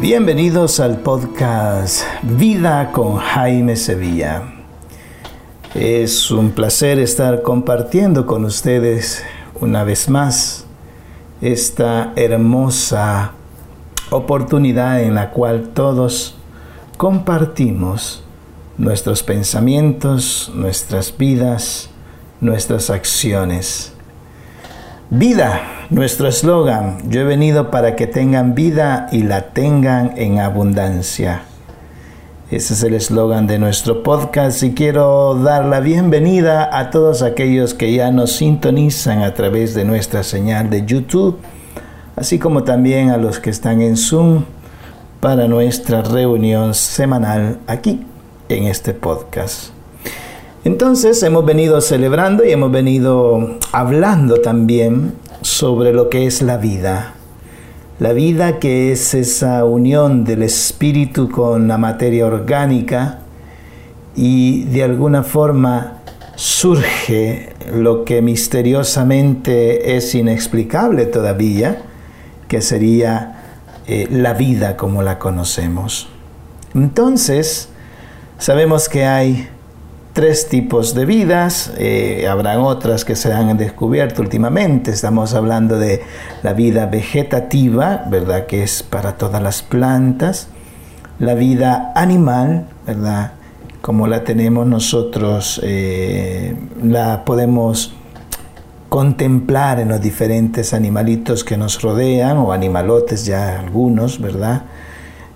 Bienvenidos 0.00 0.80
al 0.80 1.00
podcast 1.00 2.04
Vida 2.22 2.90
con 2.90 3.18
Jaime 3.18 3.76
Sevilla. 3.76 4.44
Es 5.74 6.30
un 6.30 6.52
placer 6.52 6.98
estar 6.98 7.42
compartiendo 7.42 8.24
con 8.24 8.46
ustedes 8.46 9.22
una 9.60 9.84
vez 9.84 10.08
más 10.08 10.64
esta 11.42 12.14
hermosa 12.16 13.32
oportunidad 14.08 15.02
en 15.02 15.16
la 15.16 15.32
cual 15.32 15.68
todos 15.74 16.34
compartimos 16.96 18.24
nuestros 18.78 19.22
pensamientos, 19.22 20.50
nuestras 20.54 21.14
vidas, 21.14 21.90
nuestras 22.40 22.88
acciones. 22.88 23.92
Vida, 25.12 25.62
nuestro 25.90 26.28
eslogan, 26.28 26.98
yo 27.10 27.22
he 27.22 27.24
venido 27.24 27.72
para 27.72 27.96
que 27.96 28.06
tengan 28.06 28.54
vida 28.54 29.08
y 29.10 29.24
la 29.24 29.48
tengan 29.48 30.12
en 30.16 30.38
abundancia. 30.38 31.42
Ese 32.48 32.74
es 32.74 32.82
el 32.84 32.94
eslogan 32.94 33.48
de 33.48 33.58
nuestro 33.58 34.04
podcast 34.04 34.62
y 34.62 34.72
quiero 34.72 35.34
dar 35.34 35.64
la 35.64 35.80
bienvenida 35.80 36.70
a 36.78 36.90
todos 36.90 37.22
aquellos 37.22 37.74
que 37.74 37.92
ya 37.92 38.12
nos 38.12 38.36
sintonizan 38.36 39.22
a 39.22 39.34
través 39.34 39.74
de 39.74 39.84
nuestra 39.84 40.22
señal 40.22 40.70
de 40.70 40.86
YouTube, 40.86 41.38
así 42.14 42.38
como 42.38 42.62
también 42.62 43.10
a 43.10 43.16
los 43.16 43.40
que 43.40 43.50
están 43.50 43.80
en 43.80 43.96
Zoom 43.96 44.44
para 45.18 45.48
nuestra 45.48 46.02
reunión 46.02 46.72
semanal 46.72 47.58
aquí 47.66 48.06
en 48.48 48.66
este 48.66 48.94
podcast. 48.94 49.79
Entonces 50.62 51.22
hemos 51.22 51.46
venido 51.46 51.80
celebrando 51.80 52.44
y 52.44 52.50
hemos 52.50 52.70
venido 52.70 53.58
hablando 53.72 54.42
también 54.42 55.14
sobre 55.40 55.92
lo 55.94 56.10
que 56.10 56.26
es 56.26 56.42
la 56.42 56.58
vida. 56.58 57.14
La 57.98 58.12
vida 58.12 58.58
que 58.58 58.92
es 58.92 59.14
esa 59.14 59.64
unión 59.64 60.24
del 60.24 60.42
espíritu 60.42 61.30
con 61.30 61.66
la 61.66 61.78
materia 61.78 62.26
orgánica 62.26 63.20
y 64.14 64.64
de 64.64 64.82
alguna 64.82 65.22
forma 65.22 66.02
surge 66.34 67.54
lo 67.74 68.04
que 68.04 68.20
misteriosamente 68.20 69.96
es 69.96 70.14
inexplicable 70.14 71.06
todavía, 71.06 71.82
que 72.48 72.60
sería 72.60 73.62
eh, 73.86 74.08
la 74.10 74.34
vida 74.34 74.76
como 74.76 75.02
la 75.02 75.18
conocemos. 75.18 76.08
Entonces, 76.74 77.68
sabemos 78.38 78.88
que 78.88 79.04
hay 79.04 79.48
tres 80.12 80.48
tipos 80.48 80.94
de 80.94 81.04
vidas, 81.04 81.72
eh, 81.78 82.26
habrán 82.28 82.58
otras 82.58 83.04
que 83.04 83.16
se 83.16 83.32
han 83.32 83.56
descubierto 83.56 84.22
últimamente, 84.22 84.90
estamos 84.90 85.34
hablando 85.34 85.78
de 85.78 86.02
la 86.42 86.52
vida 86.52 86.86
vegetativa, 86.86 88.04
¿verdad? 88.10 88.46
Que 88.46 88.62
es 88.62 88.82
para 88.82 89.16
todas 89.16 89.42
las 89.42 89.62
plantas, 89.62 90.48
la 91.18 91.34
vida 91.34 91.92
animal, 91.94 92.66
¿verdad? 92.86 93.32
Como 93.80 94.06
la 94.06 94.24
tenemos 94.24 94.66
nosotros, 94.66 95.60
eh, 95.62 96.56
la 96.82 97.24
podemos 97.24 97.94
contemplar 98.88 99.78
en 99.78 99.88
los 99.88 100.00
diferentes 100.00 100.74
animalitos 100.74 101.44
que 101.44 101.56
nos 101.56 101.80
rodean, 101.80 102.38
o 102.38 102.52
animalotes 102.52 103.24
ya 103.24 103.60
algunos, 103.60 104.20
¿verdad? 104.20 104.62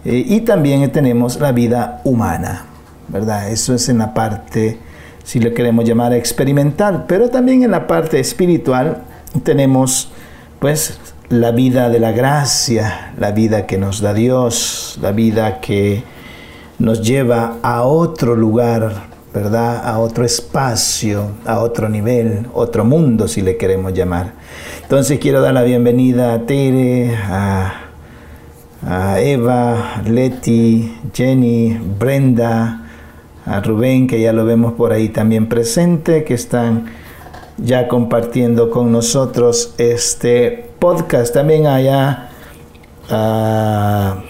Eh, 0.05 0.25
y 0.27 0.41
también 0.41 0.91
tenemos 0.91 1.41
la 1.41 1.53
vida 1.53 2.01
humana, 2.05 2.67
¿verdad? 3.09 3.51
Eso 3.51 3.75
es 3.75 3.89
en 3.89 3.99
la 3.99 4.15
parte, 4.15 4.79
si 5.25 5.41
lo 5.41 5.55
queremos 5.55 5.85
llamar 5.85 6.13
experimental, 6.13 7.05
pero 7.09 7.29
también 7.29 7.63
en 7.63 7.71
la 7.71 7.87
parte 7.87 8.21
espiritual 8.21 9.03
tenemos 9.43 10.11
pues 10.59 10.99
la 11.29 11.51
vida 11.51 11.89
de 11.89 11.99
la 11.99 12.13
gracia, 12.13 13.13
la 13.19 13.33
vida 13.33 13.67
que 13.67 13.79
nos 13.79 14.01
da 14.01 14.15
Dios, 14.15 14.99
la 15.01 15.13
vida 15.13 15.61
que 15.61 16.03
nos 16.79 17.03
lleva 17.03 17.57
a 17.63 17.83
otro 17.83 18.37
lugar, 18.37 19.15
¿verdad? 19.33 19.87
A 19.87 19.99
otro 19.99 20.25
espacio, 20.25 21.33
a 21.45 21.61
otro 21.61 21.89
nivel, 21.89 22.47
otro 22.53 22.85
mundo, 22.85 23.27
si 23.29 23.43
le 23.43 23.57
queremos 23.57 23.93
llamar. 23.95 24.33
Entonces 24.83 25.19
quiero 25.19 25.41
dar 25.41 25.55
la 25.55 25.63
bienvenida 25.63 26.35
a 26.35 26.47
Tere, 26.47 27.17
a, 27.17 27.73
a 28.87 29.21
Eva, 29.21 30.03
Leti, 30.05 30.99
Jenny, 31.13 31.79
Brenda, 31.99 32.84
a 33.47 33.61
Rubén, 33.61 34.07
que 34.07 34.21
ya 34.21 34.33
lo 34.33 34.45
vemos 34.45 34.73
por 34.75 34.93
ahí 34.93 35.09
también 35.09 35.49
presente, 35.49 36.25
que 36.25 36.35
están 36.35 36.87
ya 37.59 37.89
compartiendo 37.89 38.71
con 38.71 38.91
nosotros 38.91 39.75
este 39.79 40.71
podcast. 40.79 41.35
También 41.35 41.67
allá 41.67 42.31
a 43.11 44.23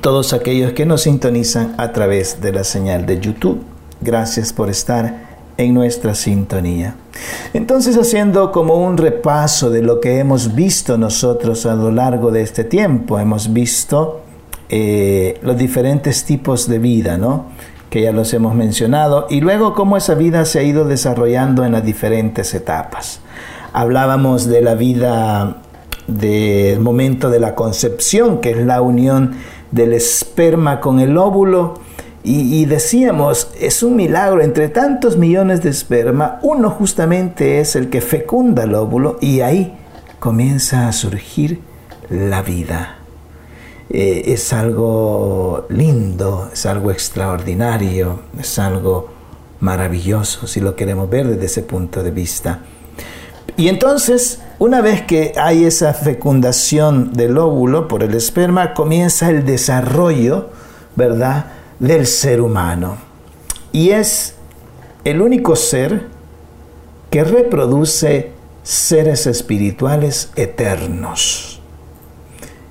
todos 0.00 0.32
aquellos 0.32 0.72
que 0.72 0.86
nos 0.86 1.02
sintonizan 1.02 1.74
a 1.78 1.92
través 1.92 2.40
de 2.40 2.52
la 2.52 2.64
señal 2.64 3.06
de 3.06 3.20
YouTube. 3.20 3.62
Gracias 4.00 4.52
por 4.52 4.68
estar 4.68 5.26
en 5.56 5.74
nuestra 5.74 6.14
sintonía. 6.14 6.96
Entonces, 7.54 7.96
haciendo 7.96 8.52
como 8.52 8.74
un 8.74 8.96
repaso 8.96 9.70
de 9.70 9.82
lo 9.82 10.00
que 10.00 10.18
hemos 10.18 10.54
visto 10.54 10.98
nosotros 10.98 11.64
a 11.66 11.74
lo 11.74 11.90
largo 11.90 12.30
de 12.30 12.42
este 12.42 12.64
tiempo, 12.64 13.18
hemos 13.18 13.52
visto 13.52 14.20
eh, 14.68 15.38
los 15.42 15.56
diferentes 15.56 16.24
tipos 16.24 16.68
de 16.68 16.78
vida, 16.78 17.16
¿no? 17.16 17.46
Que 17.96 18.02
ya 18.02 18.12
los 18.12 18.34
hemos 18.34 18.54
mencionado, 18.54 19.26
y 19.30 19.40
luego 19.40 19.72
cómo 19.72 19.96
esa 19.96 20.14
vida 20.14 20.44
se 20.44 20.58
ha 20.58 20.62
ido 20.62 20.84
desarrollando 20.84 21.64
en 21.64 21.72
las 21.72 21.82
diferentes 21.82 22.52
etapas. 22.52 23.20
Hablábamos 23.72 24.44
de 24.44 24.60
la 24.60 24.74
vida 24.74 25.62
del 26.06 26.80
momento 26.80 27.30
de 27.30 27.40
la 27.40 27.54
concepción, 27.54 28.42
que 28.42 28.50
es 28.50 28.58
la 28.58 28.82
unión 28.82 29.36
del 29.70 29.94
esperma 29.94 30.78
con 30.78 31.00
el 31.00 31.16
óvulo, 31.16 31.80
y, 32.22 32.66
decíamos, 32.66 33.50
es 33.58 33.82
un 33.82 33.96
milagro, 33.96 34.42
entre 34.42 34.68
tantos 34.68 35.16
millones 35.16 35.62
de 35.62 35.70
esperma, 35.70 36.38
uno 36.42 36.68
justamente 36.68 37.60
es 37.60 37.76
el 37.76 37.88
que 37.88 38.02
fecunda 38.02 38.64
el 38.64 38.74
óvulo 38.74 39.16
y 39.22 39.40
ahí 39.40 39.74
comienza 40.18 40.86
a 40.86 40.92
surgir 40.92 41.62
la 42.10 42.42
vida. 42.42 42.95
Eh, 43.88 44.32
es 44.32 44.52
algo 44.52 45.66
lindo, 45.68 46.50
es 46.52 46.66
algo 46.66 46.90
extraordinario, 46.90 48.20
es 48.38 48.58
algo 48.58 49.08
maravilloso 49.60 50.46
si 50.46 50.60
lo 50.60 50.74
queremos 50.74 51.08
ver 51.08 51.28
desde 51.28 51.46
ese 51.46 51.62
punto 51.62 52.02
de 52.02 52.10
vista. 52.10 52.60
Y 53.56 53.68
entonces, 53.68 54.40
una 54.58 54.82
vez 54.82 55.02
que 55.02 55.32
hay 55.36 55.64
esa 55.64 55.94
fecundación 55.94 57.12
del 57.12 57.38
óvulo 57.38 57.88
por 57.88 58.02
el 58.02 58.14
esperma, 58.14 58.74
comienza 58.74 59.30
el 59.30 59.46
desarrollo, 59.46 60.50
¿verdad?, 60.94 61.46
del 61.78 62.06
ser 62.06 62.40
humano. 62.40 62.96
Y 63.72 63.90
es 63.90 64.34
el 65.04 65.22
único 65.22 65.56
ser 65.56 66.08
que 67.10 67.24
reproduce 67.24 68.32
seres 68.62 69.26
espirituales 69.26 70.30
eternos. 70.36 71.55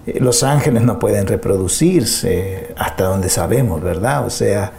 Eh, 0.07 0.19
los 0.19 0.43
ángeles 0.43 0.83
no 0.83 0.99
pueden 0.99 1.27
reproducirse 1.27 2.73
hasta 2.77 3.05
donde 3.05 3.29
sabemos, 3.29 3.81
¿verdad? 3.81 4.25
O 4.25 4.29
sea, 4.29 4.71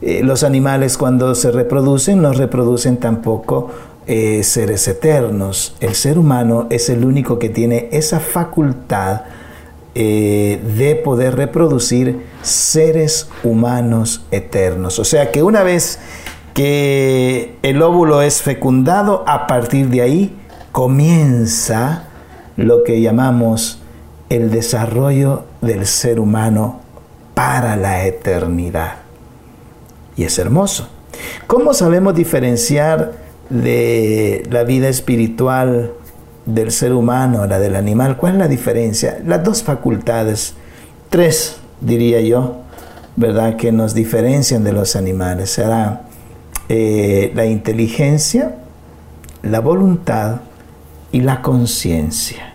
eh, 0.00 0.22
los 0.22 0.42
animales 0.42 0.96
cuando 0.96 1.34
se 1.34 1.50
reproducen 1.50 2.22
no 2.22 2.32
reproducen 2.32 2.98
tampoco 2.98 3.70
eh, 4.06 4.42
seres 4.42 4.86
eternos. 4.88 5.76
El 5.80 5.94
ser 5.94 6.18
humano 6.18 6.66
es 6.70 6.88
el 6.88 7.04
único 7.04 7.38
que 7.38 7.48
tiene 7.48 7.88
esa 7.92 8.20
facultad 8.20 9.22
de 9.94 11.00
poder 11.04 11.36
reproducir 11.36 12.26
seres 12.42 13.28
humanos 13.44 14.26
eternos. 14.32 14.98
O 14.98 15.04
sea 15.04 15.30
que 15.30 15.44
una 15.44 15.62
vez 15.62 16.00
que 16.52 17.54
el 17.62 17.80
óvulo 17.80 18.20
es 18.20 18.42
fecundado, 18.42 19.22
a 19.28 19.46
partir 19.46 19.90
de 19.90 20.02
ahí 20.02 20.36
comienza 20.72 22.08
lo 22.56 22.82
que 22.82 23.00
llamamos 23.00 23.83
el 24.28 24.50
desarrollo 24.50 25.44
del 25.60 25.86
ser 25.86 26.20
humano 26.20 26.80
para 27.34 27.76
la 27.76 28.04
eternidad. 28.06 28.96
Y 30.16 30.24
es 30.24 30.38
hermoso. 30.38 30.88
¿Cómo 31.46 31.74
sabemos 31.74 32.14
diferenciar 32.14 33.12
de 33.50 34.46
la 34.50 34.64
vida 34.64 34.88
espiritual 34.88 35.92
del 36.46 36.70
ser 36.70 36.92
humano, 36.92 37.46
la 37.46 37.58
del 37.58 37.76
animal? 37.76 38.16
¿Cuál 38.16 38.34
es 38.34 38.38
la 38.38 38.48
diferencia? 38.48 39.18
Las 39.24 39.44
dos 39.44 39.62
facultades, 39.62 40.54
tres 41.10 41.56
diría 41.80 42.20
yo, 42.20 42.62
¿verdad? 43.16 43.56
Que 43.56 43.72
nos 43.72 43.94
diferencian 43.94 44.64
de 44.64 44.72
los 44.72 44.96
animales. 44.96 45.50
Será 45.50 46.02
eh, 46.68 47.32
la 47.34 47.46
inteligencia, 47.46 48.56
la 49.42 49.60
voluntad 49.60 50.40
y 51.12 51.20
la 51.20 51.42
conciencia. 51.42 52.53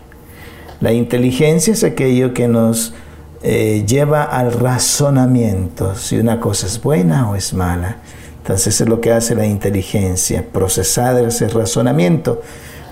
La 0.81 0.93
inteligencia 0.93 1.73
es 1.73 1.83
aquello 1.83 2.33
que 2.33 2.47
nos 2.47 2.93
eh, 3.41 3.83
lleva 3.87 4.23
al 4.23 4.53
razonamiento, 4.53 5.95
si 5.95 6.17
una 6.17 6.39
cosa 6.39 6.67
es 6.67 6.81
buena 6.81 7.29
o 7.29 7.35
es 7.35 7.53
mala. 7.53 7.97
Entonces 8.37 8.79
es 8.79 8.87
lo 8.87 9.01
que 9.01 9.11
hace 9.11 9.35
la 9.35 9.45
inteligencia, 9.45 10.45
procesar 10.51 11.21
ese 11.23 11.49
razonamiento. 11.49 12.41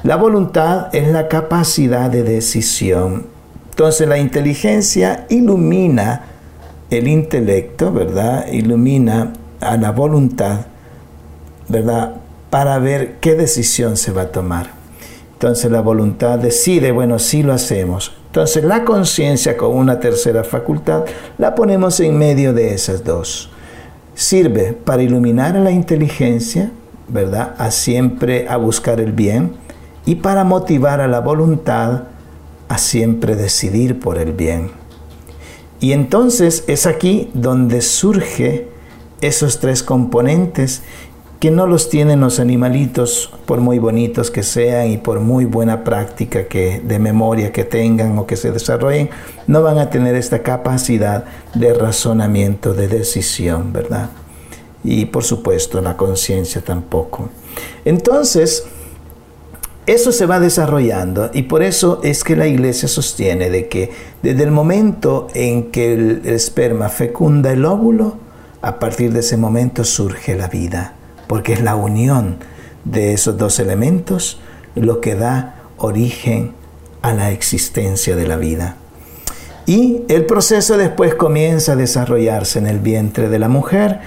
La 0.04 0.16
voluntad 0.16 0.94
es 0.94 1.08
la 1.08 1.28
capacidad 1.28 2.10
de 2.10 2.24
decisión. 2.24 3.28
Entonces 3.72 4.08
la 4.08 4.18
inteligencia 4.18 5.26
ilumina 5.30 6.24
el 6.90 7.08
intelecto, 7.08 7.92
¿verdad? 7.92 8.48
Ilumina 8.52 9.34
a 9.60 9.78
la 9.78 9.92
voluntad, 9.92 10.68
¿verdad? 11.68 12.16
Para 12.50 12.80
ver 12.80 13.16
qué 13.20 13.36
decisión 13.36 13.98
se 13.98 14.12
va 14.12 14.24
a 14.24 14.32
tomar. 14.32 14.77
Entonces 15.38 15.70
la 15.70 15.82
voluntad 15.82 16.40
decide, 16.40 16.92
bueno, 16.92 17.20
sí 17.20 17.44
lo 17.44 17.54
hacemos. 17.54 18.12
Entonces 18.26 18.64
la 18.64 18.84
conciencia 18.84 19.56
con 19.56 19.76
una 19.76 20.00
tercera 20.00 20.44
facultad 20.44 21.06
la 21.38 21.54
ponemos 21.54 22.00
en 22.00 22.18
medio 22.18 22.54
de 22.54 22.74
esas 22.74 23.04
dos. 23.04 23.52
Sirve 24.16 24.74
para 24.74 25.04
iluminar 25.04 25.56
a 25.56 25.60
la 25.60 25.70
inteligencia, 25.70 26.72
¿verdad? 27.08 27.54
A 27.60 27.70
siempre 27.70 28.50
a 28.50 28.58
buscar 28.58 29.00
el 29.00 29.12
bien 29.12 29.52
y 30.08 30.16
para 30.16 30.44
motivar 30.44 31.02
a 31.02 31.08
la 31.08 31.20
voluntad 31.20 32.06
a 32.68 32.78
siempre 32.80 33.36
decidir 33.36 34.00
por 34.00 34.18
el 34.18 34.32
bien. 34.32 34.72
Y 35.80 35.92
entonces 35.92 36.64
es 36.66 36.88
aquí 36.88 37.30
donde 37.36 37.82
surge 37.82 38.70
esos 39.22 39.60
tres 39.60 39.84
componentes 39.84 40.82
que 41.40 41.52
no 41.52 41.68
los 41.68 41.90
tienen 41.90 42.22
los 42.22 42.40
animalitos 42.40 43.32
por 43.46 43.62
muy 43.62 43.78
bonitos 43.78 44.32
que 44.32 44.42
sean 44.44 44.90
y 44.90 44.98
por 44.98 45.20
muy 45.20 45.46
buena 45.46 45.84
práctica 45.84 46.48
que 46.48 46.82
de 46.84 46.98
memoria 46.98 47.52
que 47.52 47.64
tengan 47.64 48.18
o 48.18 48.26
que 48.26 48.38
se 48.38 48.52
desarrollen, 48.52 49.10
no 49.46 49.62
van 49.62 49.78
a 49.78 49.90
tener 49.90 50.16
esta 50.16 50.42
capacidad 50.42 51.26
de 51.54 51.74
razonamiento, 51.74 52.74
de 52.74 52.88
decisión, 52.88 53.72
¿verdad? 53.72 54.10
Y 54.84 55.06
por 55.06 55.24
supuesto 55.24 55.82
la 55.82 55.96
conciencia 55.96 56.62
tampoco. 56.62 57.30
Entonces, 57.86 58.66
eso 59.88 60.12
se 60.12 60.26
va 60.26 60.40
desarrollando 60.40 61.30
y 61.34 61.44
por 61.44 61.64
eso 61.64 62.02
es 62.04 62.24
que 62.24 62.36
la 62.36 62.48
iglesia 62.48 62.90
sostiene 62.90 63.50
de 63.50 63.70
que 63.70 63.92
desde 64.22 64.44
el 64.44 64.52
momento 64.52 65.28
en 65.34 65.72
que 65.72 65.94
el, 65.94 66.22
esperma 66.26 66.90
fecunda 66.90 67.54
el 67.54 67.64
óvulo, 67.64 68.18
a 68.62 68.80
partir 68.80 69.14
de 69.14 69.20
ese 69.20 69.38
momento 69.38 69.86
surge 69.86 70.36
la 70.36 70.48
vida, 70.48 70.97
porque 71.28 71.54
es 71.54 71.62
la 71.62 71.76
unión 71.76 72.38
de 72.86 73.14
esos 73.14 73.38
dos 73.38 73.60
elementos 73.60 74.40
lo 74.76 75.02
que 75.02 75.16
da 75.16 75.56
origen 75.78 76.54
a 77.02 77.14
la 77.14 77.32
existencia 77.32 78.16
de 78.16 78.28
la 78.28 78.38
vida. 78.38 78.78
Y 79.66 80.04
el 80.08 80.26
proceso 80.26 80.78
después 80.78 81.16
comienza 81.16 81.74
a 81.74 81.76
desarrollarse 81.76 82.60
en 82.60 82.68
el 82.68 82.80
vientre 82.80 83.30
de 83.30 83.40
la 83.40 83.50
mujer, 83.50 84.00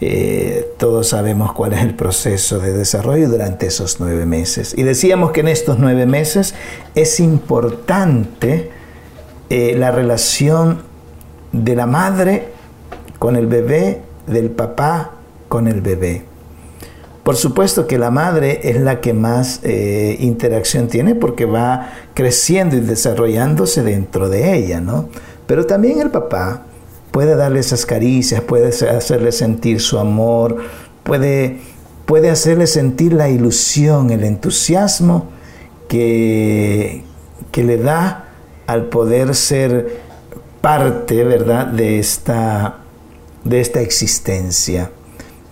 eh, 0.00 0.72
todos 0.76 1.08
sabemos 1.08 1.52
cuál 1.52 1.72
es 1.72 1.80
el 1.80 1.94
proceso 1.94 2.58
de 2.58 2.72
desarrollo 2.72 3.28
durante 3.28 3.66
esos 3.66 4.00
nueve 4.00 4.26
meses. 4.26 4.74
Y 4.76 4.82
decíamos 4.82 5.30
que 5.30 5.40
en 5.40 5.48
estos 5.48 5.78
nueve 5.78 6.04
meses 6.04 6.54
es 6.94 7.20
importante 7.20 8.70
eh, 9.50 9.74
la 9.78 9.92
relación 9.92 10.82
de 11.52 11.76
la 11.76 11.86
madre 11.86 12.48
con 13.20 13.36
el 13.36 13.46
bebé, 13.46 14.02
del 14.26 14.50
papá 14.50 15.12
con 15.48 15.68
el 15.68 15.80
bebé. 15.80 16.24
Por 17.24 17.36
supuesto 17.36 17.86
que 17.86 17.98
la 17.98 18.10
madre 18.10 18.60
es 18.64 18.80
la 18.80 19.00
que 19.00 19.14
más 19.14 19.60
eh, 19.62 20.16
interacción 20.20 20.88
tiene 20.88 21.14
porque 21.14 21.46
va 21.46 21.90
creciendo 22.12 22.76
y 22.76 22.80
desarrollándose 22.80 23.82
dentro 23.82 24.28
de 24.28 24.54
ella, 24.54 24.82
¿no? 24.82 25.08
Pero 25.46 25.64
también 25.64 26.00
el 26.00 26.10
papá 26.10 26.66
puede 27.10 27.34
darle 27.34 27.60
esas 27.60 27.86
caricias, 27.86 28.42
puede 28.42 28.68
hacerle 28.68 29.32
sentir 29.32 29.80
su 29.80 29.98
amor, 29.98 30.58
puede, 31.02 31.60
puede 32.04 32.28
hacerle 32.28 32.66
sentir 32.66 33.14
la 33.14 33.30
ilusión, 33.30 34.10
el 34.10 34.22
entusiasmo 34.22 35.30
que, 35.88 37.04
que 37.50 37.64
le 37.64 37.78
da 37.78 38.28
al 38.66 38.86
poder 38.90 39.34
ser 39.34 39.98
parte, 40.60 41.24
¿verdad?, 41.24 41.68
de 41.68 41.98
esta, 41.98 42.80
de 43.44 43.60
esta 43.60 43.80
existencia. 43.80 44.90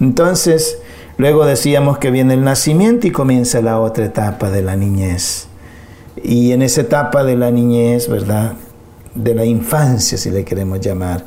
Entonces, 0.01 0.82
luego 1.23 1.47
decíamos 1.47 1.99
que 1.99 2.11
viene 2.11 2.35
el 2.35 2.43
nacimiento 2.43 3.07
y 3.07 3.13
comienza 3.13 3.63
la 3.63 3.79
otra 3.79 4.07
etapa 4.07 4.51
de 4.51 4.61
la 4.61 4.75
niñez. 4.75 5.47
Y 6.21 6.51
en 6.51 6.63
esa 6.63 6.81
etapa 6.81 7.23
de 7.23 7.37
la 7.37 7.53
niñez, 7.53 8.09
¿verdad?, 8.09 8.55
de 9.15 9.33
la 9.33 9.45
infancia, 9.45 10.19
si 10.19 10.31
le 10.31 10.45
queremos 10.45 10.81
llamar, 10.81 11.25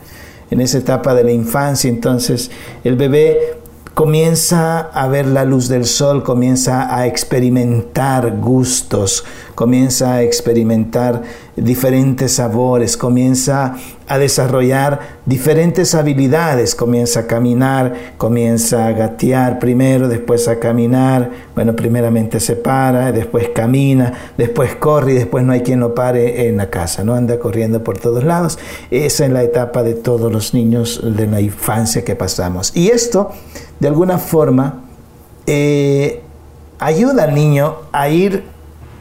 en 0.52 0.60
esa 0.60 0.80
etapa 0.80 1.16
de 1.16 1.24
la 1.24 1.32
infancia, 1.32 1.90
entonces 1.90 2.52
el 2.84 2.98
bebé 2.98 3.58
comienza 3.94 4.80
a 4.80 5.08
ver 5.08 5.28
la 5.28 5.46
luz 5.46 5.70
del 5.70 5.86
sol, 5.86 6.24
comienza 6.24 6.94
a 6.94 7.08
experimentar 7.08 8.36
gustos, 8.38 9.24
comienza 9.56 10.16
a 10.16 10.24
experimentar 10.24 11.24
diferentes 11.56 12.34
sabores, 12.34 12.98
comienza 12.98 13.78
a 14.08 14.18
desarrollar 14.18 15.00
diferentes 15.26 15.96
habilidades, 15.96 16.76
comienza 16.76 17.22
a 17.22 17.28
caminar, 17.28 17.94
comienza 18.18 18.88
a 18.88 18.92
gatear 18.92 19.60
primero, 19.60 20.08
después 20.08 20.48
a 20.48 20.60
caminar, 20.60 21.32
bueno, 21.56 21.76
primeramente 21.76 22.40
se 22.40 22.56
para, 22.56 23.12
después 23.12 23.50
camina, 23.50 24.14
después 24.38 24.76
corre 24.76 25.14
y 25.14 25.16
después 25.16 25.44
no 25.44 25.54
hay 25.54 25.62
quien 25.62 25.80
lo 25.80 25.96
pare 25.96 26.48
en 26.48 26.58
la 26.58 26.70
casa, 26.70 27.04
¿no? 27.04 27.16
Anda 27.16 27.40
corriendo 27.40 27.84
por 27.84 27.98
todos 27.98 28.24
lados. 28.24 28.60
Esa 28.92 29.26
es 29.26 29.32
la 29.32 29.44
etapa 29.44 29.82
de 29.84 29.96
todos 29.96 30.32
los 30.32 30.54
niños 30.54 31.02
de 31.04 31.28
la 31.28 31.42
infancia 31.42 32.04
que 32.04 32.16
pasamos. 32.16 32.76
Y 32.76 32.90
esto 32.90 33.32
de 33.80 33.88
alguna 33.88 34.18
forma, 34.18 34.84
eh, 35.48 36.22
ayuda 36.80 37.24
al 37.24 37.36
niño 37.36 37.76
a, 37.92 38.10
ir, 38.10 38.44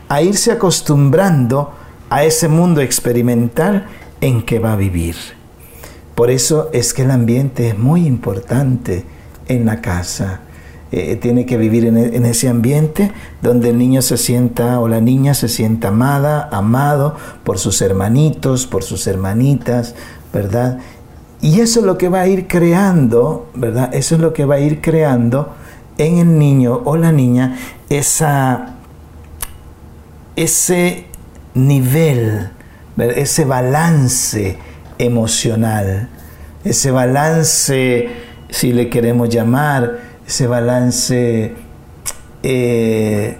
a 0.08 0.22
irse 0.22 0.52
acostumbrando 0.52 1.72
a 2.10 2.24
ese 2.24 2.48
mundo 2.48 2.80
experimental 2.80 3.86
en 4.24 4.42
que 4.42 4.58
va 4.58 4.72
a 4.72 4.76
vivir. 4.76 5.16
Por 6.14 6.30
eso 6.30 6.70
es 6.72 6.94
que 6.94 7.02
el 7.02 7.10
ambiente 7.10 7.68
es 7.68 7.78
muy 7.78 8.06
importante 8.06 9.04
en 9.48 9.66
la 9.66 9.82
casa. 9.82 10.40
Eh, 10.92 11.16
tiene 11.16 11.44
que 11.44 11.58
vivir 11.58 11.84
en, 11.84 11.98
en, 11.98 12.24
ese 12.24 12.48
ambiente 12.48 13.10
donde 13.42 13.70
el 13.70 13.78
niño 13.78 14.00
se 14.00 14.16
sienta 14.16 14.80
o 14.80 14.88
la 14.88 15.00
niña 15.00 15.34
se 15.34 15.48
sienta 15.48 15.88
amada, 15.88 16.48
amado 16.52 17.16
por 17.42 17.58
sus 17.58 17.82
hermanitos, 17.82 18.66
por 18.66 18.82
sus 18.82 19.06
hermanitas, 19.06 19.94
¿verdad? 20.32 20.78
Y 21.42 21.60
eso 21.60 21.80
es 21.80 21.86
lo 21.86 21.98
que 21.98 22.08
va 22.08 22.22
a 22.22 22.26
ir 22.26 22.46
creando, 22.46 23.50
¿verdad? 23.54 23.94
Eso 23.94 24.14
es 24.14 24.20
lo 24.22 24.32
que 24.32 24.46
va 24.46 24.54
a 24.54 24.60
ir 24.60 24.80
creando 24.80 25.52
en 25.98 26.16
el 26.16 26.38
niño 26.38 26.80
o 26.86 26.96
la 26.96 27.12
niña 27.12 27.58
esa, 27.90 28.76
ese 30.36 31.04
nivel, 31.52 32.50
ese 32.96 33.44
balance 33.44 34.56
emocional, 34.98 36.08
ese 36.64 36.90
balance, 36.90 38.08
si 38.50 38.72
le 38.72 38.88
queremos 38.88 39.28
llamar, 39.28 39.98
ese 40.26 40.46
balance, 40.46 41.52
eh, 42.42 43.36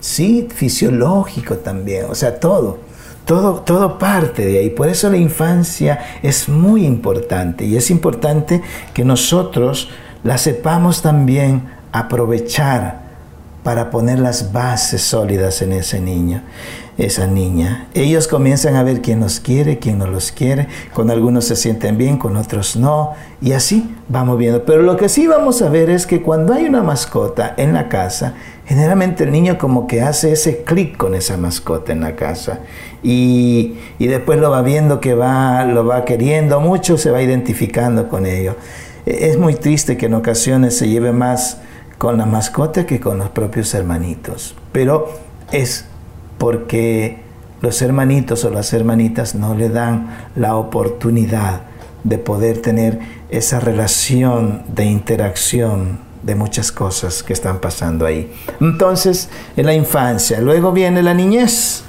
sí, 0.00 0.48
fisiológico 0.54 1.56
también, 1.56 2.06
o 2.08 2.14
sea, 2.14 2.38
todo. 2.38 2.84
Todo, 3.24 3.60
todo 3.60 3.98
parte 3.98 4.44
de 4.44 4.58
ahí. 4.58 4.68
Por 4.68 4.86
eso 4.86 5.08
la 5.08 5.16
infancia 5.16 6.18
es 6.22 6.46
muy 6.46 6.84
importante 6.84 7.64
y 7.64 7.74
es 7.74 7.90
importante 7.90 8.60
que 8.92 9.02
nosotros 9.02 9.88
la 10.24 10.36
sepamos 10.36 11.00
también 11.00 11.62
aprovechar 11.90 13.00
para 13.62 13.90
poner 13.90 14.18
las 14.18 14.52
bases 14.52 15.00
sólidas 15.02 15.62
en 15.62 15.72
ese 15.72 15.98
niño, 16.00 16.42
esa 16.96 17.26
niña. 17.26 17.88
Ellos 17.94 18.28
comienzan 18.28 18.76
a 18.76 18.82
ver 18.82 19.02
quién 19.02 19.20
los 19.20 19.40
quiere, 19.40 19.78
quién 19.78 19.98
no 19.98 20.06
los 20.06 20.32
quiere, 20.32 20.68
con 20.92 21.10
algunos 21.10 21.46
se 21.46 21.56
sienten 21.56 21.98
bien, 21.98 22.18
con 22.18 22.36
otros 22.36 22.76
no, 22.76 23.12
y 23.40 23.52
así 23.52 23.94
vamos 24.08 24.38
viendo. 24.38 24.64
Pero 24.64 24.82
lo 24.82 24.96
que 24.96 25.08
sí 25.08 25.26
vamos 25.26 25.60
a 25.62 25.68
ver 25.68 25.90
es 25.90 26.06
que 26.06 26.22
cuando 26.22 26.54
hay 26.54 26.66
una 26.66 26.82
mascota 26.82 27.54
en 27.56 27.72
la 27.72 27.88
casa, 27.88 28.34
generalmente 28.64 29.24
el 29.24 29.32
niño 29.32 29.58
como 29.58 29.86
que 29.86 30.02
hace 30.02 30.32
ese 30.32 30.62
clic 30.62 30.96
con 30.96 31.14
esa 31.14 31.36
mascota 31.36 31.92
en 31.92 32.00
la 32.00 32.16
casa 32.16 32.60
y, 33.02 33.76
después 33.98 34.38
lo 34.38 34.50
va 34.50 34.62
viendo 34.62 35.00
que 35.00 35.14
va, 35.14 35.64
lo 35.64 35.84
va 35.84 36.04
queriendo 36.04 36.60
mucho, 36.60 36.96
se 36.96 37.10
va 37.10 37.22
identificando 37.22 38.08
con 38.08 38.26
ello. 38.26 38.56
E, 39.04 39.28
es 39.30 39.38
muy 39.38 39.54
triste 39.54 39.96
que 39.96 40.06
en 40.06 40.14
ocasiones 40.14 40.76
se 40.78 40.88
lleve 40.88 41.12
más 41.12 41.58
con 41.98 42.18
la 42.18 42.26
mascota 42.26 42.86
que 42.86 43.00
con 43.00 43.18
los 43.18 43.30
propios 43.30 43.72
hermanitos, 43.74 44.54
pero 44.72 45.08
es 45.52 45.86
porque 46.38 47.22
los 47.60 47.80
hermanitos 47.82 48.44
o 48.44 48.50
las 48.50 48.72
hermanitas 48.72 49.34
no 49.34 49.54
le 49.54 49.68
dan 49.68 50.28
la 50.36 50.56
oportunidad 50.56 51.62
de 52.02 52.18
poder 52.18 52.60
tener 52.60 53.00
esa 53.30 53.60
relación 53.60 54.62
de 54.68 54.84
interacción 54.84 56.00
de 56.22 56.34
muchas 56.34 56.72
cosas 56.72 57.22
que 57.22 57.32
están 57.32 57.60
pasando 57.60 58.06
ahí. 58.06 58.32
Entonces, 58.60 59.28
en 59.56 59.66
la 59.66 59.74
infancia, 59.74 60.40
luego 60.40 60.72
viene 60.72 61.02
la 61.02 61.14
niñez. 61.14 61.82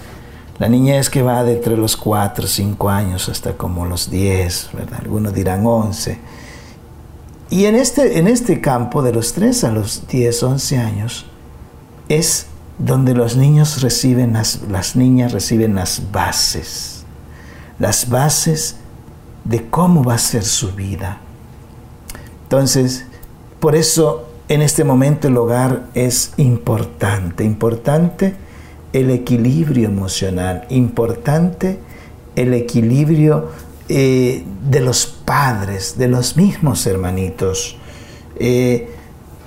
La 0.57 0.69
niñez 0.69 1.09
que 1.09 1.21
va 1.21 1.43
de 1.43 1.53
entre 1.53 1.75
los 1.75 1.97
4, 1.97 2.47
5 2.47 2.89
años 2.89 3.27
hasta 3.27 3.53
como 3.53 3.85
los 3.85 4.09
10, 4.09 4.69
¿verdad? 4.73 4.99
algunos 5.01 5.33
dirán 5.33 5.65
11. 5.65 6.17
Y 7.49 7.65
en 7.65 7.75
este, 7.75 8.17
en 8.17 8.27
este 8.27 8.61
campo, 8.61 9.01
de 9.01 9.11
los 9.11 9.33
3 9.33 9.65
a 9.65 9.71
los 9.71 10.07
10, 10.07 10.43
11 10.43 10.77
años, 10.77 11.25
es 12.07 12.47
donde 12.77 13.13
los 13.13 13.37
niños 13.37 13.81
reciben 13.81 14.33
las, 14.33 14.61
las 14.69 14.95
niñas 14.95 15.31
reciben 15.31 15.75
las 15.75 16.11
bases. 16.11 17.05
las 17.79 18.09
bases 18.09 18.77
de 19.43 19.65
cómo 19.69 20.03
va 20.03 20.15
a 20.15 20.17
ser 20.17 20.43
su 20.43 20.71
vida. 20.71 21.19
Entonces, 22.43 23.05
por 23.59 23.75
eso 23.75 24.29
en 24.47 24.61
este 24.61 24.83
momento 24.83 25.27
el 25.27 25.37
hogar 25.37 25.87
es 25.93 26.33
importante, 26.37 27.43
importante 27.43 28.35
el 28.93 29.09
equilibrio 29.09 29.89
emocional, 29.89 30.65
importante 30.69 31.79
el 32.35 32.53
equilibrio 32.53 33.49
eh, 33.89 34.43
de 34.69 34.79
los 34.79 35.05
padres, 35.05 35.97
de 35.97 36.07
los 36.07 36.37
mismos 36.37 36.85
hermanitos. 36.87 37.77
Eh, 38.37 38.89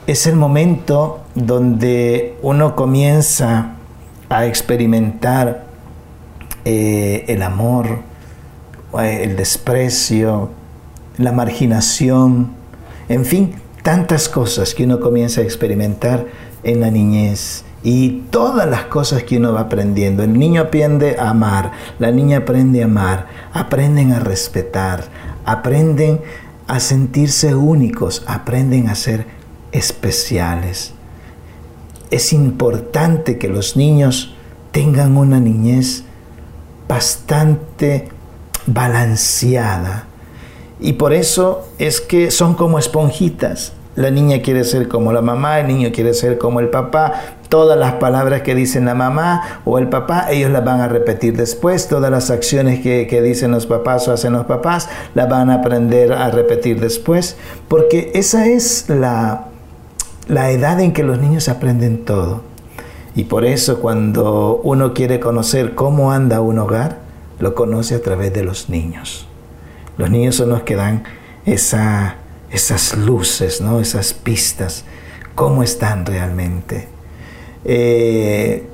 es 0.07 0.27
el 0.27 0.37
momento 0.37 1.21
donde 1.47 2.37
uno 2.43 2.75
comienza 2.77 3.75
a 4.29 4.47
experimentar 4.47 5.65
eh, 6.65 7.25
el 7.29 7.43
amor, 7.43 8.01
el 9.01 9.37
desprecio, 9.37 10.51
la 11.17 11.33
marginación, 11.33 12.53
en 13.09 13.25
fin, 13.25 13.55
tantas 13.83 14.29
cosas 14.29 14.75
que 14.75 14.85
uno 14.85 15.01
comienza 15.01 15.41
a 15.41 15.45
experimentar 15.45 16.27
en 16.63 16.81
la 16.81 16.91
niñez 16.91 17.65
y 17.83 18.25
todas 18.31 18.69
las 18.69 18.85
cosas 18.85 19.23
que 19.23 19.37
uno 19.37 19.53
va 19.53 19.61
aprendiendo. 19.61 20.23
El 20.23 20.39
niño 20.39 20.63
aprende 20.63 21.17
a 21.19 21.31
amar, 21.31 21.73
la 21.99 22.11
niña 22.11 22.39
aprende 22.39 22.83
a 22.83 22.87
amar, 22.87 23.27
aprenden 23.53 24.13
a 24.13 24.21
respetar, 24.21 25.05
aprenden 25.45 26.21
a 26.67 26.81
sentirse 26.81 27.55
únicos, 27.55 28.25
aprenden 28.27 28.89
a 28.89 28.95
ser 28.95 29.27
especiales. 29.73 30.93
Es 32.11 32.33
importante 32.33 33.39
que 33.39 33.49
los 33.49 33.77
niños 33.77 34.35
tengan 34.73 35.17
una 35.17 35.41
niñez 35.41 36.05
bastante 36.89 38.09
balanceada. 38.67 40.07
Y 40.81 40.95
por 40.95 41.13
eso 41.13 41.69
es 41.79 42.01
que 42.01 42.31
son 42.31 42.55
como 42.55 42.79
esponjitas. 42.79 43.73
La 43.97 44.11
niña 44.11 44.43
quiere 44.43 44.63
ser 44.63 44.87
como 44.87 45.13
la 45.13 45.23
mamá, 45.23 45.59
el 45.59 45.67
niño 45.67 45.91
quiere 45.93 46.15
ser 46.15 46.39
como 46.39 46.61
el 46.61 46.69
papá. 46.69 47.15
Todas 47.49 47.77
las 47.77 47.95
palabras 47.95 48.43
que 48.43 48.55
dicen 48.55 48.85
la 48.85 48.95
mamá 48.95 49.61
o 49.65 49.79
el 49.79 49.89
papá, 49.89 50.31
ellos 50.31 50.53
las 50.53 50.65
van 50.65 50.81
a 50.81 50.87
repetir 50.87 51.37
después. 51.37 51.89
Todas 51.89 52.11
las 52.11 52.31
acciones 52.31 52.81
que, 52.81 53.09
que 53.09 53.21
dicen 53.21 53.51
los 53.51 53.67
papás 53.67 54.07
o 54.07 54.13
hacen 54.13 54.35
los 54.35 54.47
papás, 54.47 54.89
las 55.15 55.29
van 55.29 55.51
a 55.51 55.55
aprender 55.55 56.13
a 56.13 56.31
repetir 56.31 56.81
después. 56.81 57.37
Porque 57.67 58.13
esa 58.15 58.47
es 58.47 58.89
la, 58.89 59.48
la 60.29 60.51
edad 60.51 60.81
en 60.81 60.93
que 60.93 61.03
los 61.03 61.19
niños 61.19 61.49
aprenden 61.49 62.05
todo. 62.05 62.43
Y 63.15 63.25
por 63.25 63.45
eso 63.45 63.81
cuando 63.81 64.61
uno 64.63 64.95
quiere 64.95 65.19
conocer 65.19 65.75
cómo 65.75 66.13
anda 66.13 66.41
un 66.41 66.59
hogar, 66.59 66.99
lo 67.41 67.55
conoce 67.55 67.95
a 67.95 68.03
través 68.03 68.33
de 68.33 68.45
los 68.45 68.69
niños. 68.69 69.27
Los 69.97 70.11
niños 70.11 70.37
son 70.37 70.51
los 70.51 70.63
que 70.63 70.77
dan 70.77 71.03
esa, 71.45 72.17
esas 72.51 72.97
luces, 72.97 73.61
¿no? 73.61 73.81
esas 73.81 74.13
pistas, 74.13 74.85
cómo 75.35 75.63
están 75.63 76.07
realmente. 76.07 76.89
Eh, 77.65 78.69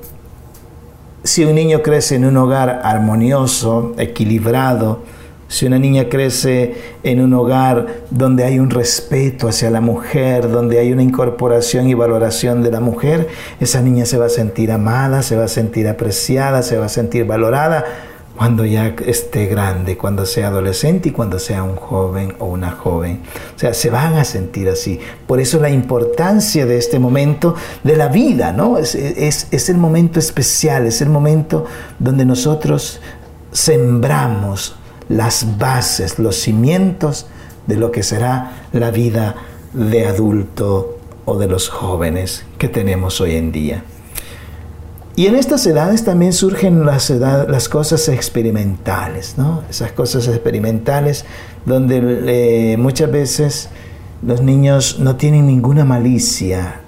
si 1.23 1.43
un 1.43 1.55
niño 1.55 1.81
crece 1.81 2.15
en 2.15 2.25
un 2.25 2.37
hogar 2.37 2.81
armonioso, 2.83 3.95
equilibrado, 3.97 5.03
si 5.47 5.65
una 5.67 5.77
niña 5.77 6.09
crece 6.09 6.75
en 7.03 7.21
un 7.21 7.33
hogar 7.33 8.03
donde 8.09 8.43
hay 8.43 8.59
un 8.59 8.69
respeto 8.71 9.47
hacia 9.47 9.69
la 9.69 9.79
mujer, 9.79 10.49
donde 10.49 10.79
hay 10.79 10.91
una 10.91 11.03
incorporación 11.03 11.87
y 11.87 11.93
valoración 11.93 12.63
de 12.63 12.71
la 12.71 12.79
mujer, 12.79 13.27
esa 13.59 13.81
niña 13.81 14.05
se 14.05 14.17
va 14.17 14.25
a 14.25 14.29
sentir 14.29 14.71
amada, 14.71 15.21
se 15.21 15.35
va 15.35 15.45
a 15.45 15.47
sentir 15.47 15.87
apreciada, 15.87 16.63
se 16.63 16.77
va 16.77 16.87
a 16.87 16.89
sentir 16.89 17.25
valorada 17.25 17.85
cuando 18.35 18.65
ya 18.65 18.95
esté 19.05 19.45
grande, 19.45 19.97
cuando 19.97 20.25
sea 20.25 20.47
adolescente 20.47 21.09
y 21.09 21.11
cuando 21.11 21.39
sea 21.39 21.63
un 21.63 21.75
joven 21.75 22.35
o 22.39 22.47
una 22.47 22.71
joven. 22.71 23.21
O 23.55 23.59
sea, 23.59 23.73
se 23.73 23.89
van 23.89 24.15
a 24.15 24.25
sentir 24.25 24.67
así. 24.67 24.99
Por 25.25 25.39
eso 25.39 25.59
la 25.61 25.69
importancia 25.69 26.65
de 26.65 26.77
este 26.77 26.99
momento 26.99 27.55
de 27.83 27.95
la 27.95 28.09
vida, 28.09 28.51
¿no? 28.51 28.77
Es, 28.77 28.95
es 28.95 29.69
el 29.69 29.77
momento 29.77 30.19
especial, 30.19 30.85
es 30.85 31.01
el 31.01 31.09
momento 31.09 31.65
donde 31.99 32.25
nosotros 32.25 32.99
sembramos 33.53 34.75
las 35.09 35.57
bases, 35.57 36.19
los 36.19 36.35
cimientos 36.35 37.27
de 37.67 37.77
lo 37.77 37.91
que 37.91 38.03
será 38.03 38.67
la 38.71 38.91
vida 38.91 39.35
de 39.73 40.07
adulto 40.07 40.99
o 41.25 41.37
de 41.37 41.47
los 41.47 41.69
jóvenes 41.69 42.45
que 42.57 42.67
tenemos 42.67 43.19
hoy 43.21 43.35
en 43.35 43.51
día. 43.51 43.83
Y 45.17 45.27
en 45.27 45.35
estas 45.35 45.65
edades 45.65 46.03
también 46.03 46.33
surgen 46.33 46.85
las, 46.85 47.69
cosas 47.69 48.09
experimentales, 48.09 49.35
¿no? 49.37 49.63
Esas 49.69 49.93
cosas 49.93 50.27
experimentales 50.27 51.23
donde 51.65 52.73
eh, 52.73 52.77
muchas 52.77 53.09
veces 53.09 53.69
los 54.21 54.41
niños 54.41 54.99
no 54.99 55.15
tienen 55.15 55.47
ninguna 55.47 55.85
malicia. 55.85 56.81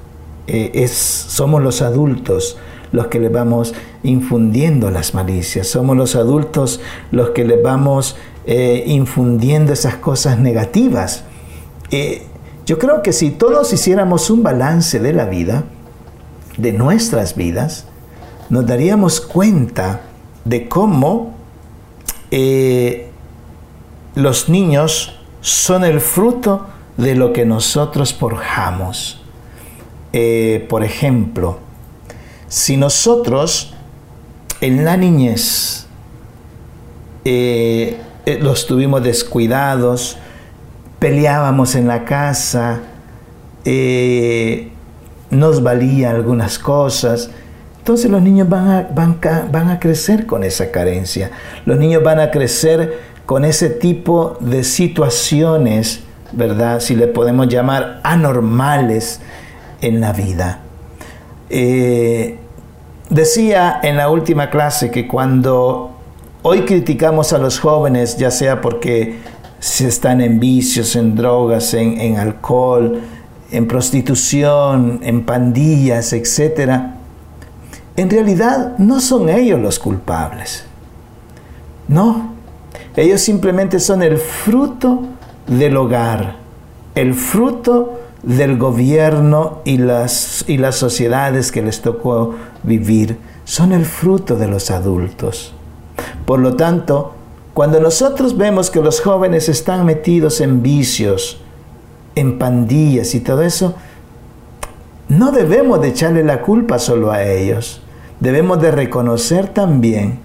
Eh, 0.47 0.87
somos 0.89 1.61
los 1.61 1.81
adultos 1.81 2.57
los 2.91 3.07
que 3.07 3.19
les 3.19 3.31
vamos 3.31 3.73
infundiendo 4.03 4.91
las 4.91 5.13
malicias, 5.13 5.67
somos 5.67 5.97
los 5.97 6.15
adultos 6.15 6.79
los 7.11 7.31
que 7.31 7.45
les 7.45 7.61
vamos 7.61 8.15
eh, 8.45 8.83
infundiendo 8.87 9.73
esas 9.73 9.95
cosas 9.95 10.39
negativas. 10.39 11.23
yo 12.65 12.77
creo 12.79 13.01
que 13.01 13.13
si 13.13 13.31
todos 13.31 13.71
hiciéramos 13.73 14.29
un 14.29 14.43
balance 14.43 14.99
de 14.99 15.13
la 15.13 15.25
vida, 15.25 15.63
de 16.57 16.73
nuestras 16.73 17.35
vidas, 17.35 17.85
nos 18.49 18.65
daríamos 18.65 19.21
cuenta 19.21 20.01
de 20.45 20.67
cómo 20.67 21.35
eh, 22.31 23.09
los 24.15 24.49
niños 24.49 25.19
son 25.41 25.83
el 25.83 26.01
fruto 26.01 26.65
de 26.97 27.15
lo 27.15 27.31
que 27.33 27.45
nosotros 27.45 28.13
forjamos. 28.13 29.21
Eh, 30.13 30.65
por 30.69 30.83
ejemplo, 30.83 31.59
si 32.47 32.77
nosotros 32.77 33.73
en 34.61 34.85
la 34.85 34.97
niñez 34.97 35.85
eh, 37.25 37.99
los 38.41 38.65
tuvimos 38.65 39.03
descuidados, 39.03 40.17
peleábamos 40.99 41.75
en 41.75 41.87
la 41.87 42.05
casa, 42.05 42.81
nos 45.29 45.61
valía 45.61 46.11
algunas 46.11 46.57
cosas, 46.57 47.29
entonces 47.79 48.11
los 48.11 48.21
niños 48.21 48.49
van 48.49 48.69
a, 48.69 48.87
van 49.49 49.69
a 49.69 49.79
crecer 49.79 50.25
con 50.25 50.43
esa 50.43 50.71
carencia. 50.71 51.31
Los 51.65 51.77
niños 51.77 52.03
van 52.03 52.19
a 52.19 52.31
crecer 52.31 52.99
con 53.25 53.45
ese 53.45 53.69
tipo 53.69 54.37
de 54.39 54.63
situaciones, 54.63 56.01
¿verdad? 56.31 56.79
Si 56.79 56.95
le 56.95 57.07
podemos 57.07 57.47
llamar 57.47 57.99
anormales 58.03 59.19
en 59.81 60.01
la 60.01 60.13
vida. 60.13 60.61
Eh, 61.49 62.37
decía 63.09 63.79
en 63.83 63.97
la 63.97 64.09
última 64.09 64.49
clase 64.49 64.91
que 64.91 65.07
cuando 65.07 65.91
hoy 66.41 66.61
criticamos 66.61 67.33
a 67.33 67.37
los 67.37 67.59
jóvenes, 67.59 68.17
ya 68.17 68.31
sea 68.31 68.61
porque 68.61 69.17
se 69.59 69.87
están 69.87 70.21
en 70.21 70.39
vicios, 70.39 70.95
en 70.95 71.15
drogas, 71.15 71.73
en, 71.73 71.99
en 71.99 72.17
alcohol, 72.17 73.01
en 73.51 73.67
prostitución, 73.67 74.99
en 75.03 75.25
pandillas, 75.25 76.13
etcétera, 76.13 76.95
en 77.95 78.09
realidad 78.09 78.77
no 78.77 78.99
son 78.99 79.29
ellos 79.29 79.59
los 79.59 79.79
culpables. 79.79 80.65
No, 81.87 82.33
ellos 82.95 83.21
simplemente 83.21 83.79
son 83.79 84.03
el 84.03 84.17
fruto 84.17 85.03
del 85.47 85.77
hogar, 85.77 86.35
el 86.93 87.13
fruto 87.13 87.96
del 88.27 88.57
gobierno 88.57 89.61
y 89.65 89.77
las, 89.77 90.45
y 90.47 90.57
las 90.57 90.75
sociedades 90.75 91.51
que 91.51 91.61
les 91.61 91.81
tocó 91.81 92.35
vivir, 92.63 93.17
son 93.45 93.71
el 93.71 93.85
fruto 93.85 94.35
de 94.35 94.47
los 94.47 94.69
adultos. 94.69 95.53
Por 96.25 96.39
lo 96.39 96.55
tanto, 96.55 97.13
cuando 97.53 97.79
nosotros 97.79 98.37
vemos 98.37 98.69
que 98.69 98.81
los 98.81 99.01
jóvenes 99.01 99.49
están 99.49 99.85
metidos 99.85 100.41
en 100.41 100.61
vicios, 100.61 101.41
en 102.15 102.37
pandillas 102.37 103.15
y 103.15 103.21
todo 103.21 103.41
eso, 103.41 103.75
no 105.09 105.31
debemos 105.31 105.81
de 105.81 105.87
echarle 105.87 106.23
la 106.23 106.41
culpa 106.41 106.77
solo 106.79 107.11
a 107.11 107.23
ellos 107.23 107.81
debemos 108.19 108.61
de 108.61 108.71
reconocer 108.71 109.47
también 109.49 110.19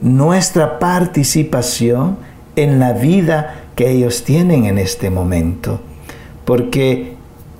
nuestra 0.00 0.78
participación 0.78 2.16
en 2.56 2.78
la 2.78 2.92
vida 2.92 3.62
que 3.74 3.90
ellos 3.90 4.24
tienen 4.24 4.66
en 4.66 4.78
este 4.78 5.10
momento. 5.10 5.80
Porque 6.44 7.13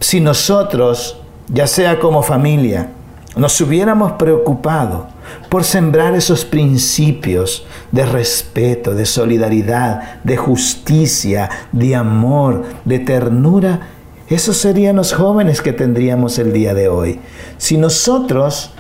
si 0.05 0.21
nosotros, 0.21 1.17
ya 1.49 1.67
sea 1.67 1.99
como 1.99 2.23
familia, 2.23 2.91
nos 3.37 3.59
hubiéramos 3.63 4.13
preocupado 4.13 5.07
por 5.49 5.65
sembrar 5.65 6.15
esos 6.15 6.45
principios 6.45 7.65
de 7.91 8.05
respeto, 8.05 8.95
de 8.95 9.07
solidaridad, 9.07 10.23
de 10.23 10.37
justicia, 10.37 11.49
de 11.73 11.97
amor, 11.97 12.65
de 12.85 12.99
ternura, 12.99 13.81
esos 14.29 14.59
serían 14.59 14.97
los 14.97 15.15
jóvenes 15.15 15.63
que 15.63 15.73
tendríamos 15.73 16.39
el 16.39 16.53
día 16.53 16.75
de 16.75 16.89
hoy. 16.89 17.19
Si 17.57 17.79
nosotros 17.79 18.73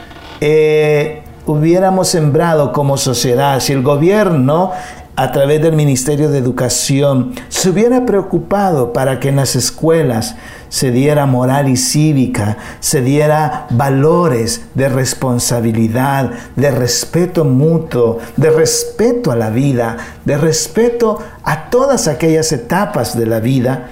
eh, 0.42 1.22
hubiéramos 1.46 2.08
sembrado 2.08 2.70
como 2.70 2.98
sociedad, 2.98 3.60
si 3.60 3.72
el 3.72 3.82
gobierno 3.82 4.72
a 5.16 5.30
través 5.30 5.62
del 5.62 5.74
Ministerio 5.74 6.28
de 6.28 6.38
Educación, 6.38 7.34
se 7.48 7.70
hubiera 7.70 8.04
preocupado 8.04 8.92
para 8.92 9.20
que 9.20 9.28
en 9.28 9.36
las 9.36 9.54
escuelas 9.54 10.34
se 10.74 10.90
diera 10.90 11.24
moral 11.24 11.68
y 11.68 11.76
cívica, 11.76 12.56
se 12.80 13.00
diera 13.00 13.68
valores 13.70 14.62
de 14.74 14.88
responsabilidad, 14.88 16.32
de 16.56 16.72
respeto 16.72 17.44
mutuo, 17.44 18.18
de 18.36 18.50
respeto 18.50 19.30
a 19.30 19.36
la 19.36 19.50
vida, 19.50 19.98
de 20.24 20.36
respeto 20.36 21.20
a 21.44 21.70
todas 21.70 22.08
aquellas 22.08 22.50
etapas 22.50 23.16
de 23.16 23.24
la 23.24 23.38
vida, 23.38 23.90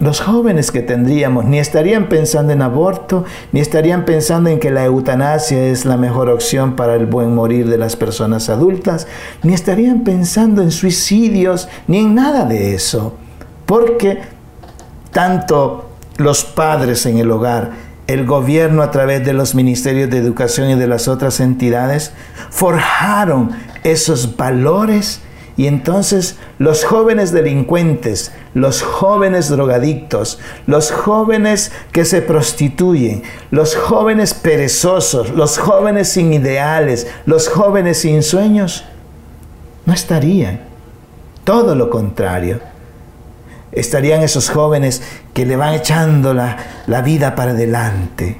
los 0.00 0.22
jóvenes 0.22 0.70
que 0.70 0.80
tendríamos 0.80 1.44
ni 1.44 1.58
estarían 1.58 2.08
pensando 2.08 2.54
en 2.54 2.62
aborto, 2.62 3.26
ni 3.52 3.60
estarían 3.60 4.06
pensando 4.06 4.48
en 4.48 4.60
que 4.60 4.70
la 4.70 4.86
eutanasia 4.86 5.66
es 5.66 5.84
la 5.84 5.98
mejor 5.98 6.30
opción 6.30 6.76
para 6.76 6.94
el 6.94 7.04
buen 7.04 7.34
morir 7.34 7.68
de 7.68 7.76
las 7.76 7.94
personas 7.94 8.48
adultas, 8.48 9.06
ni 9.42 9.52
estarían 9.52 10.00
pensando 10.00 10.62
en 10.62 10.70
suicidios, 10.70 11.68
ni 11.88 11.98
en 11.98 12.14
nada 12.14 12.46
de 12.46 12.74
eso. 12.74 13.18
Porque 13.66 14.33
tanto 15.14 15.88
los 16.18 16.44
padres 16.44 17.06
en 17.06 17.16
el 17.16 17.30
hogar, 17.30 17.70
el 18.06 18.26
gobierno 18.26 18.82
a 18.82 18.90
través 18.90 19.24
de 19.24 19.32
los 19.32 19.54
ministerios 19.54 20.10
de 20.10 20.18
educación 20.18 20.68
y 20.68 20.74
de 20.74 20.86
las 20.86 21.08
otras 21.08 21.40
entidades, 21.40 22.12
forjaron 22.50 23.52
esos 23.82 24.36
valores 24.36 25.22
y 25.56 25.68
entonces 25.68 26.36
los 26.58 26.84
jóvenes 26.84 27.30
delincuentes, 27.30 28.32
los 28.54 28.82
jóvenes 28.82 29.48
drogadictos, 29.48 30.40
los 30.66 30.90
jóvenes 30.90 31.70
que 31.92 32.04
se 32.04 32.20
prostituyen, 32.22 33.22
los 33.52 33.76
jóvenes 33.76 34.34
perezosos, 34.34 35.30
los 35.30 35.58
jóvenes 35.58 36.08
sin 36.08 36.32
ideales, 36.32 37.06
los 37.24 37.48
jóvenes 37.48 37.98
sin 37.98 38.22
sueños, 38.22 38.84
no 39.86 39.92
estarían. 39.92 40.60
Todo 41.44 41.74
lo 41.74 41.88
contrario. 41.88 42.73
Estarían 43.74 44.22
esos 44.22 44.48
jóvenes 44.50 45.02
que 45.34 45.44
le 45.44 45.56
van 45.56 45.74
echando 45.74 46.32
la, 46.32 46.56
la 46.86 47.02
vida 47.02 47.34
para 47.34 47.50
adelante. 47.50 48.38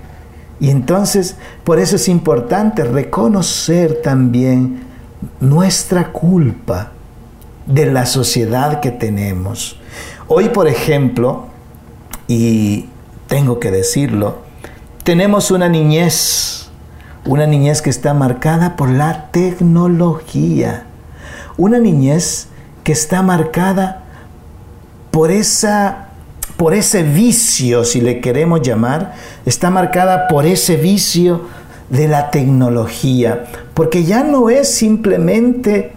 Y 0.60 0.70
entonces, 0.70 1.36
por 1.64 1.78
eso 1.78 1.96
es 1.96 2.08
importante 2.08 2.84
reconocer 2.84 4.00
también 4.02 4.84
nuestra 5.40 6.12
culpa 6.12 6.92
de 7.66 7.86
la 7.86 8.06
sociedad 8.06 8.80
que 8.80 8.90
tenemos. 8.90 9.78
Hoy, 10.28 10.50
por 10.50 10.68
ejemplo, 10.68 11.46
y 12.28 12.88
tengo 13.26 13.58
que 13.58 13.70
decirlo, 13.70 14.38
tenemos 15.02 15.50
una 15.50 15.68
niñez, 15.68 16.68
una 17.26 17.46
niñez 17.46 17.82
que 17.82 17.90
está 17.90 18.14
marcada 18.14 18.76
por 18.76 18.88
la 18.88 19.30
tecnología, 19.30 20.84
una 21.56 21.78
niñez 21.78 22.48
que 22.84 22.92
está 22.92 23.22
marcada 23.22 24.03
por 25.14 25.30
esa 25.30 26.08
por 26.56 26.74
ese 26.74 27.04
vicio, 27.04 27.84
si 27.84 28.00
le 28.00 28.20
queremos 28.20 28.62
llamar, 28.62 29.14
está 29.46 29.70
marcada 29.70 30.26
por 30.26 30.44
ese 30.44 30.76
vicio 30.76 31.42
de 31.88 32.08
la 32.08 32.30
tecnología, 32.30 33.44
porque 33.74 34.02
ya 34.02 34.24
no 34.24 34.50
es 34.50 34.74
simplemente 34.74 35.92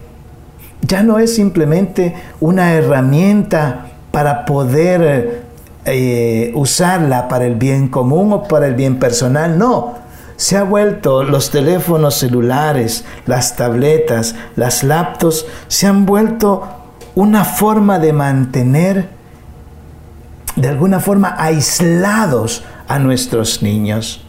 ya 0.82 1.02
no 1.02 1.18
es 1.18 1.34
simplemente 1.34 2.16
una 2.40 2.74
herramienta 2.74 3.88
para 4.12 4.46
poder 4.46 5.42
eh, 5.86 6.52
usarla 6.54 7.28
para 7.28 7.46
el 7.46 7.56
bien 7.56 7.88
común 7.88 8.34
o 8.34 8.44
para 8.44 8.68
el 8.68 8.76
bien 8.76 9.00
personal, 9.00 9.58
no. 9.58 9.96
Se 10.36 10.58
ha 10.58 10.64
vuelto 10.64 11.24
los 11.24 11.50
teléfonos 11.50 12.16
celulares, 12.20 13.04
las 13.26 13.56
tabletas, 13.56 14.36
las 14.56 14.84
laptops, 14.84 15.46
se 15.68 15.88
han 15.88 16.06
vuelto 16.06 16.68
una 17.18 17.46
forma 17.46 17.98
de 17.98 18.14
mantener 18.14 19.08
de 20.56 20.68
alguna 20.68 21.00
forma 21.00 21.34
aislados 21.36 22.64
a 22.88 23.00
nuestros 23.00 23.64
niños. 23.64 24.22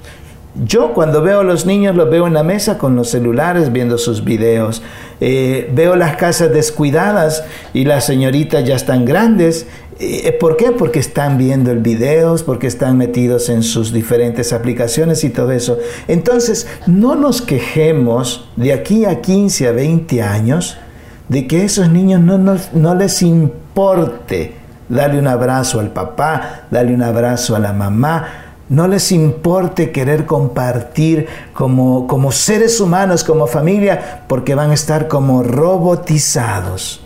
Yo 0.64 0.94
cuando 0.94 1.20
veo 1.20 1.40
a 1.40 1.44
los 1.44 1.66
niños 1.66 1.94
los 1.94 2.08
veo 2.08 2.26
en 2.26 2.32
la 2.32 2.42
mesa 2.42 2.78
con 2.78 2.96
los 2.96 3.10
celulares 3.10 3.72
viendo 3.72 3.98
sus 3.98 4.24
videos. 4.24 4.80
Eh, 5.20 5.70
veo 5.74 5.96
las 5.96 6.16
casas 6.16 6.50
descuidadas 6.50 7.44
y 7.74 7.84
las 7.84 8.06
señoritas 8.06 8.64
ya 8.64 8.76
están 8.76 9.04
grandes. 9.04 9.66
Eh, 10.00 10.34
¿Por 10.40 10.56
qué? 10.56 10.70
Porque 10.70 10.98
están 10.98 11.36
viendo 11.36 11.70
el 11.70 11.80
videos, 11.80 12.42
porque 12.42 12.68
están 12.68 12.96
metidos 12.96 13.50
en 13.50 13.64
sus 13.64 13.92
diferentes 13.92 14.54
aplicaciones 14.54 15.24
y 15.24 15.28
todo 15.28 15.52
eso. 15.52 15.78
Entonces, 16.08 16.66
no 16.86 17.16
nos 17.16 17.42
quejemos 17.42 18.48
de 18.56 18.72
aquí 18.72 19.04
a 19.04 19.20
15 19.20 19.68
a 19.68 19.72
20 19.72 20.22
años 20.22 20.78
de 21.28 21.46
que 21.46 21.62
a 21.62 21.64
esos 21.64 21.90
niños 21.90 22.20
no, 22.20 22.38
no 22.38 22.94
les 22.94 23.22
importe 23.22 24.54
darle 24.88 25.18
un 25.18 25.26
abrazo 25.26 25.80
al 25.80 25.90
papá, 25.90 26.62
darle 26.70 26.94
un 26.94 27.02
abrazo 27.02 27.54
a 27.54 27.58
la 27.58 27.72
mamá, 27.72 28.26
no 28.68 28.86
les 28.86 29.12
importe 29.12 29.90
querer 29.92 30.26
compartir 30.26 31.26
como, 31.54 32.06
como 32.06 32.32
seres 32.32 32.80
humanos, 32.80 33.24
como 33.24 33.46
familia, 33.46 34.24
porque 34.28 34.54
van 34.54 34.70
a 34.70 34.74
estar 34.74 35.08
como 35.08 35.42
robotizados. 35.42 37.02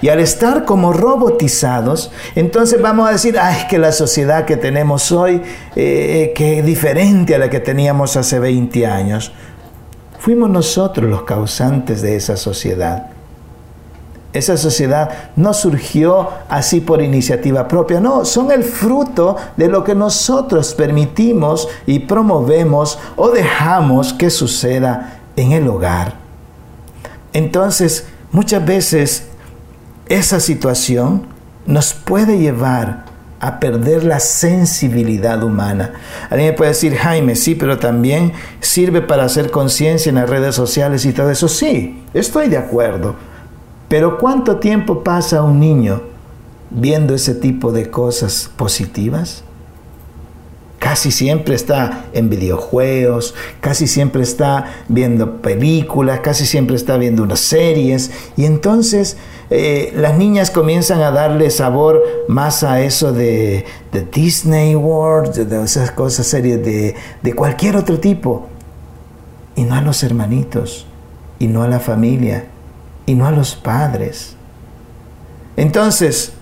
Y 0.00 0.08
al 0.08 0.20
estar 0.20 0.64
como 0.64 0.92
robotizados, 0.92 2.12
entonces 2.34 2.80
vamos 2.80 3.08
a 3.08 3.12
decir, 3.12 3.38
ay, 3.38 3.66
que 3.68 3.78
la 3.78 3.92
sociedad 3.92 4.44
que 4.44 4.56
tenemos 4.56 5.12
hoy, 5.12 5.42
eh, 5.74 6.32
que 6.34 6.60
es 6.60 6.64
diferente 6.64 7.34
a 7.34 7.38
la 7.38 7.50
que 7.50 7.60
teníamos 7.60 8.16
hace 8.16 8.38
20 8.38 8.86
años. 8.86 9.32
Fuimos 10.18 10.48
nosotros 10.50 11.10
los 11.10 11.24
causantes 11.24 12.00
de 12.00 12.16
esa 12.16 12.36
sociedad. 12.36 13.08
Esa 14.32 14.56
sociedad 14.56 15.10
no 15.36 15.52
surgió 15.52 16.30
así 16.48 16.80
por 16.80 17.02
iniciativa 17.02 17.68
propia, 17.68 18.00
no, 18.00 18.24
son 18.24 18.50
el 18.50 18.64
fruto 18.64 19.36
de 19.56 19.68
lo 19.68 19.84
que 19.84 19.94
nosotros 19.94 20.74
permitimos 20.74 21.68
y 21.84 22.00
promovemos 22.00 22.98
o 23.16 23.28
dejamos 23.30 24.14
que 24.14 24.30
suceda 24.30 25.20
en 25.36 25.52
el 25.52 25.68
hogar. 25.68 26.14
Entonces, 27.34 28.06
muchas 28.30 28.64
veces 28.64 29.24
esa 30.08 30.40
situación 30.40 31.26
nos 31.66 31.92
puede 31.92 32.38
llevar 32.38 33.04
a 33.38 33.58
perder 33.58 34.04
la 34.04 34.20
sensibilidad 34.20 35.42
humana. 35.42 35.92
Alguien 36.30 36.54
puede 36.54 36.70
decir, 36.70 36.94
Jaime, 36.94 37.34
sí, 37.34 37.54
pero 37.54 37.78
también 37.78 38.32
sirve 38.60 39.02
para 39.02 39.24
hacer 39.24 39.50
conciencia 39.50 40.10
en 40.10 40.14
las 40.14 40.30
redes 40.30 40.54
sociales 40.54 41.04
y 41.04 41.12
todo 41.12 41.28
eso. 41.30 41.48
Sí, 41.48 42.02
estoy 42.14 42.48
de 42.48 42.56
acuerdo. 42.56 43.16
Pero 43.92 44.16
¿cuánto 44.16 44.56
tiempo 44.56 45.04
pasa 45.04 45.42
un 45.42 45.60
niño 45.60 46.00
viendo 46.70 47.14
ese 47.14 47.34
tipo 47.34 47.72
de 47.72 47.90
cosas 47.90 48.50
positivas? 48.56 49.44
Casi 50.78 51.10
siempre 51.10 51.54
está 51.54 52.06
en 52.14 52.30
videojuegos, 52.30 53.34
casi 53.60 53.86
siempre 53.86 54.22
está 54.22 54.84
viendo 54.88 55.42
películas, 55.42 56.20
casi 56.20 56.46
siempre 56.46 56.76
está 56.76 56.96
viendo 56.96 57.22
unas 57.22 57.40
series. 57.40 58.10
Y 58.34 58.46
entonces 58.46 59.18
eh, 59.50 59.92
las 59.94 60.16
niñas 60.16 60.50
comienzan 60.50 61.02
a 61.02 61.10
darle 61.10 61.50
sabor 61.50 62.02
más 62.28 62.62
a 62.62 62.80
eso 62.80 63.12
de, 63.12 63.66
Disney 64.10 64.74
World, 64.74 65.34
de 65.34 65.62
esas 65.62 65.90
cosas, 65.90 66.26
series 66.26 66.64
de, 66.64 66.94
de 67.20 67.34
cualquier 67.34 67.76
otro 67.76 68.00
tipo. 68.00 68.48
Y 69.54 69.64
no 69.64 69.74
a 69.74 69.82
los 69.82 70.02
hermanitos, 70.02 70.86
y 71.38 71.46
no 71.46 71.62
a 71.62 71.68
la 71.68 71.78
familia, 71.78 72.46
y 73.06 73.14
no 73.14 73.26
a 73.26 73.30
los 73.30 73.54
padres. 73.54 74.36
Entonces, 75.56 76.32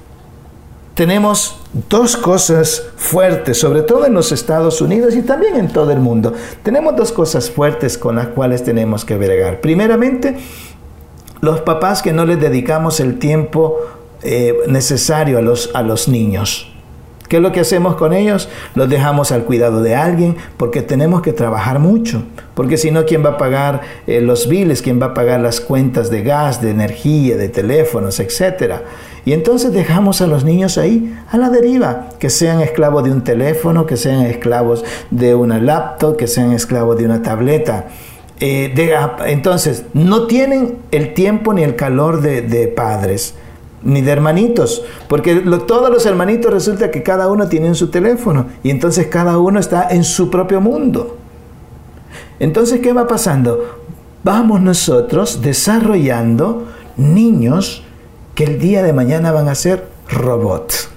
tenemos 0.95 1.61
dos 1.89 2.17
cosas 2.17 2.83
fuertes, 2.97 3.59
sobre 3.59 3.83
todo 3.83 4.07
en 4.07 4.15
los 4.15 4.33
Estados 4.33 4.81
Unidos 4.81 5.15
y 5.15 5.23
también 5.23 5.57
en 5.57 5.69
todo 5.69 5.91
el 5.91 6.01
mundo. 6.01 6.35
Tenemos 6.63 6.97
dos 6.97 7.13
cosas 7.13 7.51
fuertes 7.51 7.97
con 7.97 8.17
las 8.17 8.29
cuales 8.29 8.63
tenemos 8.65 9.05
que 9.05 9.17
bregar. 9.17 9.61
Primeramente, 9.61 10.37
los 11.41 11.61
papás 11.61 12.03
que 12.03 12.13
no 12.13 12.27
les 12.27 12.41
dedicamos 12.41 13.01
el 13.01 13.19
tiempo 13.19 13.79
eh, 14.23 14.55
necesario 14.69 15.39
a 15.39 15.43
los, 15.43 15.71
a 15.75 15.83
los 15.83 16.09
niños. 16.09 16.71
¿Qué 17.31 17.37
es 17.37 17.43
lo 17.45 17.53
que 17.53 17.61
hacemos 17.61 17.95
con 17.95 18.13
ellos? 18.13 18.49
Los 18.75 18.89
dejamos 18.89 19.31
al 19.31 19.45
cuidado 19.45 19.83
de 19.83 19.95
alguien 19.95 20.37
porque 20.57 20.83
tenemos 20.83 21.23
que 21.23 21.33
trabajar 21.33 21.79
mucho. 21.79 22.25
Porque 22.55 22.77
si 22.77 22.91
no, 22.91 23.05
¿quién 23.05 23.25
va 23.25 23.31
a 23.31 23.39
pagar 23.39 23.83
eh, 24.09 24.21
los 24.21 24.49
biles? 24.49 24.83
¿Quién 24.83 25.01
va 25.01 25.07
a 25.07 25.15
pagar 25.15 25.39
las 25.39 25.61
cuentas 25.61 26.11
de 26.11 26.25
gas, 26.25 26.61
de 26.61 26.71
energía, 26.71 27.37
de 27.37 27.49
teléfonos, 27.49 28.19
etcétera? 28.19 28.83
Y 29.25 29.33
entonces 29.33 29.73
dejamos 29.73 30.21
a 30.23 30.27
los 30.27 30.43
niños 30.43 30.77
ahí, 30.77 31.17
a 31.31 31.39
la 31.39 31.51
deriva, 31.51 32.09
que 32.19 32.31
sean 32.31 32.63
esclavos 32.63 33.05
de 33.05 33.13
un 33.13 33.23
teléfono, 33.23 33.87
que 33.87 33.97
sean 33.97 34.23
esclavos 34.23 34.85
de 35.13 35.37
una 35.37 35.61
laptop, 35.61 36.17
que 36.17 36.27
sean 36.27 36.51
esclavos 36.51 36.99
de 36.99 37.05
una 37.05 37.23
tableta. 37.23 37.91
Eh, 38.41 38.75
entonces, 39.27 39.85
no 39.95 40.27
tienen 40.27 40.79
el 40.91 41.15
tiempo 41.15 41.55
ni 41.55 41.63
el 41.63 41.77
calor 41.77 42.23
de, 42.23 42.43
de 42.43 42.67
padres 42.67 43.37
ni 43.83 44.03
de 44.03 44.11
hermanitos, 44.11 44.83
porque 45.09 45.37
todos 45.67 45.91
los 45.91 46.05
hermanitos 46.07 46.53
resulta 46.53 46.91
que 46.91 47.03
cada 47.03 47.29
uno 47.29 47.49
tiene 47.49 47.75
su 47.75 47.89
teléfono 47.89 48.47
y 48.63 48.71
entonces 48.71 49.07
cada 49.07 49.39
uno 49.39 49.59
está 49.59 49.89
en 49.91 50.05
su 50.05 50.31
propio 50.31 50.61
mundo. 50.61 51.17
Entonces, 52.39 52.81
¿qué 52.81 52.93
va 52.93 53.07
pasando? 53.07 53.79
Vamos 54.23 54.61
nosotros 54.61 55.41
desarrollando 55.43 56.67
niños 56.97 57.85
que 58.35 58.45
el 58.45 58.59
día 58.59 58.83
de 58.83 58.93
mañana 58.93 59.33
van 59.33 59.49
a 59.49 59.55
ser 59.55 59.89
robots. 60.09 60.91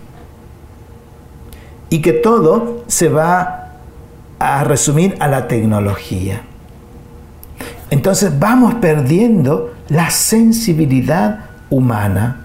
Y 1.89 2.01
que 2.01 2.13
todo 2.13 2.83
se 2.87 3.09
va 3.09 3.73
a 4.39 4.63
resumir 4.63 5.15
a 5.19 5.27
la 5.27 5.47
tecnología. 5.47 6.43
Entonces 7.89 8.37
vamos 8.39 8.75
perdiendo 8.75 9.73
la 9.89 10.09
sensibilidad 10.09 11.45
humana. 11.69 12.42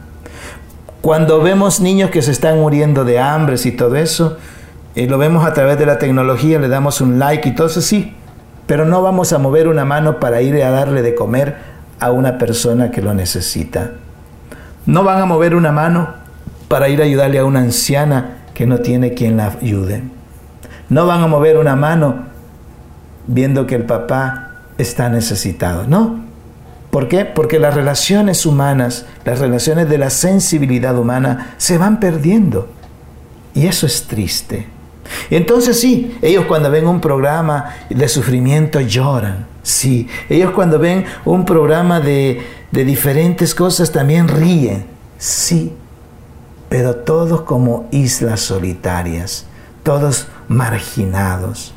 Cuando 1.01 1.41
vemos 1.41 1.81
niños 1.81 2.11
que 2.11 2.23
se 2.23 2.33
están 2.33 2.59
muriendo 2.59 3.05
de 3.05 3.19
hambre 3.19 3.57
y 3.63 3.71
todo 3.73 3.97
eso, 3.97 4.37
y 4.95 5.07
lo 5.07 5.17
vemos 5.17 5.47
a 5.47 5.53
través 5.53 5.79
de 5.79 5.87
la 5.87 5.99
tecnología, 5.99 6.59
le 6.59 6.69
damos 6.69 7.01
un 7.01 7.19
like 7.19 7.49
y 7.49 7.55
todo 7.55 7.69
eso 7.69 7.81
sí, 7.81 8.15
pero 8.67 8.85
no 8.85 9.01
vamos 9.01 9.33
a 9.33 9.39
mover 9.39 9.69
una 9.69 9.85
mano 9.85 10.19
para 10.19 10.43
ir 10.43 10.63
a 10.63 10.71
darle 10.71 11.03
de 11.03 11.15
comer 11.15 11.57
a 12.01 12.11
una 12.11 12.37
persona 12.37 12.91
que 12.91 13.01
lo 13.01 13.15
necesita. 13.15 13.93
No 14.87 15.05
van 15.05 15.23
a 15.23 15.27
mover 15.27 15.55
una 15.55 15.73
mano 15.73 16.15
para 16.69 16.89
ir 16.89 17.01
a 17.01 17.05
ayudarle 17.05 17.39
a 17.39 17.45
una 17.45 17.61
anciana 17.61 18.39
que 18.55 18.67
no 18.67 18.79
tiene 18.79 19.15
quien 19.15 19.37
la 19.37 19.57
ayude. 19.63 20.03
No 20.89 21.07
van 21.07 21.23
a 21.23 21.27
mover 21.27 21.59
una 21.59 21.77
mano 21.77 22.27
viendo 23.27 23.67
que 23.67 23.77
el 23.77 23.85
papá 23.85 24.51
está 24.79 25.09
necesitado. 25.09 25.87
No. 25.87 26.28
¿Por 26.99 27.07
qué? 27.07 27.25
Porque 27.25 27.61
las 27.61 27.75
relaciones 27.75 28.45
humanas, 28.45 29.07
las 29.25 29.39
relaciones 29.39 29.89
de 29.89 29.99
la 29.99 30.11
sensibilidad 30.11 30.99
humana 30.99 31.55
se 31.57 31.79
van 31.79 32.01
perdiendo. 32.01 32.71
Y 33.55 33.69
eso 33.69 33.87
es 33.87 34.09
triste. 34.09 34.67
Entonces 35.31 35.79
sí, 35.79 36.19
ellos 36.23 36.47
cuando 36.47 36.73
ven 36.73 36.89
un 36.89 37.01
programa 37.01 37.67
de 37.89 38.09
sufrimiento 38.09 38.81
lloran. 38.81 39.47
Sí, 39.63 40.09
ellos 40.29 40.51
cuando 40.51 40.81
ven 40.81 41.05
un 41.25 41.45
programa 41.45 42.01
de, 42.01 42.43
de 42.73 42.85
diferentes 42.85 43.55
cosas 43.55 43.93
también 43.93 44.27
ríen. 44.27 44.85
Sí, 45.19 45.73
pero 46.69 46.97
todos 46.97 47.43
como 47.43 47.87
islas 47.93 48.41
solitarias, 48.41 49.47
todos 49.85 50.27
marginados. 50.49 51.73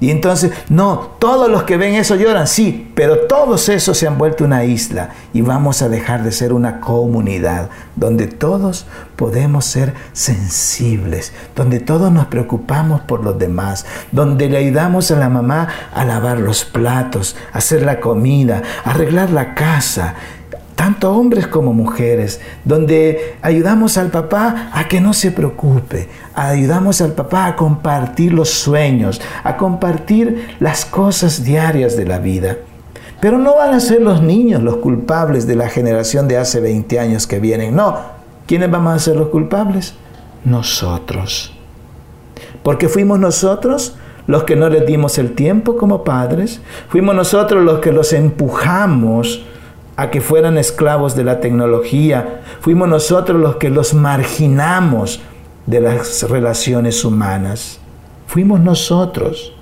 Y 0.00 0.10
entonces, 0.10 0.52
no, 0.70 1.10
todos 1.18 1.50
los 1.50 1.64
que 1.64 1.76
ven 1.76 1.94
eso 1.94 2.16
lloran, 2.16 2.46
sí, 2.46 2.90
pero 2.94 3.26
todos 3.26 3.68
esos 3.68 3.98
se 3.98 4.06
han 4.06 4.16
vuelto 4.16 4.44
una 4.44 4.64
isla 4.64 5.10
y 5.34 5.42
vamos 5.42 5.82
a 5.82 5.90
dejar 5.90 6.22
de 6.24 6.32
ser 6.32 6.54
una 6.54 6.80
comunidad 6.80 7.68
donde 7.96 8.26
todos 8.26 8.86
podemos 9.16 9.66
ser 9.66 9.92
sensibles, 10.14 11.34
donde 11.54 11.80
todos 11.80 12.10
nos 12.10 12.26
preocupamos 12.28 13.02
por 13.02 13.22
los 13.22 13.38
demás, 13.38 13.84
donde 14.10 14.48
le 14.48 14.56
ayudamos 14.56 15.10
a 15.10 15.16
la 15.16 15.28
mamá 15.28 15.68
a 15.94 16.04
lavar 16.06 16.38
los 16.38 16.64
platos, 16.64 17.36
hacer 17.52 17.82
la 17.82 18.00
comida, 18.00 18.62
arreglar 18.84 19.28
la 19.28 19.54
casa, 19.54 20.14
tanto 20.80 21.12
hombres 21.12 21.46
como 21.46 21.74
mujeres, 21.74 22.40
donde 22.64 23.36
ayudamos 23.42 23.98
al 23.98 24.08
papá 24.08 24.70
a 24.72 24.88
que 24.88 24.98
no 24.98 25.12
se 25.12 25.30
preocupe, 25.30 26.08
ayudamos 26.32 27.02
al 27.02 27.12
papá 27.12 27.44
a 27.44 27.54
compartir 27.54 28.32
los 28.32 28.48
sueños, 28.48 29.20
a 29.44 29.58
compartir 29.58 30.56
las 30.58 30.86
cosas 30.86 31.44
diarias 31.44 31.98
de 31.98 32.06
la 32.06 32.18
vida. 32.18 32.56
Pero 33.20 33.36
no 33.36 33.56
van 33.56 33.74
a 33.74 33.80
ser 33.80 34.00
los 34.00 34.22
niños 34.22 34.62
los 34.62 34.76
culpables 34.76 35.46
de 35.46 35.54
la 35.54 35.68
generación 35.68 36.28
de 36.28 36.38
hace 36.38 36.60
20 36.60 36.98
años 36.98 37.26
que 37.26 37.40
vienen, 37.40 37.76
no. 37.76 37.98
¿Quiénes 38.46 38.70
vamos 38.70 38.94
a 38.94 38.98
ser 39.00 39.16
los 39.16 39.28
culpables? 39.28 39.92
Nosotros. 40.46 41.52
Porque 42.62 42.88
fuimos 42.88 43.20
nosotros 43.20 43.96
los 44.26 44.44
que 44.44 44.56
no 44.56 44.70
les 44.70 44.86
dimos 44.86 45.18
el 45.18 45.34
tiempo 45.34 45.76
como 45.76 46.04
padres, 46.04 46.62
fuimos 46.88 47.14
nosotros 47.14 47.62
los 47.64 47.80
que 47.80 47.92
los 47.92 48.14
empujamos 48.14 49.44
a 49.96 50.10
que 50.10 50.20
fueran 50.20 50.58
esclavos 50.58 51.14
de 51.14 51.24
la 51.24 51.40
tecnología. 51.40 52.42
Fuimos 52.60 52.88
nosotros 52.88 53.40
los 53.40 53.56
que 53.56 53.70
los 53.70 53.94
marginamos 53.94 55.20
de 55.66 55.80
las 55.80 56.28
relaciones 56.28 57.04
humanas. 57.04 57.78
Fuimos 58.26 58.60
nosotros. 58.60 59.52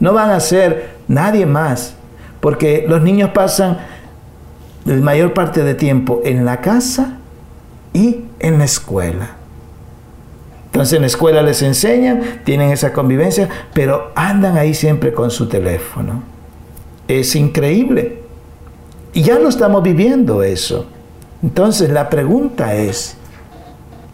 No 0.00 0.12
van 0.12 0.30
a 0.30 0.40
ser 0.40 0.96
nadie 1.08 1.46
más, 1.46 1.94
porque 2.40 2.84
los 2.88 3.02
niños 3.02 3.30
pasan 3.30 3.78
la 4.84 4.96
mayor 4.96 5.32
parte 5.34 5.62
de 5.62 5.74
tiempo 5.74 6.20
en 6.24 6.44
la 6.44 6.60
casa 6.60 7.18
y 7.92 8.24
en 8.40 8.58
la 8.58 8.64
escuela. 8.64 9.36
Entonces 10.66 10.94
en 10.94 11.02
la 11.02 11.06
escuela 11.06 11.42
les 11.42 11.60
enseñan, 11.62 12.40
tienen 12.44 12.70
esa 12.70 12.92
convivencia, 12.92 13.48
pero 13.74 14.10
andan 14.14 14.56
ahí 14.56 14.72
siempre 14.72 15.12
con 15.12 15.30
su 15.30 15.46
teléfono. 15.46 16.22
Es 17.08 17.36
increíble. 17.36 18.21
Y 19.12 19.22
ya 19.22 19.38
no 19.38 19.48
estamos 19.48 19.82
viviendo 19.82 20.42
eso. 20.42 20.86
Entonces 21.42 21.90
la 21.90 22.08
pregunta 22.08 22.74
es, 22.74 23.16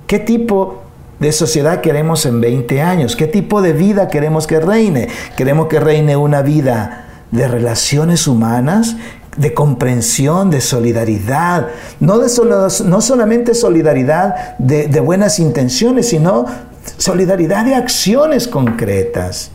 ¿qué 0.07 0.19
tipo 0.19 0.83
de 1.21 1.33
sociedad 1.33 1.81
queremos 1.81 2.27
en 2.27 2.41
20 2.41 2.81
años? 2.81 3.15
¿Qué 3.15 3.27
tipo 3.27 3.63
de 3.63 3.73
vida 3.73 4.09
queremos 4.09 4.47
que 4.47 4.61
reine? 4.61 5.09
¿Queremos 5.37 5.69
que 5.69 5.79
reine 5.79 6.17
una 6.17 6.43
vida 6.43 7.07
de 7.31 7.49
relaciones 7.49 8.27
humanas? 8.27 8.97
de 9.37 9.55
comprensión, 9.55 10.51
de 10.51 10.61
solidaridad, 10.61 11.69
no, 12.01 12.19
de 12.19 12.29
no 12.87 13.01
solamente 13.01 13.55
solidaridad 13.55 14.59
de 14.59 14.99
buenas 14.99 15.39
intenciones, 15.39 16.09
sino 16.09 16.47
solidaridad 16.97 17.65
de 17.65 17.77
acciones 17.77 18.49
concretas. 18.49 19.53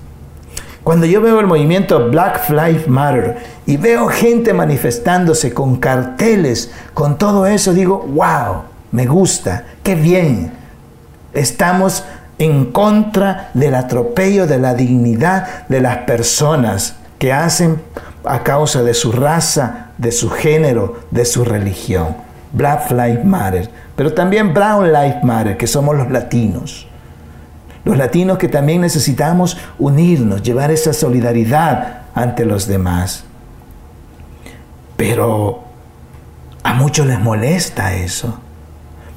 Cuando 0.83 1.05
yo 1.05 1.21
veo 1.21 1.39
el 1.39 1.47
movimiento 1.47 2.09
Black 2.09 2.49
Lives 2.49 2.87
Matter 2.89 3.37
y 3.65 3.77
veo 3.77 4.07
gente 4.07 4.53
manifestándose 4.53 5.53
con 5.53 5.77
carteles, 5.77 6.71
con 6.93 7.17
todo 7.17 7.45
eso, 7.47 7.73
digo, 7.73 7.99
wow, 7.99 8.63
me 8.91 9.05
gusta, 9.05 9.63
qué 9.81 9.95
bien. 9.95 10.51
Estamos 11.33 12.03
en 12.37 12.71
contra 12.71 13.49
del 13.53 13.75
atropello 13.75 14.45
de 14.45 14.59
la 14.59 14.73
dignidad 14.73 15.67
de 15.69 15.79
las 15.79 15.99
personas 15.99 16.97
que 17.17 17.31
hacen 17.31 17.81
a 18.25 18.43
causa 18.43 18.83
de 18.83 18.93
su 18.93 19.13
raza, 19.13 19.91
de 19.97 20.11
su 20.11 20.29
género, 20.29 20.99
de 21.11 21.23
su 21.23 21.45
religión. 21.45 22.17
Black 22.51 22.91
Lives 22.91 23.25
Matter, 23.25 23.69
pero 23.95 24.13
también 24.13 24.53
Brown 24.53 24.91
Lives 24.91 25.23
Matter, 25.23 25.57
que 25.57 25.65
somos 25.65 25.95
los 25.95 26.11
latinos. 26.11 26.87
Los 27.85 27.97
latinos 27.97 28.37
que 28.37 28.47
también 28.47 28.81
necesitamos 28.81 29.57
unirnos, 29.77 30.41
llevar 30.41 30.71
esa 30.71 30.93
solidaridad 30.93 32.03
ante 32.15 32.45
los 32.45 32.67
demás. 32.67 33.25
Pero 34.95 35.63
a 36.63 36.73
muchos 36.73 37.05
les 37.05 37.19
molesta 37.19 37.93
eso. 37.93 38.39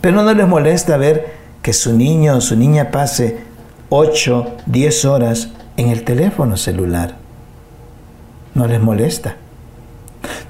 Pero 0.01 0.23
no 0.23 0.35
les 0.35 0.49
molesta 0.49 0.97
ver 0.97 1.35
que 1.63 1.73
su 1.73 1.97
niño 1.97 2.37
o 2.37 2.41
su 2.41 2.57
niña 2.57 2.91
pase 2.91 3.39
8, 3.89 4.57
10 4.67 5.05
horas 5.05 5.51
en 5.77 5.89
el 5.89 6.03
teléfono 6.03 6.57
celular. 6.57 7.17
No 8.55 8.67
les 8.67 8.81
molesta. 8.81 9.37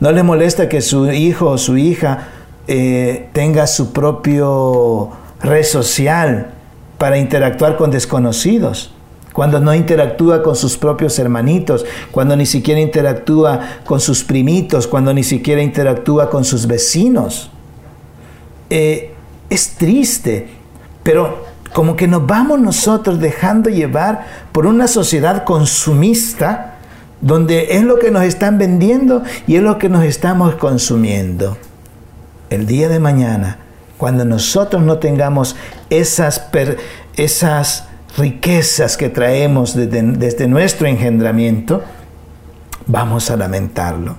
No 0.00 0.10
les 0.12 0.24
molesta 0.24 0.68
que 0.68 0.80
su 0.80 1.10
hijo 1.10 1.50
o 1.50 1.58
su 1.58 1.76
hija 1.76 2.28
eh, 2.66 3.28
tenga 3.32 3.66
su 3.66 3.92
propio 3.92 5.10
red 5.40 5.64
social 5.64 6.52
para 6.98 7.18
interactuar 7.18 7.76
con 7.76 7.90
desconocidos, 7.90 8.92
cuando 9.32 9.60
no 9.60 9.74
interactúa 9.74 10.42
con 10.42 10.56
sus 10.56 10.78
propios 10.78 11.18
hermanitos, 11.18 11.84
cuando 12.10 12.36
ni 12.36 12.46
siquiera 12.46 12.80
interactúa 12.80 13.60
con 13.84 14.00
sus 14.00 14.24
primitos, 14.24 14.86
cuando 14.86 15.12
ni 15.12 15.22
siquiera 15.22 15.62
interactúa 15.62 16.30
con 16.30 16.44
sus 16.44 16.66
vecinos. 16.66 17.50
Eh, 18.70 19.12
es 19.50 19.74
triste, 19.76 20.48
pero 21.02 21.44
como 21.74 21.96
que 21.96 22.08
nos 22.08 22.26
vamos 22.26 22.58
nosotros 22.60 23.20
dejando 23.20 23.68
llevar 23.68 24.26
por 24.52 24.66
una 24.66 24.88
sociedad 24.88 25.44
consumista, 25.44 26.78
donde 27.20 27.76
es 27.76 27.82
lo 27.82 27.98
que 27.98 28.10
nos 28.10 28.22
están 28.22 28.56
vendiendo 28.56 29.22
y 29.46 29.56
es 29.56 29.62
lo 29.62 29.76
que 29.76 29.90
nos 29.90 30.04
estamos 30.04 30.54
consumiendo. 30.54 31.58
El 32.48 32.66
día 32.66 32.88
de 32.88 33.00
mañana 33.00 33.58
cuando 33.98 34.24
nosotros 34.24 34.82
no 34.82 34.98
tengamos 34.98 35.56
esas, 35.90 36.48
esas 37.16 37.84
riquezas 38.16 38.96
que 38.96 39.08
traemos 39.08 39.74
desde, 39.74 40.48
nuestro 40.48 40.86
engendramiento, 40.86 41.82
vamos 42.86 43.30
a 43.30 43.36
lamentarlo. 43.36 44.16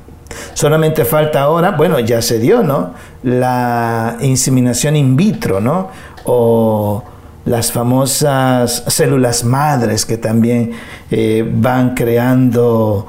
Solamente 0.54 1.06
falta 1.06 1.42
ahora, 1.42 1.72
bueno, 1.72 2.00
ya 2.00 2.22
se 2.22 2.40
dio, 2.40 2.62
¿no? 2.62 2.94
La 3.24 4.18
inseminación 4.22 4.96
in 4.96 5.16
vitro, 5.16 5.60
¿no? 5.60 5.90
O 6.26 7.04
las 7.46 7.72
famosas 7.72 8.84
células 8.88 9.44
madres 9.44 10.06
que 10.06 10.18
también 10.18 10.74
eh, 11.10 11.50
van 11.50 11.96
creando 11.96 13.08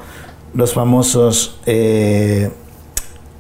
los 0.55 0.73
famosos, 0.73 1.59
eh, 1.67 2.51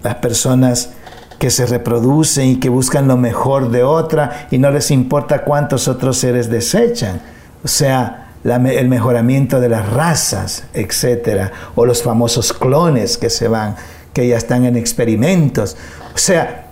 las 0.02 0.16
personas 0.16 0.90
que 1.38 1.50
se 1.50 1.66
reproducen 1.66 2.48
y 2.48 2.60
que 2.60 2.68
buscan 2.68 3.08
lo 3.08 3.16
mejor 3.16 3.70
de 3.70 3.84
otra 3.84 4.48
y 4.50 4.58
no 4.58 4.70
les 4.70 4.90
importa 4.90 5.44
cuántos 5.44 5.88
otros 5.88 6.18
seres 6.18 6.50
desechan. 6.50 7.20
O 7.64 7.68
sea, 7.68 8.32
el 8.44 8.88
mejoramiento 8.88 9.60
de 9.60 9.68
las 9.68 9.88
razas, 9.92 10.64
etcétera, 10.74 11.52
o 11.74 11.86
los 11.86 12.02
famosos 12.02 12.52
clones 12.52 13.18
que 13.18 13.30
se 13.30 13.48
van, 13.48 13.76
que 14.12 14.26
ya 14.26 14.36
están 14.36 14.64
en 14.64 14.76
experimentos. 14.76 15.76
O 16.14 16.18
sea, 16.18 16.66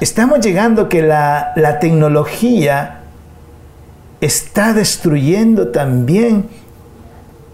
estamos 0.00 0.40
llegando 0.40 0.88
que 0.88 1.02
la, 1.02 1.52
la 1.56 1.78
tecnología 1.78 3.00
está 4.20 4.72
destruyendo 4.72 5.68
también 5.68 6.48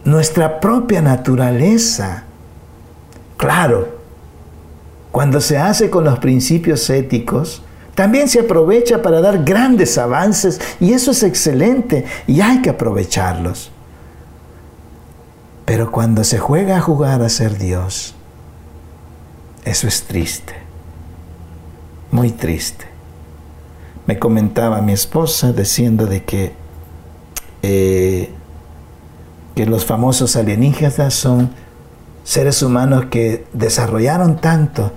nuestra 0.04 0.60
propia 0.60 1.02
naturaleza. 1.02 2.24
Claro, 3.36 3.97
cuando 5.18 5.40
se 5.40 5.58
hace 5.58 5.90
con 5.90 6.04
los 6.04 6.20
principios 6.20 6.88
éticos, 6.90 7.60
también 7.96 8.28
se 8.28 8.38
aprovecha 8.38 9.02
para 9.02 9.20
dar 9.20 9.42
grandes 9.42 9.98
avances 9.98 10.60
y 10.78 10.92
eso 10.92 11.10
es 11.10 11.24
excelente 11.24 12.04
y 12.28 12.40
hay 12.40 12.62
que 12.62 12.70
aprovecharlos. 12.70 13.72
Pero 15.64 15.90
cuando 15.90 16.22
se 16.22 16.38
juega 16.38 16.76
a 16.76 16.80
jugar 16.80 17.20
a 17.22 17.28
ser 17.30 17.58
Dios, 17.58 18.14
eso 19.64 19.88
es 19.88 20.04
triste, 20.04 20.54
muy 22.12 22.30
triste. 22.30 22.84
Me 24.06 24.20
comentaba 24.20 24.80
mi 24.82 24.92
esposa 24.92 25.52
diciendo 25.52 26.06
de 26.06 26.22
que, 26.22 26.52
eh, 27.62 28.30
que 29.56 29.66
los 29.66 29.84
famosos 29.84 30.36
alienígenas 30.36 31.12
son 31.12 31.50
seres 32.22 32.62
humanos 32.62 33.06
que 33.06 33.46
desarrollaron 33.52 34.40
tanto 34.40 34.92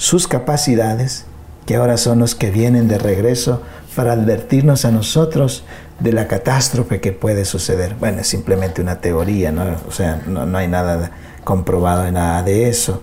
sus 0.00 0.26
capacidades 0.26 1.26
que 1.66 1.76
ahora 1.76 1.98
son 1.98 2.20
los 2.20 2.34
que 2.34 2.50
vienen 2.50 2.88
de 2.88 2.96
regreso 2.96 3.60
para 3.94 4.12
advertirnos 4.12 4.86
a 4.86 4.90
nosotros 4.90 5.62
de 5.98 6.14
la 6.14 6.26
catástrofe 6.26 7.02
que 7.02 7.12
puede 7.12 7.44
suceder. 7.44 7.96
Bueno, 8.00 8.22
es 8.22 8.26
simplemente 8.26 8.80
una 8.80 9.02
teoría, 9.02 9.52
¿no? 9.52 9.62
O 9.86 9.92
sea, 9.92 10.22
no, 10.26 10.46
no 10.46 10.56
hay 10.56 10.68
nada 10.68 11.10
comprobado 11.44 12.04
de 12.04 12.12
nada 12.12 12.42
de 12.42 12.70
eso. 12.70 13.02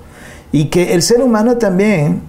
Y 0.52 0.66
que 0.66 0.96
el 0.96 1.04
ser 1.04 1.22
humano 1.22 1.58
también, 1.58 2.24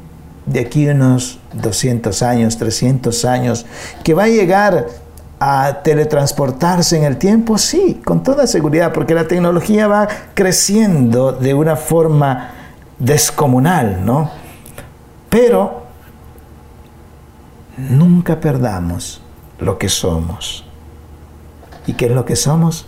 de 0.45 0.61
aquí 0.61 0.87
unos 0.87 1.39
200 1.55 2.23
años, 2.23 2.59
300 2.59 3.25
años, 3.25 3.65
que 4.05 4.13
va 4.13 4.25
a 4.25 4.29
llegar 4.29 4.87
a 5.41 5.81
teletransportarse 5.83 6.99
en 6.99 7.05
el 7.05 7.17
tiempo? 7.17 7.57
Sí, 7.57 8.03
con 8.05 8.23
toda 8.23 8.47
seguridad, 8.47 8.93
porque 8.93 9.15
la 9.15 9.27
tecnología 9.27 9.89
va 9.89 10.09
creciendo 10.35 11.33
de 11.33 11.55
una 11.55 11.75
forma 11.77 12.51
descomunal, 12.99 14.05
¿no? 14.05 14.38
Pero 15.29 15.83
nunca 17.77 18.41
perdamos 18.41 19.21
lo 19.59 19.79
que 19.79 19.89
somos. 19.89 20.65
¿Y 21.87 21.95
qué 21.95 22.07
es 22.07 22.13
lo 22.13 22.25
que 22.25 22.37
somos? 22.37 22.87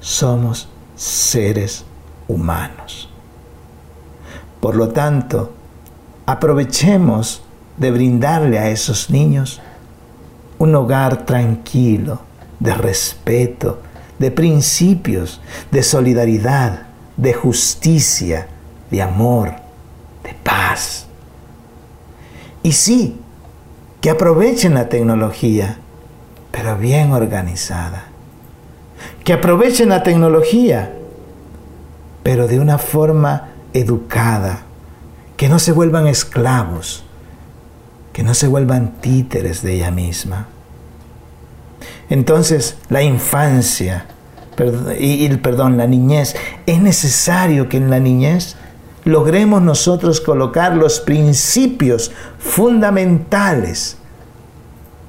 Somos 0.00 0.68
seres 0.96 1.84
humanos. 2.28 3.08
Por 4.60 4.76
lo 4.76 4.88
tanto, 4.88 5.52
aprovechemos 6.26 7.42
de 7.76 7.90
brindarle 7.90 8.58
a 8.58 8.68
esos 8.68 9.10
niños 9.10 9.60
un 10.58 10.74
hogar 10.74 11.26
tranquilo, 11.26 12.20
de 12.60 12.74
respeto, 12.74 13.80
de 14.18 14.30
principios, 14.30 15.40
de 15.72 15.82
solidaridad, 15.82 16.86
de 17.16 17.34
justicia, 17.34 18.46
de 18.90 19.02
amor, 19.02 19.52
de 20.22 20.34
paz. 20.44 21.06
Y 22.62 22.72
sí, 22.72 23.20
que 24.00 24.10
aprovechen 24.10 24.74
la 24.74 24.88
tecnología, 24.88 25.78
pero 26.50 26.76
bien 26.76 27.12
organizada. 27.12 28.04
Que 29.24 29.32
aprovechen 29.32 29.88
la 29.88 30.02
tecnología, 30.02 30.92
pero 32.22 32.46
de 32.46 32.60
una 32.60 32.78
forma 32.78 33.48
educada, 33.72 34.62
que 35.36 35.48
no 35.48 35.58
se 35.58 35.72
vuelvan 35.72 36.06
esclavos, 36.06 37.04
que 38.12 38.22
no 38.22 38.34
se 38.34 38.46
vuelvan 38.46 38.92
títeres 39.00 39.62
de 39.62 39.74
ella 39.74 39.90
misma. 39.90 40.46
Entonces, 42.10 42.76
la 42.88 43.02
infancia 43.02 44.06
y, 44.98 45.28
perdón, 45.36 45.76
la 45.76 45.86
niñez, 45.86 46.36
es 46.66 46.80
necesario 46.80 47.68
que 47.68 47.78
en 47.78 47.90
la 47.90 48.00
niñez 48.00 48.56
logremos 49.04 49.62
nosotros 49.62 50.20
colocar 50.20 50.76
los 50.76 51.00
principios 51.00 52.12
fundamentales 52.38 53.96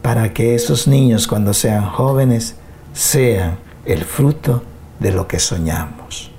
para 0.01 0.34
que 0.34 0.56
esos 0.56 0.88
niños 0.88 1.27
cuando 1.27 1.53
sean 1.53 1.86
jóvenes 1.89 2.56
sean 2.93 3.58
el 3.86 4.03
fruto 4.03 4.63
de 4.99 5.12
lo 5.12 5.27
que 5.27 5.39
soñamos. 5.39 6.32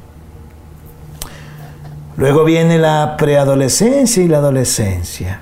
Luego 2.17 2.45
viene 2.45 2.79
la 2.79 3.17
preadolescencia 3.19 4.23
y 4.23 4.29
la 4.29 4.39
adolescencia. 4.39 5.41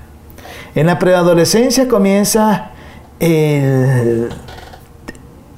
En 0.73 0.87
la 0.87 0.97
preadolescencia 0.97 1.87
comienza 1.87 2.71
el, 3.19 4.29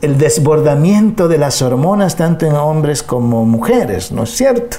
desbordamiento 0.01 1.27
de 1.27 1.37
las 1.37 1.61
hormonas 1.61 2.15
tanto 2.15 2.45
en 2.45 2.55
hombres 2.55 3.01
como 3.01 3.45
mujeres, 3.45 4.11
¿no 4.11 4.23
es 4.23 4.31
cierto? 4.31 4.77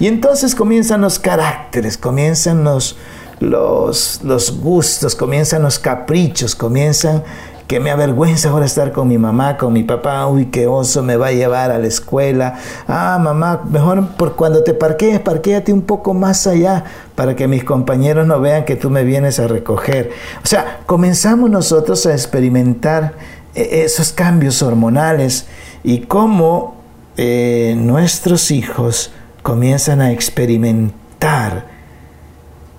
Y 0.00 0.06
entonces 0.06 0.54
comienzan 0.54 1.00
los 1.00 1.18
caracteres, 1.18 1.98
comienzan 1.98 2.62
los, 2.62 2.96
los, 3.40 4.60
gustos, 4.60 5.16
comienzan 5.16 5.62
los 5.62 5.78
caprichos, 5.78 6.54
comienzan 6.54 7.24
que 7.66 7.80
me 7.80 7.90
avergüenza 7.90 8.48
ahora 8.48 8.64
estar 8.64 8.92
con 8.92 9.08
mi 9.08 9.18
mamá, 9.18 9.58
con 9.58 9.74
mi 9.74 9.82
papá, 9.82 10.26
uy, 10.26 10.46
qué 10.46 10.66
oso 10.66 11.02
me 11.02 11.16
va 11.16 11.26
a 11.26 11.32
llevar 11.32 11.70
a 11.70 11.78
la 11.78 11.86
escuela. 11.86 12.54
Ah, 12.86 13.18
mamá, 13.20 13.62
mejor 13.68 14.08
por 14.16 14.36
cuando 14.36 14.64
te 14.64 14.72
parquees, 14.72 15.20
parquéate 15.20 15.72
un 15.72 15.82
poco 15.82 16.14
más 16.14 16.46
allá 16.46 16.84
para 17.14 17.36
que 17.36 17.46
mis 17.46 17.64
compañeros 17.64 18.26
no 18.26 18.40
vean 18.40 18.64
que 18.64 18.76
tú 18.76 18.88
me 18.88 19.04
vienes 19.04 19.38
a 19.38 19.48
recoger. 19.48 20.12
O 20.42 20.46
sea, 20.46 20.80
comenzamos 20.86 21.50
nosotros 21.50 22.06
a 22.06 22.12
experimentar 22.12 23.14
eh, 23.54 23.82
esos 23.84 24.12
cambios 24.12 24.62
hormonales 24.62 25.46
y 25.84 26.02
cómo 26.02 26.76
eh, 27.18 27.74
nuestros 27.76 28.50
hijos 28.50 29.10
comienzan 29.48 30.02
a 30.02 30.12
experimentar 30.12 31.64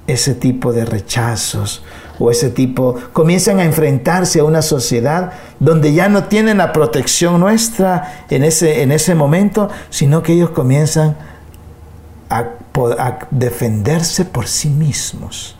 ese 0.05 0.35
tipo 0.35 0.71
de 0.71 0.85
rechazos 0.85 1.81
o 2.19 2.29
ese 2.29 2.51
tipo, 2.51 2.95
comienzan 3.11 3.57
a 3.57 3.63
enfrentarse 3.63 4.39
a 4.39 4.43
una 4.43 4.61
sociedad 4.61 5.31
donde 5.59 5.93
ya 5.93 6.09
no 6.09 6.25
tienen 6.25 6.59
la 6.59 6.71
protección 6.71 7.39
nuestra 7.39 8.25
en 8.29 8.43
ese, 8.43 8.83
en 8.83 8.91
ese 8.91 9.15
momento, 9.15 9.69
sino 9.89 10.21
que 10.21 10.33
ellos 10.33 10.51
comienzan 10.51 11.17
a, 12.29 12.49
a 12.99 13.19
defenderse 13.31 14.25
por 14.25 14.45
sí 14.45 14.69
mismos. 14.69 15.55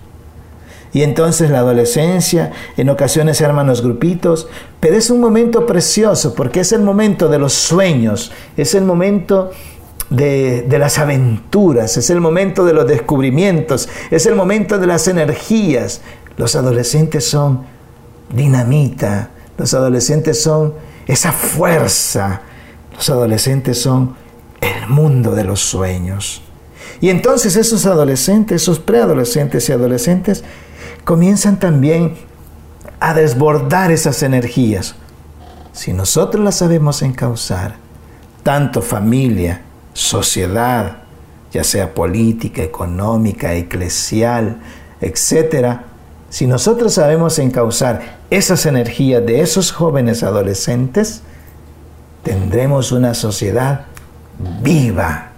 Y 0.94 1.02
entonces 1.02 1.50
la 1.50 1.60
adolescencia, 1.60 2.52
en 2.78 2.90
ocasiones 2.90 3.38
se 3.38 3.46
arman 3.46 3.66
los 3.66 3.82
grupitos, 3.82 4.48
pero 4.80 4.96
es 4.96 5.10
un 5.10 5.22
momento 5.22 5.66
precioso 5.66 6.36
porque 6.36 6.60
es 6.60 6.72
el 6.72 6.84
momento 6.84 7.30
de 7.30 7.40
los 7.40 7.54
sueños, 7.54 8.32
es 8.58 8.76
el 8.76 8.84
momento 8.84 9.50
de, 10.10 10.64
de, 10.64 10.80
las 10.80 10.98
aventuras, 10.98 11.98
es 11.98 12.10
el 12.10 12.20
momento 12.20 12.66
de 12.66 12.74
los 12.74 12.88
descubrimientos, 12.88 13.90
es 14.10 14.26
el 14.26 14.36
momento 14.36 14.80
de 14.80 14.88
las 14.88 15.08
energías, 15.08 16.02
los 16.38 16.56
adolescentes 16.56 17.28
son 17.28 17.66
dinamita, 18.34 19.30
los 19.58 19.74
adolescentes 19.74 20.42
son 20.42 20.74
esa 21.06 21.32
fuerza, 21.32 22.42
los 22.96 23.10
adolescentes 23.10 23.82
son 23.82 24.16
el 24.62 24.88
mundo 24.90 25.36
de 25.36 25.44
los 25.44 25.60
sueños. 25.60 26.42
Y 27.02 27.10
entonces 27.10 27.56
esos 27.56 27.86
adolescentes, 27.86 28.62
esos 28.62 28.80
preadolescentes 28.80 29.70
y 29.70 29.72
adolescentes 29.72 30.44
comienzan 31.04 31.60
también 31.60 32.16
a 33.00 33.14
desbordar 33.14 33.92
esas 33.92 34.22
energías. 34.24 34.96
Si 35.72 35.94
nosotros 35.94 36.44
las 36.44 36.58
sabemos 36.58 37.02
encauzar, 37.02 37.76
tanto 38.44 38.82
familia, 38.82 39.62
sociedad, 39.94 40.98
ya 41.52 41.64
sea 41.64 41.94
política, 41.94 42.62
económica, 42.62 43.54
eclesial, 43.54 44.58
etcétera, 45.02 45.86
si 46.30 46.46
nosotros 46.46 46.94
sabemos 46.94 47.40
encauzar 47.40 48.20
esas 48.30 48.66
energías 48.66 49.26
de 49.26 49.42
esos 49.42 49.72
jóvenes 49.72 50.22
adolescentes, 50.22 51.24
tendremos 52.24 52.92
una 52.92 53.16
sociedad 53.16 53.86
viva, 54.62 55.30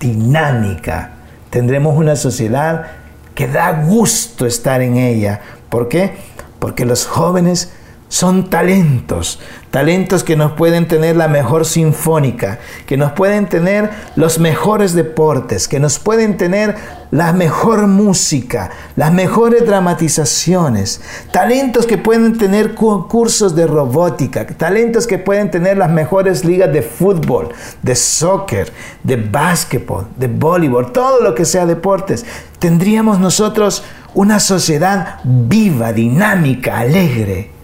dinámica. 0.00 1.12
Tendremos 1.50 1.96
una 1.96 2.16
sociedad 2.16 2.86
que 3.34 3.46
da 3.46 3.84
gusto 3.84 4.44
estar 4.44 4.82
en 4.82 4.96
ella. 4.96 5.40
¿Por 5.68 5.88
qué? 5.88 6.14
Porque 6.58 6.84
los 6.84 7.06
jóvenes 7.06 7.72
son 8.10 8.50
talentos, 8.50 9.38
talentos 9.70 10.24
que 10.24 10.34
nos 10.34 10.52
pueden 10.52 10.88
tener 10.88 11.14
la 11.14 11.28
mejor 11.28 11.64
sinfónica, 11.64 12.58
que 12.86 12.96
nos 12.96 13.12
pueden 13.12 13.48
tener 13.48 13.88
los 14.16 14.40
mejores 14.40 14.94
deportes, 14.94 15.68
que 15.68 15.78
nos 15.78 16.00
pueden 16.00 16.36
tener 16.36 16.74
la 17.12 17.32
mejor 17.32 17.86
música, 17.86 18.70
las 18.96 19.12
mejores 19.12 19.64
dramatizaciones, 19.64 21.00
talentos 21.30 21.86
que 21.86 21.98
pueden 21.98 22.36
tener 22.36 22.74
cursos 22.74 23.54
de 23.54 23.68
robótica, 23.68 24.44
talentos 24.44 25.06
que 25.06 25.18
pueden 25.18 25.52
tener 25.52 25.78
las 25.78 25.90
mejores 25.90 26.44
ligas 26.44 26.72
de 26.72 26.82
fútbol, 26.82 27.50
de 27.80 27.94
soccer, 27.94 28.72
de 29.04 29.14
básquetbol, 29.14 30.08
de 30.16 30.26
voleibol, 30.26 30.90
todo 30.90 31.20
lo 31.20 31.36
que 31.36 31.44
sea 31.44 31.64
deportes. 31.64 32.26
Tendríamos 32.58 33.20
nosotros 33.20 33.84
una 34.14 34.40
sociedad 34.40 35.20
viva, 35.22 35.92
dinámica, 35.92 36.80
alegre. 36.80 37.59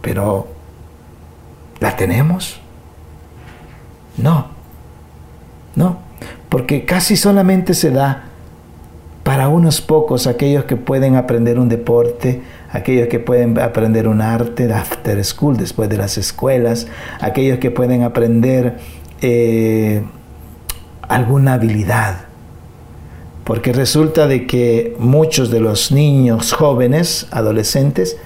Pero, 0.00 0.46
¿la 1.80 1.96
tenemos? 1.96 2.60
No, 4.16 4.48
no, 5.74 5.98
porque 6.48 6.84
casi 6.84 7.16
solamente 7.16 7.74
se 7.74 7.90
da 7.90 8.24
para 9.22 9.48
unos 9.48 9.80
pocos, 9.80 10.26
aquellos 10.26 10.64
que 10.64 10.76
pueden 10.76 11.14
aprender 11.14 11.58
un 11.58 11.68
deporte, 11.68 12.42
aquellos 12.72 13.08
que 13.08 13.20
pueden 13.20 13.58
aprender 13.58 14.08
un 14.08 14.20
arte, 14.20 14.72
after 14.72 15.22
school, 15.24 15.56
después 15.56 15.88
de 15.88 15.98
las 15.98 16.18
escuelas, 16.18 16.86
aquellos 17.20 17.58
que 17.58 17.70
pueden 17.70 18.02
aprender 18.02 18.78
eh, 19.20 20.02
alguna 21.02 21.54
habilidad. 21.54 22.22
Porque 23.44 23.72
resulta 23.72 24.26
de 24.26 24.46
que 24.46 24.96
muchos 24.98 25.50
de 25.50 25.60
los 25.60 25.92
niños 25.92 26.52
jóvenes, 26.52 27.26
adolescentes, 27.30 28.16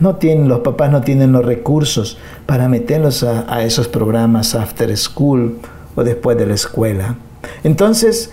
no 0.00 0.16
tienen, 0.16 0.48
los 0.48 0.60
papás 0.60 0.90
no 0.90 1.02
tienen 1.02 1.32
los 1.32 1.44
recursos 1.44 2.18
para 2.46 2.68
meterlos 2.68 3.22
a, 3.22 3.62
esos 3.62 3.86
programas 3.86 4.54
after 4.54 4.96
school 4.96 5.58
o 5.94 6.02
después 6.02 6.36
de 6.38 6.46
la 6.46 6.54
escuela. 6.54 7.16
Entonces, 7.62 8.32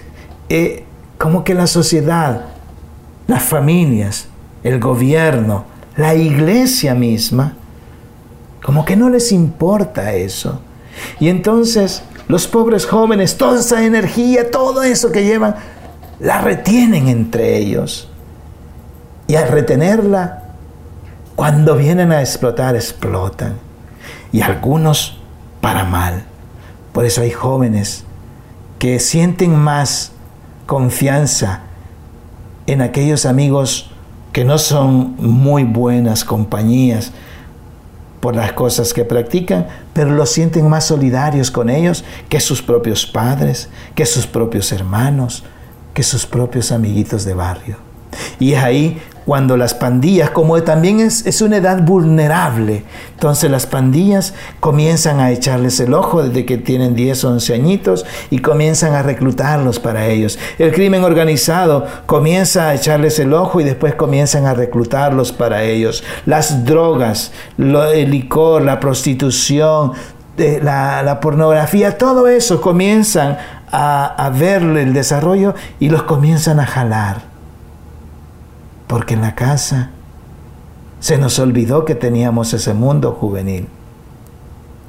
eh, 0.50 0.86
como 1.18 1.44
que 1.44 1.54
la 1.54 1.68
sociedad, 1.68 2.46
las 3.28 3.44
familias, 3.44 4.30
el 4.64 4.80
gobierno, 4.80 5.66
la 5.98 6.16
iglesia 6.16 6.96
misma, 6.96 7.54
como 8.64 8.86
que 8.86 8.96
no 8.96 9.10
les 9.10 9.32
importa 9.32 10.14
eso. 10.14 10.62
Y 11.20 11.30
entonces 11.30 12.04
los 12.28 12.48
pobres 12.48 12.86
jóvenes, 12.86 13.38
toda 13.38 13.60
esa 13.60 13.84
energía, 13.86 14.52
todo 14.52 14.84
eso 14.84 15.12
que 15.12 15.24
llevan, 15.24 15.56
la 16.20 16.42
retienen 16.42 17.08
entre 17.08 17.58
ellos. 17.58 18.10
Y 19.28 19.36
al 19.36 19.50
retenerla, 19.50 20.47
cuando 21.38 21.76
vienen 21.76 22.12
a 22.12 22.20
explotar, 22.20 22.76
explotan. 22.76 23.58
Y 24.32 24.42
algunos 24.42 25.20
para 25.62 25.84
mal. 25.84 26.24
Por 26.94 27.06
eso 27.06 27.22
hay 27.22 27.30
jóvenes 27.30 28.06
que 28.80 29.00
sienten 29.00 29.56
más 29.56 30.14
confianza 30.66 31.62
en 32.66 32.82
aquellos 32.82 33.28
amigos 33.28 33.92
que 34.34 34.46
no 34.46 34.58
son 34.58 35.16
muy 35.18 35.64
buenas 35.64 36.26
compañías 36.26 37.12
por 38.20 38.36
las 38.36 38.54
cosas 38.54 38.92
que 38.92 39.06
practican, 39.06 39.68
pero 39.94 40.10
los 40.10 40.32
sienten 40.32 40.68
más 40.68 40.86
solidarios 40.86 41.52
con 41.52 41.70
ellos 41.70 42.04
que 42.30 42.40
sus 42.40 42.64
propios 42.64 43.06
padres, 43.06 43.70
que 43.94 44.08
sus 44.08 44.26
propios 44.26 44.72
hermanos, 44.72 45.44
que 45.94 46.02
sus 46.02 46.26
propios 46.26 46.72
amiguitos 46.72 47.26
de 47.26 47.36
barrio. 47.36 47.78
Y 48.40 48.54
es 48.54 48.64
ahí 48.64 49.00
cuando 49.28 49.58
las 49.58 49.74
pandillas, 49.74 50.30
como 50.30 50.64
también 50.64 51.02
es, 51.02 51.42
una 51.42 51.58
edad 51.58 51.82
vulnerable, 51.82 52.86
entonces 53.12 53.52
las 53.52 53.68
pandillas 53.68 54.34
comienzan 54.62 55.20
a 55.20 55.32
echarles 55.32 55.82
el 55.82 55.94
ojo 55.94 56.24
desde 56.24 56.46
que 56.46 56.58
tienen 56.58 56.96
10 56.96 57.26
o 57.26 57.32
11 57.32 57.54
añitos 57.54 58.06
y 58.30 58.40
comienzan 58.40 58.94
a 58.94 59.04
reclutarlos 59.04 59.82
para 59.82 60.08
ellos. 60.08 60.40
El 60.58 60.72
crimen 60.72 61.04
organizado 61.04 61.86
comienza 62.06 62.70
a 62.70 62.76
echarles 62.76 63.20
el 63.20 63.34
ojo 63.34 63.60
y 63.60 63.66
después 63.66 63.96
comienzan 63.96 64.46
a 64.46 64.54
reclutarlos 64.54 65.34
para 65.34 65.62
ellos. 65.62 66.06
Las 66.26 66.64
drogas, 66.64 67.34
el 67.58 68.10
licor, 68.10 68.62
la 68.62 68.80
prostitución, 68.80 69.92
eh, 70.38 70.62
la, 70.64 71.04
la 71.04 71.20
pornografía, 71.20 71.98
todo 71.98 72.30
eso 72.30 72.62
comienzan 72.62 73.38
a, 73.74 74.06
a 74.06 74.30
ver 74.30 74.62
el 74.62 74.94
desarrollo 74.94 75.54
y 75.82 75.90
los 75.90 76.04
comienzan 76.04 76.62
a 76.62 76.66
jalar 76.66 77.27
porque 78.88 79.14
en 79.14 79.22
la 79.22 79.36
casa 79.36 79.92
se 81.00 81.18
nos 81.18 81.38
olvidó 81.40 81.86
que 81.86 81.96
teníamos 81.96 82.54
ese 82.54 82.74
mundo 82.74 83.12
juvenil 83.12 83.68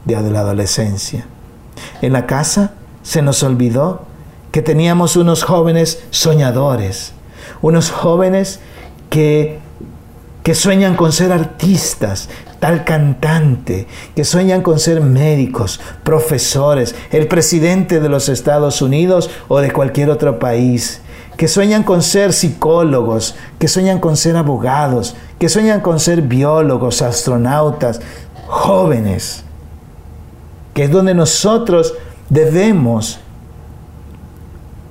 de 0.05 0.31
la 0.31 0.41
adolescencia. 0.41 1.27
En 2.01 2.13
la 2.13 2.27
casa 2.27 2.73
se 3.03 3.23
nos 3.23 3.43
olvidó 3.43 4.03
que 4.53 4.63
teníamos 4.63 5.17
unos 5.17 5.45
jóvenes 5.45 6.03
soñadores, 6.11 7.13
unos 7.61 7.91
jóvenes 7.91 8.61
que, 9.11 9.59
que 10.43 10.55
sueñan 10.55 10.97
con 10.97 11.13
ser 11.13 11.33
artistas, 11.33 12.31
tal 12.59 12.85
cantante, 12.85 13.87
que 14.17 14.25
sueñan 14.25 14.63
con 14.63 14.79
ser 14.79 15.01
médicos, 15.03 15.81
profesores, 16.05 16.95
el 17.11 17.29
presidente 17.29 18.01
de 18.01 18.09
los 18.09 18.29
Estados 18.29 18.81
Unidos 18.81 19.31
o 19.49 19.61
de 19.61 19.71
cualquier 19.71 20.11
otro 20.11 20.39
país, 20.39 21.03
que 21.39 21.47
sueñan 21.47 21.85
con 21.85 22.03
ser 22.03 22.33
psicólogos, 22.33 23.37
que 23.61 23.69
sueñan 23.69 24.01
con 24.01 24.17
ser 24.17 24.37
abogados, 24.37 25.15
que 25.39 25.49
sueñan 25.49 25.81
con 25.81 26.01
ser 26.01 26.21
biólogos, 26.21 27.01
astronautas, 27.01 28.01
jóvenes, 28.49 29.45
que 30.75 30.85
es 30.85 30.91
donde 30.91 31.15
nosotros 31.15 31.95
debemos 32.29 33.21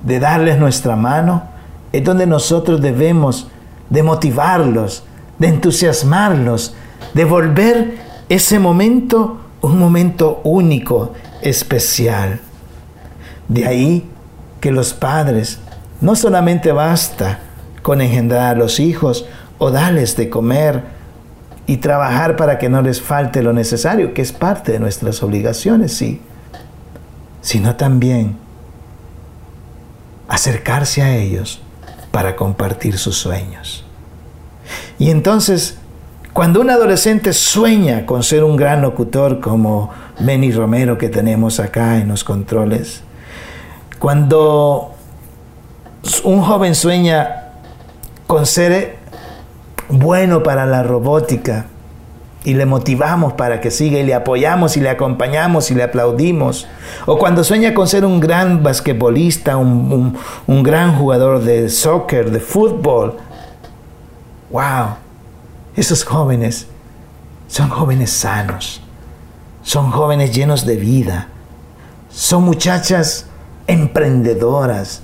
de 0.02 0.18
darles 0.18 0.58
nuestra 0.58 0.96
mano, 0.96 1.42
es 1.92 2.02
donde 2.02 2.26
nosotros 2.26 2.80
debemos 2.80 3.48
de 3.90 4.02
motivarlos, 4.02 5.04
de 5.38 5.48
entusiasmarlos, 5.48 6.74
de 7.12 7.24
volver 7.26 7.98
ese 8.30 8.58
momento 8.58 9.38
un 9.60 9.78
momento 9.78 10.40
único, 10.44 11.12
especial. 11.42 12.40
De 13.48 13.66
ahí 13.66 14.08
que 14.60 14.70
los 14.70 14.94
padres 14.94 15.58
no 16.00 16.14
solamente 16.16 16.72
basta 16.72 17.40
con 17.82 18.00
engendrar 18.00 18.54
a 18.54 18.58
los 18.58 18.80
hijos 18.80 19.26
o 19.58 19.70
darles 19.70 20.16
de 20.16 20.30
comer 20.30 20.82
y 21.66 21.78
trabajar 21.78 22.36
para 22.36 22.58
que 22.58 22.68
no 22.68 22.82
les 22.82 23.02
falte 23.02 23.42
lo 23.42 23.52
necesario, 23.52 24.14
que 24.14 24.22
es 24.22 24.32
parte 24.32 24.72
de 24.72 24.78
nuestras 24.78 25.22
obligaciones, 25.22 25.92
sí, 25.92 26.20
sino 27.42 27.76
también 27.76 28.36
acercarse 30.28 31.02
a 31.02 31.16
ellos 31.16 31.60
para 32.10 32.36
compartir 32.36 32.98
sus 32.98 33.16
sueños. 33.16 33.84
Y 34.98 35.10
entonces, 35.10 35.78
cuando 36.32 36.60
un 36.60 36.70
adolescente 36.70 37.32
sueña 37.32 38.06
con 38.06 38.22
ser 38.22 38.44
un 38.44 38.56
gran 38.56 38.82
locutor 38.82 39.40
como 39.40 39.90
Benny 40.20 40.52
Romero 40.52 40.98
que 40.98 41.08
tenemos 41.08 41.60
acá 41.60 41.98
en 41.98 42.08
los 42.08 42.24
controles, 42.24 43.02
cuando 43.98 44.94
un 46.24 46.42
joven 46.42 46.74
sueña 46.74 47.52
con 48.26 48.46
ser 48.46 48.96
bueno 49.88 50.42
para 50.42 50.66
la 50.66 50.82
robótica 50.82 51.66
y 52.44 52.54
le 52.54 52.66
motivamos 52.66 53.34
para 53.34 53.60
que 53.60 53.70
siga 53.70 53.98
y 53.98 54.04
le 54.04 54.14
apoyamos 54.14 54.76
y 54.76 54.80
le 54.80 54.90
acompañamos 54.90 55.70
y 55.70 55.74
le 55.74 55.82
aplaudimos. 55.82 56.66
O 57.06 57.18
cuando 57.18 57.44
sueña 57.44 57.74
con 57.74 57.88
ser 57.88 58.04
un 58.04 58.20
gran 58.20 58.62
basquetbolista, 58.62 59.56
un, 59.56 60.16
un 60.46 60.62
gran 60.62 60.96
jugador 60.96 61.42
de 61.42 61.68
soccer, 61.68 62.30
de 62.30 62.40
fútbol. 62.40 63.16
¡Wow! 64.50 64.96
Esos 65.76 66.04
jóvenes 66.04 66.66
son 67.48 67.68
jóvenes 67.68 68.10
sanos, 68.10 68.80
son 69.62 69.90
jóvenes 69.90 70.34
llenos 70.34 70.64
de 70.64 70.76
vida, 70.76 71.28
son 72.10 72.44
muchachas 72.44 73.26
emprendedoras, 73.66 75.02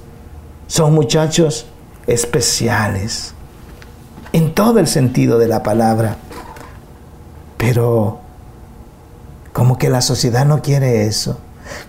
son 0.75 0.93
muchachos 0.93 1.67
especiales 2.09 3.33
en 4.33 4.55
todo 4.55 4.81
el 4.81 4.89
sentido 4.89 5.39
de 5.39 5.47
la 5.47 5.63
palabra. 5.63 6.17
Pero 7.59 8.19
como 9.53 9.79
que 9.79 9.89
la 9.89 10.01
sociedad 10.01 10.45
no 10.45 10.63
quiere 10.63 11.07
eso. 11.07 11.39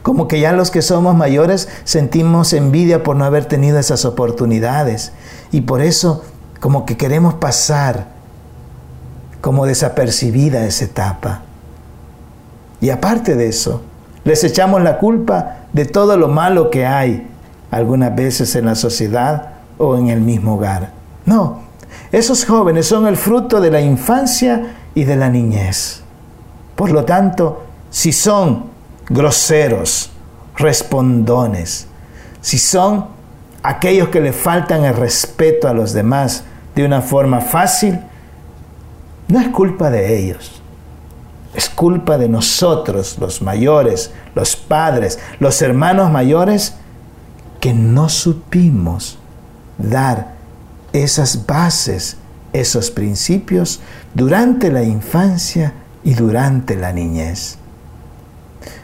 Como 0.04 0.28
que 0.28 0.40
ya 0.40 0.52
los 0.52 0.70
que 0.70 0.84
somos 0.84 1.16
mayores 1.16 1.68
sentimos 1.84 2.54
envidia 2.54 3.02
por 3.02 3.16
no 3.16 3.26
haber 3.26 3.46
tenido 3.46 3.80
esas 3.80 4.06
oportunidades. 4.06 5.14
Y 5.52 5.62
por 5.62 5.82
eso 5.82 6.24
como 6.60 6.86
que 6.86 6.96
queremos 6.96 7.34
pasar 7.34 8.10
como 9.42 9.66
desapercibida 9.66 10.64
esa 10.64 10.86
etapa. 10.86 11.42
Y 12.82 12.92
aparte 12.92 13.36
de 13.36 13.48
eso, 13.48 13.82
les 14.26 14.44
echamos 14.44 14.84
la 14.84 15.00
culpa 15.00 15.62
de 15.74 15.86
todo 15.86 16.18
lo 16.18 16.28
malo 16.28 16.70
que 16.70 16.86
hay 16.86 17.32
algunas 17.76 18.16
veces 18.16 18.56
en 18.56 18.68
la 18.68 18.76
sociedad 18.76 19.50
o 19.78 19.98
en 19.98 20.08
el 20.08 20.22
mismo 20.22 20.56
hogar. 20.56 20.94
No, 21.26 21.60
esos 22.10 22.46
jóvenes 22.46 22.88
son 22.88 23.06
el 23.06 23.18
fruto 23.18 23.60
de 23.60 23.70
la 23.70 23.82
infancia 23.82 24.78
y 24.96 25.04
de 25.04 25.18
la 25.18 25.28
niñez. 25.28 26.02
Por 26.78 26.92
lo 26.92 27.04
tanto, 27.04 27.66
si 27.90 28.14
son 28.14 28.68
groseros, 29.10 30.10
respondones, 30.56 31.88
si 32.40 32.58
son 32.60 33.08
aquellos 33.62 34.08
que 34.08 34.22
le 34.22 34.32
faltan 34.32 34.86
el 34.86 34.96
respeto 34.96 35.68
a 35.68 35.74
los 35.74 35.92
demás 35.92 36.46
de 36.76 36.86
una 36.86 37.02
forma 37.02 37.42
fácil, 37.42 38.00
no 39.28 39.38
es 39.38 39.50
culpa 39.50 39.90
de 39.90 40.18
ellos. 40.18 40.62
Es 41.54 41.68
culpa 41.68 42.18
de 42.18 42.30
nosotros, 42.30 43.18
los 43.20 43.42
mayores, 43.42 44.14
los 44.34 44.56
padres, 44.56 45.20
los 45.42 45.62
hermanos 45.62 46.10
mayores, 46.10 46.76
que 47.66 47.74
no 47.74 48.10
supimos 48.10 49.18
dar 49.80 50.36
esas 50.94 51.48
bases, 51.48 52.16
esos 52.54 52.92
principios 52.92 53.80
durante 54.14 54.72
la 54.72 54.84
infancia 54.84 55.74
y 56.04 56.14
durante 56.14 56.76
la 56.76 56.94
niñez. 56.94 57.58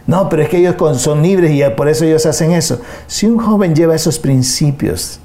No, 0.07 0.27
pero 0.29 0.41
es 0.41 0.49
que 0.49 0.57
ellos 0.57 0.99
son 0.99 1.21
libres 1.21 1.51
y 1.51 1.61
por 1.75 1.89
eso 1.89 2.05
ellos 2.05 2.25
hacen 2.25 2.53
eso. 2.53 2.82
Si 3.05 3.27
un 3.27 3.38
joven 3.38 3.75
lleva 3.75 3.93
esos 3.93 4.17
principios, 4.17 5.19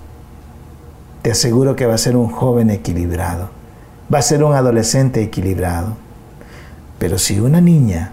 te 1.23 1.31
aseguro 1.31 1.75
que 1.75 1.87
va 1.87 1.95
a 1.95 1.99
ser 1.99 2.15
un 2.15 2.29
joven 2.29 2.69
equilibrado, 2.69 3.49
va 4.13 4.19
a 4.19 4.23
ser 4.23 4.45
un 4.45 4.53
adolescente 4.53 5.23
equilibrado. 5.23 5.97
Pero 6.99 7.17
si 7.17 7.41
una 7.41 7.63
niña 7.63 8.13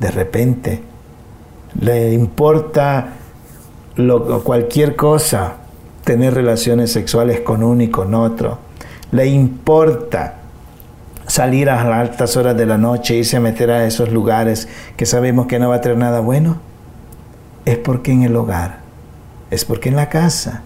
de 0.00 0.10
repente 0.10 0.82
le 1.78 2.14
importa 2.14 3.17
cualquier 4.44 4.96
cosa, 4.96 5.56
tener 6.04 6.34
relaciones 6.34 6.92
sexuales 6.92 7.40
con 7.40 7.62
uno 7.62 7.82
y 7.82 7.88
con 7.88 8.14
otro, 8.14 8.58
le 9.10 9.26
importa 9.26 10.34
salir 11.26 11.68
a 11.68 11.84
las 11.84 12.10
altas 12.10 12.36
horas 12.36 12.56
de 12.56 12.66
la 12.66 12.78
noche, 12.78 13.16
irse 13.16 13.36
a 13.36 13.40
meter 13.40 13.70
a 13.70 13.86
esos 13.86 14.10
lugares 14.10 14.68
que 14.96 15.04
sabemos 15.04 15.46
que 15.46 15.58
no 15.58 15.68
va 15.68 15.76
a 15.76 15.80
traer 15.80 15.98
nada 15.98 16.20
bueno, 16.20 16.58
es 17.64 17.76
porque 17.76 18.12
en 18.12 18.22
el 18.22 18.36
hogar, 18.36 18.78
es 19.50 19.64
porque 19.64 19.88
en 19.88 19.96
la 19.96 20.08
casa 20.08 20.62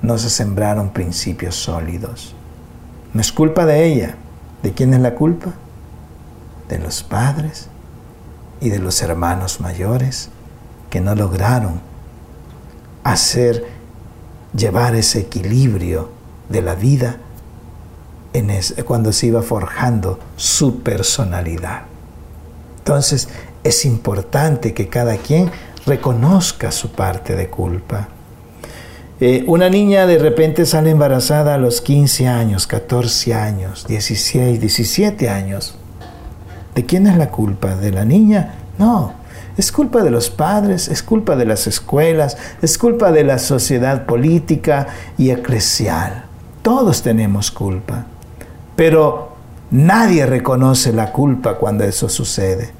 no 0.00 0.16
se 0.18 0.30
sembraron 0.30 0.90
principios 0.90 1.56
sólidos. 1.56 2.34
No 3.12 3.20
es 3.20 3.32
culpa 3.32 3.64
de 3.64 3.84
ella. 3.84 4.16
¿De 4.62 4.72
quién 4.72 4.92
es 4.94 5.00
la 5.00 5.14
culpa? 5.14 5.52
De 6.68 6.78
los 6.78 7.02
padres 7.02 7.68
y 8.60 8.70
de 8.70 8.78
los 8.78 9.02
hermanos 9.02 9.60
mayores 9.60 10.30
que 10.90 11.00
no 11.00 11.14
lograron 11.14 11.80
hacer 13.04 13.64
llevar 14.56 14.96
ese 14.96 15.20
equilibrio 15.20 16.10
de 16.48 16.62
la 16.62 16.74
vida 16.74 17.18
cuando 18.84 19.12
se 19.12 19.26
iba 19.28 19.42
forjando 19.42 20.18
su 20.36 20.82
personalidad. 20.82 21.82
Entonces 22.78 23.28
es 23.62 23.84
importante 23.84 24.74
que 24.74 24.88
cada 24.88 25.16
quien 25.16 25.50
reconozca 25.86 26.72
su 26.72 26.90
parte 26.90 27.36
de 27.36 27.48
culpa. 27.48 28.08
Eh, 29.20 29.44
una 29.46 29.70
niña 29.70 30.06
de 30.06 30.18
repente 30.18 30.66
sale 30.66 30.90
embarazada 30.90 31.54
a 31.54 31.58
los 31.58 31.80
15 31.80 32.26
años, 32.26 32.66
14 32.66 33.34
años, 33.34 33.86
16, 33.86 34.60
17 34.60 35.28
años. 35.28 35.76
¿De 36.74 36.84
quién 36.84 37.06
es 37.06 37.16
la 37.16 37.30
culpa? 37.30 37.76
¿De 37.76 37.92
la 37.92 38.04
niña? 38.04 38.54
No, 38.78 39.14
es 39.56 39.70
culpa 39.70 40.02
de 40.02 40.10
los 40.10 40.30
padres, 40.30 40.88
es 40.88 41.02
culpa 41.02 41.36
de 41.36 41.44
las 41.44 41.66
escuelas, 41.66 42.36
es 42.60 42.76
culpa 42.76 43.12
de 43.12 43.24
la 43.24 43.38
sociedad 43.38 44.04
política 44.06 44.88
y 45.16 45.30
eclesial. 45.30 46.24
Todos 46.62 47.02
tenemos 47.02 47.50
culpa, 47.50 48.06
pero 48.74 49.34
nadie 49.70 50.26
reconoce 50.26 50.92
la 50.92 51.12
culpa 51.12 51.54
cuando 51.54 51.84
eso 51.84 52.08
sucede. 52.08 52.70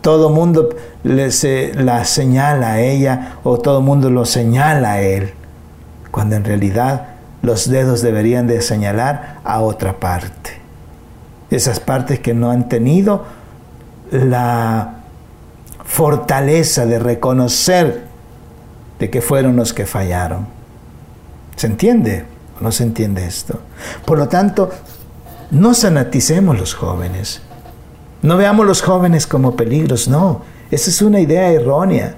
Todo 0.00 0.30
mundo 0.30 0.68
le 1.02 1.32
se, 1.32 1.72
la 1.74 2.04
señala 2.04 2.74
a 2.74 2.80
ella 2.80 3.38
o 3.42 3.58
todo 3.58 3.80
mundo 3.80 4.10
lo 4.10 4.24
señala 4.24 4.92
a 4.92 5.00
él, 5.00 5.32
cuando 6.12 6.36
en 6.36 6.44
realidad 6.44 7.08
los 7.42 7.68
dedos 7.68 8.02
deberían 8.02 8.46
de 8.46 8.62
señalar 8.62 9.40
a 9.44 9.60
otra 9.62 9.98
parte. 9.98 10.60
Esas 11.50 11.80
partes 11.80 12.20
que 12.20 12.34
no 12.34 12.50
han 12.50 12.68
tenido 12.68 13.24
la 14.12 14.97
fortaleza 15.88 16.86
de 16.86 17.00
reconocer 17.00 18.04
de 19.00 19.10
que 19.10 19.20
fueron 19.20 19.56
los 19.56 19.72
que 19.72 19.86
fallaron. 19.86 20.46
¿Se 21.56 21.66
entiende 21.66 22.24
no 22.60 22.72
se 22.72 22.84
entiende 22.84 23.24
esto? 23.24 23.60
Por 24.04 24.18
lo 24.18 24.28
tanto, 24.28 24.70
no 25.50 25.74
sanaticemos 25.74 26.58
los 26.58 26.74
jóvenes. 26.74 27.40
No 28.22 28.36
veamos 28.36 28.66
los 28.66 28.82
jóvenes 28.82 29.26
como 29.26 29.56
peligros, 29.56 30.08
no. 30.08 30.42
Esa 30.70 30.90
es 30.90 31.02
una 31.02 31.20
idea 31.20 31.50
errónea. 31.50 32.16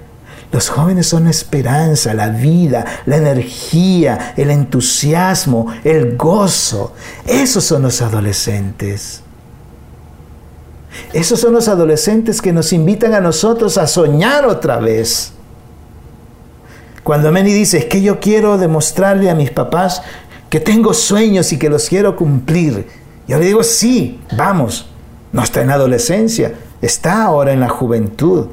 Los 0.51 0.69
jóvenes 0.69 1.07
son 1.07 1.25
la 1.25 1.29
esperanza, 1.29 2.13
la 2.13 2.29
vida, 2.29 2.85
la 3.05 3.17
energía, 3.17 4.33
el 4.35 4.51
entusiasmo, 4.51 5.67
el 5.83 6.17
gozo. 6.17 6.93
Esos 7.25 7.63
son 7.63 7.83
los 7.83 8.01
adolescentes. 8.01 9.21
Esos 11.13 11.39
son 11.39 11.53
los 11.53 11.67
adolescentes 11.67 12.41
que 12.41 12.53
nos 12.53 12.73
invitan 12.73 13.13
a 13.13 13.21
nosotros 13.21 13.77
a 13.77 13.87
soñar 13.87 14.45
otra 14.45 14.79
vez. 14.79 15.33
Cuando 17.03 17.31
Manny 17.31 17.53
dice, 17.53 17.79
es 17.79 17.85
que 17.85 18.01
yo 18.01 18.19
quiero 18.19 18.57
demostrarle 18.57 19.29
a 19.29 19.35
mis 19.35 19.51
papás 19.51 20.01
que 20.49 20.59
tengo 20.59 20.93
sueños 20.93 21.51
y 21.51 21.59
que 21.59 21.69
los 21.69 21.89
quiero 21.89 22.15
cumplir. 22.15 22.87
Yo 23.27 23.39
le 23.39 23.45
digo, 23.45 23.63
sí, 23.63 24.21
vamos. 24.37 24.87
No 25.31 25.41
está 25.41 25.61
en 25.61 25.71
adolescencia, 25.71 26.53
está 26.81 27.23
ahora 27.23 27.53
en 27.53 27.61
la 27.61 27.69
juventud. 27.69 28.47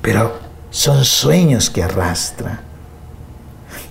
Pero 0.00 0.32
son 0.70 1.04
sueños 1.04 1.70
que 1.70 1.82
arrastra. 1.82 2.63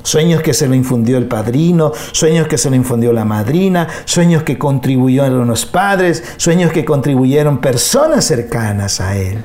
Sueños 0.03 0.41
que 0.41 0.53
se 0.53 0.67
lo 0.67 0.75
infundió 0.75 1.17
el 1.17 1.27
padrino, 1.27 1.93
sueños 2.11 2.47
que 2.47 2.57
se 2.57 2.69
lo 2.69 2.75
infundió 2.75 3.13
la 3.13 3.23
madrina, 3.23 3.87
sueños 4.05 4.43
que 4.43 4.57
contribuyeron 4.57 5.47
los 5.47 5.65
padres, 5.65 6.23
sueños 6.37 6.71
que 6.73 6.83
contribuyeron 6.83 7.59
personas 7.59 8.25
cercanas 8.25 8.99
a 8.99 9.17
él. 9.17 9.43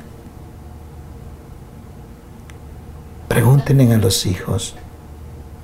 Pregúntenle 3.29 3.93
a 3.93 3.97
los 3.97 4.25
hijos, 4.25 4.75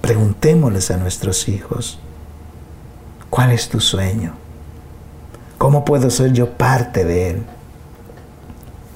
preguntémosles 0.01 0.91
a 0.91 0.97
nuestros 0.97 1.49
hijos, 1.49 1.99
¿cuál 3.29 3.51
es 3.51 3.67
tu 3.67 3.81
sueño? 3.81 4.33
¿Cómo 5.57 5.83
puedo 5.83 6.09
ser 6.09 6.31
yo 6.31 6.51
parte 6.51 7.03
de 7.03 7.31
él? 7.31 7.43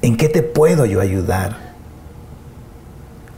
¿En 0.02 0.16
qué 0.16 0.30
te 0.30 0.43
puedo 0.43 0.86
yo 0.86 1.02
ayudar? 1.02 1.69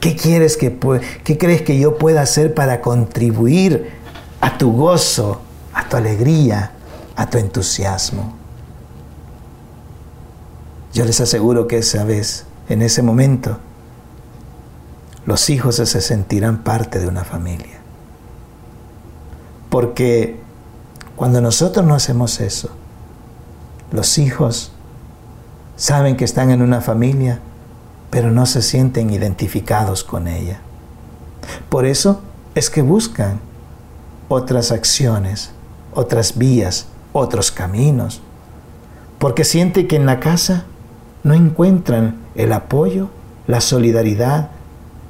¿Qué 0.01 0.15
quieres 0.15 0.57
que 0.57 0.77
qué 1.23 1.37
crees 1.37 1.61
que 1.61 1.79
yo 1.79 1.99
pueda 1.99 2.23
hacer 2.23 2.55
para 2.55 2.81
contribuir 2.81 3.91
a 4.41 4.57
tu 4.57 4.73
gozo, 4.73 5.41
a 5.75 5.87
tu 5.87 5.95
alegría, 5.95 6.71
a 7.15 7.29
tu 7.29 7.37
entusiasmo? 7.37 8.33
Yo 10.91 11.05
les 11.05 11.21
aseguro 11.21 11.67
que 11.67 11.77
esa 11.77 12.03
vez, 12.03 12.45
en 12.67 12.81
ese 12.81 13.03
momento, 13.03 13.59
los 15.27 15.51
hijos 15.51 15.75
se 15.75 15.85
sentirán 15.85 16.63
parte 16.63 16.99
de 16.99 17.07
una 17.07 17.23
familia. 17.23 17.79
Porque 19.69 20.39
cuando 21.15 21.41
nosotros 21.41 21.85
no 21.85 21.93
hacemos 21.93 22.41
eso, 22.41 22.71
los 23.91 24.17
hijos 24.17 24.71
saben 25.75 26.17
que 26.17 26.25
están 26.25 26.49
en 26.49 26.63
una 26.63 26.81
familia 26.81 27.39
pero 28.11 28.29
no 28.29 28.45
se 28.45 28.61
sienten 28.61 29.09
identificados 29.09 30.03
con 30.03 30.27
ella. 30.27 30.59
Por 31.69 31.85
eso 31.85 32.21
es 32.53 32.69
que 32.69 32.83
buscan 32.83 33.39
otras 34.27 34.71
acciones, 34.71 35.51
otras 35.95 36.37
vías, 36.37 36.87
otros 37.13 37.51
caminos, 37.51 38.21
porque 39.17 39.45
sienten 39.45 39.87
que 39.87 39.95
en 39.95 40.05
la 40.05 40.19
casa 40.19 40.65
no 41.23 41.33
encuentran 41.33 42.17
el 42.35 42.51
apoyo, 42.53 43.09
la 43.47 43.61
solidaridad, 43.61 44.49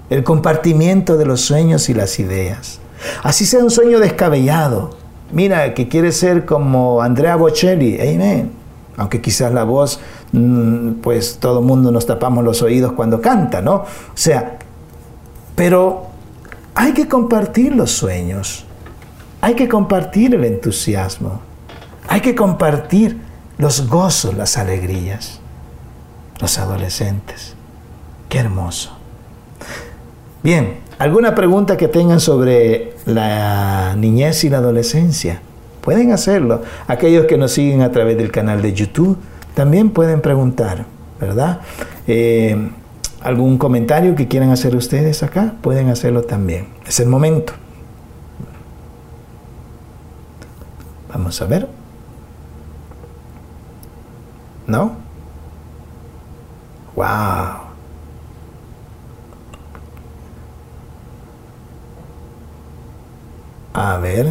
el 0.09 0.23
compartimiento 0.23 1.17
de 1.17 1.25
los 1.25 1.41
sueños 1.41 1.89
y 1.89 1.93
las 1.93 2.19
ideas. 2.19 2.79
Así 3.23 3.45
sea 3.45 3.63
un 3.63 3.71
sueño 3.71 3.99
descabellado. 3.99 4.91
Mira, 5.31 5.73
que 5.73 5.87
quiere 5.87 6.11
ser 6.11 6.45
como 6.45 7.01
Andrea 7.01 7.35
Bocelli, 7.35 7.95
amén 7.95 8.60
aunque 8.97 9.21
quizás 9.21 9.53
la 9.53 9.63
voz, 9.63 9.99
mm, 10.31 10.93
pues 11.01 11.37
todo 11.39 11.61
mundo 11.61 11.91
nos 11.91 12.05
tapamos 12.05 12.43
los 12.43 12.61
oídos 12.61 12.93
cuando 12.93 13.21
canta, 13.21 13.61
¿no? 13.61 13.75
O 13.75 13.85
sea, 14.13 14.59
pero 15.55 16.07
hay 16.75 16.93
que 16.93 17.07
compartir 17.07 17.75
los 17.75 17.91
sueños, 17.91 18.65
hay 19.41 19.55
que 19.55 19.67
compartir 19.67 20.35
el 20.35 20.45
entusiasmo, 20.45 21.41
hay 22.07 22.21
que 22.21 22.35
compartir 22.35 23.19
los 23.57 23.87
gozos, 23.87 24.35
las 24.35 24.57
alegrías, 24.57 25.39
los 26.39 26.57
adolescentes. 26.57 27.55
Qué 28.29 28.39
hermoso. 28.39 28.97
Bien, 30.43 30.79
¿alguna 30.97 31.35
pregunta 31.35 31.77
que 31.77 31.87
tengan 31.87 32.19
sobre 32.19 32.95
la 33.05 33.95
niñez 33.95 34.43
y 34.43 34.49
la 34.49 34.57
adolescencia? 34.57 35.41
Pueden 35.81 36.11
hacerlo. 36.11 36.61
Aquellos 36.87 37.25
que 37.25 37.37
nos 37.37 37.51
siguen 37.51 37.81
a 37.81 37.91
través 37.91 38.17
del 38.17 38.31
canal 38.31 38.61
de 38.61 38.73
YouTube 38.73 39.17
también 39.55 39.89
pueden 39.89 40.21
preguntar, 40.21 40.85
¿verdad? 41.19 41.61
Eh, 42.07 42.69
¿Algún 43.21 43.57
comentario 43.57 44.15
que 44.15 44.27
quieran 44.27 44.49
hacer 44.49 44.75
ustedes 44.75 45.21
acá? 45.21 45.53
Pueden 45.61 45.89
hacerlo 45.89 46.23
también. 46.23 46.67
Es 46.87 46.99
el 46.99 47.07
momento. 47.07 47.53
Vamos 51.11 51.41
a 51.41 51.45
ver. 51.45 51.67
¿No? 54.65 54.95
¡Wow! 56.95 57.71
A 63.73 63.97
ver, 63.97 64.27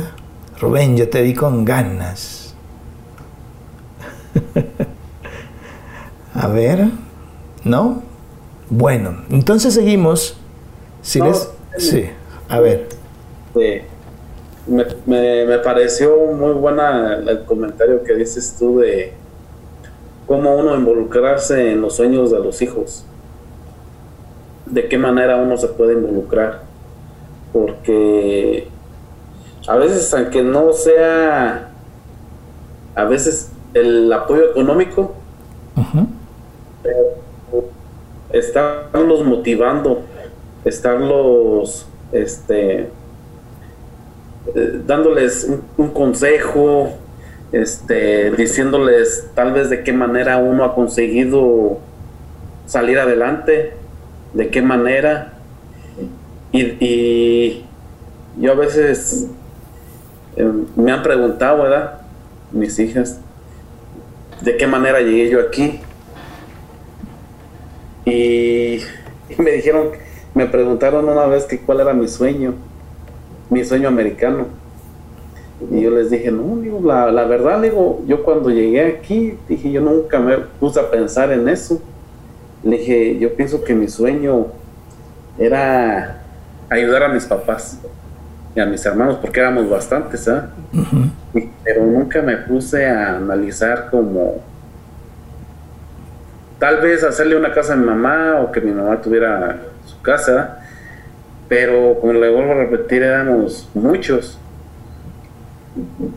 Rubén, 0.61 0.97
yo 0.97 1.09
te 1.09 1.23
vi 1.23 1.33
con 1.33 1.65
ganas. 1.65 2.55
A 6.35 6.49
ver, 6.49 6.89
¿no? 7.65 8.03
Bueno, 8.69 9.23
entonces 9.31 9.73
seguimos. 9.75 10.37
Si 11.01 11.21
Sí, 11.79 12.11
a 12.49 12.61
ver. 12.61 12.89
Sí. 13.55 13.81
Me, 14.67 15.47
me, 15.47 15.59
pareció 15.59 16.15
muy 16.27 16.53
buena 16.53 17.15
el 17.15 17.45
comentario 17.45 18.05
que 18.05 18.15
dices 18.15 18.57
tú 18.59 18.81
de 18.81 19.15
cómo 20.27 20.55
uno 20.57 20.77
involucrarse 20.77 21.73
en 21.73 21.81
los 21.81 21.97
sueños 21.97 22.31
de 22.31 22.39
los 22.39 22.61
hijos. 22.61 23.07
De 24.67 24.89
qué 24.89 24.99
manera 24.99 25.37
uno 25.37 25.57
se 25.57 25.69
puede 25.69 25.95
involucrar. 25.95 26.63
Porque 27.53 28.69
a 29.71 29.77
veces, 29.77 30.13
aunque 30.15 30.43
no 30.43 30.73
sea, 30.73 31.71
a 32.97 33.05
veces 33.05 33.53
el 33.73 34.13
apoyo 34.13 34.51
económico, 34.51 35.15
estarlos 38.33 39.25
motivando, 39.25 40.03
estarlos, 40.65 41.87
este, 42.11 42.89
eh, 44.57 44.81
dándoles 44.85 45.49
un, 45.77 45.91
consejo, 45.91 46.91
este, 47.53 48.33
diciéndoles 48.33 49.31
tal 49.37 49.53
vez 49.53 49.71
de 49.71 49.85
qué 49.85 49.93
manera 49.93 50.39
uno 50.39 50.65
ha 50.65 50.75
conseguido 50.75 51.79
salir 52.67 52.99
adelante, 52.99 53.75
de 54.35 54.49
qué 54.49 54.63
manera. 54.63 55.35
Y, 56.51 56.61
y 56.85 57.65
yo 58.37 58.51
a 58.51 58.57
veces 58.57 59.31
eh, 60.37 60.53
me 60.77 60.93
han 60.93 61.03
preguntado, 61.03 61.63
¿verdad? 61.63 62.01
Mis 62.53 62.79
hijas, 62.79 63.21
de 64.43 64.57
qué 64.57 64.67
manera 64.67 65.01
llegué 65.01 65.29
yo 65.29 65.41
aquí. 65.41 65.81
Y, 68.05 68.81
me 69.39 69.53
dijeron, 69.53 69.91
me 70.35 70.47
preguntaron 70.47 71.09
una 71.09 71.27
vez 71.27 71.45
que 71.45 71.59
cuál 71.59 71.81
era 71.81 71.93
mi 71.93 72.09
sueño, 72.09 72.55
mi 73.49 73.65
sueño 73.65 73.89
americano. 73.89 74.47
Y 75.71 75.83
yo 75.83 75.91
les 75.91 76.11
dije, 76.11 76.31
no, 76.31 76.57
digo, 76.57 76.81
la, 76.83 77.25
verdad, 77.25 77.61
digo, 77.61 78.03
yo 78.07 78.23
cuando 78.25 78.51
llegué 78.51 78.87
aquí, 78.87 79.37
dije, 79.49 79.71
yo 79.71 79.83
nunca 79.83 80.19
me 80.19 80.39
puse 80.39 80.81
a 80.81 80.91
pensar 80.91 81.31
en 81.33 81.49
eso. 81.49 81.81
Le 82.63 82.79
dije, 82.79 83.19
yo 83.19 83.35
pienso 83.35 83.63
que 83.63 83.75
mi 83.75 83.89
sueño 83.89 84.47
era 85.39 86.23
ayudar 86.71 87.03
a 87.05 87.09
mis 87.09 87.27
papás 87.27 87.81
y 88.55 88.61
a 88.61 88.67
mis 88.67 88.85
hermanos, 88.85 89.19
porque 89.21 89.41
éramos 89.41 89.69
bastantes, 89.69 90.27
¿eh? 90.27 90.41
Pero 91.65 91.85
nunca 91.85 92.21
me 92.21 92.37
puse 92.37 92.87
a 92.87 93.17
analizar 93.17 93.89
como 93.91 94.43
tal 96.59 96.81
vez 96.81 97.05
hacerle 97.05 97.37
una 97.37 97.53
casa 97.53 97.73
a 97.73 97.77
mi 97.77 97.87
mamá 97.87 98.41
o 98.41 98.53
que 98.53 98.61
mi 98.61 98.73
mamá 98.73 99.01
tuviera 99.01 99.57
su 99.87 100.01
casa, 100.03 100.59
pero 101.49 101.99
como 102.01 102.13
le 102.13 102.31
vuelvo 102.31 102.53
a 102.53 102.57
repetir, 102.57 103.03
éramos 103.03 103.69
muchos. 103.75 104.39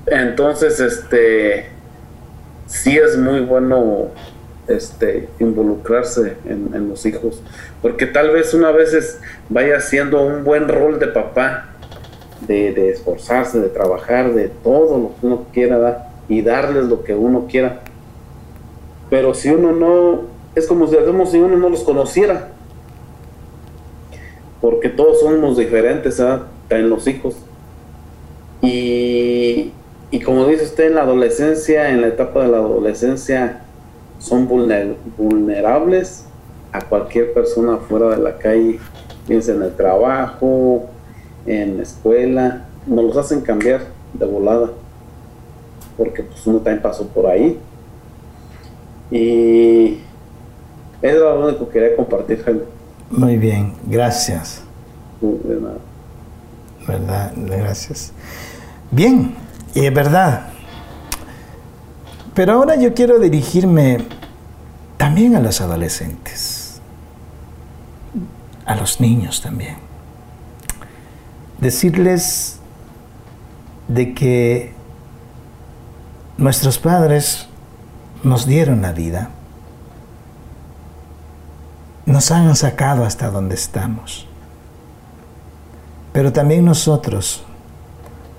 Entonces, 0.07 0.79
este, 0.79 1.67
sí 2.67 2.97
es 2.97 3.17
muy 3.17 3.41
bueno 3.41 4.09
este, 4.67 5.29
involucrarse 5.39 6.37
en, 6.45 6.89
los 6.89 7.05
hijos, 7.05 7.41
porque 7.81 8.05
tal 8.05 8.31
vez 8.31 8.53
una 8.53 8.71
vez 8.71 9.19
vaya 9.49 9.77
haciendo 9.77 10.21
un 10.21 10.43
buen 10.43 10.67
rol 10.67 10.99
de 10.99 11.07
papá, 11.07 11.72
de, 12.47 12.89
esforzarse, 12.89 13.59
de 13.59 13.69
trabajar, 13.69 14.33
de 14.33 14.49
todo 14.49 14.97
lo 14.97 15.11
que 15.19 15.25
uno 15.27 15.45
quiera 15.53 15.77
dar 15.77 16.09
y 16.29 16.41
darles 16.41 16.85
lo 16.85 17.03
que 17.03 17.15
uno 17.15 17.47
quiera. 17.49 17.81
Pero 19.09 19.33
si 19.33 19.49
uno 19.49 19.71
no 19.71 20.33
es 20.55 20.67
como 20.67 20.87
si 20.87 20.97
hacemos 20.97 21.31
si 21.31 21.39
uno 21.39 21.57
no 21.57 21.69
los 21.69 21.83
conociera. 21.83 22.49
Porque 24.61 24.89
todos 24.89 25.19
somos 25.19 25.57
diferentes, 25.57 26.17
¿verdad? 26.19 26.43
En 26.69 26.89
los 26.89 27.07
hijos. 27.07 27.35
Y, 28.61 29.73
como 30.23 30.47
dice 30.47 30.63
usted, 30.63 30.87
en 30.87 30.95
la 30.95 31.01
adolescencia, 31.01 31.89
en 31.89 32.01
la 32.01 32.07
etapa 32.07 32.43
de 32.43 32.49
la 32.49 32.57
adolescencia, 32.57 33.61
son 34.19 34.47
vulnerables 34.47 36.25
a 36.71 36.81
cualquier 36.81 37.33
persona 37.33 37.77
fuera 37.77 38.09
de 38.15 38.17
la 38.17 38.37
calle, 38.37 38.79
piensa 39.27 39.51
en 39.51 39.63
el 39.63 39.75
trabajo, 39.75 40.85
en 41.45 41.77
la 41.77 41.83
escuela, 41.83 42.65
nos 42.85 43.05
los 43.05 43.17
hacen 43.17 43.41
cambiar 43.41 43.81
de 44.13 44.25
volada, 44.25 44.71
porque 45.97 46.23
pues 46.23 46.45
uno 46.47 46.59
también 46.59 46.81
pasó 46.81 47.07
por 47.07 47.27
ahí. 47.27 47.59
Y 49.11 49.99
es 51.01 51.15
lo 51.15 51.45
único 51.47 51.67
que 51.67 51.79
quería 51.79 51.95
compartir, 51.95 52.43
Jaime. 52.43 52.61
Muy 53.09 53.37
bien, 53.37 53.73
gracias. 53.85 54.63
De 55.21 55.55
nada. 55.61 55.77
¿Verdad? 56.87 57.33
Gracias. 57.35 58.11
Bien, 58.91 59.35
y 59.73 59.85
es 59.85 59.93
verdad. 59.93 60.49
Pero 62.33 62.53
ahora 62.53 62.75
yo 62.75 62.93
quiero 62.93 63.19
dirigirme 63.19 63.99
también 64.97 65.35
a 65.35 65.39
los 65.39 65.61
adolescentes, 65.61 66.81
a 68.65 68.75
los 68.75 68.99
niños 68.99 69.41
también. 69.41 69.75
Decirles 71.63 72.59
de 73.87 74.13
que 74.13 74.73
nuestros 76.37 76.77
padres 76.77 77.47
nos 78.21 78.45
dieron 78.45 78.81
la 78.81 78.91
vida 78.91 79.29
nos 82.05 82.31
han 82.31 82.53
sacado 82.57 83.05
hasta 83.05 83.29
donde 83.29 83.55
estamos. 83.55 84.27
Pero 86.11 86.33
también 86.33 86.65
nosotros 86.65 87.45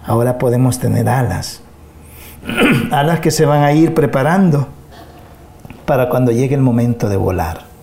ahora 0.04 0.36
podemos 0.36 0.78
tener 0.78 1.08
alas, 1.08 1.62
alas 2.90 3.20
que 3.20 3.30
se 3.30 3.46
van 3.46 3.62
a 3.62 3.72
ir 3.72 3.94
preparando 3.94 4.68
para 5.86 6.10
cuando 6.10 6.30
llegue 6.30 6.54
el 6.54 6.60
momento 6.60 7.08
de 7.08 7.16
volar. 7.16 7.73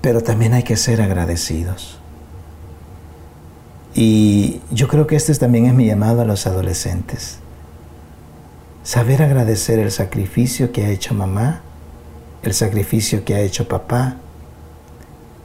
Pero 0.00 0.22
también 0.22 0.54
hay 0.54 0.62
que 0.62 0.76
ser 0.76 1.02
agradecidos. 1.02 1.98
Y 3.94 4.60
yo 4.70 4.88
creo 4.88 5.06
que 5.06 5.16
este 5.16 5.34
también 5.34 5.66
es 5.66 5.74
mi 5.74 5.86
llamado 5.86 6.22
a 6.22 6.24
los 6.24 6.46
adolescentes. 6.46 7.38
Saber 8.82 9.22
agradecer 9.22 9.78
el 9.78 9.90
sacrificio 9.90 10.72
que 10.72 10.84
ha 10.84 10.90
hecho 10.90 11.14
mamá 11.14 11.62
el 12.42 12.54
sacrificio 12.54 13.24
que 13.24 13.34
ha 13.34 13.40
hecho 13.40 13.68
papá, 13.68 14.16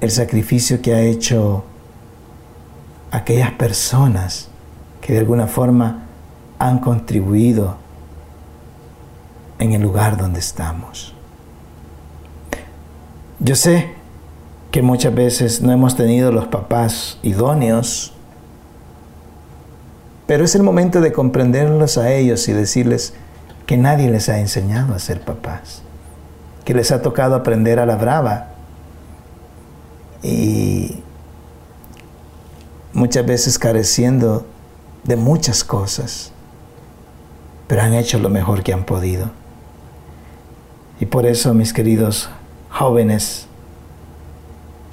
el 0.01 0.11
sacrificio 0.11 0.81
que 0.81 0.93
ha 0.93 1.01
hecho 1.01 1.63
aquellas 3.11 3.51
personas 3.51 4.49
que 5.01 5.13
de 5.13 5.19
alguna 5.19 5.47
forma 5.47 6.05
han 6.59 6.79
contribuido 6.79 7.77
en 9.59 9.73
el 9.73 9.81
lugar 9.81 10.17
donde 10.17 10.39
estamos. 10.39 11.13
Yo 13.39 13.55
sé 13.55 13.93
que 14.75 14.81
muchas 14.81 15.15
veces 15.15 15.61
no 15.61 15.71
hemos 15.71 15.95
tenido 15.95 16.33
los 16.33 16.47
papás 16.47 17.17
idóneos, 17.23 18.11
pero 20.27 20.43
es 20.43 20.53
el 20.53 20.63
momento 20.63 20.99
de 20.99 21.13
comprenderlos 21.13 21.97
a 21.97 22.11
ellos 22.11 22.45
y 22.49 22.51
decirles 22.51 23.13
que 23.67 23.77
nadie 23.77 24.11
les 24.11 24.27
ha 24.27 24.37
enseñado 24.37 24.93
a 24.93 24.99
ser 24.99 25.21
papás 25.21 25.81
que 26.65 26.73
les 26.73 26.91
ha 26.91 27.01
tocado 27.01 27.35
aprender 27.35 27.79
a 27.79 27.85
la 27.85 27.95
brava 27.95 28.49
y 30.21 31.01
muchas 32.91 33.25
veces 33.25 33.57
careciendo 33.57 34.45
de 35.05 35.15
muchas 35.15 35.63
cosas, 35.63 36.33
pero 37.67 37.81
han 37.81 37.93
hecho 37.93 38.19
lo 38.19 38.29
mejor 38.29 38.61
que 38.61 38.73
han 38.73 38.83
podido. 38.83 39.31
Y 40.99 41.05
por 41.05 41.25
eso, 41.25 41.53
mis 41.53 41.71
queridos 41.71 42.29
jóvenes, 42.69 43.47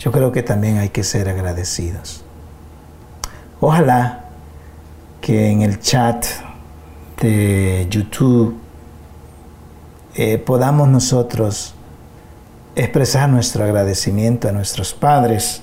yo 0.03 0.11
creo 0.11 0.33
que 0.33 0.43
también 0.43 0.79
hay 0.79 0.89
que 0.89 1.05
ser 1.05 1.29
agradecidos. 1.29 2.25
Ojalá 3.61 4.25
que 5.21 5.49
en 5.49 5.63
el 5.63 5.79
chat 5.79 6.27
de 7.21 7.87
YouTube 7.89 8.59
eh, 10.17 10.39
podamos 10.39 10.89
nosotros 10.89 11.75
expresar 12.75 13.29
nuestro 13.29 13.63
agradecimiento 13.63 14.49
a 14.49 14.53
nuestros 14.53 14.93
padres 14.93 15.63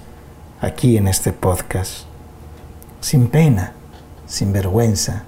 aquí 0.62 0.96
en 0.96 1.10
este 1.10 1.34
podcast, 1.34 2.06
sin 3.02 3.28
pena, 3.28 3.74
sin 4.26 4.54
vergüenza. 4.54 5.26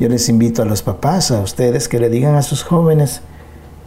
Yo 0.00 0.08
les 0.08 0.28
invito 0.28 0.62
a 0.62 0.64
los 0.64 0.82
papás, 0.82 1.30
a 1.30 1.42
ustedes, 1.42 1.86
que 1.86 2.00
le 2.00 2.08
digan 2.08 2.34
a 2.34 2.42
sus 2.42 2.64
jóvenes 2.64 3.20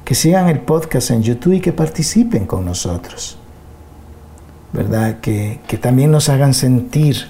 que 0.05 0.15
sigan 0.15 0.47
el 0.47 0.61
podcast 0.61 1.11
en 1.11 1.23
YouTube 1.23 1.55
y 1.55 1.59
que 1.59 1.73
participen 1.73 2.45
con 2.45 2.63
nosotros. 2.63 3.37
¿Verdad? 4.73 5.19
Que, 5.21 5.59
que 5.67 5.77
también 5.77 6.11
nos 6.11 6.29
hagan 6.29 6.53
sentir 6.53 7.27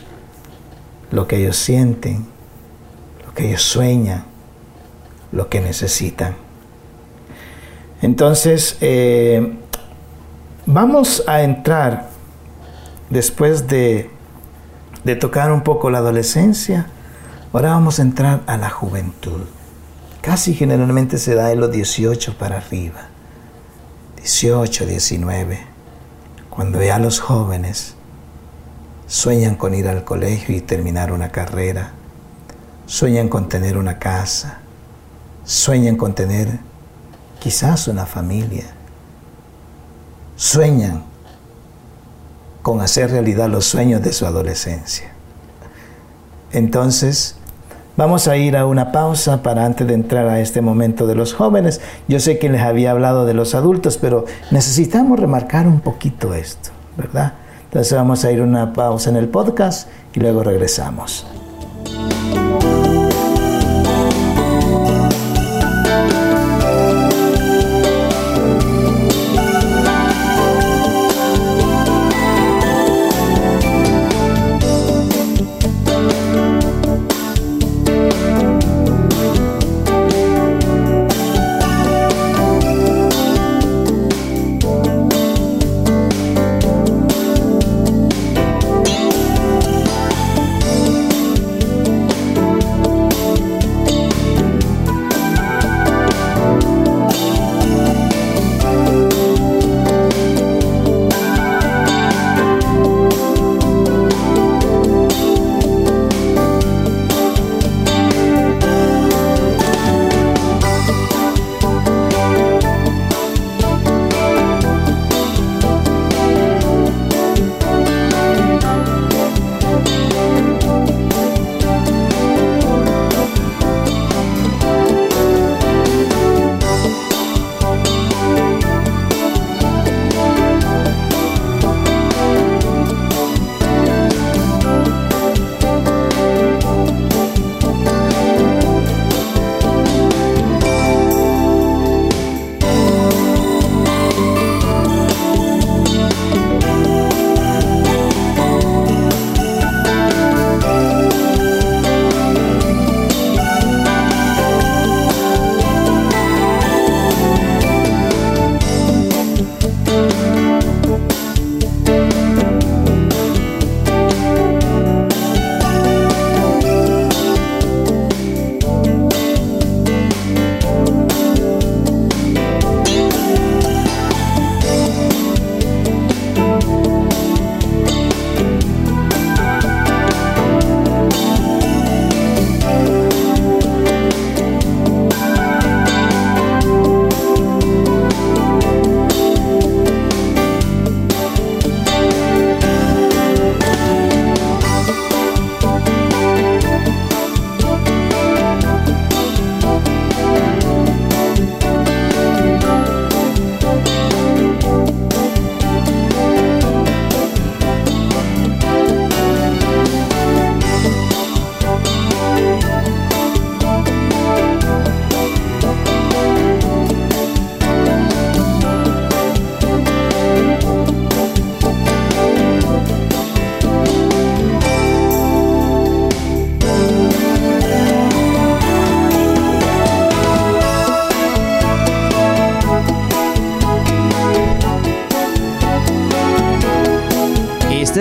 lo 1.11 1.27
que 1.27 1.37
ellos 1.37 1.57
sienten, 1.57 2.25
lo 3.25 3.33
que 3.33 3.49
ellos 3.49 3.61
sueñan, 3.61 4.25
lo 5.31 5.49
que 5.49 5.61
necesitan. 5.61 6.35
Entonces, 8.01 8.77
eh, 8.81 9.55
vamos 10.65 11.23
a 11.27 11.43
entrar, 11.43 12.09
después 13.09 13.67
de, 13.67 14.09
de 15.03 15.15
tocar 15.15 15.51
un 15.51 15.61
poco 15.61 15.89
la 15.89 15.99
adolescencia, 15.99 16.87
ahora 17.51 17.69
vamos 17.69 17.99
a 17.99 18.01
entrar 18.01 18.41
a 18.47 18.57
la 18.57 18.69
juventud. 18.69 19.41
Casi 20.21 20.53
generalmente 20.53 21.17
se 21.17 21.35
da 21.35 21.51
en 21.51 21.59
los 21.59 21.71
18 21.71 22.37
para 22.37 22.57
arriba, 22.57 23.07
18, 24.17 24.85
19, 24.85 25.72
cuando 26.53 26.83
ya 26.83 26.99
los 26.99 27.19
jóvenes 27.19 27.95
sueñan 29.07 29.55
con 29.55 29.73
ir 29.73 29.87
al 29.87 30.03
colegio 30.03 30.55
y 30.55 30.61
terminar 30.61 31.11
una 31.11 31.29
carrera, 31.29 31.93
sueñan 32.85 33.27
con 33.27 33.49
tener 33.49 33.75
una 33.75 33.97
casa, 33.97 34.59
sueñan 35.43 35.95
con 35.95 36.13
tener 36.13 36.59
quizás 37.39 37.87
una 37.87 38.05
familia, 38.05 38.65
sueñan 40.35 41.05
con 42.61 42.81
hacer 42.81 43.09
realidad 43.09 43.49
los 43.49 43.65
sueños 43.65 44.03
de 44.03 44.13
su 44.13 44.27
adolescencia. 44.27 45.11
Entonces, 46.51 47.35
vamos 47.95 48.27
a 48.27 48.37
ir 48.37 48.57
a 48.57 48.65
una 48.65 48.91
pausa 48.91 49.43
para 49.43 49.65
antes 49.65 49.87
de 49.87 49.93
entrar 49.93 50.27
a 50.27 50.39
este 50.39 50.61
momento 50.61 51.07
de 51.07 51.15
los 51.15 51.33
jóvenes. 51.33 51.81
Yo 52.07 52.19
sé 52.19 52.39
que 52.39 52.49
les 52.49 52.61
había 52.61 52.91
hablado 52.91 53.25
de 53.25 53.33
los 53.33 53.55
adultos, 53.55 53.97
pero 53.97 54.25
necesitamos 54.51 55.19
remarcar 55.19 55.67
un 55.67 55.79
poquito 55.79 56.33
esto, 56.33 56.71
¿verdad? 56.97 57.33
Entonces 57.65 57.93
vamos 57.93 58.23
a 58.23 58.31
ir 58.31 58.39
a 58.39 58.43
una 58.43 58.73
pausa 58.73 59.09
en 59.09 59.15
el 59.15 59.27
podcast 59.27 59.89
y 60.13 60.19
luego 60.19 60.43
regresamos. 60.43 61.25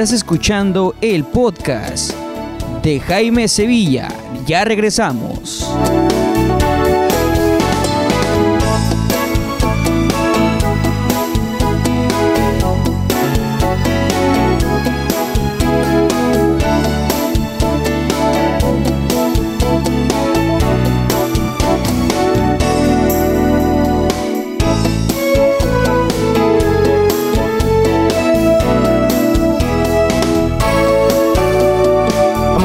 Estás 0.02 0.16
escuchando 0.16 0.96
el 1.00 1.22
podcast 1.22 2.12
de 2.82 2.98
Jaime 2.98 3.46
Sevilla. 3.46 4.08
Ya 4.46 4.64
regresamos. 4.64 5.64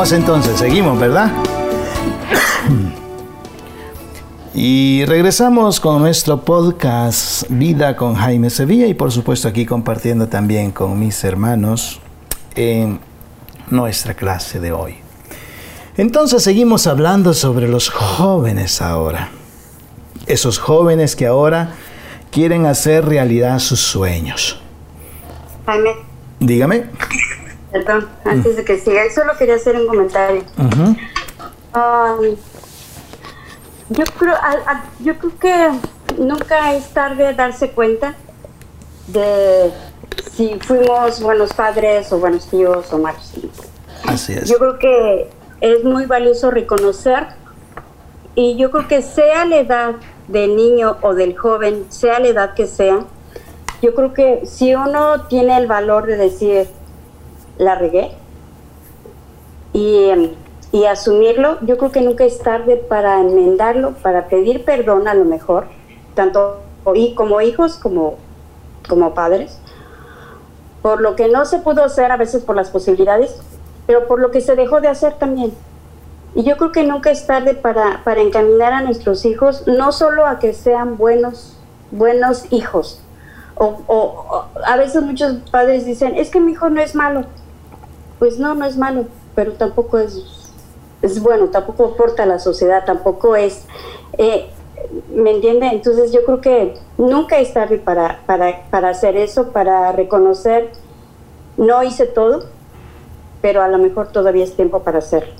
Entonces, 0.06 0.60
seguimos, 0.60 1.00
¿verdad? 1.00 1.32
Y 4.54 5.04
regresamos 5.06 5.80
con 5.80 6.00
nuestro 6.00 6.42
podcast 6.42 7.44
Vida 7.50 7.96
con 7.98 8.14
Jaime 8.14 8.50
Sevilla 8.52 8.86
y 8.86 8.94
por 8.94 9.12
supuesto 9.12 9.48
aquí 9.48 9.66
compartiendo 9.66 10.28
también 10.28 10.72
con 10.72 11.00
mis 11.00 11.24
hermanos 11.24 12.00
en 12.56 13.00
nuestra 13.72 14.14
clase 14.14 14.60
de 14.60 14.72
hoy. 14.72 14.96
Entonces 15.98 16.44
seguimos 16.44 16.86
hablando 16.86 17.34
sobre 17.34 17.68
los 17.68 17.90
jóvenes 17.90 18.82
ahora. 18.82 19.30
Esos 20.28 20.60
jóvenes 20.60 21.16
que 21.16 21.26
ahora 21.26 21.74
quieren 22.32 22.68
hacer 22.68 23.06
realidad 23.06 23.60
sus 23.60 23.82
sueños. 23.82 24.62
Jaime, 25.66 25.92
Dígame. 26.40 26.86
Perdón, 27.84 28.08
antes 28.26 28.56
de 28.58 28.66
que 28.66 28.80
siga, 28.80 29.02
solo 29.14 29.34
quería 29.38 29.56
hacer 29.56 29.76
un 29.76 29.88
comentario. 29.88 30.44
Um, 31.76 32.36
yo 33.90 34.04
creo, 34.18 34.36
yo 35.00 35.18
creo 35.18 35.40
que 35.40 35.70
nunca 36.18 36.74
es 36.74 36.90
tarde 36.90 37.34
darse 37.34 37.72
cuenta 37.72 38.16
de 39.08 39.72
si 40.32 40.60
fuimos 40.60 41.22
buenos 41.22 41.54
padres 41.54 42.12
o 42.12 42.20
buenos 42.20 42.48
tíos 42.48 42.92
o 42.92 42.98
malos 42.98 43.32
tíos. 43.32 43.52
Así 44.06 44.34
es. 44.34 44.50
Yo 44.50 44.58
creo 44.58 44.80
que 44.80 45.30
es 45.62 45.84
muy 45.84 46.06
valioso 46.06 46.52
reconocer 46.52 47.28
y 48.36 48.56
yo 48.58 48.72
creo 48.72 48.88
que 48.88 49.02
sea 49.02 49.46
la 49.46 49.58
edad 49.58 49.96
del 50.28 50.56
niño 50.56 50.98
o 51.02 51.14
del 51.14 51.38
joven, 51.38 51.86
sea 51.90 52.20
la 52.20 52.28
edad 52.28 52.54
que 52.54 52.68
sea, 52.68 53.06
yo 53.82 53.94
creo 53.94 54.14
que 54.14 54.46
si 54.46 54.74
uno 54.74 55.28
tiene 55.28 55.56
el 55.58 55.68
valor 55.68 56.08
de 56.08 56.18
decir, 56.18 56.68
la 57.58 57.76
regué, 57.76 58.12
y, 59.74 60.10
y 60.72 60.86
asumirlo, 60.86 61.58
yo 61.62 61.78
creo 61.78 61.92
que 61.92 62.02
nunca 62.02 62.24
es 62.24 62.40
tarde 62.40 62.78
para 62.78 63.22
enmendarlo, 63.22 63.94
para 64.02 64.28
pedir 64.28 64.66
perdón 64.66 65.08
a 65.08 65.14
lo 65.14 65.26
mejor, 65.26 65.68
tanto 66.16 66.62
y 66.96 67.16
como 67.16 67.42
hijos 67.42 67.76
como, 67.76 68.16
como 68.88 69.14
padres, 69.14 69.60
por 70.82 71.02
lo 71.02 71.16
que 71.16 71.28
no 71.28 71.46
se 71.46 71.60
pudo 71.60 71.84
hacer 71.84 72.12
a 72.12 72.18
veces 72.18 72.44
por 72.44 72.56
las 72.56 72.70
posibilidades, 72.70 73.36
pero 73.86 74.08
por 74.08 74.20
lo 74.20 74.32
que 74.32 74.42
se 74.42 74.56
dejó 74.56 74.82
de 74.82 74.88
hacer 74.88 75.14
también. 75.14 75.54
Y 76.36 76.44
yo 76.44 76.58
creo 76.58 76.72
que 76.72 76.84
nunca 76.84 77.10
es 77.10 77.26
tarde 77.26 77.56
para, 77.56 78.04
para 78.04 78.22
encaminar 78.22 78.74
a 78.74 78.82
nuestros 78.82 79.26
hijos, 79.26 79.66
no 79.66 79.92
solo 79.92 80.26
a 80.26 80.40
que 80.40 80.54
sean 80.54 80.98
buenos, 80.98 81.58
buenos 81.92 82.52
hijos. 82.52 83.02
O, 83.56 83.82
o, 83.88 84.46
a 84.66 84.78
veces 84.78 85.02
muchos 85.02 85.38
padres 85.50 85.86
dicen, 85.86 86.16
es 86.16 86.30
que 86.30 86.40
mi 86.40 86.52
hijo 86.52 86.70
no 86.70 86.80
es 86.80 86.94
malo. 86.94 87.26
Pues 88.20 88.40
no, 88.40 88.56
no 88.56 88.66
es 88.66 88.78
malo, 88.78 89.06
pero 89.36 89.54
tampoco 89.54 89.98
es, 89.98 90.24
es 91.02 91.22
bueno, 91.22 91.48
tampoco 91.48 91.94
aporta 91.94 92.24
a 92.24 92.26
la 92.26 92.40
sociedad, 92.40 92.86
tampoco 92.86 93.36
es... 93.36 93.66
Eh, 94.18 94.50
¿Me 95.14 95.32
entiende? 95.32 95.68
Entonces 95.68 96.12
yo 96.14 96.24
creo 96.24 96.40
que 96.40 96.76
nunca 96.98 97.40
es 97.40 97.54
tarde 97.54 97.78
para, 97.78 98.22
para, 98.26 98.70
para 98.70 98.90
hacer 98.90 99.18
eso, 99.18 99.52
para 99.52 99.92
reconocer, 99.92 100.72
no 101.58 101.84
hice 101.84 102.06
todo, 102.06 102.46
pero 103.42 103.62
a 103.64 103.68
lo 103.68 103.80
mejor 103.80 104.08
todavía 104.10 104.44
es 104.44 104.56
tiempo 104.56 104.84
para 104.84 105.00
hacerlo. 105.00 105.34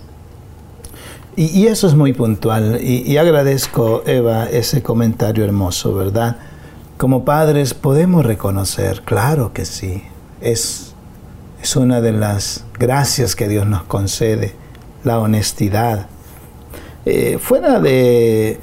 Y, 1.36 1.68
eso 1.68 1.86
es 1.86 1.94
muy 1.94 2.14
puntual. 2.14 2.82
Y, 2.82 3.16
agradezco, 3.18 4.02
Eva, 4.08 4.50
ese 4.50 4.82
comentario 4.82 5.46
hermoso, 5.46 5.94
¿verdad? 5.94 6.38
Como 6.98 7.26
padres 7.26 7.76
podemos 7.76 8.26
reconocer, 8.26 9.04
claro 9.04 9.54
que 9.54 9.66
sí. 9.66 10.02
Es, 10.42 10.87
es 11.62 11.76
una 11.76 12.02
de 12.02 12.12
las 12.12 12.64
gracias 12.78 13.36
que 13.36 13.48
Dios 13.48 13.66
nos 13.66 13.84
concede, 13.84 14.56
la 15.04 15.20
honestidad. 15.20 16.08
Eh, 17.06 17.38
fuera 17.40 17.80
de, 17.80 18.60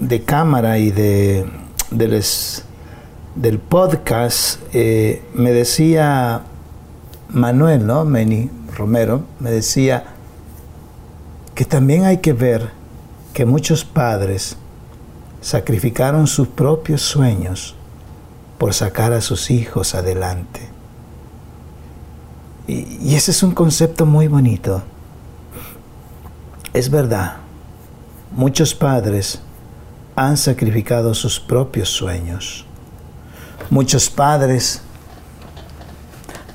de 0.00 0.22
cámara 0.22 0.78
y 0.78 0.90
de, 0.90 1.46
del 1.90 3.58
podcast, 3.58 4.60
eh, 4.72 5.22
me 5.34 5.52
decía 5.52 6.42
Manuel, 7.30 7.86
¿no? 7.86 8.04
Meni 8.04 8.50
Romero, 8.76 9.22
me 9.40 9.50
decía, 9.50 10.04
que 11.54 11.64
también 11.64 12.04
hay 12.04 12.18
que 12.18 12.32
ver 12.32 12.70
que 13.32 13.44
muchos 13.44 13.84
padres 13.84 14.56
sacrificaron 15.40 16.26
sus 16.26 16.48
propios 16.48 17.02
sueños 17.02 17.74
por 18.58 18.74
sacar 18.74 19.12
a 19.12 19.20
sus 19.20 19.50
hijos 19.50 19.94
adelante. 19.94 20.77
Y, 22.68 23.14
ese 23.14 23.30
es 23.30 23.42
un 23.42 23.52
concepto 23.52 24.04
muy 24.06 24.28
bonito. 24.28 24.82
Es 26.74 26.90
verdad, 26.90 27.38
muchos 28.30 28.74
padres 28.74 29.40
han 30.14 30.36
sacrificado 30.36 31.14
sus 31.14 31.40
propios 31.40 31.88
sueños. 31.88 32.66
Muchos 33.70 34.10
padres 34.10 34.82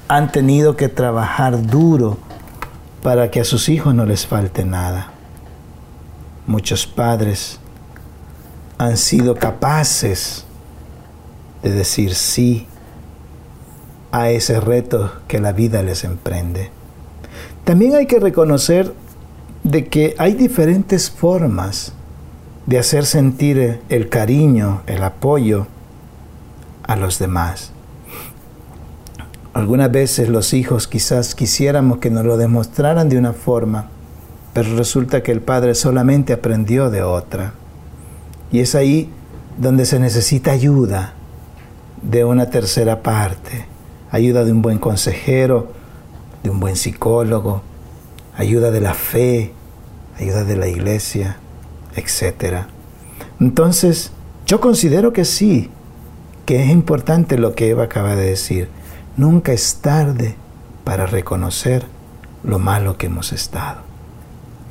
han 0.07 0.31
tenido 0.31 0.77
que 0.77 0.87
trabajar 0.87 1.65
duro 1.65 2.19
para 3.01 3.31
que 3.31 3.41
a 3.41 3.43
sus 3.43 3.67
hijos 3.67 3.95
no 3.95 4.05
les 4.05 4.27
falte 4.27 4.63
nada. 4.63 5.11
Muchos 6.45 6.85
padres 6.85 7.59
han 8.77 8.97
sido 8.97 9.33
capaces 9.35 10.45
de 11.63 11.71
decir 11.71 12.13
sí 12.13 12.67
a 14.13 14.29
ese 14.29 14.59
reto 14.59 15.11
que 15.27 15.39
la 15.39 15.53
vida 15.53 15.81
les 15.81 16.03
emprende. 16.03 16.69
También 17.63 17.95
hay 17.95 18.05
que 18.05 18.19
reconocer 18.19 18.93
de 19.63 19.87
que 19.87 20.13
hay 20.19 20.35
diferentes 20.35 21.09
formas 21.09 21.93
de 22.67 22.77
hacer 22.77 23.07
sentir 23.07 23.81
el 23.89 24.09
cariño, 24.09 24.83
el 24.85 25.03
apoyo 25.03 25.65
a 26.83 26.95
los 26.95 27.17
demás. 27.17 27.71
Algunas 29.53 29.91
veces 29.91 30.29
los 30.29 30.53
hijos 30.53 30.87
quizás 30.87 31.33
quisiéramos 31.33 31.97
que 31.97 32.11
nos 32.11 32.23
lo 32.23 32.37
demostraran 32.37 33.09
de 33.09 33.17
una 33.17 33.33
forma, 33.33 33.89
pero 34.53 34.75
resulta 34.75 35.23
que 35.23 35.31
el 35.31 35.41
padre 35.41 35.73
solamente 35.73 36.33
aprendió 36.33 36.91
de 36.91 37.01
otra. 37.01 37.53
Y 38.51 38.59
es 38.59 38.75
ahí 38.75 39.09
donde 39.57 39.85
se 39.85 39.99
necesita 39.99 40.51
ayuda 40.51 41.13
de 42.03 42.25
una 42.25 42.51
tercera 42.51 43.01
parte, 43.01 43.72
ayuda 44.13 44.45
de 44.45 44.53
un 44.53 44.61
buen 44.61 44.77
consejero, 44.77 45.73
de 46.41 46.49
un 46.49 46.61
buen 46.61 46.77
psicólogo, 46.77 47.63
ayuda 48.37 48.71
de 48.71 48.79
la 48.79 48.93
fe, 48.93 49.51
ayuda 50.17 50.45
de 50.45 50.55
la 50.55 50.69
iglesia, 50.69 51.35
etc. 51.97 52.67
Entonces, 53.41 54.11
yo 54.45 54.61
considero 54.61 55.11
que 55.11 55.25
sí, 55.25 55.69
que 56.45 56.63
es 56.63 56.69
importante 56.69 57.37
lo 57.37 57.55
que 57.55 57.69
Eva 57.69 57.83
acaba 57.83 58.15
de 58.15 58.29
decir 58.29 58.69
Nunca 59.15 59.53
es 59.53 59.75
tarde 59.75 60.35
para 60.83 61.05
reconocer 61.05 61.85
lo 62.43 62.57
malo 62.57 62.97
que 62.97 63.05
hemos 63.05 63.31
estado, 63.31 63.81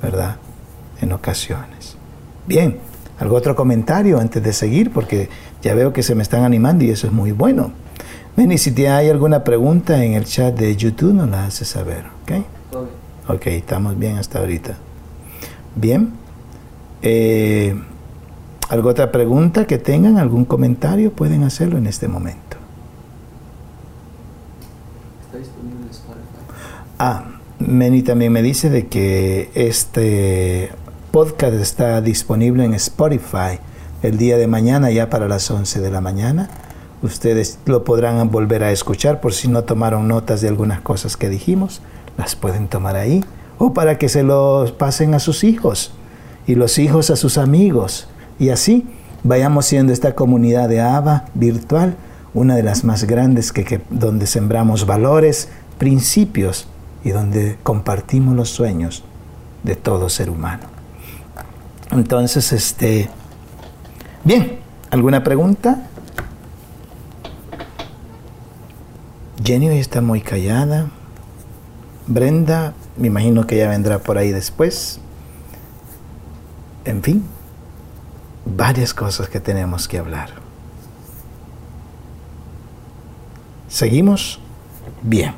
¿verdad? 0.03 0.37
En 1.01 1.13
ocasiones. 1.13 1.97
Bien, 2.49 2.79
¿algún 3.21 3.39
otro 3.39 3.55
comentario 3.55 4.19
antes 4.19 4.43
de 4.43 4.53
seguir? 4.53 4.91
Porque 4.91 5.29
ya 5.63 5.75
veo 5.75 5.93
que 5.93 6.03
se 6.03 6.17
me 6.17 6.25
están 6.25 6.43
animando 6.43 6.85
y 6.85 6.91
eso 6.91 7.07
es 7.07 7.13
muy 7.13 7.31
bueno. 7.31 7.71
Ven, 8.37 8.51
y 8.51 8.59
si 8.59 8.87
hay 8.87 9.11
alguna 9.11 9.45
pregunta 9.45 10.03
en 10.05 10.15
el 10.15 10.25
chat 10.25 10.55
de 10.55 10.75
YouTube, 10.75 11.13
nos 11.13 11.29
la 11.29 11.47
hace 11.47 11.65
saber, 11.65 12.07
¿ok? 12.23 12.45
Ok, 13.29 13.47
estamos 13.49 13.99
bien 13.99 14.17
hasta 14.17 14.39
ahorita. 14.39 14.77
Bien. 15.77 16.13
Eh, 17.03 17.75
¿Alguna 18.71 18.93
otra 18.93 19.13
pregunta 19.13 19.67
que 19.67 19.77
tengan? 19.77 20.17
¿Algún 20.17 20.47
comentario? 20.47 21.13
Pueden 21.13 21.43
hacerlo 21.43 21.77
en 21.77 21.87
este 21.87 22.09
momento. 22.09 22.57
Ah, 26.99 27.25
Meni 27.59 28.03
también 28.03 28.33
me 28.33 28.43
dice 28.43 28.71
de 28.71 28.87
que 28.87 29.51
este 29.55 30.71
podcast 31.11 31.55
está 31.55 32.01
disponible 32.01 32.65
en 32.65 32.75
Spotify 32.75 33.59
el 34.03 34.17
día 34.17 34.37
de 34.37 34.47
mañana 34.47 34.91
ya 34.91 35.11
para 35.11 35.29
las 35.29 35.51
11 35.51 35.81
de 35.81 35.91
la 35.91 36.01
mañana. 36.01 36.49
Ustedes 37.03 37.59
lo 37.67 37.85
podrán 37.85 38.31
volver 38.31 38.63
a 38.63 38.71
escuchar 38.71 39.21
por 39.21 39.33
si 39.35 39.49
no 39.49 39.65
tomaron 39.65 40.07
notas 40.07 40.41
de 40.41 40.49
algunas 40.49 40.81
cosas 40.81 41.17
que 41.17 41.29
dijimos, 41.29 41.83
las 42.17 42.37
pueden 42.37 42.69
tomar 42.69 42.97
ahí 42.97 43.25
o 43.59 43.75
para 43.75 43.99
que 43.99 44.09
se 44.09 44.23
los 44.23 44.73
pasen 44.73 45.15
a 45.15 45.19
sus 45.19 45.45
hijos 45.45 45.93
y 46.47 46.55
los 46.55 46.79
hijos 46.79 47.11
a 47.11 47.17
sus 47.17 47.39
amigos 47.39 48.09
y 48.39 48.51
así 48.51 48.87
vayamos 49.25 49.67
siendo 49.67 49.93
esta 49.93 50.15
comunidad 50.15 50.69
de 50.69 50.81
ABA 50.81 51.27
virtual 51.35 51.97
una 52.35 52.57
de 52.57 52.63
las 52.63 52.85
más 52.85 53.05
grandes 53.05 53.53
que 53.53 53.81
donde 53.91 54.27
sembramos 54.27 54.87
valores, 54.87 55.49
principios 55.79 56.67
y 57.05 57.11
donde 57.11 57.59
compartimos 57.63 58.35
los 58.35 58.49
sueños 58.49 59.05
de 59.63 59.77
todo 59.77 60.09
ser 60.09 60.31
humano. 60.31 60.65
Entonces, 61.91 62.53
este, 62.53 63.11
bien, 64.25 64.61
¿alguna 64.91 65.23
pregunta? 65.23 65.89
Jenny 69.45 69.69
está 69.79 70.01
muy 70.01 70.21
callada. 70.21 70.89
Brenda, 72.07 72.75
me 72.97 73.09
imagino 73.09 73.47
que 73.47 73.57
ya 73.57 73.69
vendrá 73.69 73.99
por 73.99 74.19
ahí 74.19 74.31
después. 74.31 75.01
En 76.85 77.03
fin, 77.03 77.25
varias 78.45 78.95
cosas 78.95 79.29
que 79.29 79.41
tenemos 79.41 79.89
que 79.89 79.99
hablar. 79.99 80.31
¿Seguimos? 83.69 84.39
Bien. 85.03 85.35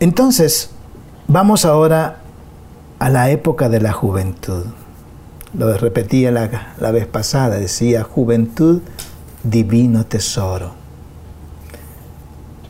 Entonces, 0.00 0.70
vamos 1.28 1.64
ahora 1.64 2.18
a 2.98 3.08
la 3.08 3.30
época 3.30 3.68
de 3.68 3.80
la 3.80 3.92
juventud. 3.92 4.66
Lo 5.56 5.76
repetía 5.78 6.30
la, 6.32 6.74
la 6.78 6.90
vez 6.90 7.06
pasada, 7.06 7.56
decía 7.56 8.02
juventud, 8.02 8.82
divino 9.42 10.04
tesoro. 10.04 10.85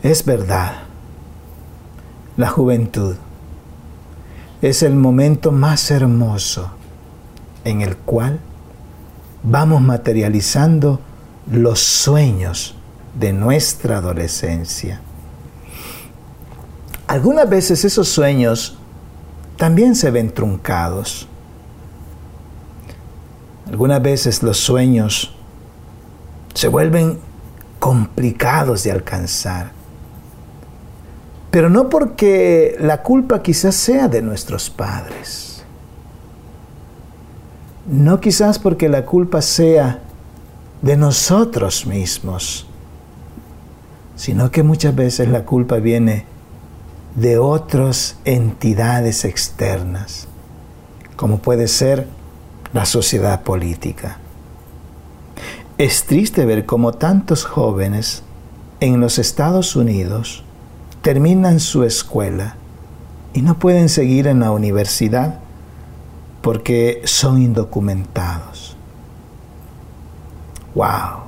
Es 0.07 0.25
verdad, 0.25 0.83
la 2.37 2.49
juventud 2.49 3.17
es 4.63 4.85
el 4.85 4.95
momento 4.95 5.51
más 5.51 5.91
hermoso 5.91 6.71
en 7.65 7.81
el 7.81 7.97
cual 7.97 8.39
vamos 9.43 9.83
materializando 9.83 11.01
los 11.51 11.81
sueños 11.81 12.77
de 13.19 13.33
nuestra 13.33 13.97
adolescencia. 13.97 15.01
Algunas 17.09 17.51
veces 17.51 17.85
esos 17.85 18.07
sueños 18.07 18.79
también 19.57 19.97
se 19.97 20.13
ven 20.13 20.33
truncados. 20.33 21.27
Algunas 23.67 24.01
veces 24.01 24.41
los 24.45 24.59
sueños 24.59 25.35
se 26.55 26.69
vuelven 26.69 27.19
complicados 27.81 28.85
de 28.85 28.93
alcanzar. 28.93 29.76
Pero 31.51 31.70
no 31.70 31.88
porque 31.88 32.76
la 32.80 33.03
culpa 33.03 33.42
quizás 33.42 33.74
sea 33.74 34.09
de 34.09 34.22
nuestros 34.22 34.68
padres. 34.70 35.64
No 37.86 38.20
quizás 38.20 38.59
porque 38.59 38.88
la 38.88 39.05
culpa 39.07 39.40
sea 39.40 40.01
de 40.82 40.97
nosotros 40.97 41.86
mismos, 41.86 42.66
sino 44.16 44.51
que 44.51 44.62
muchas 44.62 44.94
veces 44.94 45.28
la 45.28 45.44
culpa 45.44 45.76
viene 45.76 46.26
de 47.14 47.38
otras 47.38 48.16
entidades 48.24 49.24
externas, 49.24 50.28
como 51.16 51.38
puede 51.38 51.68
ser 51.68 52.09
la 52.72 52.84
sociedad 52.84 53.42
política. 53.42 54.18
Es 55.78 56.05
triste 56.05 56.44
ver 56.44 56.66
cómo 56.66 56.92
tantos 56.92 57.44
jóvenes 57.44 58.22
en 58.80 59.01
los 59.01 59.18
Estados 59.18 59.76
Unidos 59.76 60.44
terminan 61.03 61.61
su 61.61 61.84
escuela 61.84 62.57
y 63.32 63.42
no 63.42 63.59
pueden 63.59 63.88
seguir 63.88 64.26
en 64.26 64.40
la 64.40 64.51
universidad 64.51 65.40
porque 66.42 67.03
son 67.05 67.42
indocumentados. 67.42 68.76
¡Wow! 70.74 71.24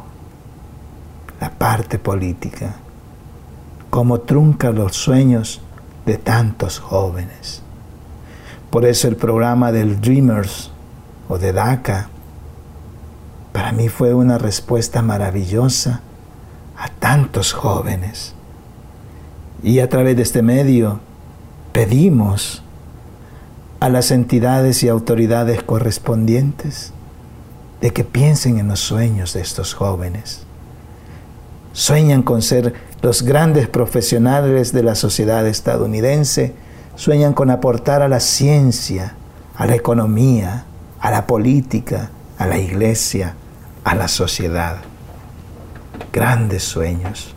La 1.41 1.51
parte 1.51 1.99
política, 1.99 2.77
cómo 3.91 4.21
trunca 4.21 4.71
los 4.71 4.97
sueños 4.97 5.61
de 6.07 6.19
tantos 6.19 6.79
jóvenes. 6.79 7.63
Por 8.71 8.85
eso 8.85 9.09
el 9.09 9.17
programa 9.17 9.73
del 9.73 10.01
Dreamers 10.01 10.71
o 11.29 11.39
de 11.39 11.53
DACA 11.53 12.09
para 13.53 13.73
mí 13.73 13.89
fue 13.89 14.15
una 14.15 14.39
respuesta 14.39 15.03
maravillosa 15.03 16.01
a 16.77 16.89
tantos 16.89 17.53
jóvenes 17.53 18.35
y 19.63 19.81
a 19.81 19.89
través 19.89 20.17
de 20.17 20.23
este 20.23 20.43
medio 20.43 21.01
pedimos 21.73 22.63
a 23.81 23.89
las 23.89 24.11
entidades 24.11 24.83
y 24.83 24.89
autoridades 24.89 25.63
correspondientes 25.63 26.93
de 27.81 27.93
que 27.93 28.05
piensen 28.05 28.59
en 28.59 28.69
los 28.69 28.81
sueños 28.81 29.35
de 29.35 29.41
estos 29.41 29.75
jóvenes. 29.75 30.43
Sueñan 31.73 32.23
con 32.23 32.43
ser 32.43 32.75
los 33.03 33.23
grandes 33.23 33.69
profesionales 33.69 34.73
de 34.73 34.83
la 34.83 34.97
sociedad 34.97 35.47
estadounidense, 35.47 36.55
sueñan 36.97 37.35
con 37.35 37.51
aportar 37.51 38.03
a 38.03 38.09
la 38.09 38.19
ciencia, 38.19 39.15
a 39.55 39.67
la 39.67 39.77
economía, 39.77 40.65
a 40.99 41.11
la 41.11 41.27
política, 41.27 42.11
a 42.39 42.47
la 42.47 42.59
iglesia, 42.59 43.35
a 43.85 43.95
la 43.95 44.09
sociedad. 44.09 44.79
Grandes 46.13 46.65
sueños. 46.65 47.37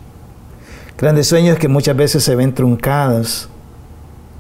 Grandes 1.02 1.26
sueños 1.26 1.58
que 1.58 1.68
muchas 1.68 1.98
veces 1.98 2.24
se 2.24 2.36
ven 2.36 2.54
truncados 2.54 3.50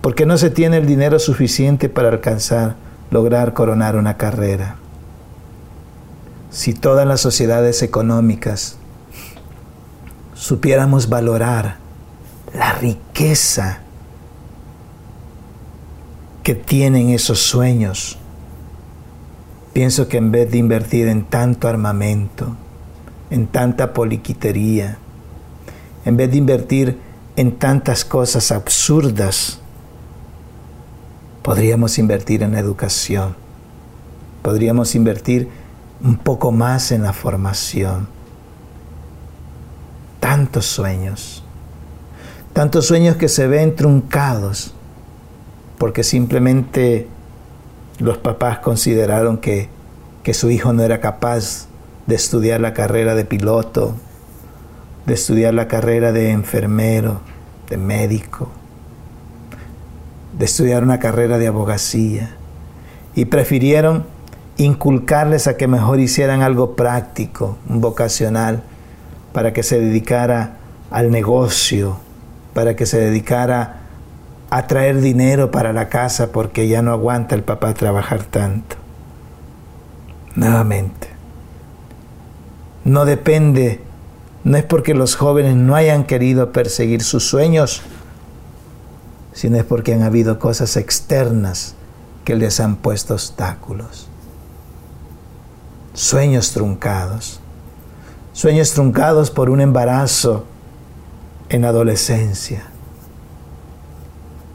porque 0.01 0.27
no 0.27 0.37
se 0.37 0.51
tiene 0.51 0.77
el 0.77 0.85
dinero 0.85 1.17
suficiente 1.17 1.89
para 1.89 2.09
alcanzar, 2.09 2.75
lograr 3.09 3.53
coronar 3.53 3.95
una 3.95 4.15
carrera. 4.15 4.75
Si 6.51 6.75
todas 6.75 7.07
las 7.07 7.19
sociedades 7.19 7.81
económicas 7.81 8.77
supiéramos 10.35 11.09
valorar 11.09 11.77
la 12.53 12.73
riqueza 12.73 13.79
que 16.43 16.53
tienen 16.53 17.09
esos 17.09 17.39
sueños, 17.39 18.19
pienso 19.73 20.07
que 20.07 20.17
en 20.17 20.31
vez 20.31 20.51
de 20.51 20.59
invertir 20.59 21.07
en 21.07 21.23
tanto 21.23 21.67
armamento, 21.67 22.55
en 23.31 23.47
tanta 23.47 23.93
poliquitería, 23.93 24.99
en 26.05 26.17
vez 26.17 26.31
de 26.31 26.37
invertir 26.37 26.97
en 27.35 27.57
tantas 27.57 28.03
cosas 28.03 28.51
absurdas, 28.51 29.59
podríamos 31.41 31.97
invertir 31.97 32.43
en 32.43 32.55
educación, 32.55 33.35
podríamos 34.41 34.95
invertir 34.95 35.49
un 36.03 36.17
poco 36.17 36.51
más 36.51 36.91
en 36.91 37.03
la 37.03 37.13
formación. 37.13 38.07
Tantos 40.19 40.65
sueños, 40.65 41.43
tantos 42.53 42.85
sueños 42.85 43.15
que 43.15 43.27
se 43.27 43.47
ven 43.47 43.75
truncados 43.75 44.73
porque 45.77 46.03
simplemente 46.03 47.07
los 47.97 48.17
papás 48.19 48.59
consideraron 48.59 49.37
que, 49.37 49.69
que 50.21 50.35
su 50.35 50.51
hijo 50.51 50.73
no 50.73 50.83
era 50.83 50.99
capaz 50.99 51.67
de 52.05 52.15
estudiar 52.15 52.61
la 52.61 52.73
carrera 52.73 53.15
de 53.15 53.25
piloto, 53.25 53.95
de 55.05 55.13
estudiar 55.13 55.53
la 55.53 55.67
carrera 55.67 56.11
de 56.11 56.31
enfermero, 56.31 57.21
de 57.69 57.77
médico, 57.77 58.49
de 60.37 60.45
estudiar 60.45 60.83
una 60.83 60.99
carrera 60.99 61.37
de 61.37 61.47
abogacía 61.47 62.31
y 63.15 63.25
prefirieron 63.25 64.05
inculcarles 64.57 65.47
a 65.47 65.57
que 65.57 65.67
mejor 65.67 65.99
hicieran 65.99 66.41
algo 66.41 66.75
práctico, 66.75 67.57
vocacional, 67.67 68.63
para 69.33 69.53
que 69.53 69.63
se 69.63 69.79
dedicara 69.79 70.57
al 70.91 71.09
negocio, 71.09 71.97
para 72.53 72.75
que 72.75 72.85
se 72.85 72.99
dedicara 72.99 73.81
a 74.49 74.67
traer 74.67 74.99
dinero 74.99 75.49
para 75.49 75.71
la 75.71 75.87
casa 75.87 76.31
porque 76.31 76.67
ya 76.67 76.81
no 76.81 76.91
aguanta 76.91 77.35
el 77.35 77.43
papá 77.43 77.73
trabajar 77.73 78.23
tanto. 78.23 78.75
Nuevamente, 80.35 81.07
no 82.83 83.05
depende 83.05 83.79
no 84.43 84.57
es 84.57 84.63
porque 84.63 84.93
los 84.93 85.15
jóvenes 85.15 85.55
no 85.55 85.75
hayan 85.75 86.05
querido 86.05 86.51
perseguir 86.51 87.03
sus 87.03 87.27
sueños, 87.27 87.81
sino 89.33 89.57
es 89.57 89.63
porque 89.63 89.93
han 89.93 90.01
habido 90.01 90.39
cosas 90.39 90.77
externas 90.77 91.75
que 92.25 92.35
les 92.35 92.59
han 92.59 92.75
puesto 92.75 93.13
obstáculos. 93.13 94.07
Sueños 95.93 96.51
truncados. 96.53 97.39
Sueños 98.33 98.71
truncados 98.73 99.29
por 99.29 99.49
un 99.49 99.61
embarazo 99.61 100.45
en 101.49 101.65
adolescencia. 101.65 102.63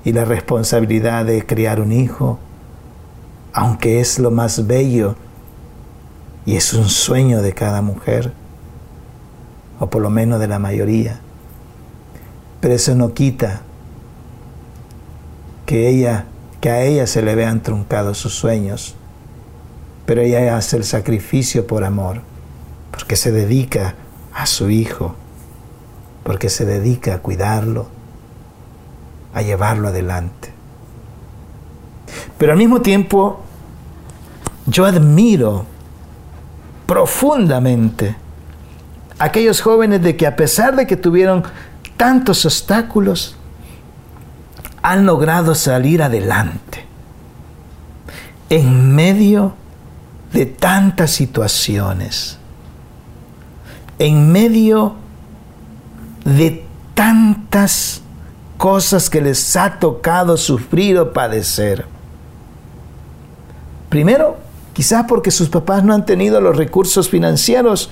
Y 0.05 0.13
la 0.13 0.25
responsabilidad 0.25 1.25
de 1.25 1.45
criar 1.45 1.81
un 1.81 1.93
hijo, 1.93 2.39
aunque 3.53 4.01
es 4.01 4.19
lo 4.19 4.31
más 4.31 4.67
bello 4.67 5.15
y 6.45 6.57
es 6.57 6.73
un 6.75 6.89
sueño 6.89 7.43
de 7.43 7.53
cada 7.53 7.83
mujer 7.83 8.33
o 9.79 9.89
por 9.89 10.03
lo 10.03 10.11
menos 10.11 10.41
de 10.41 10.49
la 10.49 10.59
mayoría. 10.59 11.21
Pero 12.61 12.75
eso 12.75 12.95
no 12.95 13.13
quita 13.13 13.63
que 15.67 15.89
ella, 15.89 16.27
que 16.61 16.71
a 16.71 16.83
ella 16.83 17.07
se 17.07 17.23
le 17.23 17.35
vean 17.35 17.63
truncados 17.63 18.19
sus 18.19 18.35
sueños. 18.35 18.95
Pero 20.07 20.23
ella 20.23 20.57
hace 20.57 20.77
el 20.77 20.85
sacrificio 20.85 21.67
por 21.67 21.85
amor, 21.85 22.23
porque 22.93 23.17
se 23.17 23.33
dedica 23.33 23.95
a 24.33 24.47
su 24.47 24.71
hijo, 24.71 25.15
porque 26.23 26.49
se 26.49 26.65
dedica 26.65 27.15
a 27.15 27.19
cuidarlo, 27.19 27.89
a 29.35 29.43
llevarlo 29.43 29.89
adelante. 29.89 30.53
Pero 32.39 32.53
al 32.53 32.59
mismo 32.59 32.81
tiempo, 32.83 33.41
yo 34.67 34.85
admiro 34.85 35.65
profundamente 36.87 38.15
aquellos 39.19 39.61
jóvenes 39.61 40.03
de 40.03 40.17
que 40.17 40.27
a 40.27 40.37
pesar 40.37 40.77
de 40.77 40.87
que 40.87 40.97
tuvieron 40.97 41.45
tantos 41.97 42.45
obstáculos, 42.45 43.37
han 44.83 45.07
logrado 45.07 45.55
salir 45.55 46.03
adelante 46.03 46.85
en 48.51 48.95
medio 48.95 49.55
de 50.33 50.47
tantas 50.47 51.11
situaciones, 51.11 52.39
en 53.99 54.31
medio 54.31 54.95
de 56.25 56.65
tantas 56.95 58.03
cosas 58.59 59.11
que 59.11 59.21
les 59.21 59.57
ha 59.57 59.79
tocado 59.79 60.37
sufrir 60.37 60.99
o 60.99 61.13
padecer. 61.13 61.87
Primero, 63.89 64.37
quizás 64.73 65.07
porque 65.09 65.31
sus 65.31 65.49
papás 65.49 65.83
no 65.83 65.95
han 65.95 66.07
tenido 66.07 66.41
los 66.41 66.57
recursos 66.57 67.09
financieros 67.09 67.91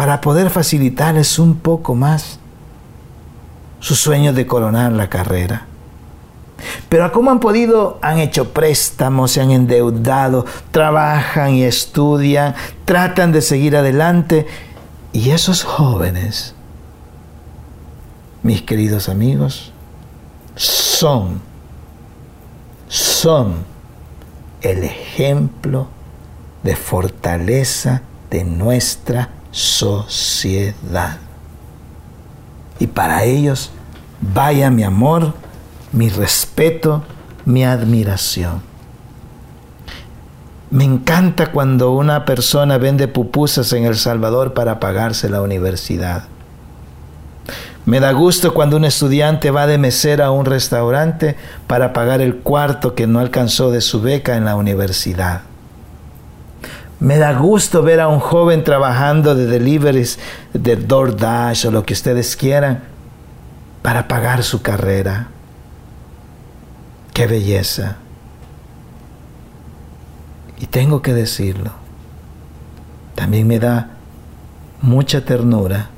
para 0.00 0.22
poder 0.22 0.48
facilitarles 0.48 1.38
un 1.38 1.56
poco 1.56 1.94
más. 1.94 2.38
su 3.80 3.94
sueño 3.94 4.32
de 4.32 4.46
coronar 4.46 4.92
la 4.92 5.10
carrera. 5.10 5.66
Pero 6.88 7.12
¿cómo 7.12 7.30
han 7.30 7.38
podido? 7.38 7.98
Han 8.00 8.18
hecho 8.18 8.54
préstamos, 8.54 9.32
se 9.32 9.42
han 9.42 9.50
endeudado, 9.50 10.46
trabajan 10.70 11.50
y 11.50 11.64
estudian, 11.64 12.54
tratan 12.86 13.30
de 13.30 13.42
seguir 13.42 13.76
adelante. 13.76 14.46
Y 15.12 15.32
esos 15.32 15.64
jóvenes, 15.64 16.54
mis 18.42 18.62
queridos 18.62 19.10
amigos, 19.10 19.70
son, 20.56 21.42
son 22.88 23.56
el 24.62 24.82
ejemplo 24.82 25.88
de 26.62 26.74
fortaleza 26.74 28.00
de 28.30 28.44
nuestra 28.44 29.28
sociedad. 29.50 31.18
Y 32.78 32.86
para 32.86 33.24
ellos, 33.24 33.70
vaya 34.20 34.70
mi 34.70 34.84
amor, 34.84 35.34
mi 35.92 36.08
respeto, 36.08 37.02
mi 37.44 37.64
admiración. 37.64 38.62
Me 40.70 40.84
encanta 40.84 41.50
cuando 41.50 41.90
una 41.90 42.24
persona 42.24 42.78
vende 42.78 43.08
pupusas 43.08 43.72
en 43.72 43.84
El 43.84 43.96
Salvador 43.96 44.54
para 44.54 44.78
pagarse 44.78 45.28
la 45.28 45.42
universidad. 45.42 46.24
Me 47.86 47.98
da 47.98 48.12
gusto 48.12 48.54
cuando 48.54 48.76
un 48.76 48.84
estudiante 48.84 49.50
va 49.50 49.66
de 49.66 49.78
mesera 49.78 50.26
a 50.26 50.30
un 50.30 50.44
restaurante 50.44 51.34
para 51.66 51.92
pagar 51.92 52.20
el 52.20 52.36
cuarto 52.36 52.94
que 52.94 53.08
no 53.08 53.18
alcanzó 53.18 53.72
de 53.72 53.80
su 53.80 54.00
beca 54.00 54.36
en 54.36 54.44
la 54.44 54.54
universidad. 54.54 55.40
Me 57.00 57.16
da 57.16 57.32
gusto 57.32 57.82
ver 57.82 57.98
a 57.98 58.08
un 58.08 58.20
joven 58.20 58.62
trabajando 58.62 59.34
de 59.34 59.46
deliveries, 59.46 60.18
de 60.52 60.76
DoorDash 60.76 61.66
o 61.66 61.70
lo 61.70 61.84
que 61.84 61.94
ustedes 61.94 62.36
quieran, 62.36 62.82
para 63.80 64.06
pagar 64.06 64.42
su 64.42 64.60
carrera. 64.60 65.28
Qué 67.14 67.26
belleza. 67.26 67.96
Y 70.58 70.66
tengo 70.66 71.00
que 71.00 71.14
decirlo. 71.14 71.72
También 73.14 73.46
me 73.46 73.58
da 73.58 73.88
mucha 74.82 75.24
ternura 75.24 75.88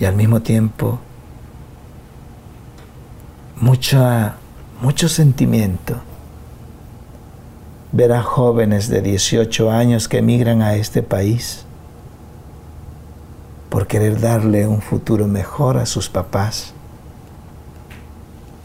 y 0.00 0.06
al 0.06 0.16
mismo 0.16 0.40
tiempo 0.40 0.98
mucha, 3.56 4.36
mucho 4.80 5.08
sentimiento 5.08 6.00
ver 7.92 8.12
a 8.12 8.22
jóvenes 8.22 8.88
de 8.88 9.02
18 9.02 9.70
años 9.70 10.08
que 10.08 10.18
emigran 10.18 10.62
a 10.62 10.74
este 10.74 11.02
país 11.02 11.64
por 13.68 13.86
querer 13.86 14.20
darle 14.20 14.66
un 14.66 14.80
futuro 14.80 15.28
mejor 15.28 15.76
a 15.76 15.86
sus 15.86 16.08
papás 16.08 16.72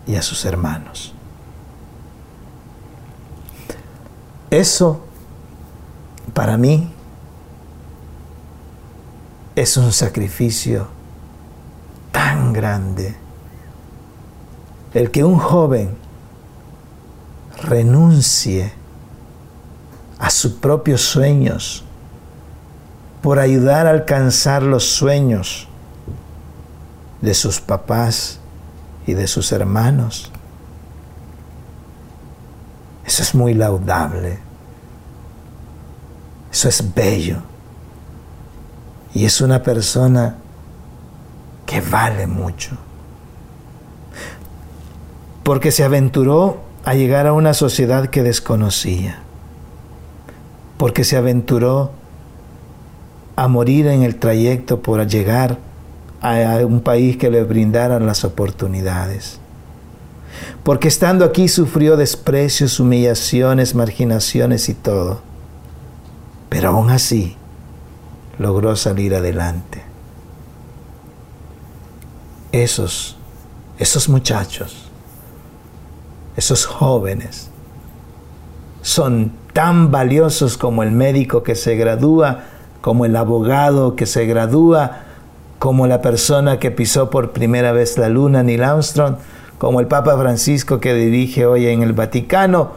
y 0.06 0.16
a 0.16 0.22
sus 0.22 0.46
hermanos. 0.46 1.14
Eso, 4.50 5.02
para 6.34 6.58
mí, 6.58 6.90
es 9.56 9.76
un 9.76 9.92
sacrificio 9.92 10.88
tan 12.14 12.54
grande. 12.54 13.16
El 14.94 15.12
que 15.12 15.24
un 15.24 15.38
joven 15.38 15.98
renuncie 17.62 18.77
a 20.20 20.30
sus 20.30 20.54
propios 20.54 21.02
sueños 21.02 21.84
por 23.22 23.40
ayudar 23.40 23.88
a 23.88 23.92
alcanzar 23.92 24.64
los 24.64 24.86
sueños 24.86 25.68
de 27.22 27.34
sus 27.34 27.60
papás 27.60 28.40
y 29.06 29.14
de 29.14 29.28
sus 29.28 29.52
hermanos. 29.52 30.32
Eso 33.06 33.24
es 33.24 33.34
muy 33.34 33.54
laudable. 33.54 34.40
Eso 36.52 36.70
es 36.70 36.94
bello. 36.94 37.38
Y 39.14 39.26
es 39.26 39.42
una 39.42 39.64
persona 39.64 40.36
que 41.66 41.82
vale 41.82 42.28
mucho. 42.28 42.78
Porque 45.44 45.72
se 45.72 45.84
aventuró 45.84 46.62
a 46.84 46.94
llegar 46.94 47.28
a 47.28 47.34
una 47.34 47.54
sociedad 47.54 48.10
que 48.10 48.24
desconocía. 48.24 49.24
Porque 50.78 51.04
se 51.04 51.18
aventuró 51.18 51.92
a 53.36 53.48
morir 53.48 53.88
en 53.88 54.04
el 54.04 54.16
trayecto 54.16 54.82
por 54.82 55.06
llegar 55.08 55.58
a 56.22 56.66
un 56.66 56.82
país 56.82 57.18
que 57.18 57.30
le 57.30 57.44
brindara 57.44 58.00
las 58.00 58.24
oportunidades. 58.24 59.40
Porque 60.64 60.88
estando 60.88 61.24
aquí 61.26 61.48
sufrió 61.48 61.98
desprecios, 61.98 62.80
humillaciones, 62.80 63.76
marginaciones 63.76 64.70
y 64.70 64.74
todo. 64.74 65.22
Pero 66.50 66.70
aún 66.70 66.90
así 66.90 67.36
logró 68.38 68.76
salir 68.76 69.16
adelante. 69.16 69.84
Esos, 72.52 73.18
esos 73.78 74.10
muchachos, 74.10 74.90
esos 76.36 76.66
jóvenes, 76.66 77.47
son 78.82 79.32
tan 79.54 79.92
valiosos 79.92 80.58
como 80.58 80.84
el 80.84 80.92
médico 80.92 81.44
que 81.44 81.56
se 81.56 81.76
gradúa, 81.76 82.44
como 82.82 83.06
el 83.06 83.16
abogado 83.16 83.96
que 83.96 84.06
se 84.06 84.26
gradúa, 84.26 85.00
como 85.60 85.88
la 85.88 86.02
persona 86.02 86.60
que 86.60 86.72
pisó 86.72 87.10
por 87.10 87.32
primera 87.32 87.72
vez 87.72 87.98
la 87.98 88.10
luna, 88.10 88.44
Neil 88.44 88.64
Armstrong, 88.64 89.16
como 89.58 89.80
el 89.80 89.88
Papa 89.88 90.18
Francisco 90.18 90.80
que 90.80 90.94
dirige 90.94 91.46
hoy 91.46 91.68
en 91.68 91.82
el 91.82 91.94
Vaticano, 91.94 92.72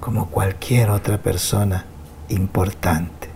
como 0.00 0.30
cualquier 0.30 0.90
otra 0.90 1.18
persona 1.18 1.84
importante. 2.30 3.28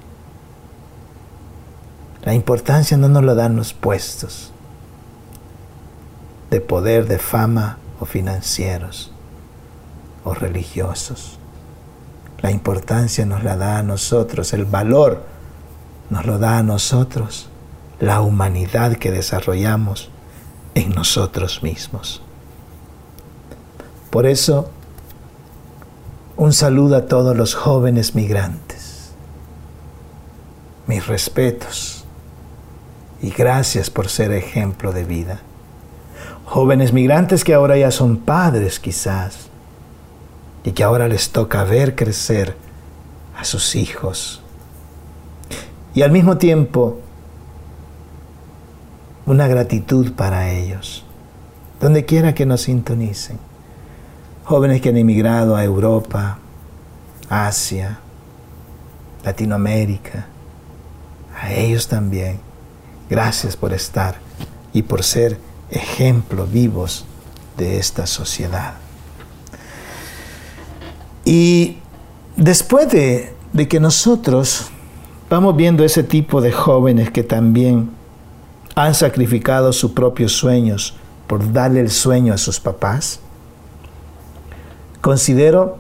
La 2.25 2.33
importancia 2.33 2.97
no 2.97 3.09
nos 3.09 3.23
lo 3.23 3.35
dan 3.35 3.55
los 3.55 3.75
puestos 3.75 4.53
de 6.51 6.61
poder, 6.63 7.07
de 7.07 7.19
fama 7.19 7.77
o 8.01 8.07
financieros 8.07 9.14
o 10.25 10.35
religiosos. 10.35 11.39
La 12.41 12.51
importancia 12.51 13.25
nos 13.25 13.45
la 13.45 13.57
da 13.57 13.79
a 13.79 13.83
nosotros, 13.83 14.53
el 14.53 14.65
valor 14.65 15.23
nos 16.11 16.27
lo 16.27 16.39
da 16.39 16.59
a 16.59 16.63
nosotros 16.63 17.49
la 18.01 18.21
humanidad 18.21 18.97
que 18.97 19.11
desarrollamos 19.11 20.11
en 20.75 20.91
nosotros 20.91 21.63
mismos. 21.63 22.21
Por 24.11 24.27
eso, 24.27 24.71
un 26.37 26.53
saludo 26.53 26.97
a 26.97 27.07
todos 27.07 27.37
los 27.37 27.55
jóvenes 27.55 28.15
migrantes. 28.15 29.13
Mis 30.87 31.07
respetos 31.07 32.05
y 33.23 33.31
gracias 33.31 33.89
por 33.89 34.09
ser 34.09 34.33
ejemplo 34.33 34.93
de 34.93 35.05
vida. 35.05 35.41
Jóvenes 36.45 36.93
migrantes 36.93 37.43
que 37.43 37.55
ahora 37.55 37.79
ya 37.79 37.91
son 37.91 38.19
padres 38.19 38.79
quizás 38.79 39.49
y 40.65 40.73
que 40.73 40.83
ahora 40.83 41.07
les 41.09 41.31
toca 41.31 41.63
ver 41.65 41.95
crecer 41.95 42.57
a 43.37 43.45
sus 43.45 43.77
hijos. 43.77 44.43
Y 45.95 46.03
al 46.03 46.11
mismo 46.11 46.39
tiempo 46.39 47.01
una 49.27 49.47
gratitud 49.47 50.13
para 50.13 50.51
ellos, 50.51 51.05
donde 51.81 52.05
quiera 52.05 52.35
que 52.35 52.47
nos 52.47 52.63
sintonicen. 52.63 53.39
Jóvenes 54.45 54.81
que 54.81 54.91
han 54.91 54.99
emigrado 54.99 55.57
a 55.57 55.65
Europa, 55.65 56.39
Asia, 57.31 57.99
Latinoamérica, 59.25 60.27
a 61.41 61.53
ellos 61.53 61.89
también. 61.89 62.39
Gracias 63.09 63.57
por 63.57 63.73
estar 63.73 64.17
y 64.73 64.83
por 64.83 65.03
ser 65.03 65.39
ejemplos 65.71 66.51
vivos 66.51 67.07
de 67.57 67.79
esta 67.79 68.07
sociedad. 68.07 68.75
Y 71.25 71.79
después 72.37 72.91
de, 72.91 73.33
de 73.53 73.69
que 73.69 73.81
nosotros 73.81 74.67
vamos 75.31 75.57
viendo 75.57 75.85
ese 75.85 76.03
tipo 76.03 76.41
de 76.41 76.53
jóvenes 76.53 77.11
que 77.11 77.23
también 77.23 77.91
han 78.75 78.95
sacrificado 78.95 79.73
sus 79.73 79.93
propios 79.93 80.33
sueños 80.33 80.95
por 81.27 81.53
darle 81.53 81.81
el 81.81 81.91
sueño 81.91 82.35
a 82.35 82.39
sus 82.39 82.61
papás? 82.61 83.21
Considero 85.01 85.79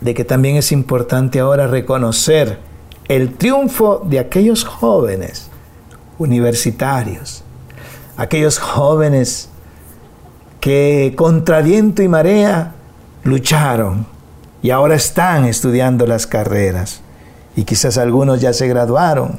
de 0.00 0.14
que 0.14 0.24
también 0.24 0.56
es 0.56 0.72
importante 0.72 1.40
ahora 1.40 1.66
reconocer 1.66 2.58
el 3.08 3.34
triunfo 3.34 4.02
de 4.04 4.18
aquellos 4.18 4.64
jóvenes 4.64 5.50
universitarios, 6.18 7.42
aquellos 8.16 8.58
jóvenes 8.58 9.48
que 10.60 11.14
contra 11.16 11.60
viento 11.60 12.02
y 12.02 12.08
marea 12.08 12.74
lucharon 13.24 14.06
y 14.62 14.70
ahora 14.70 14.94
están 14.94 15.44
estudiando 15.44 16.06
las 16.06 16.26
carreras 16.26 17.00
y 17.56 17.64
quizás 17.64 17.98
algunos 17.98 18.40
ya 18.40 18.52
se 18.52 18.68
graduaron 18.68 19.38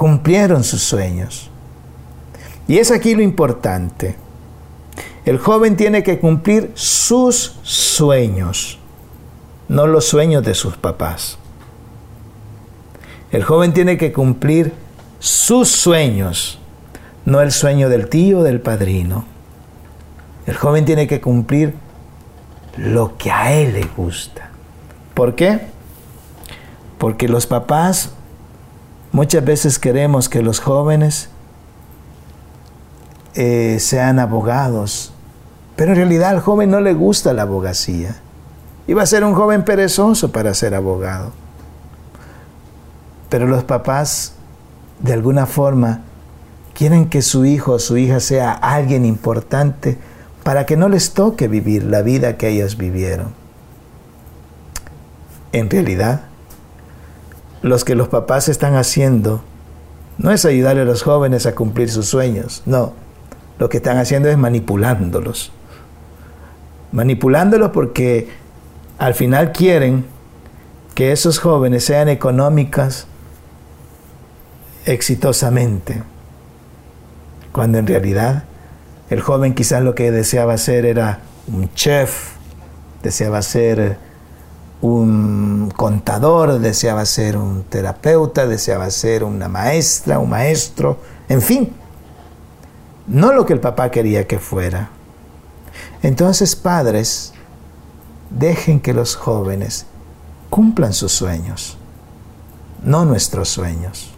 cumplieron 0.00 0.64
sus 0.64 0.82
sueños. 0.82 1.50
Y 2.66 2.78
es 2.78 2.90
aquí 2.90 3.14
lo 3.14 3.20
importante. 3.20 4.16
El 5.26 5.36
joven 5.36 5.76
tiene 5.76 6.02
que 6.02 6.18
cumplir 6.18 6.72
sus 6.74 7.58
sueños, 7.62 8.78
no 9.68 9.86
los 9.86 10.06
sueños 10.06 10.42
de 10.42 10.54
sus 10.54 10.78
papás. 10.78 11.36
El 13.30 13.44
joven 13.44 13.74
tiene 13.74 13.98
que 13.98 14.10
cumplir 14.10 14.72
sus 15.18 15.68
sueños, 15.68 16.58
no 17.26 17.42
el 17.42 17.52
sueño 17.52 17.90
del 17.90 18.08
tío 18.08 18.38
o 18.38 18.42
del 18.42 18.62
padrino. 18.62 19.26
El 20.46 20.56
joven 20.56 20.86
tiene 20.86 21.06
que 21.08 21.20
cumplir 21.20 21.74
lo 22.76 23.16
que 23.16 23.30
a 23.30 23.52
él 23.52 23.72
le 23.74 23.84
gusta. 23.96 24.50
¿Por 25.14 25.34
qué? 25.34 25.60
Porque 26.98 27.28
los 27.28 27.46
papás 27.46 28.10
muchas 29.12 29.44
veces 29.44 29.78
queremos 29.78 30.28
que 30.28 30.42
los 30.42 30.60
jóvenes 30.60 31.28
eh, 33.34 33.78
sean 33.80 34.18
abogados, 34.18 35.12
pero 35.76 35.92
en 35.92 35.96
realidad 35.96 36.30
al 36.30 36.40
joven 36.40 36.70
no 36.70 36.80
le 36.80 36.94
gusta 36.94 37.32
la 37.32 37.42
abogacía. 37.42 38.16
Iba 38.86 39.02
a 39.02 39.06
ser 39.06 39.24
un 39.24 39.34
joven 39.34 39.64
perezoso 39.64 40.32
para 40.32 40.52
ser 40.54 40.74
abogado. 40.74 41.32
Pero 43.28 43.46
los 43.46 43.62
papás, 43.62 44.34
de 44.98 45.12
alguna 45.12 45.46
forma, 45.46 46.00
quieren 46.74 47.08
que 47.08 47.22
su 47.22 47.44
hijo 47.44 47.72
o 47.72 47.78
su 47.78 47.96
hija 47.96 48.20
sea 48.20 48.52
alguien 48.52 49.04
importante 49.04 49.98
para 50.42 50.66
que 50.66 50.76
no 50.76 50.88
les 50.88 51.12
toque 51.12 51.48
vivir 51.48 51.84
la 51.84 52.02
vida 52.02 52.36
que 52.36 52.48
ellos 52.48 52.76
vivieron. 52.76 53.32
En 55.52 55.68
realidad, 55.68 56.22
los 57.62 57.84
que 57.84 57.94
los 57.94 58.08
papás 58.08 58.48
están 58.48 58.76
haciendo 58.76 59.42
no 60.18 60.30
es 60.30 60.44
ayudarle 60.44 60.82
a 60.82 60.84
los 60.84 61.02
jóvenes 61.02 61.46
a 61.46 61.54
cumplir 61.54 61.90
sus 61.90 62.06
sueños, 62.06 62.62
no. 62.66 62.92
Lo 63.58 63.68
que 63.68 63.78
están 63.78 63.98
haciendo 63.98 64.28
es 64.28 64.38
manipulándolos. 64.38 65.52
Manipulándolos 66.92 67.70
porque 67.70 68.28
al 68.98 69.14
final 69.14 69.52
quieren 69.52 70.06
que 70.94 71.12
esos 71.12 71.38
jóvenes 71.38 71.84
sean 71.84 72.08
económicas 72.08 73.06
exitosamente, 74.84 76.02
cuando 77.52 77.78
en 77.78 77.86
realidad 77.86 78.44
el 79.10 79.20
joven 79.20 79.54
quizás 79.54 79.82
lo 79.82 79.94
que 79.94 80.12
deseaba 80.12 80.56
ser 80.56 80.86
era 80.86 81.18
un 81.52 81.72
chef, 81.74 82.34
deseaba 83.02 83.42
ser 83.42 83.98
un 84.80 85.72
contador, 85.76 86.60
deseaba 86.60 87.04
ser 87.04 87.36
un 87.36 87.64
terapeuta, 87.64 88.46
deseaba 88.46 88.88
ser 88.90 89.24
una 89.24 89.48
maestra, 89.48 90.20
un 90.20 90.30
maestro, 90.30 90.98
en 91.28 91.42
fin, 91.42 91.72
no 93.08 93.32
lo 93.32 93.44
que 93.44 93.52
el 93.52 93.60
papá 93.60 93.90
quería 93.90 94.28
que 94.28 94.38
fuera. 94.38 94.90
Entonces, 96.02 96.54
padres, 96.54 97.32
dejen 98.30 98.80
que 98.80 98.94
los 98.94 99.16
jóvenes 99.16 99.86
cumplan 100.50 100.92
sus 100.92 101.12
sueños, 101.12 101.76
no 102.84 103.04
nuestros 103.04 103.48
sueños. 103.48 104.12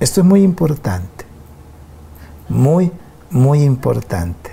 Esto 0.00 0.20
es 0.20 0.26
muy 0.26 0.42
importante, 0.42 1.24
muy 2.48 2.92
muy 3.30 3.62
importante. 3.62 4.50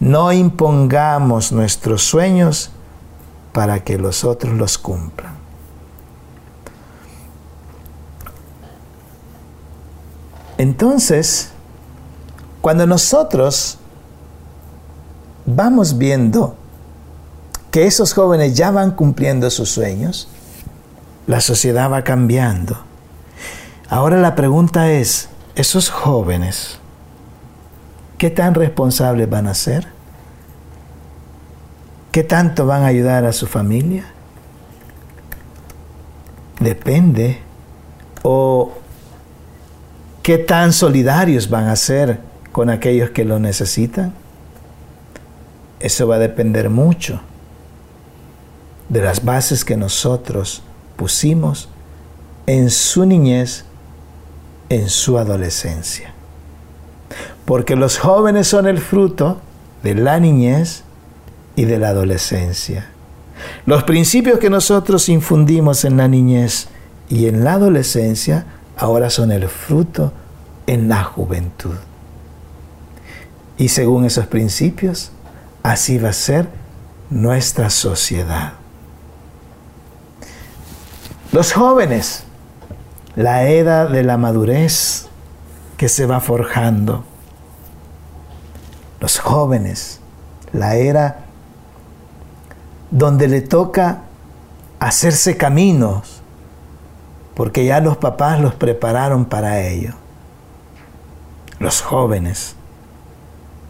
No 0.00 0.32
impongamos 0.32 1.52
nuestros 1.52 2.02
sueños 2.02 2.70
para 3.52 3.84
que 3.84 3.98
los 3.98 4.24
otros 4.24 4.54
los 4.54 4.78
cumplan. 4.78 5.32
Entonces, 10.58 11.50
cuando 12.60 12.86
nosotros 12.86 13.78
vamos 15.44 15.98
viendo 15.98 16.56
que 17.70 17.86
esos 17.86 18.12
jóvenes 18.12 18.54
ya 18.54 18.70
van 18.70 18.92
cumpliendo 18.92 19.50
sus 19.50 19.70
sueños, 19.70 20.28
la 21.26 21.40
sociedad 21.40 21.90
va 21.90 22.02
cambiando. 22.02 22.78
Ahora 23.88 24.18
la 24.18 24.34
pregunta 24.34 24.92
es, 24.92 25.28
esos 25.54 25.90
jóvenes, 25.90 26.78
¿Qué 28.22 28.30
tan 28.30 28.54
responsables 28.54 29.28
van 29.28 29.48
a 29.48 29.54
ser? 29.54 29.88
¿Qué 32.12 32.22
tanto 32.22 32.66
van 32.66 32.84
a 32.84 32.86
ayudar 32.86 33.24
a 33.24 33.32
su 33.32 33.48
familia? 33.48 34.04
Depende. 36.60 37.40
¿O 38.22 38.74
qué 40.22 40.38
tan 40.38 40.72
solidarios 40.72 41.50
van 41.50 41.66
a 41.66 41.74
ser 41.74 42.20
con 42.52 42.70
aquellos 42.70 43.10
que 43.10 43.24
lo 43.24 43.40
necesitan? 43.40 44.14
Eso 45.80 46.06
va 46.06 46.14
a 46.14 46.20
depender 46.20 46.70
mucho 46.70 47.20
de 48.88 49.02
las 49.02 49.24
bases 49.24 49.64
que 49.64 49.76
nosotros 49.76 50.62
pusimos 50.94 51.68
en 52.46 52.70
su 52.70 53.04
niñez, 53.04 53.64
en 54.68 54.88
su 54.88 55.18
adolescencia 55.18 56.11
porque 57.44 57.76
los 57.76 57.98
jóvenes 57.98 58.46
son 58.46 58.66
el 58.66 58.78
fruto 58.78 59.40
de 59.82 59.94
la 59.94 60.20
niñez 60.20 60.84
y 61.56 61.64
de 61.64 61.78
la 61.78 61.88
adolescencia. 61.88 62.88
Los 63.66 63.82
principios 63.84 64.38
que 64.38 64.50
nosotros 64.50 65.08
infundimos 65.08 65.84
en 65.84 65.96
la 65.96 66.08
niñez 66.08 66.68
y 67.08 67.26
en 67.26 67.44
la 67.44 67.54
adolescencia 67.54 68.46
ahora 68.76 69.10
son 69.10 69.32
el 69.32 69.48
fruto 69.48 70.12
en 70.66 70.88
la 70.88 71.02
juventud. 71.04 71.74
Y 73.58 73.68
según 73.68 74.04
esos 74.04 74.26
principios, 74.26 75.12
así 75.62 75.98
va 75.98 76.10
a 76.10 76.14
ser 76.14 76.48
nuestra 77.10 77.70
sociedad. 77.70 78.54
Los 81.32 81.52
jóvenes, 81.52 82.24
la 83.16 83.48
edad 83.48 83.88
de 83.88 84.02
la 84.02 84.16
madurez 84.16 85.06
que 85.76 85.88
se 85.88 86.06
va 86.06 86.20
forjando 86.20 87.04
los 89.02 89.18
jóvenes, 89.18 89.98
la 90.52 90.76
era 90.76 91.24
donde 92.92 93.26
le 93.26 93.40
toca 93.40 94.02
hacerse 94.78 95.36
caminos, 95.36 96.22
porque 97.34 97.64
ya 97.64 97.80
los 97.80 97.96
papás 97.96 98.40
los 98.40 98.54
prepararon 98.54 99.24
para 99.24 99.60
ello. 99.60 99.94
Los 101.58 101.82
jóvenes, 101.82 102.54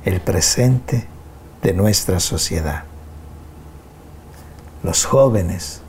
el 0.04 0.20
presente 0.20 1.08
de 1.62 1.72
nuestra 1.72 2.20
sociedad. 2.20 2.84
Los 4.82 5.06
jóvenes, 5.06 5.80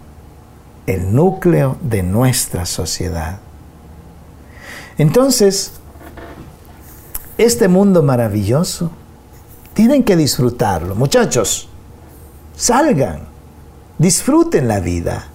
el 0.87 1.13
núcleo 1.13 1.75
de 1.81 2.01
nuestra 2.01 2.65
sociedad. 2.65 3.39
Entonces, 4.97 5.73
este 7.37 7.67
mundo 7.67 8.03
maravilloso 8.03 8.89
tienen 9.73 10.03
que 10.03 10.15
disfrutarlo. 10.15 10.95
Muchachos, 10.95 11.69
salgan, 12.55 13.27
disfruten 13.97 14.67
la 14.67 14.79
vida. 14.79 15.27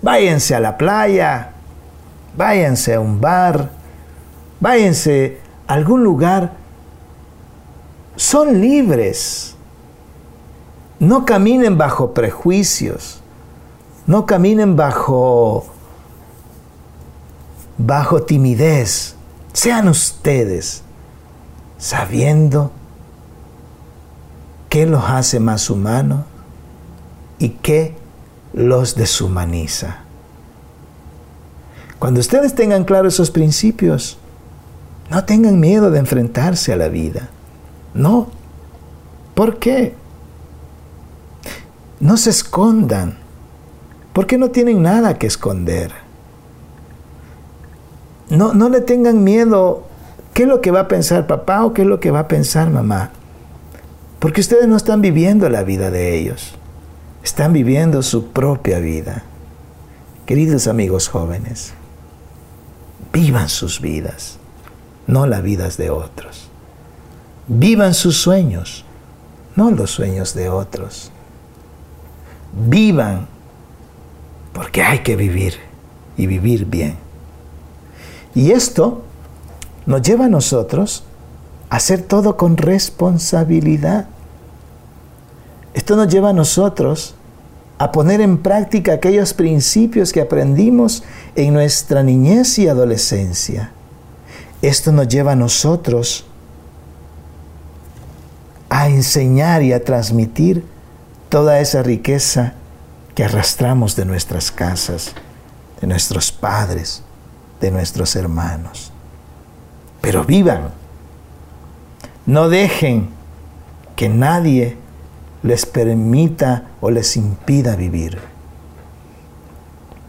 Váyanse 0.00 0.54
a 0.54 0.60
la 0.60 0.76
playa, 0.76 1.52
váyanse 2.36 2.94
a 2.94 3.00
un 3.00 3.20
bar, 3.20 3.70
váyanse 4.60 5.38
a 5.66 5.74
algún 5.74 6.02
lugar. 6.02 6.52
Son 8.16 8.60
libres. 8.60 9.54
No 10.98 11.24
caminen 11.24 11.78
bajo 11.78 12.14
prejuicios. 12.14 13.20
No 14.06 14.26
caminen 14.26 14.76
bajo 14.76 15.66
bajo 17.78 18.22
timidez. 18.22 19.16
Sean 19.52 19.88
ustedes 19.88 20.82
sabiendo 21.78 22.70
qué 24.72 24.86
los 24.86 25.04
hace 25.04 25.38
más 25.38 25.68
humanos 25.68 26.20
y 27.38 27.50
qué 27.50 27.94
los 28.54 28.94
deshumaniza. 28.94 29.98
Cuando 31.98 32.20
ustedes 32.20 32.54
tengan 32.54 32.84
claros 32.84 33.12
esos 33.12 33.30
principios, 33.30 34.16
no 35.10 35.26
tengan 35.26 35.60
miedo 35.60 35.90
de 35.90 35.98
enfrentarse 35.98 36.72
a 36.72 36.76
la 36.76 36.88
vida. 36.88 37.28
No. 37.92 38.28
¿Por 39.34 39.58
qué? 39.58 39.94
No 42.00 42.16
se 42.16 42.30
escondan. 42.30 43.18
Porque 44.14 44.38
no 44.38 44.52
tienen 44.52 44.80
nada 44.80 45.18
que 45.18 45.26
esconder. 45.26 45.92
No, 48.30 48.54
no 48.54 48.70
le 48.70 48.80
tengan 48.80 49.22
miedo 49.22 49.84
qué 50.32 50.44
es 50.44 50.48
lo 50.48 50.62
que 50.62 50.70
va 50.70 50.80
a 50.80 50.88
pensar 50.88 51.26
papá 51.26 51.62
o 51.62 51.74
qué 51.74 51.82
es 51.82 51.88
lo 51.88 52.00
que 52.00 52.10
va 52.10 52.20
a 52.20 52.28
pensar 52.28 52.70
mamá. 52.70 53.10
Porque 54.22 54.40
ustedes 54.40 54.68
no 54.68 54.76
están 54.76 55.00
viviendo 55.00 55.48
la 55.48 55.64
vida 55.64 55.90
de 55.90 56.16
ellos, 56.16 56.54
están 57.24 57.52
viviendo 57.52 58.04
su 58.04 58.28
propia 58.28 58.78
vida. 58.78 59.24
Queridos 60.26 60.68
amigos 60.68 61.08
jóvenes, 61.08 61.74
vivan 63.12 63.48
sus 63.48 63.80
vidas, 63.80 64.38
no 65.08 65.26
las 65.26 65.42
vidas 65.42 65.76
de 65.76 65.90
otros. 65.90 66.48
Vivan 67.48 67.94
sus 67.94 68.16
sueños, 68.16 68.84
no 69.56 69.72
los 69.72 69.90
sueños 69.90 70.34
de 70.34 70.48
otros. 70.48 71.10
Vivan 72.68 73.26
porque 74.52 74.84
hay 74.84 75.00
que 75.00 75.16
vivir 75.16 75.54
y 76.16 76.28
vivir 76.28 76.66
bien. 76.66 76.94
Y 78.36 78.52
esto 78.52 79.02
nos 79.84 80.00
lleva 80.00 80.26
a 80.26 80.28
nosotros 80.28 81.02
hacer 81.72 82.02
todo 82.02 82.36
con 82.36 82.58
responsabilidad. 82.58 84.04
Esto 85.72 85.96
nos 85.96 86.08
lleva 86.08 86.28
a 86.28 86.34
nosotros 86.34 87.14
a 87.78 87.90
poner 87.92 88.20
en 88.20 88.36
práctica 88.42 88.92
aquellos 88.92 89.32
principios 89.32 90.12
que 90.12 90.20
aprendimos 90.20 91.02
en 91.34 91.54
nuestra 91.54 92.02
niñez 92.02 92.58
y 92.58 92.68
adolescencia. 92.68 93.72
Esto 94.60 94.92
nos 94.92 95.08
lleva 95.08 95.32
a 95.32 95.36
nosotros 95.36 96.26
a 98.68 98.90
enseñar 98.90 99.62
y 99.62 99.72
a 99.72 99.82
transmitir 99.82 100.66
toda 101.30 101.58
esa 101.58 101.82
riqueza 101.82 102.52
que 103.14 103.24
arrastramos 103.24 103.96
de 103.96 104.04
nuestras 104.04 104.52
casas, 104.52 105.14
de 105.80 105.86
nuestros 105.86 106.32
padres, 106.32 107.02
de 107.62 107.70
nuestros 107.70 108.14
hermanos. 108.14 108.92
Pero 110.02 110.22
vivan, 110.24 110.81
no 112.26 112.48
dejen 112.48 113.08
que 113.96 114.08
nadie 114.08 114.76
les 115.42 115.66
permita 115.66 116.68
o 116.80 116.90
les 116.90 117.16
impida 117.16 117.76
vivir, 117.76 118.20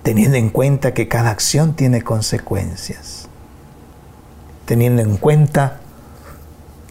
teniendo 0.04 0.38
en 0.38 0.50
cuenta 0.50 0.94
que 0.94 1.08
cada 1.08 1.32
acción 1.32 1.74
tiene 1.74 2.02
consecuencias, 2.02 3.28
teniendo 4.66 5.02
en 5.02 5.18
cuenta 5.18 5.80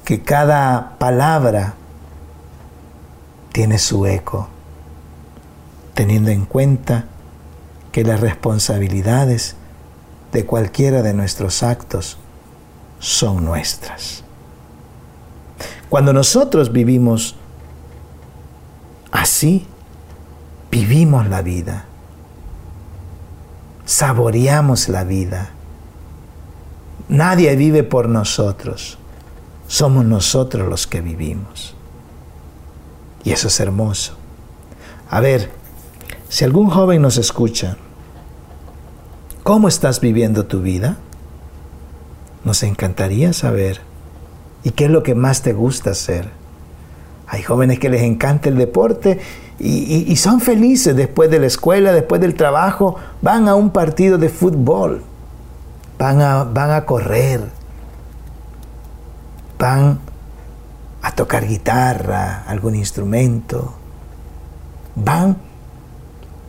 que 0.04 0.22
cada 0.22 0.98
palabra 0.98 1.74
tiene 3.52 3.78
su 3.78 4.06
eco, 4.06 4.48
teniendo 5.94 6.30
en 6.30 6.46
cuenta 6.46 7.04
que 7.92 8.02
las 8.02 8.20
responsabilidades 8.20 9.54
de 10.32 10.46
cualquiera 10.46 11.02
de 11.02 11.12
nuestros 11.12 11.62
actos 11.62 12.18
son 12.98 13.44
nuestras. 13.44 14.21
Cuando 15.92 16.14
nosotros 16.14 16.72
vivimos 16.72 17.36
Así 19.12 19.66
vivimos 20.70 21.28
la 21.28 21.42
vida, 21.42 21.84
saboreamos 23.84 24.88
la 24.88 25.04
vida. 25.04 25.50
Nadie 27.10 27.54
vive 27.56 27.82
por 27.82 28.08
nosotros, 28.08 28.96
somos 29.68 30.06
nosotros 30.06 30.66
los 30.66 30.86
que 30.86 31.02
vivimos. 31.02 31.74
Y 33.22 33.32
eso 33.32 33.48
es 33.48 33.60
hermoso. 33.60 34.14
A 35.10 35.20
ver, 35.20 35.50
si 36.30 36.44
algún 36.44 36.70
joven 36.70 37.02
nos 37.02 37.18
escucha, 37.18 37.76
¿cómo 39.42 39.68
estás 39.68 40.00
viviendo 40.00 40.46
tu 40.46 40.62
vida? 40.62 40.96
Nos 42.44 42.62
encantaría 42.62 43.34
saber. 43.34 43.91
¿Y 44.64 44.70
qué 44.70 44.84
es 44.84 44.90
lo 44.90 45.02
que 45.02 45.14
más 45.14 45.42
te 45.42 45.52
gusta 45.52 45.90
hacer? 45.90 46.30
Hay 47.26 47.42
jóvenes 47.42 47.78
que 47.78 47.88
les 47.88 48.02
encanta 48.02 48.48
el 48.48 48.56
deporte 48.58 49.18
y, 49.58 50.16
son 50.16 50.40
felices 50.40 50.94
después 50.96 51.30
de 51.30 51.38
la 51.38 51.46
escuela, 51.46 51.92
después 51.92 52.20
del 52.20 52.34
trabajo, 52.34 52.96
van 53.22 53.48
a 53.48 53.54
un 53.54 53.70
partido 53.70 54.18
de 54.18 54.28
fútbol, 54.28 55.02
van 55.98 56.20
a, 56.20 56.44
van 56.44 56.72
a 56.72 56.84
correr, 56.84 57.40
van 59.58 59.98
a 61.00 61.14
tocar 61.14 61.46
guitarra, 61.46 62.42
algún 62.46 62.74
instrumento, 62.74 63.74
van 64.96 65.36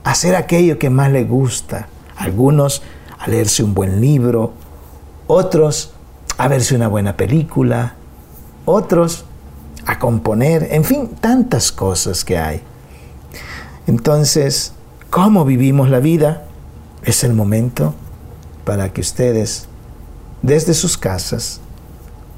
a 0.03 0.11
hacer 0.11 0.35
aquello 0.35 0.77
que 0.79 0.89
más 0.89 1.11
les 1.11 1.27
gusta. 1.27 1.87
Algunos 2.17 2.81
a 3.19 3.29
leerse 3.29 3.63
un 3.63 3.73
buen 3.73 4.01
libro, 4.01 4.53
otros 5.27 5.93
a 6.37 6.47
verse 6.47 6.75
una 6.75 6.87
buena 6.87 7.15
película, 7.15 7.95
otros 8.65 9.25
a 9.85 9.99
componer, 9.99 10.69
en 10.71 10.83
fin, 10.83 11.09
tantas 11.19 11.71
cosas 11.71 12.23
que 12.23 12.37
hay. 12.37 12.61
Entonces, 13.87 14.73
¿cómo 15.09 15.45
vivimos 15.45 15.89
la 15.89 15.99
vida? 15.99 16.45
Es 17.03 17.23
el 17.23 17.33
momento 17.33 17.93
para 18.63 18.93
que 18.93 19.01
ustedes, 19.01 19.67
desde 20.41 20.73
sus 20.73 20.97
casas, 20.97 21.59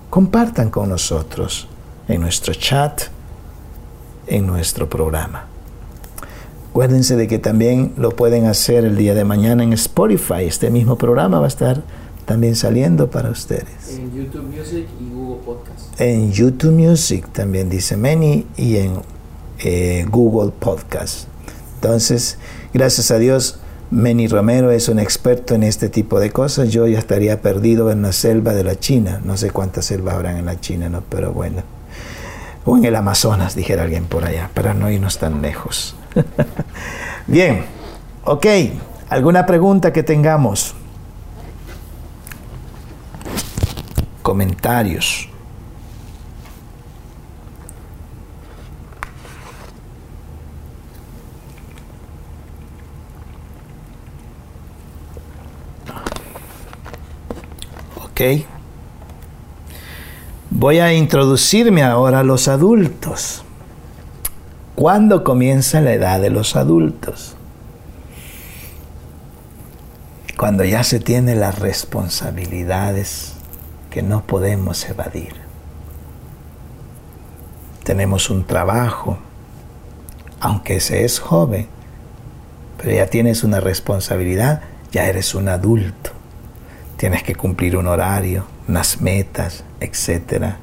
compartan 0.09 0.69
con 0.69 0.89
nosotros 0.89 1.67
en 2.07 2.21
nuestro 2.21 2.53
chat, 2.53 3.03
en 4.27 4.47
nuestro 4.47 4.89
programa. 4.89 5.45
Acuérdense 6.71 7.15
de 7.15 7.27
que 7.27 7.39
también 7.39 7.93
lo 7.95 8.11
pueden 8.11 8.47
hacer 8.47 8.83
el 8.83 8.97
día 8.97 9.13
de 9.13 9.23
mañana 9.23 9.63
en 9.63 9.71
Spotify. 9.73 10.43
Este 10.45 10.69
mismo 10.69 10.97
programa 10.97 11.39
va 11.39 11.45
a 11.45 11.47
estar 11.47 11.83
también 12.25 12.55
saliendo 12.55 13.09
para 13.09 13.29
ustedes. 13.29 13.97
En 13.97 14.11
YouTube 14.11 14.43
Music 14.43 14.87
y 14.99 15.13
Google 15.13 15.43
Podcast. 15.45 16.01
En 16.01 16.31
YouTube 16.31 16.71
Music 16.73 17.27
también 17.31 17.69
dice 17.69 17.95
Many 17.97 18.45
y 18.57 18.77
en 18.77 18.93
eh, 19.59 20.05
Google 20.09 20.51
Podcast. 20.59 21.27
Entonces, 21.75 22.37
gracias 22.73 23.11
a 23.11 23.19
Dios, 23.19 23.59
Meni 23.91 24.27
Romero 24.27 24.71
es 24.71 24.89
un 24.89 24.97
experto 24.99 25.53
en 25.53 25.63
este 25.63 25.89
tipo 25.89 26.19
de 26.19 26.31
cosas. 26.31 26.69
Yo 26.69 26.87
ya 26.87 26.97
estaría 26.97 27.41
perdido 27.41 27.91
en 27.91 28.01
la 28.01 28.11
selva 28.11 28.53
de 28.53 28.63
la 28.63 28.79
China. 28.79 29.21
No 29.23 29.37
sé 29.37 29.51
cuántas 29.51 29.85
selvas 29.85 30.15
habrán 30.15 30.37
en 30.37 30.45
la 30.45 30.59
China, 30.59 30.89
¿no? 30.89 31.03
Pero 31.07 31.31
bueno. 31.31 31.61
O 32.65 32.75
en 32.77 32.85
el 32.85 32.95
Amazonas, 32.95 33.55
dijera 33.55 33.83
alguien 33.83 34.05
por 34.05 34.25
allá, 34.25 34.49
para 34.55 34.73
no 34.73 34.89
irnos 34.89 35.19
tan 35.19 35.43
lejos. 35.43 35.95
Bien, 37.27 37.63
ok. 38.23 38.45
¿Alguna 39.09 39.45
pregunta 39.45 39.93
que 39.93 40.01
tengamos? 40.01 40.73
Comentarios. 44.25 45.29
Ok. 58.03 58.21
Voy 60.49 60.79
a 60.79 60.91
introducirme 60.91 61.83
ahora 61.83 62.21
a 62.21 62.23
los 62.23 62.47
adultos. 62.47 63.43
¿Cuándo 64.73 65.23
comienza 65.23 65.81
la 65.81 65.93
edad 65.93 66.19
de 66.19 66.31
los 66.31 66.55
adultos? 66.55 67.35
Cuando 70.35 70.63
ya 70.65 70.83
se 70.83 70.99
tienen 70.99 71.39
las 71.39 71.59
responsabilidades 71.59 73.34
que 73.95 74.03
no 74.03 74.23
podemos 74.23 74.89
evadir. 74.89 75.31
Tenemos 77.85 78.29
un 78.29 78.43
trabajo, 78.43 79.17
aunque 80.41 80.81
se 80.81 81.05
es 81.05 81.21
joven, 81.21 81.67
pero 82.77 82.91
ya 82.93 83.05
tienes 83.05 83.45
una 83.45 83.61
responsabilidad, 83.61 84.63
ya 84.91 85.05
eres 85.05 85.33
un 85.33 85.47
adulto. 85.47 86.09
Tienes 86.97 87.23
que 87.23 87.35
cumplir 87.35 87.77
un 87.77 87.87
horario, 87.87 88.43
unas 88.67 88.99
metas, 88.99 89.63
etc. 89.79 90.55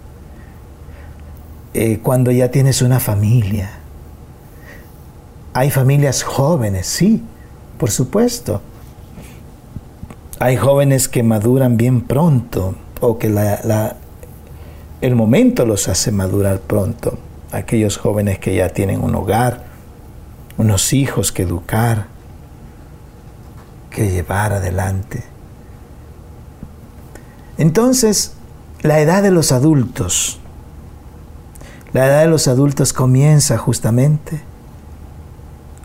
Eh, 1.72 2.00
cuando 2.02 2.32
ya 2.32 2.50
tienes 2.50 2.82
una 2.82 3.00
familia, 3.00 3.70
hay 5.54 5.70
familias 5.70 6.22
jóvenes, 6.22 6.86
sí, 6.86 7.22
por 7.78 7.90
supuesto. 7.90 8.60
Hay 10.38 10.59
jóvenes 10.59 11.09
que 11.09 11.22
maduran 11.22 11.78
bien 11.78 12.02
pronto, 12.02 12.74
o 13.02 13.18
que 13.18 13.26
el 15.00 15.14
momento 15.16 15.66
los 15.66 15.88
hace 15.88 16.12
madurar 16.12 16.60
pronto. 16.60 17.18
Aquellos 17.50 17.98
jóvenes 17.98 18.38
que 18.38 18.54
ya 18.54 18.68
tienen 18.68 19.02
un 19.02 19.14
hogar, 19.16 19.64
unos 20.56 20.92
hijos 20.92 21.32
que 21.32 21.42
educar, 21.42 22.06
que 23.90 24.08
llevar 24.08 24.52
adelante. 24.52 25.24
Entonces, 27.58 28.34
la 28.82 29.00
edad 29.00 29.22
de 29.24 29.32
los 29.32 29.50
adultos, 29.50 30.38
la 31.92 32.06
edad 32.06 32.20
de 32.20 32.28
los 32.28 32.46
adultos 32.46 32.92
comienza 32.92 33.58
justamente 33.58 34.40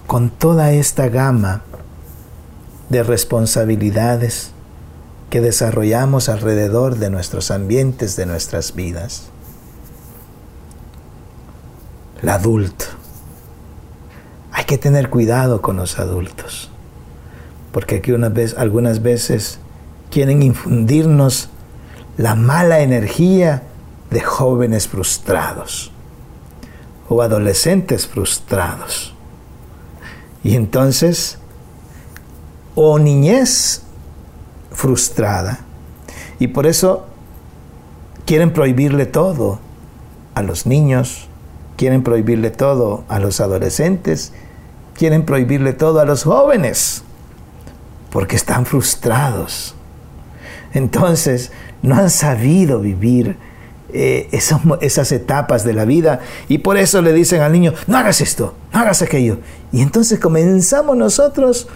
con 0.05 0.29
toda 0.29 0.71
esta 0.71 1.09
gama 1.09 1.63
de 2.89 3.01
responsabilidades, 3.01 4.51
que 5.29 5.41
desarrollamos 5.41 6.29
alrededor 6.29 6.97
de 6.97 7.09
nuestros 7.09 7.51
ambientes, 7.51 8.15
de 8.15 8.25
nuestras 8.25 8.75
vidas. 8.75 9.29
El 12.21 12.29
adulto. 12.29 12.85
Hay 14.51 14.65
que 14.65 14.77
tener 14.77 15.09
cuidado 15.09 15.61
con 15.61 15.75
los 15.77 15.99
adultos, 15.99 16.71
porque 17.71 17.97
aquí 17.97 18.11
una 18.11 18.29
vez, 18.29 18.55
algunas 18.57 19.01
veces 19.01 19.59
quieren 20.09 20.41
infundirnos 20.41 21.49
la 22.17 22.33
mala 22.35 22.79
energía 22.79 23.63
de 24.09 24.21
jóvenes 24.21 24.87
frustrados 24.87 25.91
o 27.09 27.21
adolescentes 27.21 28.07
frustrados. 28.07 29.13
Y 30.43 30.55
entonces, 30.55 31.37
o 32.75 32.97
niñez 32.97 33.83
frustrada, 34.77 35.61
y 36.37 36.49
por 36.49 36.67
eso 36.67 37.07
quieren 38.27 38.53
prohibirle 38.53 39.07
todo 39.07 39.59
a 40.35 40.43
los 40.43 40.67
niños, 40.67 41.27
quieren 41.77 42.03
prohibirle 42.03 42.51
todo 42.51 43.03
a 43.07 43.17
los 43.17 43.41
adolescentes, 43.41 44.33
quieren 44.95 45.25
prohibirle 45.25 45.73
todo 45.73 45.99
a 45.99 46.05
los 46.05 46.25
jóvenes, 46.25 47.01
porque 48.11 48.35
están 48.35 48.67
frustrados. 48.67 49.73
Entonces, 50.73 51.51
no 51.81 51.95
han 51.95 52.11
sabido 52.11 52.79
vivir 52.79 53.35
eh, 53.93 54.29
esas, 54.31 55.11
etapas 55.11 55.63
de 55.63 55.73
la 55.73 55.85
vida 55.85 56.19
y 56.49 56.59
por 56.59 56.77
eso 56.77 57.01
le 57.01 57.13
dicen 57.13 57.41
al 57.41 57.51
niño, 57.51 57.73
no 57.87 57.97
hagas 57.97 58.21
esto, 58.21 58.53
no 58.71 58.79
hagas 58.79 59.01
aquello. 59.01 59.39
Y 59.71 59.81
entonces 59.81 60.19
comenzamos 60.19 60.95
nosotros 60.95 61.67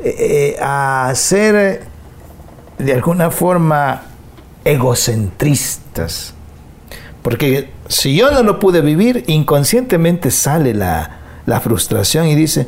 eh, 0.00 0.54
eh, 0.56 0.56
a 0.62 1.12
ser 1.14 1.87
de 2.78 2.92
alguna 2.92 3.30
forma 3.30 4.02
egocentristas. 4.64 6.34
Porque 7.22 7.70
si 7.88 8.16
yo 8.16 8.30
no 8.30 8.42
lo 8.42 8.58
pude 8.58 8.80
vivir, 8.80 9.24
inconscientemente 9.26 10.30
sale 10.30 10.74
la, 10.74 11.18
la 11.46 11.60
frustración 11.60 12.26
y 12.26 12.34
dice, 12.34 12.66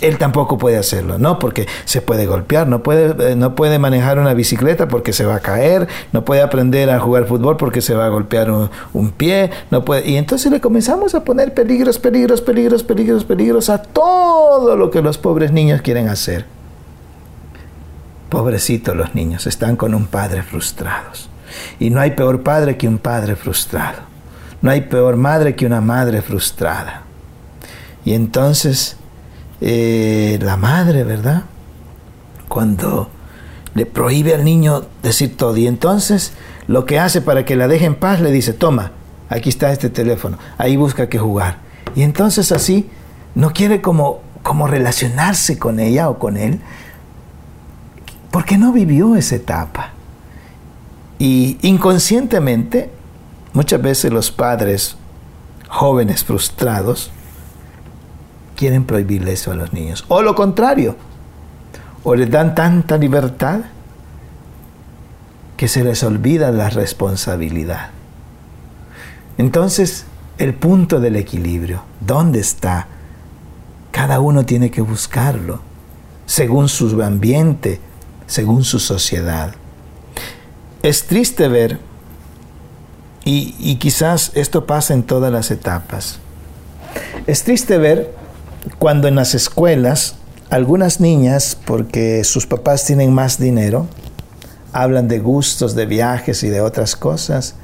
él 0.00 0.18
tampoco 0.18 0.58
puede 0.58 0.76
hacerlo, 0.76 1.18
¿no? 1.18 1.38
Porque 1.38 1.66
se 1.84 2.02
puede 2.02 2.26
golpear, 2.26 2.66
no 2.66 2.82
puede, 2.82 3.32
eh, 3.32 3.36
no 3.36 3.54
puede 3.54 3.78
manejar 3.78 4.18
una 4.18 4.34
bicicleta 4.34 4.88
porque 4.88 5.12
se 5.12 5.24
va 5.24 5.36
a 5.36 5.40
caer, 5.40 5.88
no 6.12 6.24
puede 6.24 6.42
aprender 6.42 6.90
a 6.90 7.00
jugar 7.00 7.26
fútbol 7.26 7.56
porque 7.56 7.80
se 7.80 7.94
va 7.94 8.06
a 8.06 8.08
golpear 8.08 8.50
un, 8.50 9.10
pie, 9.12 9.50
no 9.70 9.84
puede. 9.84 10.08
Y 10.08 10.16
entonces 10.16 10.50
le 10.52 10.60
comenzamos 10.60 11.14
a 11.14 11.24
poner 11.24 11.54
peligros, 11.54 11.98
peligros, 11.98 12.40
peligros, 12.40 12.82
peligros, 12.82 13.24
peligros 13.24 13.70
a 13.70 13.78
todo 13.78 14.76
lo 14.76 14.90
que 14.90 15.02
los 15.02 15.18
pobres 15.18 15.52
niños 15.52 15.80
quieren 15.82 16.08
hacer. 16.08 16.44
Pobrecitos 18.28 18.96
los 18.96 19.14
niños, 19.14 19.46
están 19.46 19.76
con 19.76 19.94
un 19.94 20.06
padre 20.06 20.42
frustrados. 20.42 21.28
Y 21.78 21.90
no 21.90 22.00
hay 22.00 22.12
peor 22.12 22.42
padre 22.42 22.76
que 22.76 22.88
un 22.88 22.98
padre 22.98 23.36
frustrado. 23.36 23.98
No 24.60 24.70
hay 24.70 24.82
peor 24.82 25.16
madre 25.16 25.54
que 25.54 25.66
una 25.66 25.80
madre 25.80 26.22
frustrada. 26.22 27.02
Y 28.04 28.14
entonces 28.14 28.96
eh, 29.60 30.38
la 30.42 30.56
madre, 30.56 31.04
¿verdad? 31.04 31.44
Cuando 32.48 33.08
le 33.74 33.86
prohíbe 33.86 34.34
al 34.34 34.44
niño 34.44 34.84
decir 35.02 35.36
todo. 35.36 35.56
Y 35.56 35.66
entonces 35.66 36.32
lo 36.66 36.84
que 36.84 36.98
hace 36.98 37.20
para 37.20 37.44
que 37.44 37.56
la 37.56 37.68
deje 37.68 37.86
en 37.86 37.94
paz 37.94 38.20
le 38.20 38.30
dice, 38.30 38.52
toma, 38.52 38.92
aquí 39.28 39.48
está 39.48 39.72
este 39.72 39.90
teléfono, 39.90 40.38
ahí 40.58 40.76
busca 40.76 41.08
que 41.08 41.18
jugar. 41.18 41.58
Y 41.94 42.02
entonces 42.02 42.52
así 42.52 42.88
no 43.34 43.52
quiere 43.52 43.80
como, 43.80 44.20
como 44.42 44.66
relacionarse 44.66 45.58
con 45.58 45.80
ella 45.80 46.08
o 46.08 46.18
con 46.18 46.36
él, 46.36 46.60
porque 48.34 48.58
no 48.58 48.72
vivió 48.72 49.14
esa 49.14 49.36
etapa. 49.36 49.90
Y 51.20 51.56
inconscientemente, 51.62 52.90
muchas 53.52 53.80
veces 53.80 54.12
los 54.12 54.32
padres 54.32 54.96
jóvenes 55.68 56.24
frustrados 56.24 57.12
quieren 58.56 58.86
prohibirle 58.86 59.34
eso 59.34 59.52
a 59.52 59.54
los 59.54 59.72
niños. 59.72 60.04
O 60.08 60.20
lo 60.20 60.34
contrario, 60.34 60.96
o 62.02 62.16
les 62.16 62.28
dan 62.28 62.56
tanta 62.56 62.98
libertad 62.98 63.60
que 65.56 65.68
se 65.68 65.84
les 65.84 66.02
olvida 66.02 66.50
la 66.50 66.70
responsabilidad. 66.70 67.90
Entonces, 69.38 70.06
el 70.38 70.54
punto 70.54 70.98
del 70.98 71.14
equilibrio, 71.14 71.84
¿dónde 72.00 72.40
está? 72.40 72.88
Cada 73.92 74.18
uno 74.18 74.44
tiene 74.44 74.72
que 74.72 74.80
buscarlo, 74.80 75.60
según 76.26 76.68
su 76.68 77.00
ambiente, 77.00 77.80
según 78.26 78.64
su 78.64 78.78
sociedad. 78.78 79.54
Es 80.82 81.04
triste 81.04 81.48
ver, 81.48 81.78
y, 83.24 83.54
y 83.58 83.76
quizás 83.76 84.32
esto 84.34 84.66
pasa 84.66 84.94
en 84.94 85.02
todas 85.02 85.32
las 85.32 85.50
etapas, 85.50 86.18
es 87.26 87.42
triste 87.42 87.78
ver 87.78 88.14
cuando 88.78 89.08
en 89.08 89.14
las 89.14 89.34
escuelas 89.34 90.16
algunas 90.50 91.00
niñas, 91.00 91.56
porque 91.64 92.22
sus 92.24 92.46
papás 92.46 92.84
tienen 92.84 93.12
más 93.12 93.38
dinero, 93.38 93.86
hablan 94.72 95.08
de 95.08 95.18
gustos, 95.18 95.74
de 95.74 95.86
viajes 95.86 96.42
y 96.42 96.48
de 96.48 96.60
otras 96.60 96.96
cosas, 96.96 97.54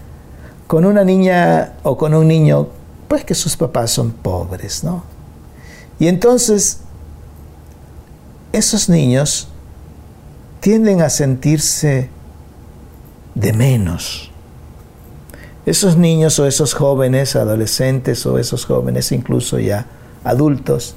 con 0.66 0.84
una 0.84 1.04
niña 1.04 1.74
o 1.82 1.96
con 1.98 2.14
un 2.14 2.28
niño, 2.28 2.68
pues 3.08 3.24
que 3.24 3.34
sus 3.34 3.56
papás 3.56 3.90
son 3.90 4.12
pobres, 4.12 4.82
¿no? 4.82 5.04
Y 5.98 6.08
entonces, 6.08 6.78
esos 8.52 8.88
niños 8.88 9.48
tienden 10.60 11.02
a 11.02 11.10
sentirse 11.10 12.08
de 13.34 13.52
menos. 13.52 14.30
Esos 15.66 15.96
niños 15.96 16.38
o 16.38 16.46
esos 16.46 16.74
jóvenes, 16.74 17.36
adolescentes 17.36 18.24
o 18.26 18.38
esos 18.38 18.64
jóvenes 18.64 19.12
incluso 19.12 19.58
ya 19.58 19.86
adultos, 20.24 20.94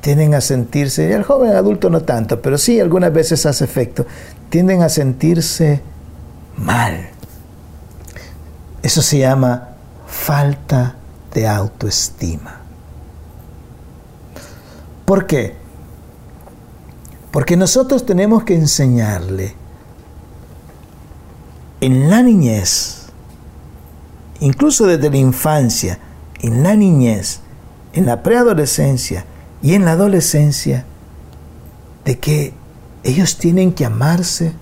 tienden 0.00 0.34
a 0.34 0.40
sentirse, 0.40 1.08
y 1.08 1.12
el 1.12 1.22
joven 1.22 1.52
adulto 1.52 1.88
no 1.88 2.02
tanto, 2.02 2.42
pero 2.42 2.58
sí 2.58 2.80
algunas 2.80 3.12
veces 3.12 3.46
hace 3.46 3.64
efecto, 3.64 4.04
tienden 4.50 4.82
a 4.82 4.88
sentirse 4.88 5.80
mal. 6.56 7.08
Eso 8.82 9.00
se 9.00 9.18
llama 9.18 9.68
falta 10.06 10.96
de 11.32 11.46
autoestima. 11.46 12.60
¿Por 15.04 15.26
qué? 15.26 15.61
Porque 17.32 17.56
nosotros 17.56 18.04
tenemos 18.06 18.44
que 18.44 18.54
enseñarle 18.54 19.56
en 21.80 22.08
la 22.10 22.22
niñez, 22.22 23.06
incluso 24.38 24.86
desde 24.86 25.10
la 25.10 25.16
infancia, 25.16 25.98
en 26.40 26.62
la 26.62 26.76
niñez, 26.76 27.40
en 27.94 28.06
la 28.06 28.22
preadolescencia 28.22 29.24
y 29.62 29.74
en 29.74 29.86
la 29.86 29.92
adolescencia, 29.92 30.84
de 32.04 32.18
que 32.18 32.52
ellos 33.02 33.38
tienen 33.38 33.72
que 33.72 33.86
amarse 33.86 34.52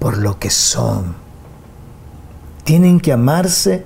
por 0.00 0.18
lo 0.18 0.38
que 0.38 0.50
son. 0.50 1.14
Tienen 2.64 2.98
que 2.98 3.12
amarse 3.12 3.84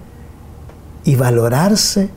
y 1.04 1.16
valorarse 1.16 2.08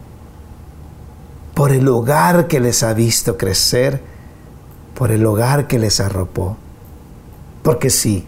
por 1.53 1.71
el 1.71 1.87
hogar 1.89 2.47
que 2.47 2.61
les 2.61 2.83
ha 2.83 2.93
visto 2.93 3.37
crecer, 3.37 4.12
por 4.95 5.11
el 5.11 5.25
hogar 5.25 5.67
que 5.67 5.79
les 5.79 5.99
arropó. 5.99 6.57
Porque 7.63 7.89
sí, 7.89 8.27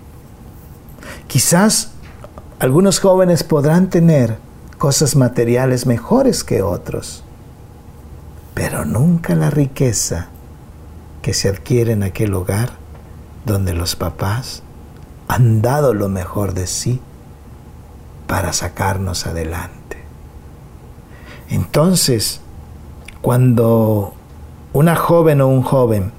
quizás 1.28 1.92
algunos 2.60 3.00
jóvenes 3.00 3.44
podrán 3.44 3.90
tener 3.90 4.38
cosas 4.78 5.16
materiales 5.16 5.86
mejores 5.86 6.44
que 6.44 6.62
otros, 6.62 7.24
pero 8.54 8.86
nunca 8.86 9.36
la 9.36 9.50
riqueza 9.50 10.28
que 11.22 11.34
se 11.34 11.50
adquiere 11.50 11.94
en 11.94 12.04
aquel 12.04 12.34
hogar 12.34 12.72
donde 13.46 13.74
los 13.74 13.96
papás 13.96 14.64
han 15.28 15.62
dado 15.62 15.94
lo 15.94 16.08
mejor 16.08 16.54
de 16.54 16.68
sí 16.68 17.02
para 18.28 18.54
sacarnos 18.54 19.28
adelante. 19.28 19.98
Entonces, 21.50 22.42
cuando 23.22 24.14
una 24.74 24.96
joven 24.96 25.42
o 25.42 25.48
un 25.48 25.62
joven 25.62 26.12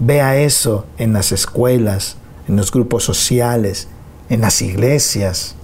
vea 0.00 0.36
eso 0.36 0.86
en 0.98 1.12
las 1.12 1.32
escuelas, 1.32 2.16
en 2.46 2.56
los 2.56 2.70
grupos 2.70 3.04
sociales, 3.04 3.88
en 4.28 4.40
las 4.40 4.62
iglesias, 4.62 5.54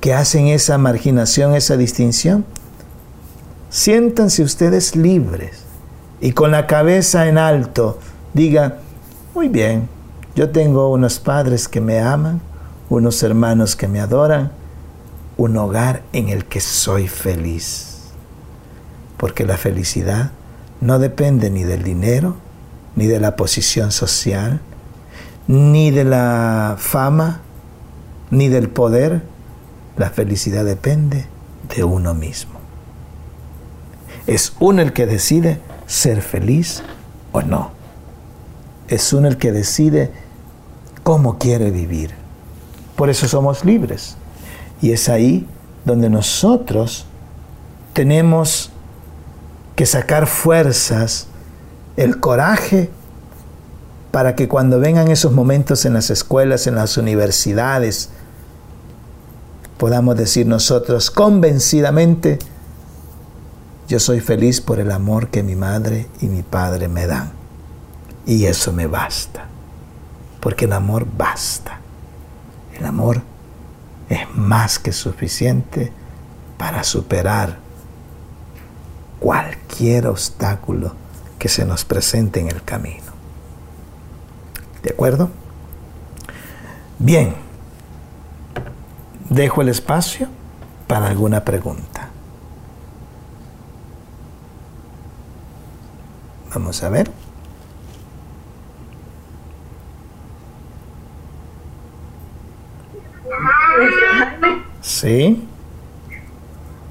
que 0.00 0.14
hacen 0.14 0.46
esa 0.46 0.78
marginación, 0.78 1.54
esa 1.54 1.76
distinción, 1.76 2.44
siéntanse 3.70 4.42
ustedes 4.42 4.94
libres 4.94 5.64
y 6.20 6.32
con 6.32 6.50
la 6.50 6.66
cabeza 6.66 7.28
en 7.28 7.38
alto 7.38 7.98
digan, 8.32 8.76
muy 9.34 9.48
bien, 9.48 9.88
yo 10.34 10.50
tengo 10.50 10.90
unos 10.90 11.18
padres 11.18 11.68
que 11.68 11.80
me 11.80 12.00
aman, 12.00 12.40
unos 12.88 13.22
hermanos 13.22 13.74
que 13.74 13.88
me 13.88 14.00
adoran, 14.00 14.52
un 15.36 15.56
hogar 15.56 16.02
en 16.12 16.28
el 16.28 16.44
que 16.44 16.60
soy 16.60 17.08
feliz. 17.08 18.12
Porque 19.16 19.44
la 19.44 19.56
felicidad 19.56 20.30
no 20.80 20.98
depende 20.98 21.50
ni 21.50 21.64
del 21.64 21.82
dinero, 21.82 22.36
ni 22.96 23.06
de 23.06 23.20
la 23.20 23.36
posición 23.36 23.92
social, 23.92 24.60
ni 25.46 25.90
de 25.90 26.04
la 26.04 26.76
fama, 26.78 27.42
ni 28.30 28.48
del 28.48 28.68
poder. 28.68 29.22
La 29.96 30.10
felicidad 30.10 30.64
depende 30.64 31.26
de 31.74 31.84
uno 31.84 32.14
mismo. 32.14 32.58
Es 34.26 34.54
uno 34.58 34.82
el 34.82 34.92
que 34.92 35.06
decide 35.06 35.60
ser 35.86 36.20
feliz 36.20 36.82
o 37.32 37.42
no. 37.42 37.70
Es 38.88 39.12
uno 39.12 39.28
el 39.28 39.36
que 39.36 39.52
decide 39.52 40.10
cómo 41.02 41.38
quiere 41.38 41.70
vivir. 41.70 42.14
Por 42.96 43.10
eso 43.10 43.28
somos 43.28 43.64
libres. 43.64 44.16
Y 44.82 44.92
es 44.92 45.08
ahí 45.08 45.46
donde 45.84 46.10
nosotros 46.10 47.06
tenemos 47.92 48.70
que 49.76 49.86
sacar 49.86 50.26
fuerzas, 50.26 51.28
el 51.96 52.20
coraje, 52.20 52.90
para 54.10 54.34
que 54.34 54.48
cuando 54.48 54.80
vengan 54.80 55.08
esos 55.08 55.32
momentos 55.32 55.84
en 55.84 55.94
las 55.94 56.10
escuelas, 56.10 56.66
en 56.66 56.74
las 56.74 56.96
universidades, 56.96 58.10
podamos 59.78 60.16
decir 60.16 60.46
nosotros 60.46 61.10
convencidamente, 61.10 62.38
yo 63.88 64.00
soy 64.00 64.20
feliz 64.20 64.60
por 64.60 64.80
el 64.80 64.90
amor 64.90 65.28
que 65.28 65.42
mi 65.42 65.54
madre 65.54 66.08
y 66.20 66.26
mi 66.26 66.42
padre 66.42 66.88
me 66.88 67.06
dan. 67.06 67.32
Y 68.26 68.46
eso 68.46 68.72
me 68.72 68.86
basta. 68.86 69.46
Porque 70.40 70.64
el 70.64 70.72
amor 70.72 71.06
basta. 71.16 71.80
El 72.76 72.84
amor 72.84 73.22
es 74.08 74.20
más 74.34 74.78
que 74.78 74.92
suficiente 74.92 75.92
para 76.58 76.82
superar 76.84 77.58
cualquier 79.20 80.08
obstáculo 80.08 81.05
que 81.38 81.48
se 81.48 81.64
nos 81.64 81.84
presente 81.84 82.40
en 82.40 82.48
el 82.48 82.62
camino. 82.62 83.12
¿De 84.82 84.90
acuerdo? 84.90 85.30
Bien, 86.98 87.34
dejo 89.28 89.62
el 89.62 89.68
espacio 89.68 90.28
para 90.86 91.08
alguna 91.08 91.44
pregunta. 91.44 92.08
Vamos 96.54 96.82
a 96.82 96.88
ver. 96.88 97.10
Sí. 104.80 105.46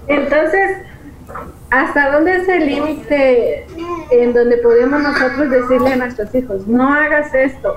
Entonces, 0.07 0.77
¿hasta 1.69 2.11
dónde 2.11 2.37
es 2.37 2.47
el 2.47 2.65
límite 2.65 3.65
en 4.11 4.33
donde 4.33 4.57
podemos 4.57 5.01
nosotros 5.01 5.49
decirle 5.49 5.93
a 5.93 5.95
nuestros 5.97 6.33
hijos, 6.35 6.67
no 6.67 6.93
hagas 6.93 7.33
esto? 7.33 7.75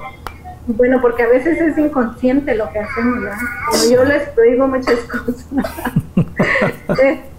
Bueno, 0.66 1.00
porque 1.00 1.22
a 1.22 1.28
veces 1.28 1.60
es 1.60 1.78
inconsciente 1.78 2.54
lo 2.54 2.70
que 2.70 2.80
hacemos, 2.80 3.22
¿verdad? 3.22 3.38
Como 3.70 3.84
yo 3.90 4.04
les 4.04 4.28
digo 4.36 4.68
muchas 4.68 4.98
cosas. 5.04 5.46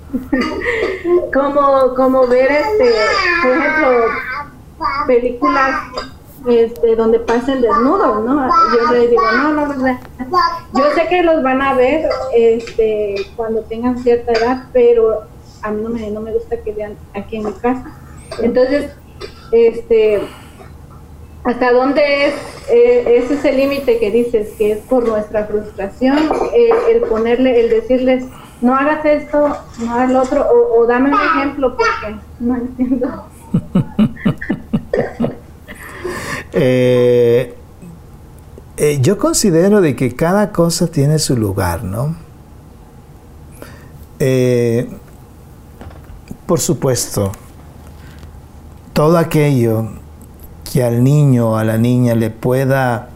como, 1.34 1.96
como 1.96 2.28
ver, 2.28 2.52
este, 2.52 2.92
por 3.44 3.52
ejemplo, 3.52 3.90
películas 5.06 5.76
este, 6.48 6.96
donde 6.96 7.20
pasen 7.20 7.62
desnudos, 7.62 8.24
¿no? 8.24 8.50
Yo 8.76 8.92
les 8.94 9.10
digo, 9.10 9.22
no, 9.32 9.52
no, 9.52 9.68
no, 9.68 10.00
yo 10.74 10.84
sé 10.96 11.08
que 11.10 11.22
los 11.24 11.44
van 11.44 11.62
a 11.62 11.74
ver 11.74 12.10
este, 12.34 13.16
cuando 13.36 13.62
tengan 13.62 14.00
cierta 14.00 14.32
edad, 14.32 14.64
pero 14.74 15.24
a 15.62 15.72
mí 15.72 15.82
no 15.82 15.90
me, 15.90 16.10
no 16.12 16.22
me 16.22 16.32
gusta 16.34 16.58
que 16.62 16.72
vean 16.72 16.96
aquí 17.14 17.38
en 17.38 17.46
mi 17.46 17.54
casa. 17.54 17.98
Entonces, 18.42 18.92
este, 19.52 20.22
¿hasta 21.44 21.72
dónde 21.72 22.28
es 22.28 22.34
eh, 22.72 23.24
ese 23.24 23.34
es 23.36 23.46
el 23.46 23.58
límite 23.58 24.00
que 24.00 24.12
dices 24.12 24.50
que 24.58 24.74
es 24.74 24.80
por 24.80 25.08
nuestra 25.08 25.46
frustración, 25.46 26.18
eh, 26.54 26.70
el 26.92 27.02
ponerle, 27.02 27.62
el 27.62 27.70
decirles, 27.70 28.26
no 28.62 28.76
hagas 28.76 29.04
esto, 29.06 29.58
no 29.80 29.94
hagas 29.94 30.12
lo 30.12 30.22
otro, 30.22 30.46
o, 30.48 30.80
o 30.80 30.86
dame 30.86 31.10
un 31.10 31.20
ejemplo 31.20 31.76
porque 31.76 32.20
no 32.40 32.56
entiendo. 32.56 33.26
Eh, 36.52 37.54
eh, 38.78 39.00
yo 39.02 39.18
considero 39.18 39.82
de 39.82 39.96
que 39.96 40.16
cada 40.16 40.52
cosa 40.52 40.88
tiene 40.88 41.20
su 41.20 41.38
lugar, 41.38 41.84
¿no? 41.84 42.16
Eh, 44.20 44.90
por 46.50 46.60
supuesto, 46.60 47.32
todo 48.94 49.20
aquello 49.20 49.88
que 50.74 50.84
al 50.84 51.04
niño 51.04 51.52
o 51.52 51.58
a 51.58 51.64
la 51.64 51.78
niña 51.78 52.16
le 52.16 52.32
pueda 52.32 53.10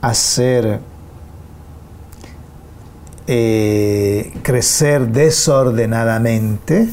hacer 0.00 0.80
crecer 4.42 5.06
desordenadamente, 5.06 6.88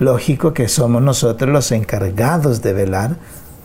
lógico 0.00 0.52
que 0.52 0.68
somos 0.68 1.00
nosotros 1.00 1.50
los 1.50 1.72
encargados 1.72 2.60
de 2.60 2.74
velar 2.74 3.16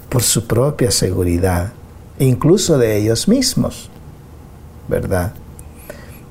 por 0.07 0.23
su 0.23 0.47
propia 0.47 0.89
seguridad, 0.89 1.73
incluso 2.17 2.77
de 2.77 2.95
ellos 2.95 3.27
mismos, 3.27 3.89
¿verdad? 4.87 5.33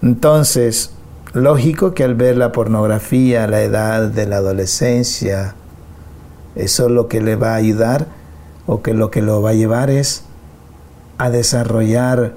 Entonces, 0.00 0.92
lógico 1.32 1.94
que 1.94 2.04
al 2.04 2.14
ver 2.14 2.36
la 2.36 2.52
pornografía 2.52 3.44
a 3.44 3.46
la 3.46 3.62
edad 3.62 4.08
de 4.08 4.26
la 4.26 4.36
adolescencia, 4.36 5.54
eso 6.54 6.88
lo 6.88 7.08
que 7.08 7.20
le 7.20 7.36
va 7.36 7.52
a 7.52 7.56
ayudar 7.56 8.08
o 8.66 8.82
que 8.82 8.94
lo 8.94 9.10
que 9.10 9.22
lo 9.22 9.42
va 9.42 9.50
a 9.50 9.54
llevar 9.54 9.90
es 9.90 10.24
a 11.18 11.30
desarrollar 11.30 12.34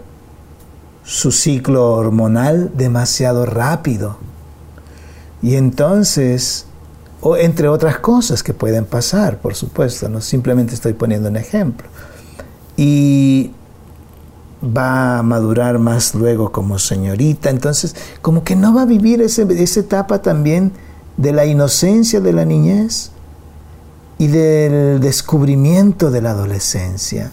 su 1.04 1.32
ciclo 1.32 1.92
hormonal 1.94 2.72
demasiado 2.76 3.46
rápido. 3.46 4.18
Y 5.42 5.56
entonces 5.56 6.68
o 7.26 7.38
entre 7.38 7.70
otras 7.70 8.00
cosas 8.00 8.44
que 8.44 8.54
pueden 8.54 8.84
pasar, 8.84 9.38
por 9.38 9.56
supuesto, 9.56 10.10
no 10.10 10.20
simplemente 10.20 10.74
estoy 10.74 10.92
poniendo 10.92 11.30
un 11.30 11.38
ejemplo. 11.38 11.88
Y 12.76 13.52
va 14.64 15.20
a 15.20 15.24
madurar 15.24 15.80
más 15.80 16.16
luego 16.16 16.52
como 16.52 16.80
señorita, 16.80 17.50
entonces 17.50 17.96
como 18.22 18.44
que 18.44 18.56
no 18.56 18.74
va 18.74 18.84
a 18.84 18.86
vivir 18.86 19.22
ese, 19.22 19.46
esa 19.62 19.82
etapa 19.82 20.22
también 20.22 20.72
de 21.18 21.34
la 21.34 21.46
inocencia 21.46 22.22
de 22.22 22.34
la 22.34 22.46
niñez 22.46 23.12
y 24.18 24.28
del 24.28 25.00
descubrimiento 25.00 26.12
de 26.12 26.22
la 26.22 26.32
adolescencia. 26.32 27.32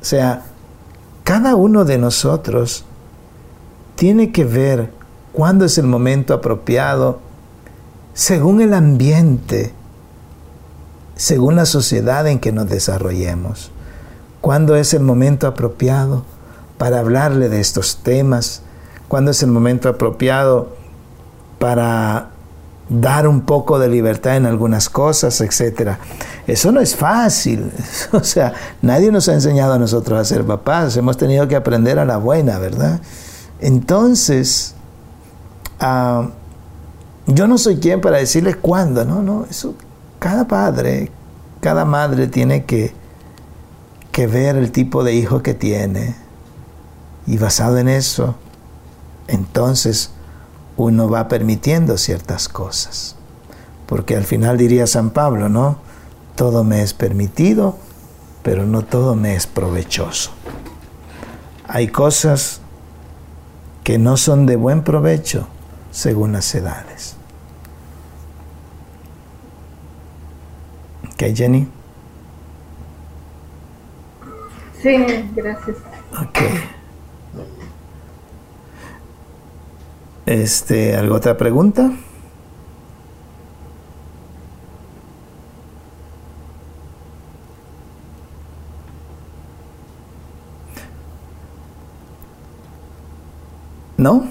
O 0.00 0.04
sea, 0.04 0.44
cada 1.24 1.56
uno 1.56 1.84
de 1.84 1.98
nosotros 1.98 2.84
tiene 3.96 4.32
que 4.32 4.44
ver 4.44 4.92
cuándo 5.32 5.64
es 5.64 5.76
el 5.78 5.86
momento 5.86 6.32
apropiado 6.32 7.20
según 8.14 8.62
el 8.62 8.72
ambiente, 8.72 9.72
según 11.16 11.56
la 11.56 11.66
sociedad 11.66 12.26
en 12.26 12.38
que 12.38 12.52
nos 12.52 12.68
desarrollemos. 12.68 13.70
¿Cuándo 14.40 14.76
es 14.76 14.94
el 14.94 15.02
momento 15.02 15.46
apropiado 15.46 16.24
para 16.78 17.00
hablarle 17.00 17.48
de 17.48 17.60
estos 17.60 17.98
temas? 17.98 18.62
¿Cuándo 19.08 19.30
es 19.30 19.42
el 19.42 19.50
momento 19.50 19.88
apropiado 19.88 20.68
para 21.58 22.30
dar 22.88 23.26
un 23.26 23.40
poco 23.40 23.78
de 23.78 23.88
libertad 23.88 24.36
en 24.36 24.46
algunas 24.46 24.88
cosas, 24.88 25.40
etcétera? 25.40 25.98
Eso 26.46 26.70
no 26.72 26.80
es 26.80 26.94
fácil. 26.94 27.72
O 28.12 28.22
sea, 28.22 28.52
nadie 28.82 29.10
nos 29.10 29.28
ha 29.28 29.34
enseñado 29.34 29.74
a 29.74 29.78
nosotros 29.78 30.18
a 30.18 30.24
ser 30.24 30.44
papás. 30.44 30.96
Hemos 30.96 31.16
tenido 31.16 31.48
que 31.48 31.56
aprender 31.56 31.98
a 31.98 32.04
la 32.04 32.18
buena, 32.18 32.58
¿verdad? 32.58 33.00
Entonces, 33.60 34.74
uh, 35.80 36.28
yo 37.26 37.48
no 37.48 37.58
soy 37.58 37.78
quien 37.78 38.00
para 38.00 38.18
decirles 38.18 38.56
cuándo, 38.56 39.04
no, 39.04 39.22
no, 39.22 39.46
cada 40.18 40.46
padre, 40.46 41.10
cada 41.60 41.84
madre 41.84 42.28
tiene 42.28 42.64
que, 42.64 42.92
que 44.16 44.26
ver 44.26 44.56
el 44.56 44.72
tipo 44.72 45.04
de 45.04 45.12
hijo 45.12 45.42
que 45.42 45.52
tiene 45.52 46.14
y 47.26 47.36
basado 47.36 47.76
en 47.76 47.86
eso, 47.86 48.34
entonces 49.28 50.10
uno 50.78 51.10
va 51.10 51.28
permitiendo 51.28 51.98
ciertas 51.98 52.48
cosas. 52.48 53.16
Porque 53.84 54.16
al 54.16 54.24
final 54.24 54.56
diría 54.56 54.86
San 54.86 55.10
Pablo, 55.10 55.50
¿no? 55.50 55.76
Todo 56.34 56.64
me 56.64 56.80
es 56.80 56.94
permitido, 56.94 57.76
pero 58.42 58.64
no 58.64 58.80
todo 58.86 59.16
me 59.16 59.36
es 59.36 59.46
provechoso. 59.46 60.30
Hay 61.68 61.88
cosas 61.88 62.62
que 63.84 63.98
no 63.98 64.16
son 64.16 64.46
de 64.46 64.56
buen 64.56 64.82
provecho 64.82 65.46
según 65.90 66.32
las 66.32 66.54
edades. 66.54 67.16
¿Ok, 71.04 71.36
Jenny? 71.36 71.68
Sí, 74.86 74.96
gracias. 75.34 75.78
Ok. 76.12 76.38
Este, 80.26 80.94
¿Alguna 80.94 81.16
otra 81.16 81.36
pregunta? 81.36 81.90
¿No? 93.96 94.28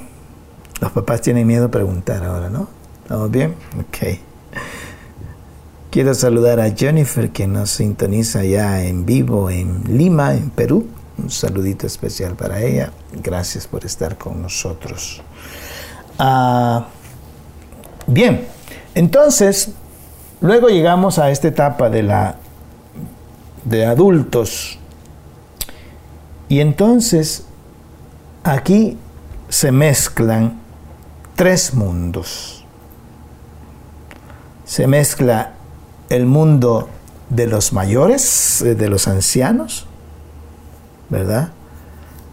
Los 0.79 0.91
papás 0.93 1.19
tienen 1.19 1.45
miedo 1.45 1.65
a 1.65 1.69
preguntar 1.69 2.23
ahora, 2.23 2.49
¿no? 2.49 2.69
¿Estamos 3.03 3.29
bien? 3.29 3.55
Quiero 5.95 6.13
saludar 6.13 6.59
a 6.59 6.71
Jennifer 6.71 7.29
que 7.29 7.47
nos 7.47 7.69
sintoniza 7.69 8.43
ya 8.43 8.83
en 8.83 9.05
vivo 9.05 9.49
en 9.49 9.97
Lima, 9.97 10.33
en 10.33 10.49
Perú. 10.49 10.89
Un 11.17 11.29
saludito 11.29 11.87
especial 11.87 12.35
para 12.35 12.61
ella. 12.61 12.91
Gracias 13.23 13.65
por 13.65 13.85
estar 13.85 14.17
con 14.17 14.41
nosotros. 14.41 15.21
Ah, 16.19 16.87
bien, 18.07 18.45
entonces, 18.93 19.69
luego 20.41 20.67
llegamos 20.67 21.17
a 21.17 21.31
esta 21.31 21.47
etapa 21.47 21.89
de 21.89 22.03
la 22.03 22.35
de 23.63 23.85
adultos. 23.85 24.77
Y 26.49 26.59
entonces 26.59 27.45
aquí 28.43 28.97
se 29.47 29.71
mezclan 29.71 30.59
tres 31.37 31.73
mundos. 31.73 32.65
Se 34.65 34.87
mezcla 34.87 35.54
el 36.09 36.25
mundo 36.25 36.89
de 37.29 37.47
los 37.47 37.73
mayores, 37.73 38.61
eh, 38.61 38.75
de 38.75 38.89
los 38.89 39.07
ancianos, 39.07 39.87
¿verdad? 41.09 41.51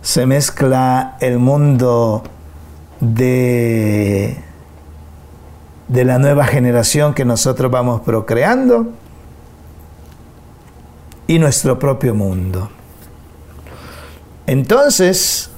Se 0.03 0.27
mezcla 0.27 1.17
el 1.21 1.39
mundo 1.39 2.25
de, 3.01 4.37
de 5.89 6.05
la 6.05 6.19
nueva 6.19 6.47
generación 6.47 7.15
que 7.15 7.25
nosotros 7.25 7.71
vamos 7.71 8.01
procreando 8.03 8.89
y 11.27 11.39
nuestro 11.39 11.79
propio 11.79 12.15
mundo. 12.15 12.71
Entonces, 14.47 15.51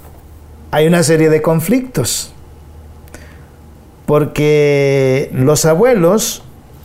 hay 0.70 0.86
una 0.86 1.02
serie 1.02 1.30
de 1.30 1.40
conflictos, 1.40 2.32
porque 4.06 5.30
los 5.32 5.64
abuelos 5.64 6.42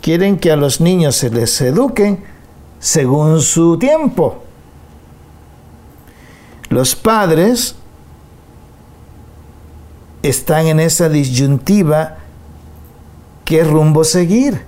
quieren 0.09 0.39
que 0.39 0.51
a 0.51 0.55
los 0.55 0.81
niños 0.81 1.17
se 1.17 1.29
les 1.29 1.61
eduquen 1.61 2.23
según 2.79 3.41
su 3.41 3.77
tiempo. 3.77 4.41
Los 6.69 6.95
padres 6.95 7.75
están 10.23 10.65
en 10.65 10.79
esa 10.79 11.09
disyuntiva 11.09 12.17
qué 13.45 13.63
rumbo 13.63 14.03
seguir. 14.03 14.63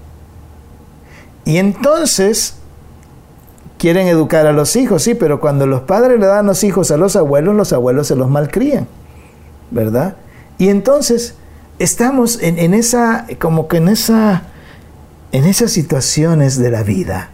Y 1.43 1.57
entonces 1.57 2.57
quieren 3.79 4.05
educar 4.05 4.45
a 4.45 4.53
los 4.53 4.75
hijos, 4.75 5.01
sí, 5.01 5.15
pero 5.15 5.41
cuando 5.41 5.65
los 5.65 5.81
padres 5.81 6.19
le 6.19 6.27
dan 6.27 6.45
los 6.45 6.63
hijos 6.63 6.91
a 6.91 6.97
los 6.97 7.15
abuelos, 7.15 7.55
los 7.55 7.73
abuelos 7.73 8.05
se 8.05 8.15
los 8.15 8.29
malcrían, 8.29 8.87
¿verdad? 9.71 10.17
Y 10.59 10.69
entonces 10.69 11.33
estamos 11.79 12.39
en, 12.43 12.59
en 12.59 12.75
esa, 12.75 13.25
como 13.39 13.67
que 13.67 13.77
en 13.77 13.87
esa, 13.87 14.43
en 15.31 15.45
esas 15.45 15.71
situaciones 15.71 16.57
de 16.57 16.71
la 16.71 16.83
vida. 16.83 17.29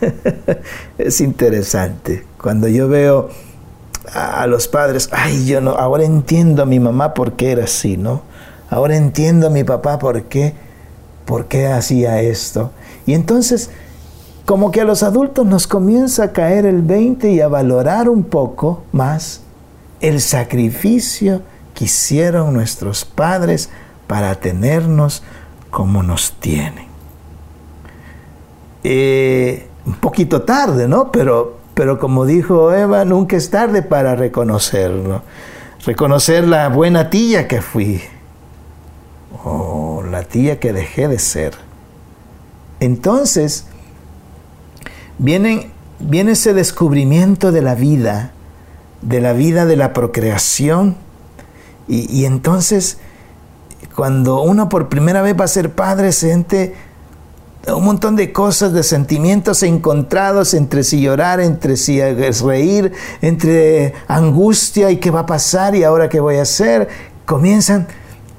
es 0.98 1.20
interesante. 1.20 2.26
Cuando 2.40 2.68
yo 2.68 2.88
veo 2.88 3.30
a, 4.12 4.46
los 4.46 4.68
padres, 4.68 5.08
ay, 5.12 5.46
yo 5.46 5.60
no, 5.60 5.72
ahora 5.72 6.04
entiendo 6.04 6.62
a 6.62 6.66
mi 6.66 6.80
mamá 6.80 7.14
por 7.14 7.34
qué 7.34 7.52
era 7.52 7.64
así, 7.64 7.96
¿no? 7.96 8.22
Ahora 8.70 8.96
entiendo 8.96 9.46
a 9.46 9.50
mi 9.50 9.64
papá 9.64 9.98
por 9.98 10.24
qué, 10.24 10.54
por 11.24 11.46
qué 11.46 11.66
hacía 11.66 12.20
esto. 12.20 12.72
Y 13.06 13.14
entonces 13.14 13.70
como 14.48 14.70
que 14.70 14.80
a 14.80 14.84
los 14.84 15.02
adultos 15.02 15.44
nos 15.44 15.66
comienza 15.66 16.24
a 16.24 16.32
caer 16.32 16.64
el 16.64 16.80
20 16.80 17.32
y 17.32 17.42
a 17.42 17.48
valorar 17.48 18.08
un 18.08 18.24
poco 18.24 18.82
más 18.92 19.42
el 20.00 20.22
sacrificio 20.22 21.42
que 21.74 21.84
hicieron 21.84 22.54
nuestros 22.54 23.04
padres 23.04 23.68
para 24.06 24.34
tenernos 24.36 25.22
como 25.70 26.02
nos 26.02 26.32
tienen. 26.40 26.87
Eh, 28.84 29.66
un 29.86 29.94
poquito 29.94 30.42
tarde, 30.42 30.88
¿no? 30.88 31.10
Pero, 31.10 31.58
pero 31.74 31.98
como 31.98 32.26
dijo 32.26 32.72
Eva, 32.72 33.04
nunca 33.04 33.36
es 33.36 33.50
tarde 33.50 33.82
para 33.82 34.14
reconocerlo. 34.16 35.22
Reconocer 35.84 36.46
la 36.46 36.68
buena 36.68 37.10
tía 37.10 37.48
que 37.48 37.62
fui. 37.62 38.00
O 39.44 40.02
la 40.10 40.22
tía 40.22 40.60
que 40.60 40.72
dejé 40.72 41.08
de 41.08 41.18
ser. 41.18 41.54
Entonces, 42.80 43.66
viene, 45.18 45.70
viene 45.98 46.32
ese 46.32 46.54
descubrimiento 46.54 47.52
de 47.52 47.62
la 47.62 47.74
vida, 47.74 48.32
de 49.02 49.20
la 49.20 49.32
vida 49.32 49.66
de 49.66 49.76
la 49.76 49.92
procreación, 49.92 50.96
y, 51.88 52.12
y 52.14 52.26
entonces 52.26 52.98
cuando 53.98 54.42
uno 54.42 54.68
por 54.68 54.88
primera 54.88 55.22
vez 55.22 55.34
va 55.38 55.44
a 55.44 55.48
ser 55.48 55.72
padre, 55.72 56.12
siente 56.12 56.76
un 57.66 57.84
montón 57.84 58.16
de 58.16 58.32
cosas, 58.32 58.72
de 58.72 58.82
sentimientos 58.82 59.62
encontrados 59.62 60.54
entre 60.54 60.84
si 60.84 61.00
llorar, 61.00 61.40
entre 61.40 61.76
si 61.76 62.00
reír, 62.00 62.92
entre 63.20 63.94
angustia 64.06 64.90
y 64.90 64.98
qué 64.98 65.10
va 65.10 65.20
a 65.20 65.26
pasar 65.26 65.74
y 65.74 65.84
ahora 65.84 66.08
qué 66.08 66.20
voy 66.20 66.36
a 66.36 66.42
hacer. 66.42 66.88
Comienzan 67.26 67.88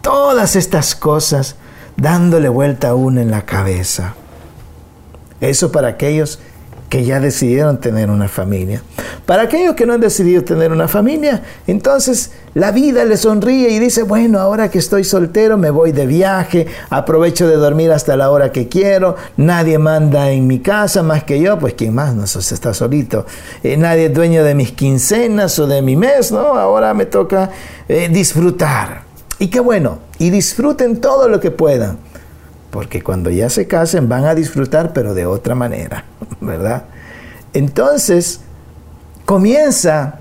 todas 0.02 0.56
estas 0.56 0.96
cosas 0.96 1.56
dándole 1.98 2.50
vuelta 2.50 2.90
a 2.90 2.96
uno 2.96 3.22
en 3.22 3.30
la 3.30 3.46
cabeza. 3.46 4.16
Eso 5.41 5.72
para 5.72 5.90
aquellos 5.90 6.40
que 6.90 7.06
ya 7.06 7.20
decidieron 7.20 7.80
tener 7.80 8.10
una 8.10 8.28
familia. 8.28 8.82
Para 9.26 9.44
aquellos 9.44 9.76
que 9.76 9.86
no 9.86 9.94
han 9.94 10.02
decidido 10.02 10.44
tener 10.44 10.72
una 10.72 10.88
familia, 10.88 11.44
entonces 11.68 12.32
la 12.56 12.72
vida 12.72 13.06
le 13.06 13.16
sonríe 13.16 13.70
y 13.70 13.80
dice, 13.80 14.02
bueno, 14.03 14.40
ahora 14.40 14.72
que 14.72 14.80
estoy 14.80 15.03
soltero 15.03 15.56
me 15.56 15.70
voy 15.70 15.91
de 15.91 16.07
viaje, 16.07 16.66
aprovecho 16.90 17.48
de 17.48 17.56
dormir 17.57 17.91
hasta 17.91 18.18
la 18.18 18.32
hora 18.32 18.52
que 18.52 18.68
quiero, 18.68 19.16
nadie 19.38 19.78
manda 19.78 20.32
en 20.32 20.48
mi 20.48 20.60
casa 20.60 21.03
más 21.03 21.24
que 21.24 21.40
yo, 21.40 21.60
pues 21.60 21.76
quien 21.76 21.94
más 21.94 22.16
no 22.16 22.24
está 22.24 22.74
solito, 22.74 23.26
eh, 23.64 23.78
nadie 23.78 24.07
es 24.07 24.14
dueño 24.14 24.44
de 24.44 24.56
mis 24.56 24.72
quincenas 24.72 25.60
o 25.60 25.68
de 25.68 25.84
mi 25.84 25.95
mes, 25.95 26.32
¿no? 26.32 26.56
Ahora 26.56 26.94
me 26.95 27.06
toca 27.06 27.52
eh, 27.88 28.10
disfrutar. 28.11 29.03
Y 29.38 29.48
qué 29.48 29.60
bueno, 29.60 29.99
y 30.18 30.32
disfruten 30.32 30.99
todo 30.99 31.30
lo 31.30 31.40
que 31.40 31.52
puedan 31.52 32.09
porque 32.72 33.02
cuando 33.02 33.30
ya 33.30 33.50
se 33.50 33.68
casen 33.68 34.10
van 34.10 34.26
a 34.26 34.36
disfrutar, 34.36 34.94
pero 34.94 35.14
de 35.14 35.26
otra 35.26 35.56
manera, 35.56 36.06
¿verdad? 36.41 36.86
Entonces, 37.54 38.41
comienza 39.26 40.20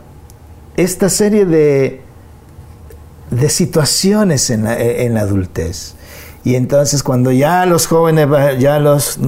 esta 0.76 1.08
serie 1.08 1.44
de, 1.44 2.00
de 3.30 3.48
situaciones 3.48 4.50
en 4.50 4.64
la, 4.64 4.78
en 4.78 5.14
la 5.14 5.20
adultez. 5.22 5.94
Y 6.44 6.54
entonces 6.54 7.02
cuando 7.02 7.30
ya 7.32 7.66
los 7.66 7.86
jóvenes, 7.86 8.28
ya 8.58 8.78
los, 8.78 9.18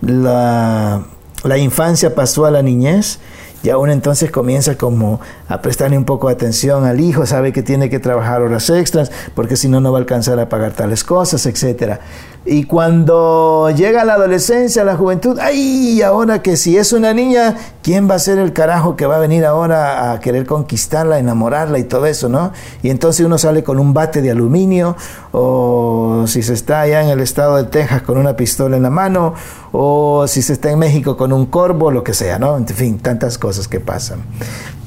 la, 0.00 1.04
la 1.44 1.58
infancia 1.58 2.14
pasó 2.14 2.46
a 2.46 2.50
la 2.50 2.62
niñez, 2.62 3.20
ya 3.62 3.78
uno 3.78 3.92
entonces 3.92 4.30
comienza 4.30 4.76
como 4.76 5.20
a 5.48 5.62
prestarle 5.62 5.96
un 5.96 6.04
poco 6.04 6.28
de 6.28 6.34
atención 6.34 6.84
al 6.84 7.00
hijo, 7.00 7.26
sabe 7.26 7.52
que 7.52 7.62
tiene 7.62 7.88
que 7.88 7.98
trabajar 7.98 8.42
horas 8.42 8.68
extras, 8.70 9.10
porque 9.34 9.56
si 9.56 9.68
no, 9.68 9.80
no 9.80 9.90
va 9.90 9.98
a 9.98 10.00
alcanzar 10.00 10.38
a 10.38 10.48
pagar 10.48 10.72
tales 10.72 11.02
cosas, 11.02 11.46
etc. 11.46 11.98
Y 12.46 12.64
cuando 12.64 13.70
llega 13.70 14.04
la 14.04 14.14
adolescencia, 14.14 14.84
la 14.84 14.96
juventud, 14.96 15.38
ay, 15.40 16.02
ahora 16.02 16.42
que 16.42 16.58
si 16.58 16.76
es 16.76 16.92
una 16.92 17.14
niña, 17.14 17.56
¿quién 17.82 18.08
va 18.08 18.16
a 18.16 18.18
ser 18.18 18.38
el 18.38 18.52
carajo 18.52 18.96
que 18.96 19.06
va 19.06 19.16
a 19.16 19.18
venir 19.18 19.46
ahora 19.46 20.12
a 20.12 20.20
querer 20.20 20.44
conquistarla, 20.44 21.18
enamorarla 21.18 21.78
y 21.78 21.84
todo 21.84 22.04
eso, 22.04 22.28
no? 22.28 22.52
Y 22.82 22.90
entonces 22.90 23.24
uno 23.24 23.38
sale 23.38 23.64
con 23.64 23.78
un 23.78 23.94
bate 23.94 24.20
de 24.20 24.30
aluminio, 24.30 24.94
o 25.32 26.24
si 26.26 26.42
se 26.42 26.52
está 26.52 26.82
allá 26.82 27.02
en 27.02 27.08
el 27.08 27.20
estado 27.20 27.56
de 27.56 27.64
Texas 27.64 28.02
con 28.02 28.18
una 28.18 28.36
pistola 28.36 28.76
en 28.76 28.82
la 28.82 28.90
mano, 28.90 29.32
o 29.72 30.26
si 30.28 30.42
se 30.42 30.52
está 30.52 30.70
en 30.70 30.78
México 30.78 31.16
con 31.16 31.32
un 31.32 31.46
corvo, 31.46 31.90
lo 31.90 32.04
que 32.04 32.12
sea, 32.12 32.38
¿no? 32.38 32.58
En 32.58 32.66
fin, 32.66 32.98
tantas 32.98 33.38
cosas 33.38 33.68
que 33.68 33.80
pasan. 33.80 34.22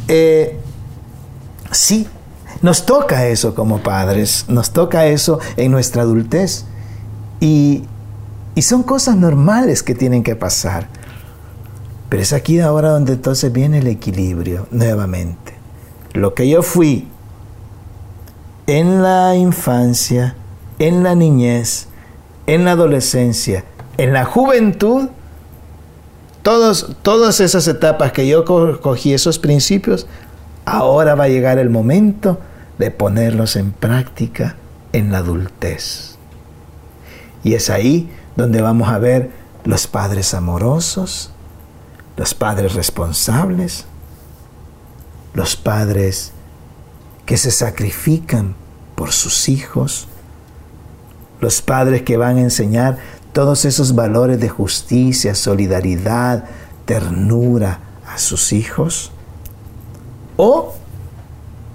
Eh, 0.07 0.59
sí, 1.71 2.07
nos 2.61 2.85
toca 2.85 3.25
eso 3.25 3.55
como 3.55 3.79
padres, 3.79 4.45
nos 4.47 4.69
toca 4.69 5.07
eso 5.07 5.39
en 5.55 5.71
nuestra 5.71 6.03
adultez. 6.03 6.65
Y, 7.39 7.83
son 8.61 8.83
cosas 8.83 9.15
normales 9.15 9.83
que 9.83 9.93
tienen 9.93 10.23
que 10.23 10.35
pasar. 10.35 10.87
Pero 12.09 12.23
es 12.23 12.33
aquí 12.33 12.59
ahora 12.59 12.89
donde 12.89 13.13
entonces 13.13 13.51
viene 13.51 13.79
el 13.79 13.87
equilibrio 13.87 14.67
nuevamente. 14.71 15.53
Lo 16.13 16.33
que 16.33 16.49
yo 16.49 16.63
fui 16.63 17.07
en 18.65 19.03
la 19.03 19.35
infancia, 19.35 20.35
en 20.79 21.03
la 21.03 21.13
niñez, 21.13 21.87
en 22.47 22.65
la 22.65 22.71
adolescencia, 22.71 23.63
en 23.97 24.13
la 24.13 24.25
juventud, 24.25 25.09
todos, 26.41 26.95
todas 27.01 27.39
esas 27.39 27.67
etapas 27.67 28.11
que 28.11 28.27
yo 28.27 28.45
cogí, 28.45 29.13
esos 29.13 29.37
principios, 29.37 30.07
ahora 30.65 31.13
va 31.15 31.25
a 31.25 31.29
llegar 31.29 31.59
el 31.59 31.69
momento 31.69 32.39
de 32.77 32.91
ponerlos 32.91 33.55
en 33.55 33.71
práctica 33.71 34.55
en 34.93 35.11
la 35.11 35.19
adultez. 35.19 36.16
Y 37.47 37.53
es 37.53 37.69
ahí 37.69 38.11
donde 38.35 38.61
vamos 38.61 38.89
a 38.89 38.97
ver 38.97 39.31
los 39.63 39.87
padres 39.87 40.33
amorosos, 40.33 41.31
los 42.17 42.33
padres 42.33 42.73
responsables, 42.73 43.85
los 45.33 45.55
padres 45.55 46.33
que 47.25 47.37
se 47.37 47.51
sacrifican 47.51 48.53
por 48.95 49.13
sus 49.13 49.47
hijos, 49.47 50.09
los 51.39 51.61
padres 51.61 52.01
que 52.01 52.17
van 52.17 52.35
a 52.35 52.41
enseñar 52.41 52.97
todos 53.31 53.63
esos 53.63 53.95
valores 53.95 54.41
de 54.41 54.49
justicia, 54.49 55.33
solidaridad, 55.33 56.43
ternura 56.83 57.79
a 58.13 58.17
sus 58.17 58.51
hijos. 58.51 59.13
O 60.35 60.75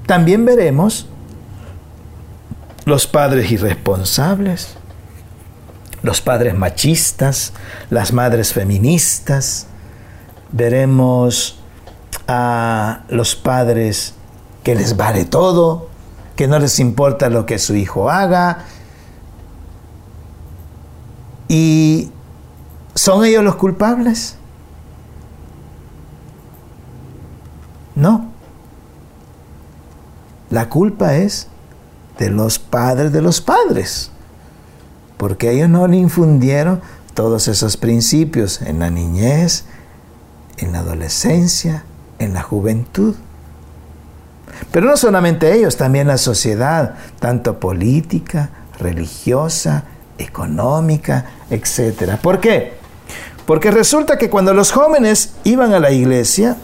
también 0.05 0.45
veremos 0.45 1.07
los 2.85 3.07
padres 3.07 3.51
irresponsables, 3.51 4.77
los 6.03 6.21
padres 6.21 6.55
machistas, 6.55 7.53
las 7.91 8.13
madres 8.13 8.53
feministas, 8.53 9.67
veremos 10.51 11.59
a 12.29 13.05
los 13.09 13.35
padres 13.35 14.15
que 14.63 14.75
les 14.75 14.97
vale 14.97 15.25
todo, 15.25 15.89
que 16.37 16.47
no 16.47 16.59
les 16.59 16.79
importa 16.79 17.29
lo 17.29 17.47
que 17.47 17.59
su 17.59 17.75
hijo 17.75 18.11
haga. 18.11 18.65
¿Y 21.49 22.11
son 22.95 23.25
ellos 23.25 23.45
los 23.45 23.57
culpables? 23.57 24.37
No. 27.95 28.31
La 30.51 30.69
culpa 30.69 31.17
es 31.17 31.49
de 32.19 32.31
los 32.31 32.59
padres 32.59 33.13
de 33.13 33.23
los 33.23 33.41
padres, 33.41 34.12
porque 35.23 35.53
ellos 35.53 35.69
no 35.69 35.87
le 35.87 35.99
infundieron 35.99 36.81
todos 37.15 37.47
esos 37.47 37.77
principios 37.77 38.61
en 38.61 38.81
la 38.81 38.91
niñez, 38.91 39.67
en 40.59 40.73
la 40.73 40.81
adolescencia, 40.81 41.85
en 42.19 42.35
la 42.35 42.43
juventud. 42.43 43.15
Pero 44.73 44.87
no 44.87 44.97
solamente 44.97 45.55
ellos, 45.55 45.77
también 45.77 46.09
la 46.09 46.19
sociedad, 46.19 46.97
tanto 47.21 47.61
política, 47.61 48.51
religiosa, 48.81 49.85
económica, 50.19 51.27
etc. 51.51 52.17
¿Por 52.21 52.41
qué? 52.41 52.73
Porque 53.47 53.71
resulta 53.71 54.19
que 54.19 54.29
cuando 54.29 54.53
los 54.53 54.73
jóvenes 54.73 55.35
iban 55.45 55.73
a 55.73 55.79
la 55.79 55.93
iglesia, 55.93 56.57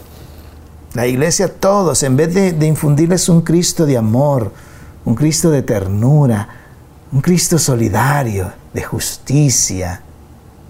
la 0.94 1.06
iglesia 1.06 1.46
todos, 1.46 2.02
en 2.02 2.16
vez 2.16 2.34
de, 2.34 2.50
de 2.54 2.66
infundirles 2.66 3.28
un 3.28 3.42
Cristo 3.42 3.86
de 3.86 3.96
amor, 3.96 4.50
un 5.04 5.14
Cristo 5.14 5.48
de 5.48 5.62
ternura, 5.62 6.57
un 7.12 7.20
Cristo 7.20 7.58
solidario, 7.58 8.52
de 8.72 8.82
justicia, 8.82 10.02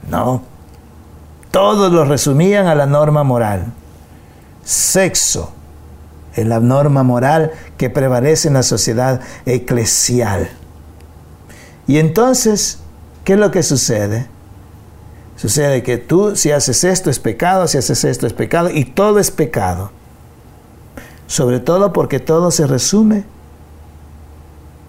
no. 0.08 0.42
Todos 1.50 1.92
lo 1.92 2.04
resumían 2.04 2.66
a 2.66 2.74
la 2.74 2.86
norma 2.86 3.24
moral. 3.24 3.72
Sexo, 4.64 5.52
es 6.34 6.46
la 6.46 6.60
norma 6.60 7.02
moral 7.02 7.52
que 7.76 7.90
prevalece 7.90 8.48
en 8.48 8.54
la 8.54 8.62
sociedad 8.62 9.20
eclesial. 9.46 10.50
Y 11.86 11.98
entonces, 11.98 12.78
¿qué 13.24 13.32
es 13.32 13.38
lo 13.38 13.50
que 13.50 13.62
sucede? 13.62 14.26
Sucede 15.36 15.82
que 15.82 15.98
tú 15.98 16.36
si 16.36 16.50
haces 16.50 16.84
esto 16.84 17.10
es 17.10 17.18
pecado, 17.18 17.66
si 17.66 17.78
haces 17.78 18.04
esto 18.04 18.26
es 18.26 18.32
pecado, 18.32 18.70
y 18.70 18.84
todo 18.84 19.18
es 19.18 19.30
pecado. 19.30 19.90
Sobre 21.26 21.60
todo 21.60 21.92
porque 21.92 22.20
todo 22.20 22.50
se 22.50 22.66
resume 22.66 23.24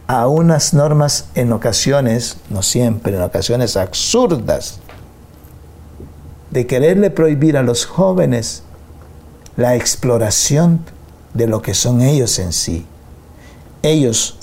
a 0.10 0.28
unas 0.28 0.74
normas 0.74 1.26
en 1.36 1.54
ocasiones, 1.54 2.38
no 2.50 2.64
siempre, 2.64 3.16
en 3.16 3.22
ocasiones 3.22 3.78
absurdas, 3.78 4.80
de 6.50 6.66
quererle 6.66 7.12
prohibir 7.12 7.56
a 7.56 7.62
los 7.62 7.86
jóvenes 7.86 8.64
la 9.56 9.76
exploración 9.76 10.80
de 11.36 11.46
lo 11.46 11.62
que 11.62 11.76
son 11.76 12.02
ellos 12.02 12.40
en 12.40 12.54
sí. 12.54 12.88
Ellos 13.84 14.40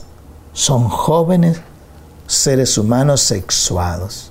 son 0.52 0.88
jóvenes 0.88 1.60
seres 2.28 2.78
humanos 2.78 3.22
sexuados. 3.22 4.30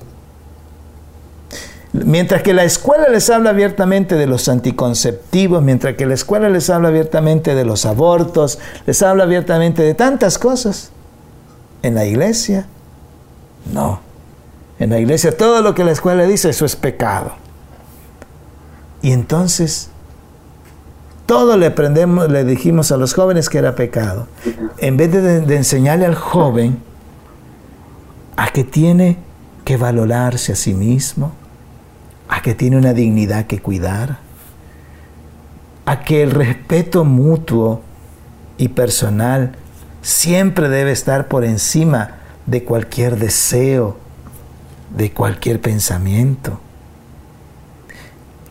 Mientras 1.91 2.43
que 2.43 2.53
la 2.53 2.63
escuela 2.63 3.09
les 3.09 3.29
habla 3.29 3.49
abiertamente 3.49 4.15
de 4.15 4.27
los 4.27 4.47
anticonceptivos, 4.47 5.61
mientras 5.61 5.97
que 5.97 6.05
la 6.05 6.13
escuela 6.13 6.49
les 6.49 6.69
habla 6.69 6.87
abiertamente 6.87 7.55
de 7.55 7.65
los 7.65 7.85
abortos, 7.85 8.57
les 8.85 9.01
habla 9.01 9.25
abiertamente 9.25 9.81
de 9.81 9.95
tantas 9.95 10.37
cosas, 10.37 10.91
en 11.85 11.93
la 11.93 12.05
iglesia, 12.05 12.65
no. 13.71 13.99
En 14.79 14.89
la 14.89 14.99
iglesia 14.99 15.37
todo 15.37 15.61
lo 15.61 15.75
que 15.75 15.83
la 15.83 15.91
escuela 15.91 16.23
dice, 16.23 16.49
eso 16.49 16.65
es 16.65 16.75
pecado. 16.75 17.33
Y 19.01 19.11
entonces 19.11 19.89
todo 21.27 21.57
le 21.57 21.67
aprendemos, 21.67 22.29
le 22.29 22.43
dijimos 22.43 22.91
a 22.91 22.97
los 22.97 23.13
jóvenes 23.13 23.49
que 23.49 23.59
era 23.59 23.75
pecado. 23.75 24.27
En 24.79 24.97
vez 24.97 25.11
de, 25.11 25.41
de 25.41 25.55
enseñarle 25.55 26.05
al 26.05 26.15
joven 26.15 26.79
a 28.35 28.47
que 28.47 28.63
tiene 28.63 29.17
que 29.63 29.77
valorarse 29.77 30.53
a 30.53 30.55
sí 30.55 30.73
mismo, 30.73 31.33
a 32.27 32.41
que 32.41 32.55
tiene 32.55 32.77
una 32.77 32.93
dignidad 32.93 33.45
que 33.45 33.61
cuidar, 33.61 34.17
a 35.85 36.01
que 36.01 36.23
el 36.23 36.31
respeto 36.31 37.05
mutuo 37.05 37.81
y 38.57 38.69
personal 38.69 39.55
siempre 40.05 40.69
debe 40.69 40.91
estar 40.91 41.27
por 41.27 41.43
encima 41.43 42.17
de 42.45 42.63
cualquier 42.63 43.17
deseo, 43.17 43.97
de 44.95 45.11
cualquier 45.11 45.59
pensamiento. 45.59 46.59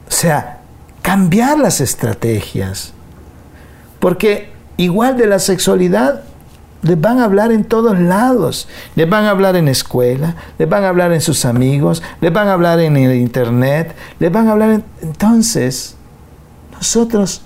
O 0.09 0.11
sea, 0.11 0.63
cambiar 1.01 1.61
las 1.61 1.81
estrategias. 1.81 2.93
Porque 4.01 4.53
igual 4.79 5.17
de 5.17 5.29
la 5.29 5.39
sexualidad 5.39 6.25
les 6.83 7.01
van 7.01 7.21
a 7.21 7.25
hablar 7.25 7.53
en 7.53 7.63
todos 7.63 8.01
lados. 8.01 8.67
Les 8.97 9.09
van 9.09 9.25
a 9.25 9.31
hablar 9.31 9.55
en 9.55 9.69
escuela, 9.69 10.35
les 10.59 10.69
van 10.69 10.83
a 10.83 10.89
hablar 10.89 11.13
en 11.13 11.21
sus 11.21 11.45
amigos, 11.45 12.03
les 12.21 12.33
van 12.33 12.49
a 12.49 12.55
hablar 12.55 12.81
en 12.81 12.97
el 12.97 13.15
internet, 13.15 13.95
les 14.19 14.33
van 14.33 14.49
a 14.49 14.53
hablar 14.53 14.71
en... 14.71 14.85
Entonces, 15.03 15.95
nosotros 16.73 17.43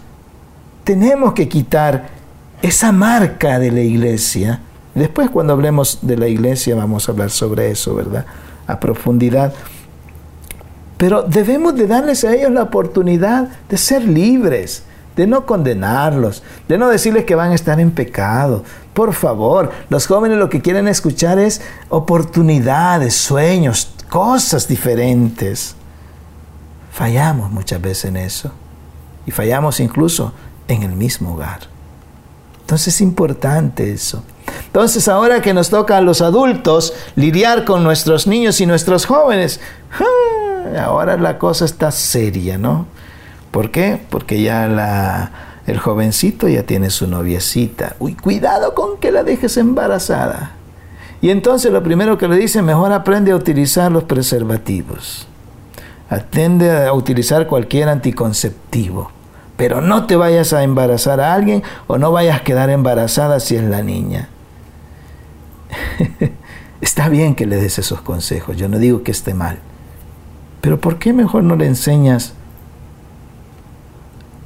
tenemos 0.84 1.34
que 1.34 1.46
quitar 1.46 2.17
esa 2.62 2.92
marca 2.92 3.58
de 3.58 3.70
la 3.70 3.80
iglesia. 3.80 4.60
Después 4.94 5.30
cuando 5.30 5.52
hablemos 5.52 6.00
de 6.02 6.16
la 6.16 6.28
iglesia 6.28 6.74
vamos 6.74 7.08
a 7.08 7.12
hablar 7.12 7.30
sobre 7.30 7.70
eso, 7.70 7.94
¿verdad? 7.94 8.26
A 8.66 8.80
profundidad. 8.80 9.52
Pero 10.96 11.22
debemos 11.22 11.76
de 11.76 11.86
darles 11.86 12.24
a 12.24 12.34
ellos 12.34 12.50
la 12.50 12.64
oportunidad 12.64 13.48
de 13.68 13.78
ser 13.78 14.02
libres, 14.02 14.82
de 15.14 15.26
no 15.26 15.46
condenarlos, 15.46 16.42
de 16.68 16.76
no 16.76 16.88
decirles 16.88 17.24
que 17.24 17.36
van 17.36 17.52
a 17.52 17.54
estar 17.54 17.78
en 17.78 17.92
pecado. 17.92 18.64
Por 18.94 19.12
favor, 19.14 19.70
los 19.90 20.06
jóvenes 20.08 20.38
lo 20.38 20.48
que 20.48 20.60
quieren 20.60 20.88
escuchar 20.88 21.38
es 21.38 21.60
oportunidades, 21.88 23.14
sueños, 23.14 23.94
cosas 24.08 24.66
diferentes. 24.66 25.76
Fallamos 26.90 27.52
muchas 27.52 27.80
veces 27.80 28.06
en 28.06 28.16
eso. 28.16 28.50
Y 29.24 29.30
fallamos 29.30 29.78
incluso 29.78 30.32
en 30.66 30.82
el 30.82 30.92
mismo 30.92 31.34
hogar. 31.34 31.77
Entonces 32.68 32.96
es 32.96 33.00
importante 33.00 33.90
eso. 33.90 34.22
Entonces 34.66 35.08
ahora 35.08 35.40
que 35.40 35.54
nos 35.54 35.70
toca 35.70 35.96
a 35.96 36.02
los 36.02 36.20
adultos 36.20 36.92
lidiar 37.16 37.64
con 37.64 37.82
nuestros 37.82 38.26
niños 38.26 38.60
y 38.60 38.66
nuestros 38.66 39.06
jóvenes, 39.06 39.58
ahora 40.78 41.16
la 41.16 41.38
cosa 41.38 41.64
está 41.64 41.90
seria, 41.90 42.58
¿no? 42.58 42.84
¿Por 43.52 43.70
qué? 43.70 43.98
Porque 44.10 44.42
ya 44.42 45.30
el 45.66 45.78
jovencito 45.78 46.46
ya 46.46 46.64
tiene 46.64 46.90
su 46.90 47.06
noviecita. 47.06 47.96
Uy, 48.00 48.14
cuidado 48.14 48.74
con 48.74 48.98
que 48.98 49.12
la 49.12 49.22
dejes 49.24 49.56
embarazada. 49.56 50.52
Y 51.22 51.30
entonces 51.30 51.72
lo 51.72 51.82
primero 51.82 52.18
que 52.18 52.28
le 52.28 52.36
dice, 52.36 52.60
mejor 52.60 52.92
aprende 52.92 53.32
a 53.32 53.36
utilizar 53.36 53.90
los 53.90 54.04
preservativos. 54.04 55.26
Atende 56.10 56.86
a 56.86 56.92
utilizar 56.92 57.46
cualquier 57.46 57.88
anticonceptivo. 57.88 59.10
Pero 59.58 59.80
no 59.80 60.06
te 60.06 60.14
vayas 60.14 60.52
a 60.52 60.62
embarazar 60.62 61.20
a 61.20 61.34
alguien 61.34 61.64
o 61.88 61.98
no 61.98 62.12
vayas 62.12 62.40
a 62.40 62.44
quedar 62.44 62.70
embarazada 62.70 63.40
si 63.40 63.56
es 63.56 63.64
la 63.64 63.82
niña. 63.82 64.28
Está 66.80 67.08
bien 67.08 67.34
que 67.34 67.44
le 67.44 67.56
des 67.56 67.76
esos 67.80 68.00
consejos, 68.00 68.56
yo 68.56 68.68
no 68.68 68.78
digo 68.78 69.02
que 69.02 69.10
esté 69.10 69.34
mal. 69.34 69.58
Pero 70.60 70.80
¿por 70.80 71.00
qué 71.00 71.12
mejor 71.12 71.42
no 71.42 71.56
le 71.56 71.66
enseñas 71.66 72.34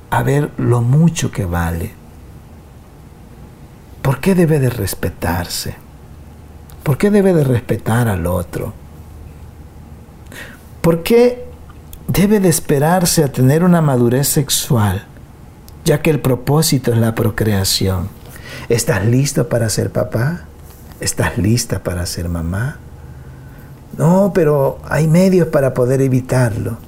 a 0.09 0.23
ver 0.23 0.51
lo 0.57 0.81
mucho 0.81 1.31
que 1.31 1.45
vale? 1.45 1.93
¿Por 4.01 4.19
qué 4.19 4.35
debe 4.35 4.61
de 4.61 4.71
respetarse? 4.71 5.77
¿Por 6.83 6.97
qué 6.97 7.11
debe 7.11 7.35
de 7.35 7.45
respetar 7.45 8.09
al 8.09 8.27
otro? 8.27 8.73
¿Por 10.81 11.03
qué 11.03 11.52
debe 12.09 12.41
de 12.41 12.49
esperarse 12.49 13.25
a 13.25 13.33
tener 13.33 13.65
una 13.65 13.81
madurez 13.81 14.29
sexual, 14.29 15.05
ya 15.85 16.03
que 16.03 16.11
el 16.11 16.21
propósito 16.21 16.93
es 16.93 16.99
la 16.99 17.15
procreación? 17.15 18.09
¿Estás 18.69 19.05
listo 19.05 19.49
para 19.49 19.69
ser 19.69 19.91
papá? 19.91 20.43
¿Estás 21.01 21.39
lista 21.39 21.83
para 21.83 22.07
ser 22.07 22.29
mamá? 22.29 22.79
No, 23.97 24.33
pero 24.35 24.79
hay 24.89 25.09
medios 25.09 25.49
para 25.49 25.75
poder 25.75 26.01
evitarlo. 26.01 26.79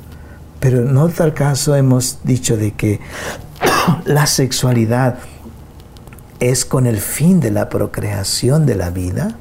Pero 0.60 0.82
no 0.82 1.08
tal 1.08 1.34
caso 1.34 1.74
hemos 1.74 2.20
dicho 2.22 2.56
de 2.56 2.72
que 2.72 3.00
la 4.04 4.26
sexualidad 4.26 5.18
es 6.40 6.64
con 6.64 6.86
el 6.86 6.98
fin 6.98 7.40
de 7.40 7.50
la 7.50 7.68
procreación 7.68 8.66
de 8.66 8.74
la 8.74 8.90
vida. 8.90 9.36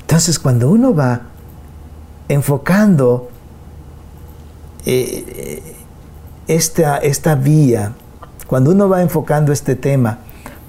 Entonces 0.00 0.38
cuando 0.38 0.70
uno 0.70 0.94
va 0.94 1.22
enfocando 2.28 3.30
eh, 4.84 5.62
esta, 6.46 6.98
esta 6.98 7.34
vía. 7.34 7.92
Cuando 8.46 8.70
uno 8.70 8.88
va 8.88 9.02
enfocando 9.02 9.52
este 9.52 9.74
tema 9.74 10.18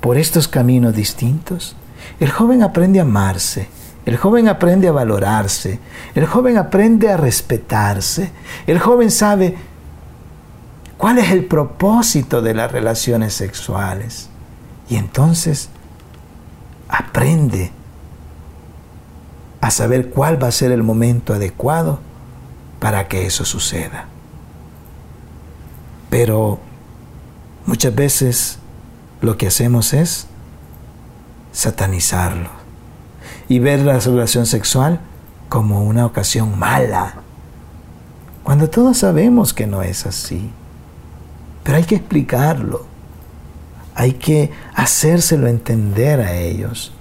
por 0.02 0.18
estos 0.18 0.48
caminos 0.48 0.96
distintos, 0.96 1.76
el 2.20 2.30
joven 2.30 2.64
aprende 2.64 3.00
a 3.00 3.04
amarse, 3.04 3.70
el 4.06 4.18
joven 4.18 4.48
aprende 4.48 4.88
a 4.88 4.92
valorarse, 4.92 5.80
el 6.16 6.26
joven 6.26 6.58
aprende 6.58 7.10
a 7.10 7.18
respetarse, 7.18 8.32
el 8.68 8.80
joven 8.80 9.12
sabe 9.12 9.56
cuál 10.98 11.20
es 11.20 11.32
el 11.32 11.46
propósito 11.46 12.42
de 12.42 12.54
las 12.54 12.72
relaciones 12.72 13.34
sexuales. 13.34 14.30
Y 14.90 14.96
entonces 14.96 15.70
aprende 16.90 17.72
a 19.62 19.72
saber 19.72 20.10
cuál 20.10 20.42
va 20.42 20.48
a 20.48 20.52
ser 20.52 20.72
el 20.72 20.84
momento 20.84 21.34
adecuado 21.34 22.00
para 22.80 23.08
que 23.08 23.26
eso 23.26 23.46
suceda. 23.46 24.06
Pero 26.10 26.60
muchas 27.66 27.94
veces 27.94 28.60
lo 29.22 29.38
que 29.38 29.48
hacemos 29.48 29.94
es 29.94 30.28
satanizarlo 31.52 32.50
y 33.48 33.60
ver 33.60 33.80
la 33.82 34.00
relación 34.00 34.46
sexual 34.46 35.00
como 35.50 35.84
una 35.84 36.06
ocasión 36.06 36.58
mala, 36.58 37.16
cuando 38.44 38.70
todos 38.70 39.00
sabemos 39.00 39.54
que 39.54 39.68
no 39.68 39.82
es 39.82 40.06
así. 40.06 40.50
Pero 41.64 41.78
hay 41.78 41.84
que 41.84 41.96
explicarlo, 41.96 42.86
hay 43.94 44.14
que 44.14 44.52
hacérselo 44.74 45.48
entender 45.48 46.22
a 46.22 46.36
ellos. 46.36 46.94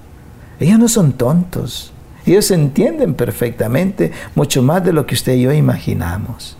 Ellos 0.59 0.79
no 0.79 0.89
son 0.89 1.13
tontos, 1.13 1.93
ellos 2.33 2.51
entienden 2.51 3.15
perfectamente 3.15 4.13
mucho 4.35 4.63
más 4.63 4.85
de 4.85 4.93
lo 4.93 5.07
que 5.07 5.15
usted 5.15 5.35
y 5.35 5.43
yo 5.43 5.53
imaginamos. 5.53 6.57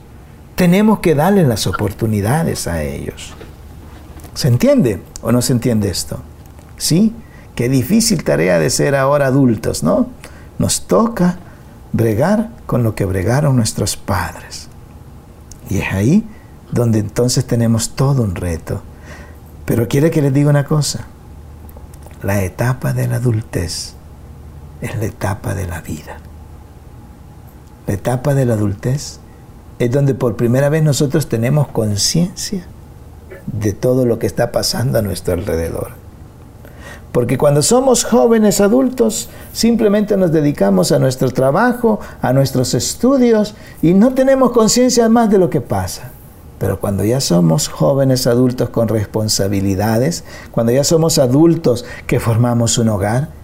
Tenemos 0.55 1.01
que 1.01 1.15
darles 1.15 1.47
las 1.47 1.67
oportunidades 1.67 2.67
a 2.67 2.83
ellos. 2.83 3.35
¿Se 4.35 4.49
entiende 4.49 5.01
o 5.21 5.33
no 5.33 5.43
se 5.43 5.53
entiende 5.53 5.91
esto? 5.91 6.21
¿Sí? 6.77 7.15
Qué 7.55 7.69
difícil 7.69 8.25
tarea 8.25 8.59
de 8.59 8.71
ser 8.71 8.95
ahora 8.95 9.27
adultos, 9.27 9.83
¿no? 9.83 10.09
Nos 10.59 10.87
toca 10.87 11.39
bregar 11.93 12.51
con 12.67 12.83
lo 12.83 12.95
que 12.95 13.05
bregaron 13.05 13.57
nuestros 13.57 13.97
padres. 13.97 14.69
Y 15.69 15.79
es 15.79 15.93
ahí 15.93 16.25
donde 16.71 16.99
entonces 16.99 17.47
tenemos 17.47 17.97
todo 17.97 18.23
un 18.23 18.37
reto. 18.37 18.83
Pero 19.65 19.89
quiere 19.89 20.11
que 20.11 20.23
les 20.23 20.33
diga 20.33 20.51
una 20.51 20.65
cosa. 20.65 21.07
La 22.23 22.43
etapa 22.43 22.93
de 22.93 23.07
la 23.07 23.17
adultez 23.17 23.98
es 24.81 24.97
la 24.97 25.07
etapa 25.07 25.55
de 25.55 25.67
la 25.67 25.81
vida. 25.81 26.19
La 27.87 27.95
etapa 27.95 28.35
de 28.35 28.45
la 28.45 28.55
adultez 28.55 29.19
es 29.79 29.91
donde 29.91 30.15
por 30.15 30.37
primera 30.37 30.69
vez 30.69 30.83
nosotros 30.83 31.29
tenemos 31.29 31.69
conciencia 31.69 32.67
de 33.47 33.73
todo 33.73 34.05
lo 34.05 34.19
que 34.19 34.27
está 34.27 34.53
pasando 34.53 34.99
a 34.99 35.03
nuestro 35.03 35.35
alrededor. 35.35 35.93
Porque 37.13 37.39
cuando 37.39 37.63
somos 37.63 38.05
jóvenes 38.05 38.61
adultos, 38.61 39.31
simplemente 39.53 40.17
nos 40.17 40.31
dedicamos 40.31 40.93
a 40.93 40.99
nuestro 40.99 41.31
trabajo, 41.31 42.01
a 42.21 42.33
nuestros 42.33 42.75
estudios 42.75 43.55
y 43.81 43.95
no 43.95 44.13
tenemos 44.13 44.53
conciencia 44.53 45.09
más 45.09 45.31
de 45.31 45.39
lo 45.39 45.49
que 45.49 45.61
pasa. 45.61 46.11
Pero 46.59 46.81
cuando 46.81 47.05
ya 47.05 47.21
somos 47.21 47.69
jóvenes 47.69 48.27
adultos 48.27 48.69
con 48.69 48.89
responsabilidades, 48.89 50.25
cuando 50.51 50.73
ya 50.73 50.85
somos 50.85 51.19
adultos 51.19 51.85
que 52.07 52.21
formamos 52.21 52.77
un 52.79 52.89
hogar, 52.91 53.38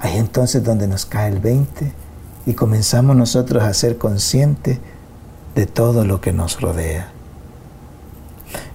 Ahí 0.00 0.16
entonces 0.16 0.64
donde 0.64 0.88
nos 0.88 1.04
cae 1.04 1.30
el 1.30 1.38
20 1.38 1.92
y 2.46 2.54
comenzamos 2.54 3.14
nosotros 3.14 3.62
a 3.62 3.72
ser 3.74 3.98
conscientes 3.98 4.78
de 5.54 5.66
todo 5.66 6.04
lo 6.04 6.20
que 6.20 6.32
nos 6.32 6.60
rodea. 6.60 7.12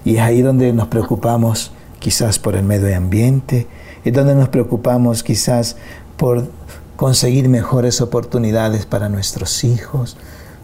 Y 0.04 0.16
es 0.16 0.20
ahí 0.20 0.40
donde 0.40 0.72
nos 0.72 0.86
preocupamos 0.86 1.72
quizás 1.98 2.38
por 2.38 2.54
el 2.54 2.62
medio 2.62 2.96
ambiente, 2.96 3.66
es 4.04 4.12
donde 4.12 4.36
nos 4.36 4.48
preocupamos 4.48 5.24
quizás 5.24 5.76
por 6.16 6.48
conseguir 6.94 7.48
mejores 7.48 8.00
oportunidades 8.00 8.86
para 8.86 9.08
nuestros 9.08 9.64
hijos, 9.64 10.16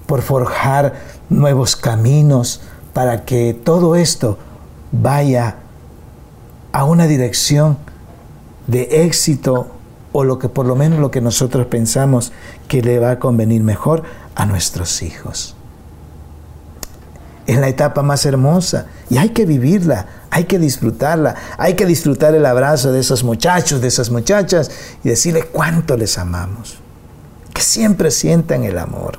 por 0.06 0.22
forjar 0.22 0.94
nuevos 1.28 1.74
caminos 1.74 2.60
para 2.92 3.24
que 3.24 3.52
todo 3.52 3.96
esto 3.96 4.38
vaya 4.92 5.56
a 6.72 6.84
una 6.84 7.06
dirección 7.06 7.78
de 8.66 9.04
éxito 9.04 9.66
o 10.12 10.24
lo 10.24 10.38
que 10.38 10.48
por 10.48 10.66
lo 10.66 10.76
menos 10.76 11.00
lo 11.00 11.10
que 11.10 11.20
nosotros 11.20 11.66
pensamos 11.66 12.32
que 12.68 12.82
le 12.82 12.98
va 12.98 13.12
a 13.12 13.18
convenir 13.18 13.62
mejor 13.62 14.02
a 14.34 14.46
nuestros 14.46 15.02
hijos. 15.02 15.56
Es 17.46 17.58
la 17.58 17.68
etapa 17.68 18.02
más 18.02 18.24
hermosa 18.24 18.86
y 19.10 19.18
hay 19.18 19.30
que 19.30 19.46
vivirla, 19.46 20.06
hay 20.30 20.44
que 20.44 20.58
disfrutarla, 20.58 21.34
hay 21.58 21.74
que 21.74 21.86
disfrutar 21.86 22.34
el 22.34 22.46
abrazo 22.46 22.92
de 22.92 23.00
esos 23.00 23.24
muchachos, 23.24 23.80
de 23.80 23.88
esas 23.88 24.10
muchachas 24.10 24.70
y 25.02 25.08
decirles 25.08 25.46
cuánto 25.50 25.96
les 25.96 26.18
amamos. 26.18 26.78
Que 27.52 27.62
siempre 27.62 28.10
sientan 28.10 28.64
el 28.64 28.78
amor, 28.78 29.18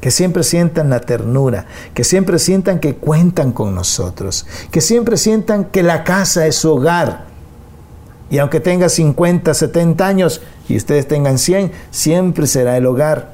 que 0.00 0.10
siempre 0.10 0.44
sientan 0.44 0.90
la 0.90 1.00
ternura, 1.00 1.66
que 1.92 2.04
siempre 2.04 2.38
sientan 2.38 2.78
que 2.78 2.96
cuentan 2.96 3.52
con 3.52 3.74
nosotros, 3.74 4.46
que 4.70 4.80
siempre 4.80 5.16
sientan 5.16 5.66
que 5.66 5.82
la 5.82 6.04
casa 6.04 6.46
es 6.46 6.56
su 6.56 6.72
hogar 6.72 7.33
y 8.30 8.38
aunque 8.38 8.60
tenga 8.60 8.88
50, 8.88 9.52
70 9.52 10.06
años 10.06 10.40
y 10.68 10.76
ustedes 10.76 11.06
tengan 11.06 11.38
100, 11.38 11.72
siempre 11.90 12.46
será 12.46 12.76
el 12.76 12.86
hogar. 12.86 13.32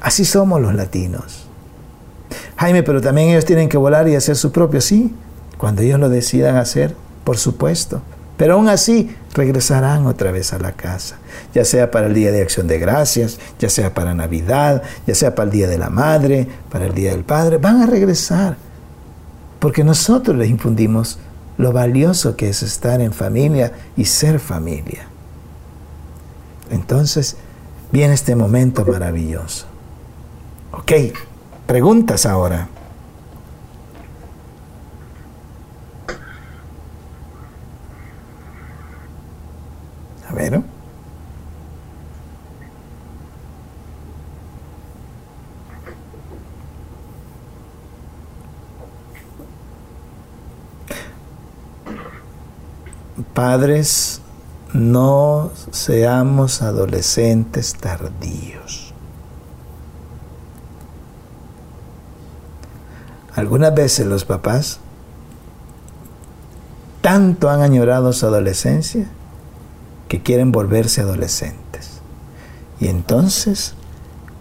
Así 0.00 0.24
somos 0.24 0.60
los 0.60 0.74
latinos. 0.74 1.46
Jaime, 2.56 2.82
pero 2.82 3.00
también 3.00 3.30
ellos 3.30 3.44
tienen 3.44 3.68
que 3.68 3.76
volar 3.76 4.08
y 4.08 4.14
hacer 4.14 4.36
su 4.36 4.52
propio, 4.52 4.80
sí, 4.80 5.14
cuando 5.58 5.82
ellos 5.82 5.98
lo 5.98 6.08
decidan 6.08 6.56
hacer, 6.56 6.94
por 7.24 7.38
supuesto. 7.38 8.02
Pero 8.36 8.54
aún 8.54 8.68
así 8.68 9.16
regresarán 9.34 10.06
otra 10.06 10.30
vez 10.30 10.52
a 10.52 10.58
la 10.58 10.72
casa, 10.72 11.16
ya 11.54 11.64
sea 11.64 11.90
para 11.90 12.06
el 12.06 12.14
Día 12.14 12.32
de 12.32 12.42
Acción 12.42 12.66
de 12.66 12.78
Gracias, 12.78 13.38
ya 13.58 13.70
sea 13.70 13.94
para 13.94 14.14
Navidad, 14.14 14.82
ya 15.06 15.14
sea 15.14 15.34
para 15.34 15.46
el 15.46 15.52
Día 15.52 15.68
de 15.68 15.78
la 15.78 15.88
Madre, 15.88 16.46
para 16.70 16.86
el 16.86 16.94
Día 16.94 17.12
del 17.12 17.24
Padre, 17.24 17.56
van 17.56 17.82
a 17.82 17.86
regresar, 17.86 18.56
porque 19.58 19.84
nosotros 19.84 20.36
les 20.36 20.50
infundimos 20.50 21.18
lo 21.58 21.72
valioso 21.72 22.36
que 22.36 22.48
es 22.48 22.62
estar 22.62 23.00
en 23.00 23.12
familia 23.12 23.72
y 23.96 24.04
ser 24.04 24.38
familia. 24.38 25.06
Entonces 26.70 27.36
viene 27.92 28.14
este 28.14 28.36
momento 28.36 28.84
maravilloso. 28.84 29.66
Ok, 30.72 30.92
preguntas 31.66 32.26
ahora. 32.26 32.68
A 40.28 40.34
ver. 40.34 40.75
Padres, 53.36 54.22
no 54.72 55.50
seamos 55.70 56.62
adolescentes 56.62 57.74
tardíos. 57.74 58.94
Algunas 63.34 63.74
veces 63.74 64.06
los 64.06 64.24
papás 64.24 64.80
tanto 67.02 67.50
han 67.50 67.60
añorado 67.60 68.14
su 68.14 68.24
adolescencia 68.24 69.06
que 70.08 70.22
quieren 70.22 70.50
volverse 70.50 71.02
adolescentes. 71.02 72.00
Y 72.80 72.88
entonces 72.88 73.74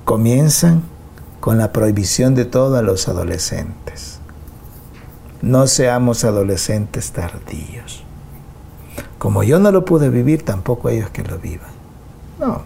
comienzan 0.06 0.84
con 1.42 1.58
la 1.58 1.74
prohibición 1.74 2.34
de 2.34 2.46
todo 2.46 2.78
a 2.78 2.82
los 2.82 3.10
adolescentes. 3.10 4.20
No 5.42 5.68
seamos 5.68 6.24
adolescentes 6.24 7.12
tardíos. 7.12 8.05
Como 9.18 9.44
yo 9.44 9.60
no 9.60 9.72
lo 9.72 9.86
pude 9.86 10.10
vivir, 10.10 10.44
tampoco 10.44 10.90
ellos 10.90 11.10
que 11.10 11.24
lo 11.24 11.38
vivan. 11.40 11.70
No, 12.40 12.62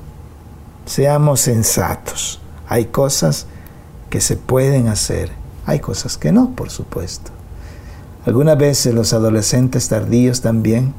seamos 0.86 1.42
sensatos. 1.42 2.42
Hay 2.68 2.86
cosas 2.86 3.46
que 4.10 4.22
se 4.22 4.36
pueden 4.38 4.88
hacer, 4.88 5.32
hay 5.66 5.80
cosas 5.80 6.18
que 6.18 6.32
no, 6.32 6.52
por 6.56 6.70
supuesto. 6.70 7.32
Algunas 8.26 8.58
veces 8.58 8.94
los 8.94 9.14
adolescentes 9.14 9.88
tardíos 9.88 10.42
también 10.42 10.94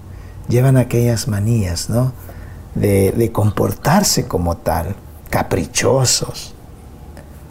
llevan 0.48 0.76
aquellas 0.76 1.28
manías, 1.28 1.90
¿no? 1.90 2.12
De, 2.74 3.30
comportarse 3.32 4.26
como 4.26 4.56
tal, 4.56 4.94
caprichosos. 5.28 6.54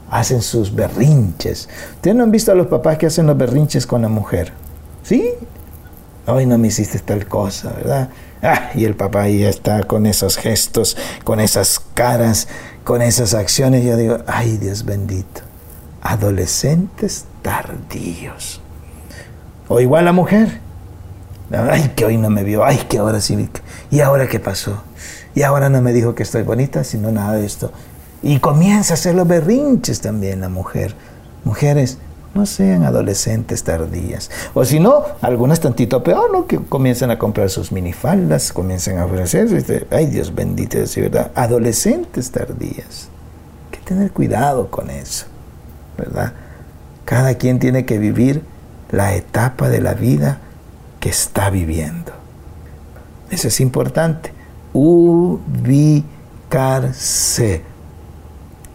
Hacen 0.10 0.42
sus 0.42 0.74
berrinches. 0.74 1.70
¿Ustedes 1.96 2.16
no 2.16 2.24
han 2.24 2.32
visto 2.32 2.52
a 2.52 2.56
los 2.56 2.68
papás 2.68 2.98
que 2.98 3.06
hacen 3.06 3.28
los 3.28 3.38
berrinches 3.38 3.86
con 3.86 4.02
la 4.02 4.10
mujer? 4.10 4.54
¿Sí? 5.04 5.30
Hoy 6.32 6.46
no 6.46 6.58
me 6.58 6.68
hiciste 6.68 7.00
tal 7.00 7.28
cosa, 7.28 7.72
¿verdad? 7.72 8.10
Ah, 8.42 8.70
y 8.74 8.86
el 8.86 8.96
papá 8.96 9.24
ahí 9.24 9.44
está 9.44 9.84
con 9.84 10.06
esos 10.06 10.38
gestos, 10.38 10.96
con 11.24 11.40
esas 11.40 11.82
caras, 11.94 12.48
con 12.84 13.02
esas 13.02 13.34
acciones. 13.34 13.84
Yo 13.84 13.98
digo, 13.98 14.20
ay 14.28 14.58
Dios 14.58 14.86
bendito, 14.86 15.42
adolescentes 16.02 17.26
tardíos. 17.42 18.62
O 19.68 19.80
igual 19.80 20.06
la 20.06 20.14
mujer. 20.14 20.60
Ay, 21.52 21.94
que 21.96 22.06
hoy 22.06 22.18
no 22.18 22.30
me 22.30 22.44
vio. 22.44 22.64
Ay, 22.64 22.78
que 22.90 23.00
ahora 23.00 23.22
sí. 23.22 23.50
¿Y 23.92 24.02
ahora 24.02 24.28
qué 24.28 24.40
pasó? 24.40 24.84
Y 25.36 25.44
ahora 25.44 25.70
no 25.70 25.82
me 25.82 25.94
dijo 25.94 26.16
que 26.16 26.24
estoy 26.24 26.44
bonita, 26.44 26.84
sino 26.84 27.12
nada 27.12 27.34
de 27.34 27.46
esto. 27.46 27.72
Y 28.22 28.40
comienza 28.40 28.94
a 28.94 28.96
hacer 28.96 29.16
los 29.16 29.28
berrinches 29.28 30.02
también 30.02 30.42
la 30.42 30.50
mujer. 30.50 30.96
Mujeres, 31.44 31.98
no 32.34 32.46
sean 32.46 32.84
adolescentes 32.84 33.64
tardías. 33.64 34.30
O 34.54 34.64
si 34.64 34.80
no, 34.80 35.04
algunas 35.22 35.60
tantito 35.60 36.04
peor, 36.04 36.32
¿no? 36.32 36.46
Que 36.46 36.58
comienzan 36.60 37.12
a 37.12 37.18
comprar 37.18 37.50
sus 37.50 37.72
minifaldas, 37.72 38.54
comienzan 38.54 39.00
a 39.00 39.06
ofrecerse. 39.06 39.88
Ay, 39.92 40.06
Dios 40.08 40.34
bendito, 40.36 40.78
es 40.78 40.96
verdad. 40.96 41.32
Adolescentes 41.36 42.32
tardías. 42.32 43.10
Hay 43.66 43.80
que 43.80 43.86
tener 43.86 44.12
cuidado 44.12 44.70
con 44.70 44.90
eso, 44.90 45.26
¿verdad? 45.98 46.34
Cada 47.06 47.36
quien 47.36 47.60
tiene 47.60 47.86
que 47.86 47.98
vivir 47.98 48.44
la 48.92 49.16
etapa 49.16 49.70
de 49.70 49.82
la 49.82 49.94
vida 49.94 50.40
que 51.00 51.10
está 51.10 51.50
viviendo. 51.50 52.12
Eso 53.32 53.48
es 53.48 53.60
importante. 53.60 54.34
Ubicarse. 54.74 56.04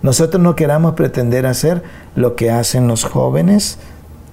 Nosotros 0.03 0.43
no 0.43 0.55
queramos 0.55 0.95
pretender 0.95 1.47
hacer 1.47 1.83
lo 2.15 2.37
que 2.37 2.51
hacen 2.51 2.89
los 2.89 3.05
jóvenes 3.05 3.79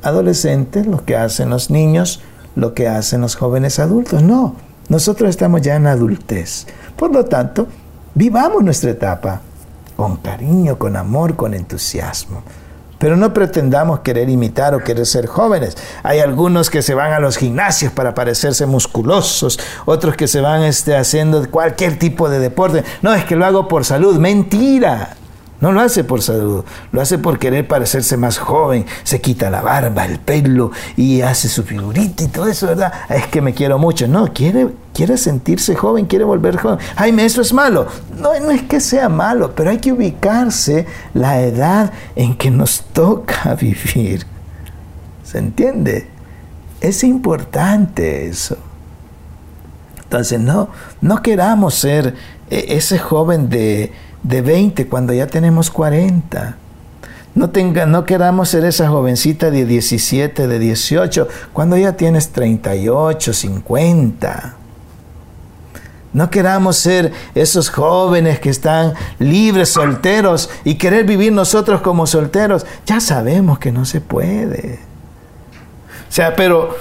adolescentes, 0.04 0.88
lo 0.88 1.06
que 1.06 1.16
hacen 1.16 1.50
los 1.50 1.70
niños, 1.70 2.22
lo 2.56 2.74
que 2.74 2.88
hacen 2.88 3.22
los 3.22 3.36
jóvenes 3.36 3.80
adultos. 3.80 4.24
No, 4.24 4.56
nosotros 4.90 5.30
estamos 5.30 5.62
ya 5.62 5.76
en 5.76 5.88
adultez. 5.88 6.68
Por 6.96 7.14
lo 7.14 7.26
tanto, 7.26 7.68
vivamos 8.14 8.64
nuestra 8.64 8.92
etapa 8.92 9.42
con 9.96 10.18
cariño, 10.18 10.78
con 10.78 10.96
amor, 10.96 11.36
con 11.36 11.54
entusiasmo. 11.54 12.44
Pero 12.98 13.18
no 13.18 13.34
pretendamos 13.34 14.02
querer 14.02 14.30
imitar 14.30 14.76
o 14.76 14.84
querer 14.84 15.08
ser 15.08 15.26
jóvenes. 15.26 15.76
Hay 16.04 16.20
algunos 16.20 16.70
que 16.70 16.84
se 16.84 16.94
van 16.94 17.14
a 17.14 17.20
los 17.20 17.38
gimnasios 17.38 17.92
para 17.92 18.14
parecerse 18.14 18.68
musculosos, 18.68 19.60
otros 19.86 20.16
que 20.16 20.28
se 20.28 20.40
van 20.40 20.62
este, 20.62 20.96
haciendo 20.96 21.50
cualquier 21.50 21.98
tipo 21.98 22.30
de 22.30 22.38
deporte. 22.38 22.84
No, 23.02 23.14
es 23.16 23.26
que 23.26 23.36
lo 23.36 23.46
hago 23.46 23.68
por 23.68 23.86
salud. 23.86 24.18
Mentira. 24.20 25.16
No 25.62 25.72
lo 25.72 25.82
hace 25.82 26.04
por 26.04 26.24
salud, 26.24 26.66
lo 26.92 27.02
hace 27.02 27.20
por 27.20 27.38
querer 27.38 27.68
parecerse 27.68 28.18
más 28.18 28.40
joven, 28.40 28.86
se 29.04 29.22
quita 29.22 29.52
la 29.52 29.62
barba, 29.62 30.06
el 30.06 30.18
pelo 30.18 30.72
y 30.98 31.22
hace 31.22 31.48
su 31.50 31.62
figurita 31.62 32.24
y 32.24 32.30
todo 32.30 32.48
eso, 32.48 32.66
¿verdad? 32.66 32.92
Es 33.10 33.28
que 33.28 33.42
me 33.42 33.54
quiero 33.54 33.78
mucho. 33.78 34.08
No, 34.08 34.34
quiere, 34.34 34.70
quiere 34.92 35.18
sentirse 35.18 35.76
joven, 35.76 36.08
quiere 36.08 36.26
volver 36.26 36.58
joven. 36.58 36.80
Jaime, 36.98 37.26
eso 37.26 37.42
es 37.42 37.54
malo. 37.54 37.86
No, 38.20 38.38
no 38.40 38.50
es 38.50 38.64
que 38.64 38.80
sea 38.80 39.08
malo, 39.08 39.54
pero 39.56 39.70
hay 39.70 39.78
que 39.78 39.92
ubicarse 39.92 40.88
la 41.14 41.40
edad 41.42 41.94
en 42.16 42.36
que 42.36 42.50
nos 42.50 42.82
toca 42.82 43.54
vivir. 43.62 44.26
¿Se 45.24 45.38
entiende? 45.38 46.08
Es 46.82 47.04
importante 47.04 48.28
eso. 48.28 48.58
Entonces, 50.02 50.40
no, 50.40 50.70
no 51.02 51.22
queramos 51.22 51.76
ser 51.76 52.16
e, 52.50 52.76
ese 52.76 52.98
joven 52.98 53.48
de 53.48 53.94
de 54.24 54.42
20 54.42 54.88
cuando 54.88 55.14
ya 55.14 55.28
tenemos 55.28 55.70
40. 55.72 56.58
No, 57.34 57.50
tenga, 57.50 57.86
no 57.86 58.06
queramos 58.06 58.50
ser 58.50 58.66
esa 58.66 58.90
jovencita 58.90 59.52
de 59.52 59.66
17, 59.66 60.48
de 60.48 60.60
18, 60.60 61.28
cuando 61.54 61.78
ya 61.78 61.94
tienes 61.94 62.32
38, 62.32 63.34
50. 63.34 64.56
No 66.14 66.30
queramos 66.30 66.76
ser 66.76 67.14
esos 67.36 67.70
jóvenes 67.70 68.42
que 68.42 68.50
están 68.50 68.94
libres, 69.18 69.70
solteros, 69.70 70.50
y 70.66 70.76
querer 70.76 71.06
vivir 71.06 71.32
nosotros 71.32 71.80
como 71.80 72.06
solteros. 72.06 72.66
Ya 72.86 73.00
sabemos 73.00 73.60
que 73.60 73.72
no 73.72 73.86
se 73.86 74.02
puede. 74.02 74.80
O 76.10 76.12
sea, 76.12 76.36
pero, 76.36 76.76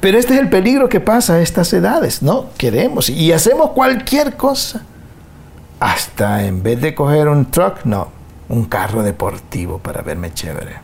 pero 0.00 0.18
este 0.18 0.34
es 0.34 0.40
el 0.40 0.48
peligro 0.48 0.88
que 0.88 1.00
pasa 1.00 1.34
a 1.34 1.40
estas 1.40 1.72
edades, 1.72 2.22
¿no? 2.22 2.46
Queremos 2.56 3.10
y 3.10 3.32
hacemos 3.32 3.70
cualquier 3.70 4.36
cosa 4.36 4.82
hasta 5.80 6.44
en 6.44 6.62
vez 6.62 6.80
de 6.80 6.94
coger 6.94 7.28
un 7.28 7.50
truck, 7.50 7.84
no, 7.84 8.08
un 8.48 8.66
carro 8.66 9.02
deportivo 9.02 9.78
para 9.78 10.02
verme 10.02 10.32
chévere. 10.32 10.76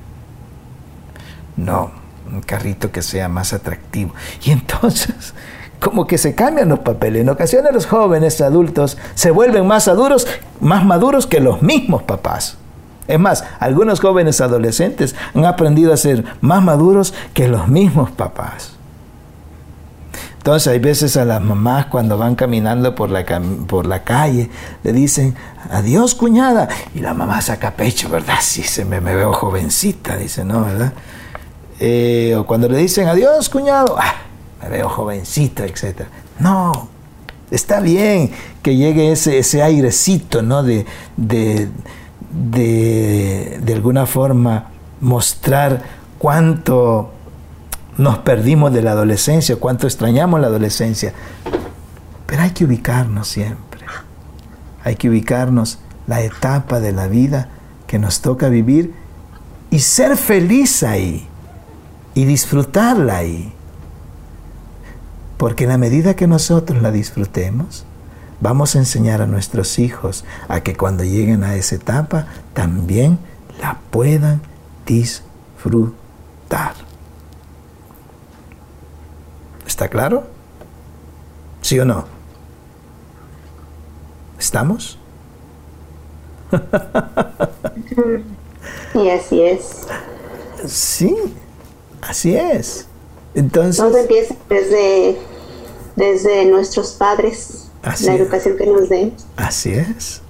No, 1.56 1.90
un 2.32 2.40
carrito 2.40 2.90
que 2.90 3.02
sea 3.02 3.28
más 3.28 3.52
atractivo. 3.52 4.14
Y 4.42 4.50
entonces, 4.50 5.34
como 5.80 6.06
que 6.06 6.18
se 6.18 6.34
cambian 6.34 6.70
los 6.70 6.80
papeles. 6.80 7.22
En 7.22 7.28
ocasiones 7.28 7.72
los 7.72 7.86
jóvenes 7.86 8.40
adultos 8.40 8.96
se 9.14 9.30
vuelven 9.30 9.66
más 9.66 9.86
maduros, 9.86 10.26
más 10.60 10.84
maduros 10.84 11.26
que 11.26 11.40
los 11.40 11.62
mismos 11.62 12.02
papás. 12.02 12.56
Es 13.06 13.20
más, 13.20 13.44
algunos 13.60 14.00
jóvenes 14.00 14.40
adolescentes 14.40 15.14
han 15.34 15.44
aprendido 15.44 15.92
a 15.92 15.96
ser 15.96 16.24
más 16.40 16.62
maduros 16.62 17.14
que 17.34 17.48
los 17.48 17.68
mismos 17.68 18.10
papás. 18.10 18.75
Entonces 20.46 20.68
hay 20.68 20.78
veces 20.78 21.16
a 21.16 21.24
las 21.24 21.42
mamás 21.42 21.86
cuando 21.86 22.16
van 22.16 22.36
caminando 22.36 22.94
por 22.94 23.10
la, 23.10 23.24
por 23.66 23.84
la 23.84 24.04
calle 24.04 24.48
le 24.84 24.92
dicen, 24.92 25.34
adiós 25.72 26.14
cuñada. 26.14 26.68
Y 26.94 27.00
la 27.00 27.14
mamá 27.14 27.40
saca 27.40 27.72
pecho, 27.72 28.08
¿verdad? 28.08 28.36
Sí, 28.40 28.62
se 28.62 28.84
me, 28.84 29.00
veo 29.00 29.32
jovencita, 29.32 30.16
dice, 30.16 30.44
¿no? 30.44 30.64
¿Verdad? 30.64 30.92
Eh, 31.80 32.36
o 32.38 32.46
cuando 32.46 32.68
le 32.68 32.78
dicen, 32.78 33.08
adiós 33.08 33.48
cuñado, 33.48 33.96
ah, 33.98 34.14
me 34.62 34.68
veo 34.68 34.88
jovencita, 34.88 35.64
etc. 35.64 36.02
No, 36.38 36.90
está 37.50 37.80
bien 37.80 38.30
que 38.62 38.76
llegue 38.76 39.10
ese, 39.10 39.38
ese 39.38 39.64
airecito, 39.64 40.42
¿no? 40.42 40.62
De, 40.62 40.86
de, 41.16 41.68
de, 42.30 43.58
de 43.60 43.74
alguna 43.74 44.06
forma 44.06 44.66
mostrar 45.00 45.82
cuánto 46.20 47.15
nos 47.98 48.18
perdimos 48.18 48.72
de 48.72 48.82
la 48.82 48.92
adolescencia, 48.92 49.56
cuánto 49.56 49.86
extrañamos 49.86 50.40
la 50.40 50.48
adolescencia. 50.48 51.12
Pero 52.26 52.42
hay 52.42 52.50
que 52.50 52.64
ubicarnos 52.64 53.28
siempre. 53.28 53.80
Hay 54.84 54.96
que 54.96 55.08
ubicarnos 55.08 55.78
la 56.06 56.20
etapa 56.20 56.80
de 56.80 56.92
la 56.92 57.08
vida 57.08 57.48
que 57.86 57.98
nos 57.98 58.20
toca 58.20 58.48
vivir 58.48 58.94
y 59.70 59.80
ser 59.80 60.16
feliz 60.16 60.82
ahí 60.82 61.26
y 62.14 62.24
disfrutarla 62.24 63.16
ahí. 63.16 63.52
Porque 65.38 65.64
en 65.64 65.70
la 65.70 65.78
medida 65.78 66.14
que 66.14 66.26
nosotros 66.26 66.80
la 66.82 66.90
disfrutemos, 66.90 67.84
vamos 68.40 68.76
a 68.76 68.78
enseñar 68.78 69.22
a 69.22 69.26
nuestros 69.26 69.78
hijos 69.78 70.24
a 70.48 70.60
que 70.60 70.76
cuando 70.76 71.04
lleguen 71.04 71.44
a 71.44 71.56
esa 71.56 71.74
etapa 71.74 72.26
también 72.54 73.18
la 73.60 73.78
puedan 73.90 74.40
disfrutar. 74.86 76.85
¿Está 79.66 79.88
claro? 79.88 80.24
¿Sí 81.60 81.78
o 81.78 81.84
no? 81.84 82.04
¿Estamos? 84.38 84.98
Y 88.94 89.10
así 89.10 89.42
es. 89.42 89.86
Sí, 90.66 91.14
así 92.02 92.36
es. 92.36 92.86
Entonces. 93.34 93.76
Todo 93.76 93.96
empieza 93.98 94.34
desde, 94.48 95.18
desde 95.96 96.46
nuestros 96.46 96.92
padres, 96.92 97.70
la 97.82 98.14
educación 98.14 98.56
que 98.56 98.66
nos 98.66 98.88
den. 98.88 99.14
Así 99.36 99.72
es. 99.74 100.22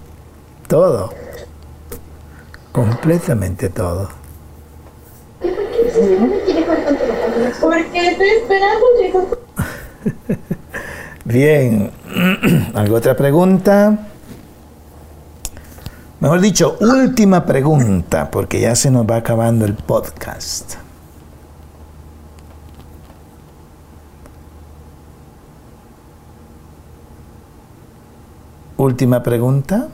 Todo. 0.66 1.10
Completamente 2.72 3.68
todo. 3.68 4.08
Porque 7.60 8.08
estoy 8.08 8.28
esperando, 8.28 8.86
chicos. 9.00 9.24
Bien, 11.24 11.90
¿alguna 12.74 12.98
otra 12.98 13.16
pregunta? 13.16 13.98
Mejor 16.20 16.40
dicho, 16.40 16.76
última 16.80 17.44
pregunta, 17.44 18.30
porque 18.30 18.60
ya 18.60 18.74
se 18.74 18.90
nos 18.90 19.06
va 19.06 19.16
acabando 19.16 19.64
el 19.64 19.74
podcast. 19.74 20.74
Última 28.76 29.22
pregunta. 29.22 29.88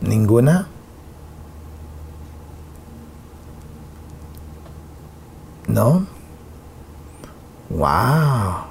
¿Ninguna? 0.00 0.68
¿No? 5.68 6.06
¡Wow! 7.70 8.66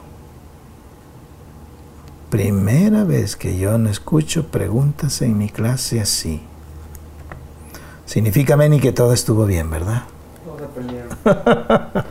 Primera 2.30 3.04
vez 3.04 3.36
que 3.36 3.58
yo 3.58 3.78
no 3.78 3.90
escucho 3.90 4.48
preguntas 4.48 5.22
en 5.22 5.38
mi 5.38 5.50
clase 5.50 6.02
así. 6.02 6.42
Significa, 8.06 8.56
Meni, 8.56 8.80
que 8.80 8.92
todo 8.92 9.14
estuvo 9.14 9.46
bien, 9.46 9.70
¿verdad? 9.70 10.04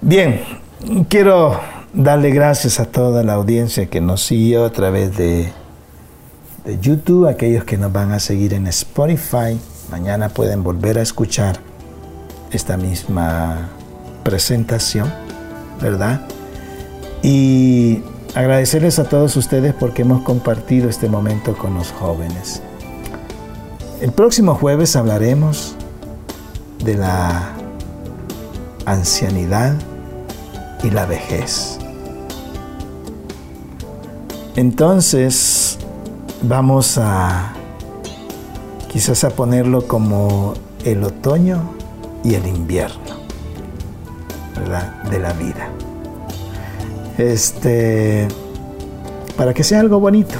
bien, 0.00 0.42
quiero 1.08 1.60
darle 1.92 2.30
gracias 2.30 2.80
a 2.80 2.86
toda 2.86 3.22
la 3.22 3.34
audiencia 3.34 3.86
que 3.86 4.00
nos 4.00 4.22
siguió 4.22 4.64
a 4.64 4.70
través 4.70 5.16
de, 5.16 5.52
de 6.64 6.78
YouTube, 6.80 7.28
aquellos 7.28 7.64
que 7.64 7.76
nos 7.76 7.92
van 7.92 8.12
a 8.12 8.20
seguir 8.20 8.54
en 8.54 8.66
Spotify. 8.66 9.58
Mañana 9.90 10.28
pueden 10.28 10.62
volver 10.62 10.98
a 10.98 11.02
escuchar 11.02 11.58
esta 12.50 12.76
misma 12.76 13.70
presentación, 14.26 15.08
¿verdad? 15.80 16.20
Y 17.22 18.02
agradecerles 18.34 18.98
a 18.98 19.04
todos 19.04 19.36
ustedes 19.36 19.72
porque 19.72 20.02
hemos 20.02 20.22
compartido 20.22 20.88
este 20.90 21.08
momento 21.08 21.56
con 21.56 21.74
los 21.74 21.92
jóvenes. 21.92 22.60
El 24.00 24.10
próximo 24.10 24.56
jueves 24.56 24.96
hablaremos 24.96 25.76
de 26.84 26.96
la 26.96 27.52
ancianidad 28.84 29.76
y 30.82 30.90
la 30.90 31.06
vejez. 31.06 31.78
Entonces 34.56 35.78
vamos 36.42 36.98
a 36.98 37.52
quizás 38.90 39.22
a 39.22 39.30
ponerlo 39.30 39.86
como 39.86 40.54
el 40.84 41.04
otoño 41.04 41.70
y 42.24 42.34
el 42.34 42.46
invierno, 42.46 43.05
De 44.56 45.18
la 45.18 45.32
vida. 45.34 45.68
Este, 47.18 48.26
para 49.36 49.52
que 49.52 49.62
sea 49.62 49.80
algo 49.80 50.00
bonito, 50.00 50.34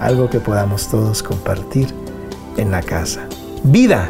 algo 0.00 0.30
que 0.30 0.38
podamos 0.38 0.88
todos 0.88 1.24
compartir 1.24 1.92
en 2.56 2.70
la 2.70 2.82
casa. 2.82 3.26
Vida 3.64 4.08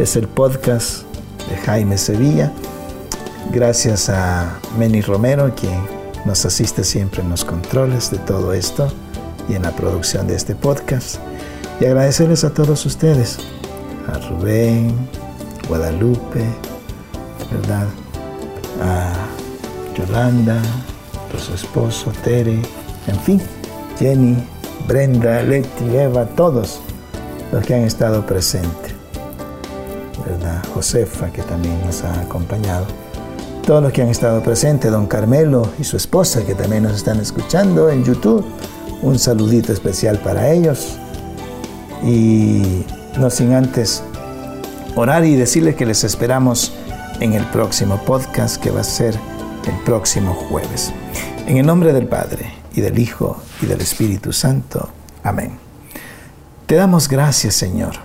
es 0.00 0.16
el 0.16 0.26
podcast 0.26 1.04
de 1.48 1.56
Jaime 1.56 1.98
Sevilla. 1.98 2.52
Gracias 3.52 4.08
a 4.10 4.58
Meni 4.76 5.02
Romero, 5.02 5.54
quien 5.54 5.80
nos 6.24 6.44
asiste 6.44 6.82
siempre 6.82 7.22
en 7.22 7.30
los 7.30 7.44
controles 7.44 8.10
de 8.10 8.18
todo 8.18 8.52
esto 8.52 8.88
y 9.48 9.54
en 9.54 9.62
la 9.62 9.70
producción 9.70 10.26
de 10.26 10.34
este 10.34 10.56
podcast. 10.56 11.16
Y 11.80 11.86
agradecerles 11.86 12.42
a 12.42 12.50
todos 12.50 12.84
ustedes, 12.86 13.38
a 14.12 14.18
Rubén, 14.28 14.94
Guadalupe, 15.68 16.44
¿verdad? 17.52 17.86
A 18.80 19.12
Yolanda, 19.96 20.56
a 20.56 21.38
su 21.38 21.54
esposo, 21.54 22.12
Tere, 22.24 22.60
en 23.06 23.20
fin, 23.24 23.40
Jenny, 23.98 24.36
Brenda, 24.86 25.42
Leti, 25.42 25.96
Eva, 25.96 26.24
todos 26.24 26.80
los 27.52 27.64
que 27.64 27.74
han 27.74 27.82
estado 27.82 28.24
presentes, 28.24 28.94
¿verdad? 30.26 30.62
Josefa, 30.74 31.30
que 31.30 31.42
también 31.42 31.78
nos 31.84 32.02
ha 32.04 32.20
acompañado, 32.20 32.86
todos 33.66 33.82
los 33.82 33.92
que 33.92 34.02
han 34.02 34.08
estado 34.08 34.42
presentes, 34.42 34.90
don 34.90 35.06
Carmelo 35.06 35.68
y 35.78 35.84
su 35.84 35.96
esposa, 35.96 36.44
que 36.44 36.54
también 36.54 36.84
nos 36.84 36.96
están 36.96 37.20
escuchando 37.20 37.90
en 37.90 38.04
YouTube, 38.04 38.44
un 39.02 39.18
saludito 39.18 39.72
especial 39.72 40.18
para 40.18 40.50
ellos. 40.50 40.96
Y 42.02 42.84
no 43.18 43.28
sin 43.30 43.52
antes 43.52 44.02
orar 44.96 45.24
y 45.24 45.36
decirles 45.36 45.76
que 45.76 45.86
les 45.86 46.02
esperamos 46.04 46.72
en 47.20 47.34
el 47.34 47.44
próximo 47.46 47.98
podcast 48.04 48.56
que 48.62 48.70
va 48.70 48.80
a 48.80 48.84
ser 48.84 49.14
el 49.66 49.78
próximo 49.84 50.34
jueves. 50.34 50.92
En 51.46 51.58
el 51.58 51.66
nombre 51.66 51.92
del 51.92 52.08
Padre 52.08 52.52
y 52.72 52.80
del 52.80 52.98
Hijo 52.98 53.36
y 53.60 53.66
del 53.66 53.82
Espíritu 53.82 54.32
Santo. 54.32 54.88
Amén. 55.22 55.58
Te 56.66 56.76
damos 56.76 57.08
gracias, 57.08 57.54
Señor, 57.54 57.96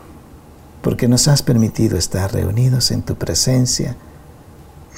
porque 0.81 1.07
nos 1.07 1.29
has 1.29 1.41
permitido 1.43 1.97
estar 1.97 2.33
reunidos 2.33 2.91
en 2.91 3.03
tu 3.03 3.15
presencia 3.15 3.95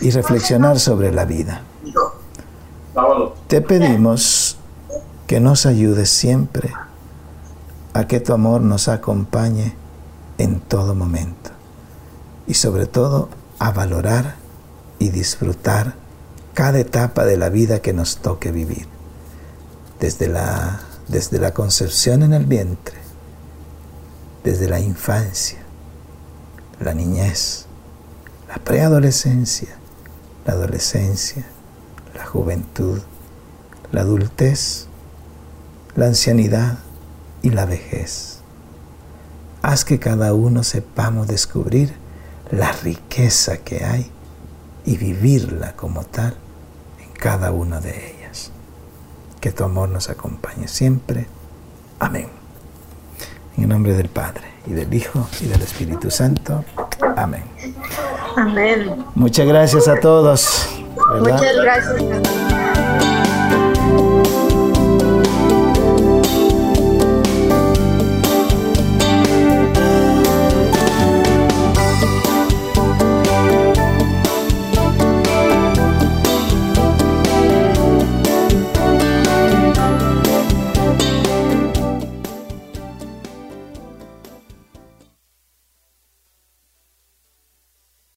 y 0.02 0.10
reflexionar 0.10 0.80
sobre 0.80 1.12
la 1.12 1.26
vida. 1.26 1.62
Te 3.48 3.62
pedimos 3.62 4.58
que 5.28 5.40
nos 5.40 5.68
ayudes 5.68 6.10
siempre 6.10 6.74
a 7.94 8.08
que 8.08 8.20
tu 8.20 8.34
amor 8.34 8.62
nos 8.62 8.88
acompañe 8.88 9.76
en 10.40 10.60
todo 10.60 10.96
momento 10.96 11.52
y 12.48 12.56
sobre 12.56 12.88
todo 12.88 13.30
a 13.60 13.72
valorar 13.72 14.36
y 15.00 15.10
disfrutar 15.10 15.96
cada 16.54 16.80
etapa 16.80 17.26
de 17.26 17.38
la 17.38 17.50
vida 17.50 17.82
que 17.82 17.94
nos 17.94 18.18
toque 18.18 18.52
vivir, 18.52 18.88
desde 20.00 20.28
la, 20.28 20.80
desde 21.08 21.40
la 21.40 21.54
concepción 21.54 22.24
en 22.24 22.34
el 22.34 22.46
vientre, 22.46 22.98
desde 24.44 24.68
la 24.68 24.80
infancia, 24.80 25.60
la 26.80 26.94
niñez, 26.94 27.66
la 28.48 28.56
preadolescencia, 28.56 29.76
la 30.46 30.54
adolescencia, 30.54 31.46
la 32.16 32.26
juventud, 32.26 33.02
la 33.92 34.02
adultez, 34.02 34.88
la 35.96 36.08
ancianidad 36.08 36.80
y 37.42 37.52
la 37.52 37.66
vejez. 37.66 38.40
Haz 39.62 39.86
que 39.86 40.00
cada 40.00 40.34
uno 40.34 40.64
sepamos 40.64 41.28
descubrir 41.28 41.94
la 42.52 42.72
riqueza 42.72 43.58
que 43.58 43.84
hay 43.84 44.12
y 44.86 44.98
vivirla 44.98 45.74
como 45.74 46.04
tal 46.04 46.36
en 47.02 47.12
cada 47.12 47.52
una 47.52 47.80
de 47.80 48.16
ellas. 48.16 48.52
Que 49.42 49.52
tu 49.52 49.64
amor 49.64 49.90
nos 49.90 50.10
acompañe 50.10 50.68
siempre. 50.68 51.28
Amén. 52.00 52.28
En 53.58 53.64
el 53.64 53.70
nombre 53.70 53.94
del 53.94 54.10
Padre 54.10 54.44
y 54.66 54.74
del 54.74 54.94
Hijo 54.94 55.28
y 55.42 55.48
del 55.48 55.62
Espíritu 55.62 56.12
Santo. 56.12 56.64
Amén. 57.16 57.44
Amén. 58.36 59.06
Muchas 59.16 59.48
gracias 59.48 59.88
a 59.88 60.00
todos. 60.00 60.70
Muchas 61.20 61.56
gracias. 61.56 62.67